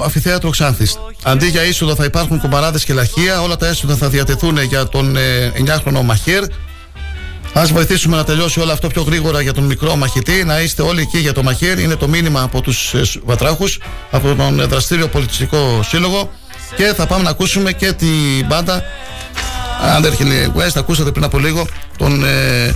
Αμφιθέατρο 0.05 0.51
Ξάνθης. 0.51 0.99
Αντί 1.23 1.47
για 1.47 1.65
είσοδο 1.65 1.95
θα 1.95 2.05
υπάρχουν 2.05 2.41
κουμπαράδες 2.41 2.85
και 2.85 2.93
λαχεία. 2.93 3.43
Όλα 3.43 3.57
τα 3.57 3.66
έσοδα 3.66 3.97
θα 3.97 4.09
διατεθούν 4.09 4.62
για 4.62 4.87
τον 4.89 5.16
ε, 5.16 5.53
9χρονο 5.66 6.03
Μαχαίρ. 6.05 6.45
Ας 7.53 7.73
βοηθήσουμε 7.73 8.16
να 8.16 8.24
τελειώσει 8.24 8.61
όλο 8.61 8.73
αυτό 8.73 8.89
πιο 8.89 9.03
γρήγορα 9.03 9.41
για 9.41 9.53
τον 9.53 9.65
μικρό 9.65 9.97
μαχητή. 9.97 10.45
Να 10.45 10.61
είστε 10.61 10.83
όλοι 10.83 11.01
εκεί 11.01 11.19
για 11.19 11.33
το 11.33 11.43
Μαχαίρ. 11.43 11.79
Είναι 11.79 11.97
το 11.97 12.09
μήνυμα 12.09 12.43
από 12.43 12.61
τους 12.61 12.95
ε, 12.95 13.03
Βατράχους 13.24 13.79
Από 14.11 14.35
τον 14.35 14.61
ε, 14.61 14.65
Δραστήριο 14.65 15.09
Πολιτιστικό 15.09 15.81
Σύλλογο 15.83 16.31
Και 16.77 16.93
θα 16.97 17.07
πάμε 17.07 17.23
να 17.23 17.31
ακούσουμε 17.31 17.73
και 17.73 17.93
την 17.93 18.47
μπάντα 18.47 18.82
Underhill 19.99 20.61
West 20.61 20.73
Ακούσατε 20.74 21.11
πριν 21.11 21.24
από 21.24 21.39
λίγο 21.39 21.66
τον 21.97 22.24
ε, 22.24 22.74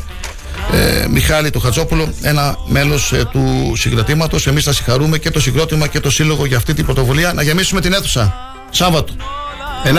ε, 0.72 1.06
Μιχάλη 1.08 1.50
του 1.50 1.60
Χατζόπουλο, 1.60 2.14
ένα 2.22 2.58
μέλος 2.66 3.12
ε, 3.12 3.28
του 3.32 3.72
συγκροτήματος. 3.76 4.46
Εμείς 4.46 4.64
θα 4.64 4.72
συγχαρούμε 4.72 5.18
και 5.18 5.30
το 5.30 5.40
συγκρότημα 5.40 5.86
και 5.86 6.00
το 6.00 6.10
σύλλογο 6.10 6.46
για 6.46 6.56
αυτή 6.56 6.74
την 6.74 6.84
πρωτοβουλία 6.84 7.32
να 7.32 7.42
γεμίσουμε 7.42 7.80
την 7.80 7.92
αίθουσα. 7.92 8.34
Σάββατο. 8.70 9.12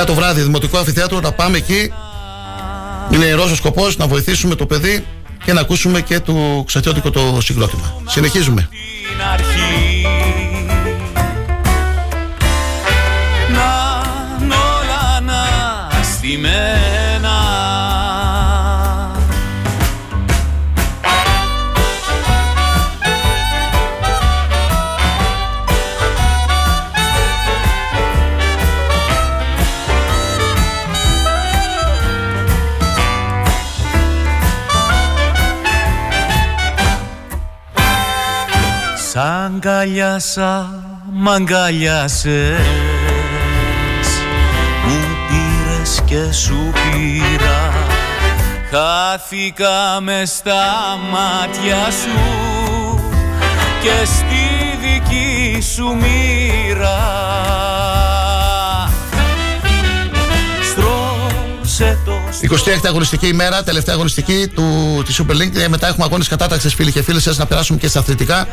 9 0.01 0.05
το 0.05 0.13
βράδυ, 0.13 0.41
Δημοτικό 0.41 0.77
Αμφιθέατρο, 0.77 1.19
να 1.19 1.31
πάμε 1.31 1.57
εκεί. 1.57 1.91
Είναι 3.11 3.25
ιερό 3.25 3.43
ο 3.43 3.55
σκοπός 3.55 3.97
να 3.97 4.07
βοηθήσουμε 4.07 4.55
το 4.55 4.65
παιδί 4.65 5.05
και 5.45 5.53
να 5.53 5.61
ακούσουμε 5.61 6.01
και 6.01 6.19
το 6.19 6.63
ξατιώτικο 6.67 7.09
το 7.09 7.37
συγκρότημα. 7.41 8.01
Συνεχίζουμε. 8.07 8.69
Αναστημένα 16.27 17.35
Σ' 38.95 39.15
αγκαλιάσα, 39.15 40.69
μ' 41.13 41.29
αγκαλιάσες 41.29 42.86
και 46.07 46.31
σου 46.31 46.71
πήρα 46.73 47.73
Χάθηκα 48.71 50.01
μες 50.01 50.29
στα 50.29 50.65
μάτια 51.11 51.91
σου 51.91 52.19
Και 53.81 54.05
στη 54.05 54.77
δική 54.81 55.61
σου 55.61 55.85
μοίρα 55.85 56.99
Στρώσε 60.71 61.97
το 62.05 62.11
26η 62.41 62.85
αγωνιστική 62.87 63.27
ημέρα, 63.27 63.63
τελευταία 63.63 63.95
αγωνιστική 63.95 64.47
του, 64.47 64.63
της 65.05 65.21
Super 65.21 65.33
League. 65.33 65.55
Ε, 65.55 65.67
μετά 65.67 65.87
έχουμε 65.87 66.05
αγώνες 66.05 66.27
κατάταξης 66.27 66.73
φίλοι 66.73 66.91
και 66.91 67.03
φίλες 67.03 67.23
σας 67.23 67.37
να 67.37 67.45
περάσουμε 67.45 67.79
και 67.79 67.87
στα 67.87 67.99
αθλητικά. 67.99 68.47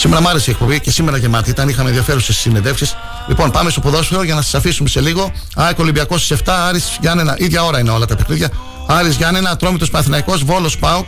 Σήμερα 0.00 0.20
μου 0.20 0.28
άρεσε 0.28 0.50
η 0.50 0.52
εκπομπή 0.52 0.80
και 0.80 0.90
σήμερα 0.90 1.16
γεμάτη 1.16 1.50
ήταν. 1.50 1.68
Είχαμε 1.68 1.88
ενδιαφέρουσες 1.88 2.36
συνεντεύξεις. 2.36 2.96
Λοιπόν, 3.28 3.50
πάμε 3.50 3.70
στο 3.70 3.80
ποδόσφαιρο 3.80 4.22
για 4.22 4.34
να 4.34 4.42
σας 4.42 4.54
αφήσουμε 4.54 4.88
σε 4.88 5.00
λίγο. 5.00 5.32
ΑΕΚ 5.54 5.78
Ολυμπιακός 5.78 6.24
στις 6.24 6.38
7, 6.44 6.52
Άρης 6.68 6.98
Γιάννενα, 7.00 7.34
ίδια 7.38 7.64
ώρα 7.64 7.78
είναι 7.78 7.90
όλα 7.90 8.06
τα 8.06 8.16
παιχνίδια. 8.16 8.50
Άρης 8.86 9.16
Γιάννενα, 9.16 9.50
Ατρόμητος 9.50 9.90
Παθηναϊκό, 9.90 10.34
Βόλος 10.44 10.78
Πάοκ. 10.78 11.04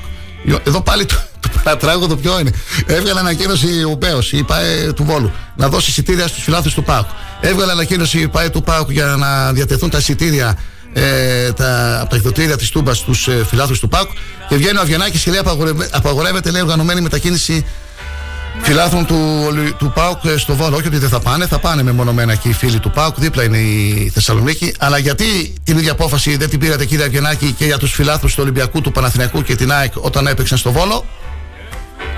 Εδώ 0.67 0.81
πάλι 0.81 1.07
το, 1.07 1.15
το 1.41 1.49
παρατράγωδο 1.65 2.17
ποιο 2.17 2.39
είναι. 2.39 2.51
Έβγαλε 2.87 3.21
ανακοίνωση 3.21 3.85
ο 3.85 3.97
Πέο, 3.97 4.19
η 4.31 4.43
ΠΑΕ 4.43 4.93
του 4.93 5.05
Βόλου, 5.05 5.33
να 5.57 5.69
δώσει 5.69 5.91
εισιτήρια 5.91 6.27
στους 6.27 6.43
φιλάθλους 6.43 6.75
του 6.75 6.83
ΠΑΟΚ. 6.83 7.07
Έβγαλε 7.41 7.73
ανακοίνωση 7.73 8.21
η 8.21 8.29
ΠΑΕ 8.29 8.51
του 8.51 8.63
ΠΑΟΚ 8.63 8.91
για 8.91 9.07
να 9.07 9.53
διατεθούν 9.53 9.91
τα 9.91 9.99
εισιτήρια 9.99 10.59
ε, 10.93 11.53
τα, 11.53 11.99
από 12.01 12.11
τα 12.11 12.17
εκδοτήρια 12.17 12.57
της 12.57 12.71
Τούμπας 12.71 12.99
στους 12.99 13.29
ε, 13.29 13.45
φιλάθλους 13.49 13.81
του 13.81 13.89
ΠΑΟΚ. 13.89 14.09
Και 14.49 14.57
βγαίνει 14.57 14.79
ο 14.79 14.81
Αβγενάκη 14.81 15.19
και 15.19 15.31
λέει: 15.31 15.41
Απαγορεύεται, 15.91 16.51
λέει, 16.51 16.63
οργανωμένη 16.63 17.01
μετακίνηση 17.01 17.65
φιλάθλων 18.61 19.07
του, 19.07 19.17
του 19.79 19.93
ΠΑΟΚ 19.95 20.25
ε, 20.25 20.37
στο 20.37 20.55
Βόλο. 20.55 20.77
Όχι 20.77 20.87
ότι 20.87 20.99
δεν 20.99 21.09
θα 21.09 21.21
πάνε, 21.21 21.47
θα 21.47 21.59
πάνε 21.59 21.83
μεμονωμένα 21.83 22.35
και 22.35 22.49
οι 22.49 22.53
φίλοι 22.53 22.79
του 22.79 22.91
ΠΑΟΚ. 22.91 23.15
Δίπλα 23.19 23.43
είναι 23.45 23.59
η 23.59 24.11
Θεσσαλονίκη. 24.15 24.75
Αλλά 24.79 24.99
γιατί 24.99 25.55
την 25.65 25.79
ίδια 25.79 25.93
απόφαση 25.93 26.37
δεν 26.37 26.49
την 26.49 26.59
πήρατε, 26.59 26.85
κύριε 26.85 27.05
Αβγενάκη, 27.05 27.53
και 27.53 27.65
για 27.65 27.79
τους 27.79 27.93
φιλάθλους 27.93 28.35
του 28.35 28.41
Ολυμπιακού, 28.43 28.81
του 28.81 28.93
Παναθηναϊκού 28.93 29.43
και 29.43 29.55
την 29.55 29.73
ΑΕΚ 29.73 29.93
όταν 29.97 30.27
έπαιξαν 30.27 30.59
στο 30.59 30.73
Βόλο; 30.73 31.05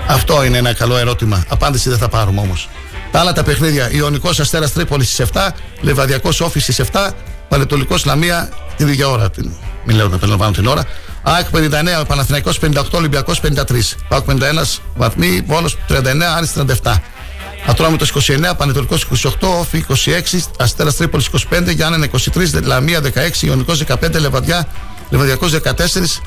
Αυτό 0.07 0.43
είναι 0.43 0.57
ένα 0.57 0.73
καλό 0.73 0.97
ερώτημα. 0.97 1.43
Απάντηση 1.49 1.89
δεν 1.89 1.97
θα 1.97 2.09
πάρουμε 2.09 2.39
όμως. 2.39 2.69
Τα 3.11 3.19
άλλα 3.19 3.33
τα 3.33 3.43
παιχνίδια. 3.43 3.91
Ιωνικός 3.91 4.39
Αστέρας 4.39 4.73
Τρίπολης 4.73 5.11
στις 5.11 5.27
7, 5.33 5.49
Λεβαδιακός 5.81 6.41
Όφης 6.41 6.63
στις 6.63 6.79
7, 6.79 7.09
Πανετολικός 7.49 8.05
Λαμία 8.05 8.49
την 8.77 8.87
ίδια 8.87 9.07
ώρα. 9.07 9.29
Την, 9.29 9.51
μην 9.85 9.95
λέω 9.95 10.07
να 10.07 10.17
περιλαμβάνω 10.17 10.51
την 10.51 10.67
ώρα. 10.67 10.83
ΑΕΚ 11.25 11.49
59, 11.49 12.05
Παναθηναϊκός 12.07 12.59
58, 12.59 12.97
Ολυμπιακός 12.97 13.39
53. 13.39 13.97
ΠΑΟΚ 14.07 14.25
51 14.25 14.79
βαθμοί, 14.95 15.43
Βόλος 15.47 15.77
39, 15.87 16.33
Άρης 16.35 16.51
37. 16.51 17.01
Ατρόμητος 17.67 18.09
29, 18.09 18.55
Πανετολικός 18.57 19.03
28, 19.03 19.59
Όφη 19.59 19.77
26, 19.77 20.49
Αστέρας 20.59 20.95
Τρίπολης 20.95 21.25
25, 21.25 21.71
Γιάννενα 21.71 22.05
23, 22.05 22.61
Λαμία 22.63 23.01
16, 23.01 23.47
Ιωνικός 23.47 23.77
15, 23.77 24.19
Λεβαδιά, 24.19 24.67
Λεβαδιακός 25.09 25.51
14, 25.51 26.21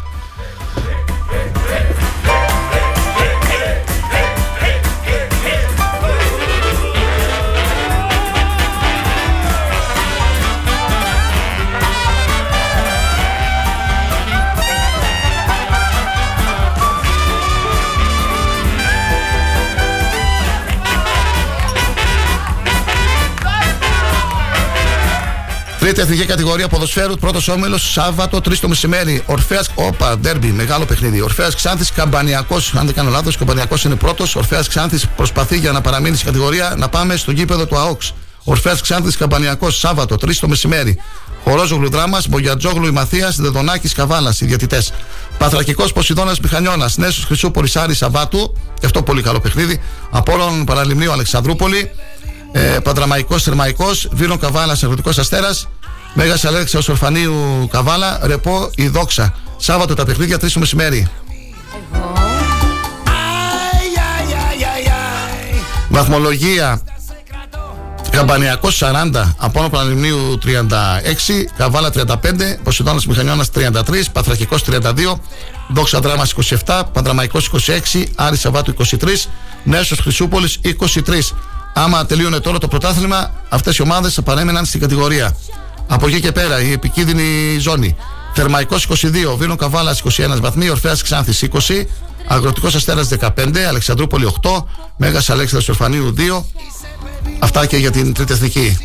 Τρίτη 25.89 26.03
εθνική 26.03 26.25
κατηγορία 26.25 26.69
ποδοσφαίρου, 26.69 27.15
πρώτος 27.15 27.49
όμιλος, 27.49 27.93
Σάββατο, 27.93 28.41
3 28.41 28.61
το 28.61 28.69
μεσημέρι. 28.69 29.23
Ορφαία, 29.27 29.63
όπα, 29.75 30.19
ντέρμπι, 30.19 30.47
μεγάλο 30.47 30.85
παιχνίδι. 30.85 31.21
Ορφαία 31.21 31.49
Ξάνθης, 31.55 31.93
Καμπανιακός, 31.93 32.75
αν 32.75 32.87
δεν 32.87 32.95
κάνω 32.95 33.11
λάθος, 33.11 33.37
Καμπανιακός 33.37 33.85
είναι 33.85 33.95
πρώτος. 33.95 34.37
Ορφαία 34.37 34.63
Ξάνθης 34.69 35.07
προσπαθεί 35.17 35.59
για 35.59 35.73
να 35.73 35.81
παραμείνει 35.81 36.15
στην 36.15 36.27
κατηγορία 36.27 36.75
να 36.79 36.89
πάμε 36.89 37.17
στο 37.17 37.31
γήπεδο 37.31 37.67
του 37.67 37.79
ΑΟΚΣ. 37.79 38.15
Ορφαία 38.45 38.77
Ξάνθης, 38.83 39.17
Καμπανιακός, 39.17 39.79
Σάββατο, 39.79 40.17
3 40.17 40.41
το 40.41 40.49
μεσημέρι. 40.49 41.01
Χορόζογλου 41.45 41.91
Δράμας, 41.91 42.29
Μπογιατζόγλου 42.29 42.87
Ημαθία, 42.87 43.33
Δεδονάκης 43.37 43.93
Καβάλας, 43.95 44.41
οι 44.41 44.45
διατητέ. 44.47 44.83
Παθρακικός 45.39 45.93
Ποσειδώνας 45.93 46.41
Μηχανιώνας, 46.41 46.97
Νέσος 46.97 47.25
Χρυσού 47.25 47.51
Πολυσάρη 47.51 47.95
Σαββάτου, 47.95 48.53
και 48.81 48.87
αυτό 48.87 49.03
πολύ 49.03 49.23
καλό 49.23 49.41
παιχνίδι. 49.41 49.81
Απόλων 50.11 50.65
Παραλιμνίου 50.65 51.13
Αλεξανδρούπολη, 51.13 51.91
ε, 52.53 52.79
Παντραμαϊκός 52.83 53.43
Θερμαϊκός, 53.43 54.09
Βίρον 54.13 54.39
Καβάλας 54.39 54.83
Αγροτικός 54.83 55.19
Αστέρας, 55.19 55.69
Μέγας 56.21 56.45
Αλέξα 56.45 56.81
Ορφανίου 56.89 57.69
Καβάλα, 57.71 58.19
Ρεπό 58.23 58.71
η 58.75 58.89
Δόξα. 58.89 59.35
Σάββατο 59.57 59.95
τα 59.95 60.05
παιχνίδια 60.05 60.37
3 60.37 60.53
το 60.53 60.59
μεσημέρι. 60.59 61.09
Βαθμολογία 65.89 66.83
Καμπανιακός 68.11 68.83
40, 68.83 69.35
Απόνο 69.37 69.69
Πανελληνίου 69.69 70.39
36, 70.39 71.49
Καβάλα 71.57 71.91
35, 71.91 72.59
Ποσειδώνας 72.63 73.07
Μηχανιώνας 73.07 73.51
33, 73.51 74.11
Παθρακικός 74.13 74.65
32, 74.65 75.21
Δόξα 75.69 76.01
Δράμας 76.01 76.35
27, 76.67 76.83
Παντραμαϊκό 76.93 77.39
26, 77.93 78.07
Άρη 78.15 78.37
Σαββάτου 78.37 78.71
23, 78.71 79.29
Νέσο 79.65 79.97
Χρυσούπολης 79.97 80.59
23. 80.63 81.35
Άμα 81.75 82.07
τελείωνε 82.07 82.41
τώρα 82.41 82.59
το 82.59 82.69
πρωτάθλημα, 82.69 83.31
αυτές 83.49 83.77
οι 83.77 83.83
ομάδες 83.83 84.15
θα 84.15 84.23
παρέμεναν 84.23 84.65
στην 84.65 84.81
κατηγορία. 84.81 85.37
Από 85.89 86.07
εκεί 86.07 86.21
και 86.21 86.33
πέρα 86.33 86.63
η 86.63 86.73
επικίνδυνη 86.73 87.59
ζώνη. 87.59 87.97
Θερμαϊκός 88.35 88.87
22, 88.89 89.37
Βίνο 89.37 89.57
Καβάλας 89.57 90.01
21 90.01 90.41
βαθμοί, 90.41 90.69
Ορφαία 90.69 90.97
Ξάνθης 91.03 91.43
20, 91.43 91.89
Αγροτικός 92.27 92.75
Αστέρας 92.75 93.09
15, 93.09 93.65
Αλεξανδρούπολη 93.69 94.25
8, 94.25 94.67
Μέγας 94.97 95.31
Αλέξανδρος 95.31 95.69
Ορφανίου 95.69 96.15
2. 96.17 96.45
Αυτά 97.39 97.67
και 97.67 97.77
για 97.77 97.91
την 97.91 98.15
τρίτη 98.15 98.33
εθνική. 98.33 98.79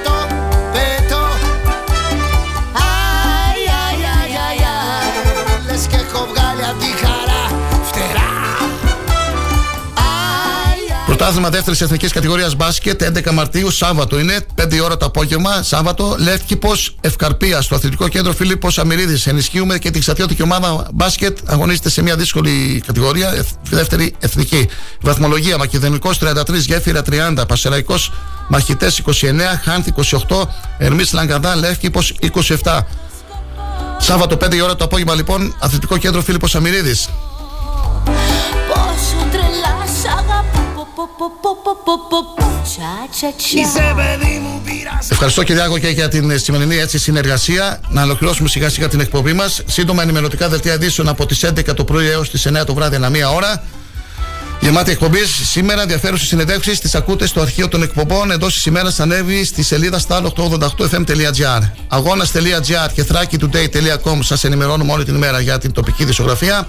Πρωτάθλημα 11.21 11.49
δεύτερης 11.51 11.81
εθνικής 11.81 12.11
κατηγορίας 12.11 12.55
μπάσκετ 12.55 13.03
11 13.03 13.31
Μαρτίου, 13.31 13.71
Σάββατο 13.71 14.19
είναι, 14.19 14.39
5 14.55 14.75
η 14.75 14.79
ώρα 14.79 14.97
το 14.97 15.05
απόγευμα. 15.05 15.61
Σάββατο, 15.63 16.15
Λεύκυπο 16.19 16.71
Ευκαρπία 17.01 17.61
στο 17.61 17.75
αθλητικό 17.75 18.07
κέντρο 18.07 18.33
Φίλιππος 18.33 18.79
Αμυρίδης. 18.79 19.27
Ενισχύουμε 19.27 19.77
και 19.77 19.91
την 19.91 20.01
ξατιώτικη 20.01 20.41
ομάδα 20.41 20.87
μπάσκετ. 20.93 21.37
Αγωνίζεται 21.45 21.89
σε 21.89 22.01
μια 22.01 22.15
δύσκολη 22.15 22.83
κατηγορία, 22.85 23.33
εθ- 23.33 23.47
δεύτερη 23.69 24.15
εθνική. 24.19 24.67
Βαθμολογία 25.01 25.57
Μακεδονικός 25.57 26.17
33, 26.17 26.65
Γέφυρα 26.65 27.01
30, 27.01 27.45
Πασεραϊκός 27.47 28.11
Μαχητές 28.47 28.97
29, 28.97 29.61
Χάνθ 29.63 29.87
28, 29.87 30.47
Ερμής 30.77 31.13
Λαγκαδά, 31.13 31.55
Λεύκυπο 31.55 31.99
27. 32.63 32.87
Σάββατο 33.97 34.37
5 34.37 34.55
η 34.55 34.61
ώρα 34.61 34.75
το 34.75 34.83
απόγευμα 34.83 35.15
λοιπόν, 35.15 35.55
αθλητικό 35.59 35.97
κέντρο 35.97 36.21
Φίλιππος 36.21 36.55
Αμυρίδης. 36.55 37.07
Πόσο 38.73 39.25
τρελά 39.31 39.70
Ευχαριστώ 45.09 45.43
Κυριάκο 45.43 45.77
και 45.77 45.87
για 45.87 46.07
την 46.07 46.39
σημερινή 46.39 46.75
έτσι 46.75 46.99
συνεργασία. 46.99 47.79
Να 47.89 48.03
ολοκληρώσουμε 48.03 48.49
σιγά 48.49 48.69
σιγά 48.69 48.87
την 48.87 48.99
εκπομπή 48.99 49.33
μας. 49.33 49.61
Σύντομα 49.65 50.01
ενημερωτικά 50.01 50.49
δελτία 50.49 50.73
ειδήσεων 50.73 51.07
από 51.07 51.25
τις 51.25 51.43
11 51.43 51.75
το 51.75 51.83
πρωί 51.83 52.07
έως 52.07 52.29
τις 52.29 52.47
9 52.47 52.65
το 52.65 52.73
βράδυ 52.73 52.95
ανά 52.95 53.09
μία 53.09 53.29
ώρα. 53.29 53.63
Γεμάτη 54.59 54.91
εκπομπή. 54.91 55.25
Σήμερα 55.25 55.81
ενδιαφέρουσες 55.81 56.27
συνεντεύξεις 56.27 56.79
τις 56.79 56.95
ακούτε 56.95 57.25
στο 57.27 57.41
αρχείο 57.41 57.67
των 57.67 57.83
εκπομπών. 57.83 58.31
Εντός 58.31 58.53
της 58.53 58.65
ημέρας 58.65 58.95
θα 58.95 59.03
ανέβει 59.03 59.45
στη 59.45 59.63
σελίδα 59.63 59.99
star888fm.gr. 60.07 61.61
Αγώνα.gr 61.87 62.91
και 62.93 63.05
thrakitoday.com 63.11 64.19
σας 64.19 64.43
ενημερώνουμε 64.43 64.91
όλη 64.91 65.05
την 65.05 65.15
ημέρα 65.15 65.39
για 65.39 65.57
την 65.57 65.71
τοπική 65.71 66.05
δισογραφία. 66.05 66.67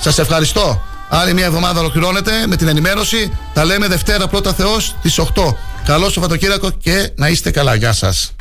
Σας 0.00 0.18
ευχαριστώ. 0.18 0.93
Άλλη 1.16 1.34
μια 1.34 1.44
εβδομάδα 1.44 1.80
ολοκληρώνεται 1.80 2.46
με 2.46 2.56
την 2.56 2.68
ενημέρωση. 2.68 3.32
Τα 3.52 3.64
λέμε 3.64 3.86
Δευτέρα 3.88 4.28
πρώτα 4.28 4.52
Θεός 4.54 4.96
στι 5.04 5.22
8. 5.34 5.54
Καλό 5.84 6.10
Σαββατοκύριακο 6.10 6.70
και 6.70 7.12
να 7.16 7.28
είστε 7.28 7.50
καλά. 7.50 7.74
Γεια 7.74 7.92
σας. 7.92 8.34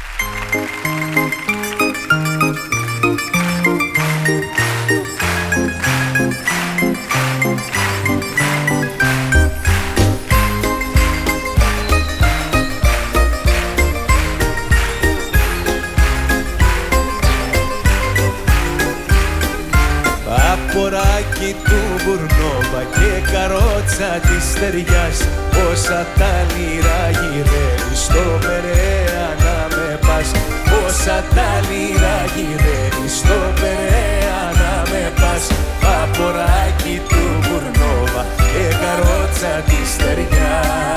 Της 24.20 24.44
στεριάς 24.52 25.18
Πόσα 25.54 26.06
τα 26.20 26.34
λίρα 26.54 27.02
γυρεύει 27.20 27.96
στο 28.06 28.24
Περέα 28.46 29.28
να 29.44 29.58
με 29.76 30.00
πας. 30.08 30.32
Πόσα 30.70 31.18
τα 31.36 31.50
λίρα 31.68 32.18
γυρεύει 32.36 33.08
στο 33.20 33.40
Περέα 33.60 34.42
να 34.60 34.74
με 34.90 35.04
πας. 35.20 35.44
Παποράκι 35.84 37.02
του 37.10 37.24
Μπουρνόβα 37.42 38.24
και 38.38 38.66
καρότσα 38.82 39.54
της 39.68 39.90
στεριάς 39.94 40.93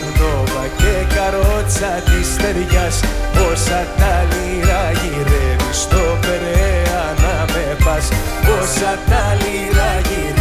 κουρνόβα 0.00 0.64
και 0.80 0.94
καρότσα 1.14 1.92
της 2.08 2.26
στεριάς. 2.34 2.96
Πόσα 3.34 3.80
τα 3.98 4.14
λίρα 4.30 4.82
γυρεύει 5.00 5.72
στο 5.82 6.04
περέα 6.24 7.02
να 7.22 7.36
με 7.52 7.66
πας, 7.84 8.08
Πόσα 8.46 8.92
τα 9.10 9.24
λίρα 9.40 9.90
γυρεύει 10.08 10.39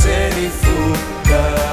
καροτσέρι 0.00 0.50
φούκαρα 0.60 1.68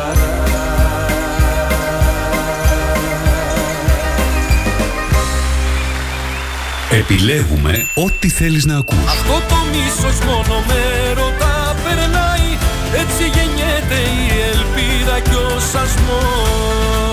Επιλέγουμε 6.91 7.87
ό,τι 7.95 8.29
θέλεις 8.29 8.65
να 8.65 8.77
ακούς. 8.77 8.97
Αυτό 9.07 9.33
το 9.33 9.55
μίσος 9.71 10.19
μόνο 10.25 10.63
με 10.67 11.13
ρωτά 11.13 11.75
περνάει. 11.83 12.57
Έτσι 12.93 13.23
γεννιέται 13.23 13.95
η 13.95 14.25
ελπίδα 14.51 15.19
κι 15.19 15.35
ο 15.35 15.59
σασμός. 15.71 17.05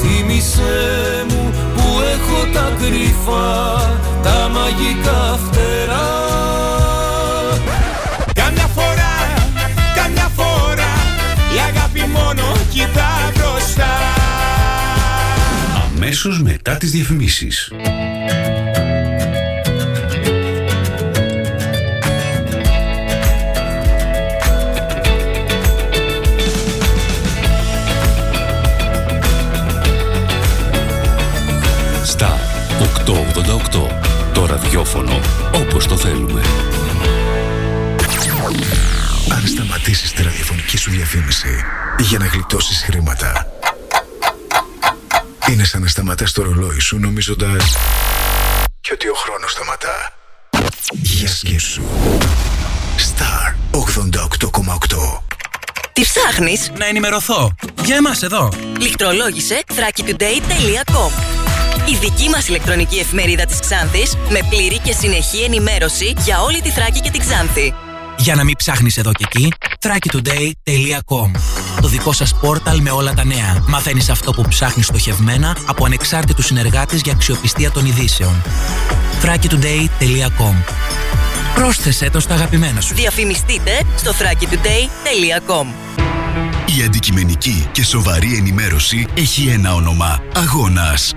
Θύμησέ 0.00 1.24
μου 1.28 1.52
που 1.74 1.82
έχω 2.14 2.52
τα 2.52 2.72
κρυφά 2.78 3.50
Τα 4.22 4.48
μαγικά 4.52 5.38
φτερά 5.44 6.21
Αμέσως 16.04 16.42
μετά 16.42 16.76
τις 16.76 16.90
διαφημίσεις. 16.90 17.72
Στα 32.04 32.38
888. 32.78 33.90
Το 34.32 34.46
ραδιόφωνο 34.46 35.20
όπως 35.54 35.86
το 35.86 35.96
θέλουμε. 35.96 36.40
Αν 39.28 39.46
σταματήσεις 39.46 40.12
τη 40.12 40.22
ραδιοφωνική 40.22 40.76
σου 40.76 40.90
διαφήμιση 40.90 41.64
για 41.98 42.18
να 42.18 42.26
γλιτώσεις 42.26 42.82
χρήματα, 42.82 43.51
είναι 45.52 45.64
σαν 45.64 45.82
να 45.82 45.88
σταματάς 45.88 46.32
το 46.32 46.42
ρολόι 46.42 46.78
σου 46.78 46.98
νομίζοντας 46.98 47.76
και 48.80 48.90
ότι 48.92 49.08
ο 49.08 49.14
χρόνος 49.14 49.50
σταματά. 49.50 50.12
Για 50.92 51.28
σκέψου. 51.28 51.82
Star 52.96 53.54
88,8 53.70 55.22
Τι 55.92 56.02
ψάχνεις; 56.02 56.70
Να 56.78 56.86
ενημερωθώ. 56.86 57.54
Για 57.84 57.96
εμάς 57.96 58.22
εδώ. 58.22 58.48
Λιχτρολόγησε 58.80 59.62
thrakitoday.com 59.68 61.10
Η 61.90 61.96
δική 62.00 62.28
μας 62.28 62.48
ηλεκτρονική 62.48 62.98
εφημερίδα 62.98 63.44
της 63.44 63.60
Ξάνθης 63.60 64.16
με 64.30 64.40
πλήρη 64.50 64.78
και 64.78 64.92
συνεχή 64.92 65.42
ενημέρωση 65.42 66.14
για 66.18 66.40
όλη 66.40 66.60
τη 66.60 66.70
Θράκη 66.70 67.00
και 67.00 67.10
την 67.10 67.20
Ξάνθη. 67.20 67.74
Για 68.18 68.34
να 68.34 68.44
μην 68.44 68.56
ψάχνεις 68.56 68.96
εδώ 68.96 69.12
και 69.12 69.24
εκεί, 69.28 69.52
thrakitoday.com 69.82 71.30
Το 71.80 71.88
δικό 71.88 72.12
σας 72.12 72.34
πόρταλ 72.34 72.80
με 72.80 72.90
όλα 72.90 73.14
τα 73.14 73.24
νέα. 73.24 73.64
Μαθαίνεις 73.68 74.08
αυτό 74.08 74.32
που 74.32 74.44
ψάχνεις 74.48 74.86
στοχευμένα 74.86 75.56
από 75.66 75.84
ανεξάρτητους 75.84 76.46
συνεργάτες 76.46 77.00
για 77.00 77.12
αξιοπιστία 77.12 77.70
των 77.70 77.86
ειδήσεων. 77.86 78.42
thrakitoday.com 79.22 80.54
Πρόσθεσέ 81.54 82.10
το 82.10 82.20
στα 82.20 82.34
αγαπημένα 82.34 82.80
σου. 82.80 82.94
Διαφημιστείτε 82.94 83.82
στο 83.96 84.12
thrakitoday.com 84.12 85.66
Η 86.78 86.82
αντικειμενική 86.82 87.68
και 87.72 87.84
σοβαρή 87.84 88.36
ενημέρωση 88.36 89.06
έχει 89.14 89.48
ένα 89.48 89.74
όνομα. 89.74 90.22
Αγώνας. 90.34 91.12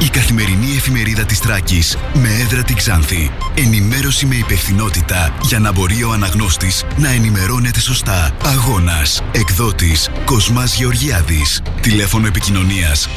Η 0.00 0.08
καθημερινή 0.08 0.76
εφημερίδα 0.76 1.24
της 1.24 1.40
Τράκης 1.40 1.96
με 2.14 2.28
έδρα 2.28 2.62
την 2.62 2.76
Ξάνθη. 2.76 3.30
Ενημέρωση 3.54 4.26
με 4.26 4.34
υπευθυνότητα 4.34 5.34
για 5.42 5.58
να 5.58 5.72
μπορεί 5.72 6.02
ο 6.02 6.12
αναγνώστης 6.12 6.84
να 6.96 7.10
ενημερώνεται 7.10 7.80
σωστά. 7.80 8.36
Αγώνας. 8.44 9.22
Εκδότης 9.32 10.10
Κοσμάς 10.24 10.76
Γεωργιάδης. 10.76 11.62
Τηλέφωνο 11.80 12.26
επικοινωνίας 12.26 13.08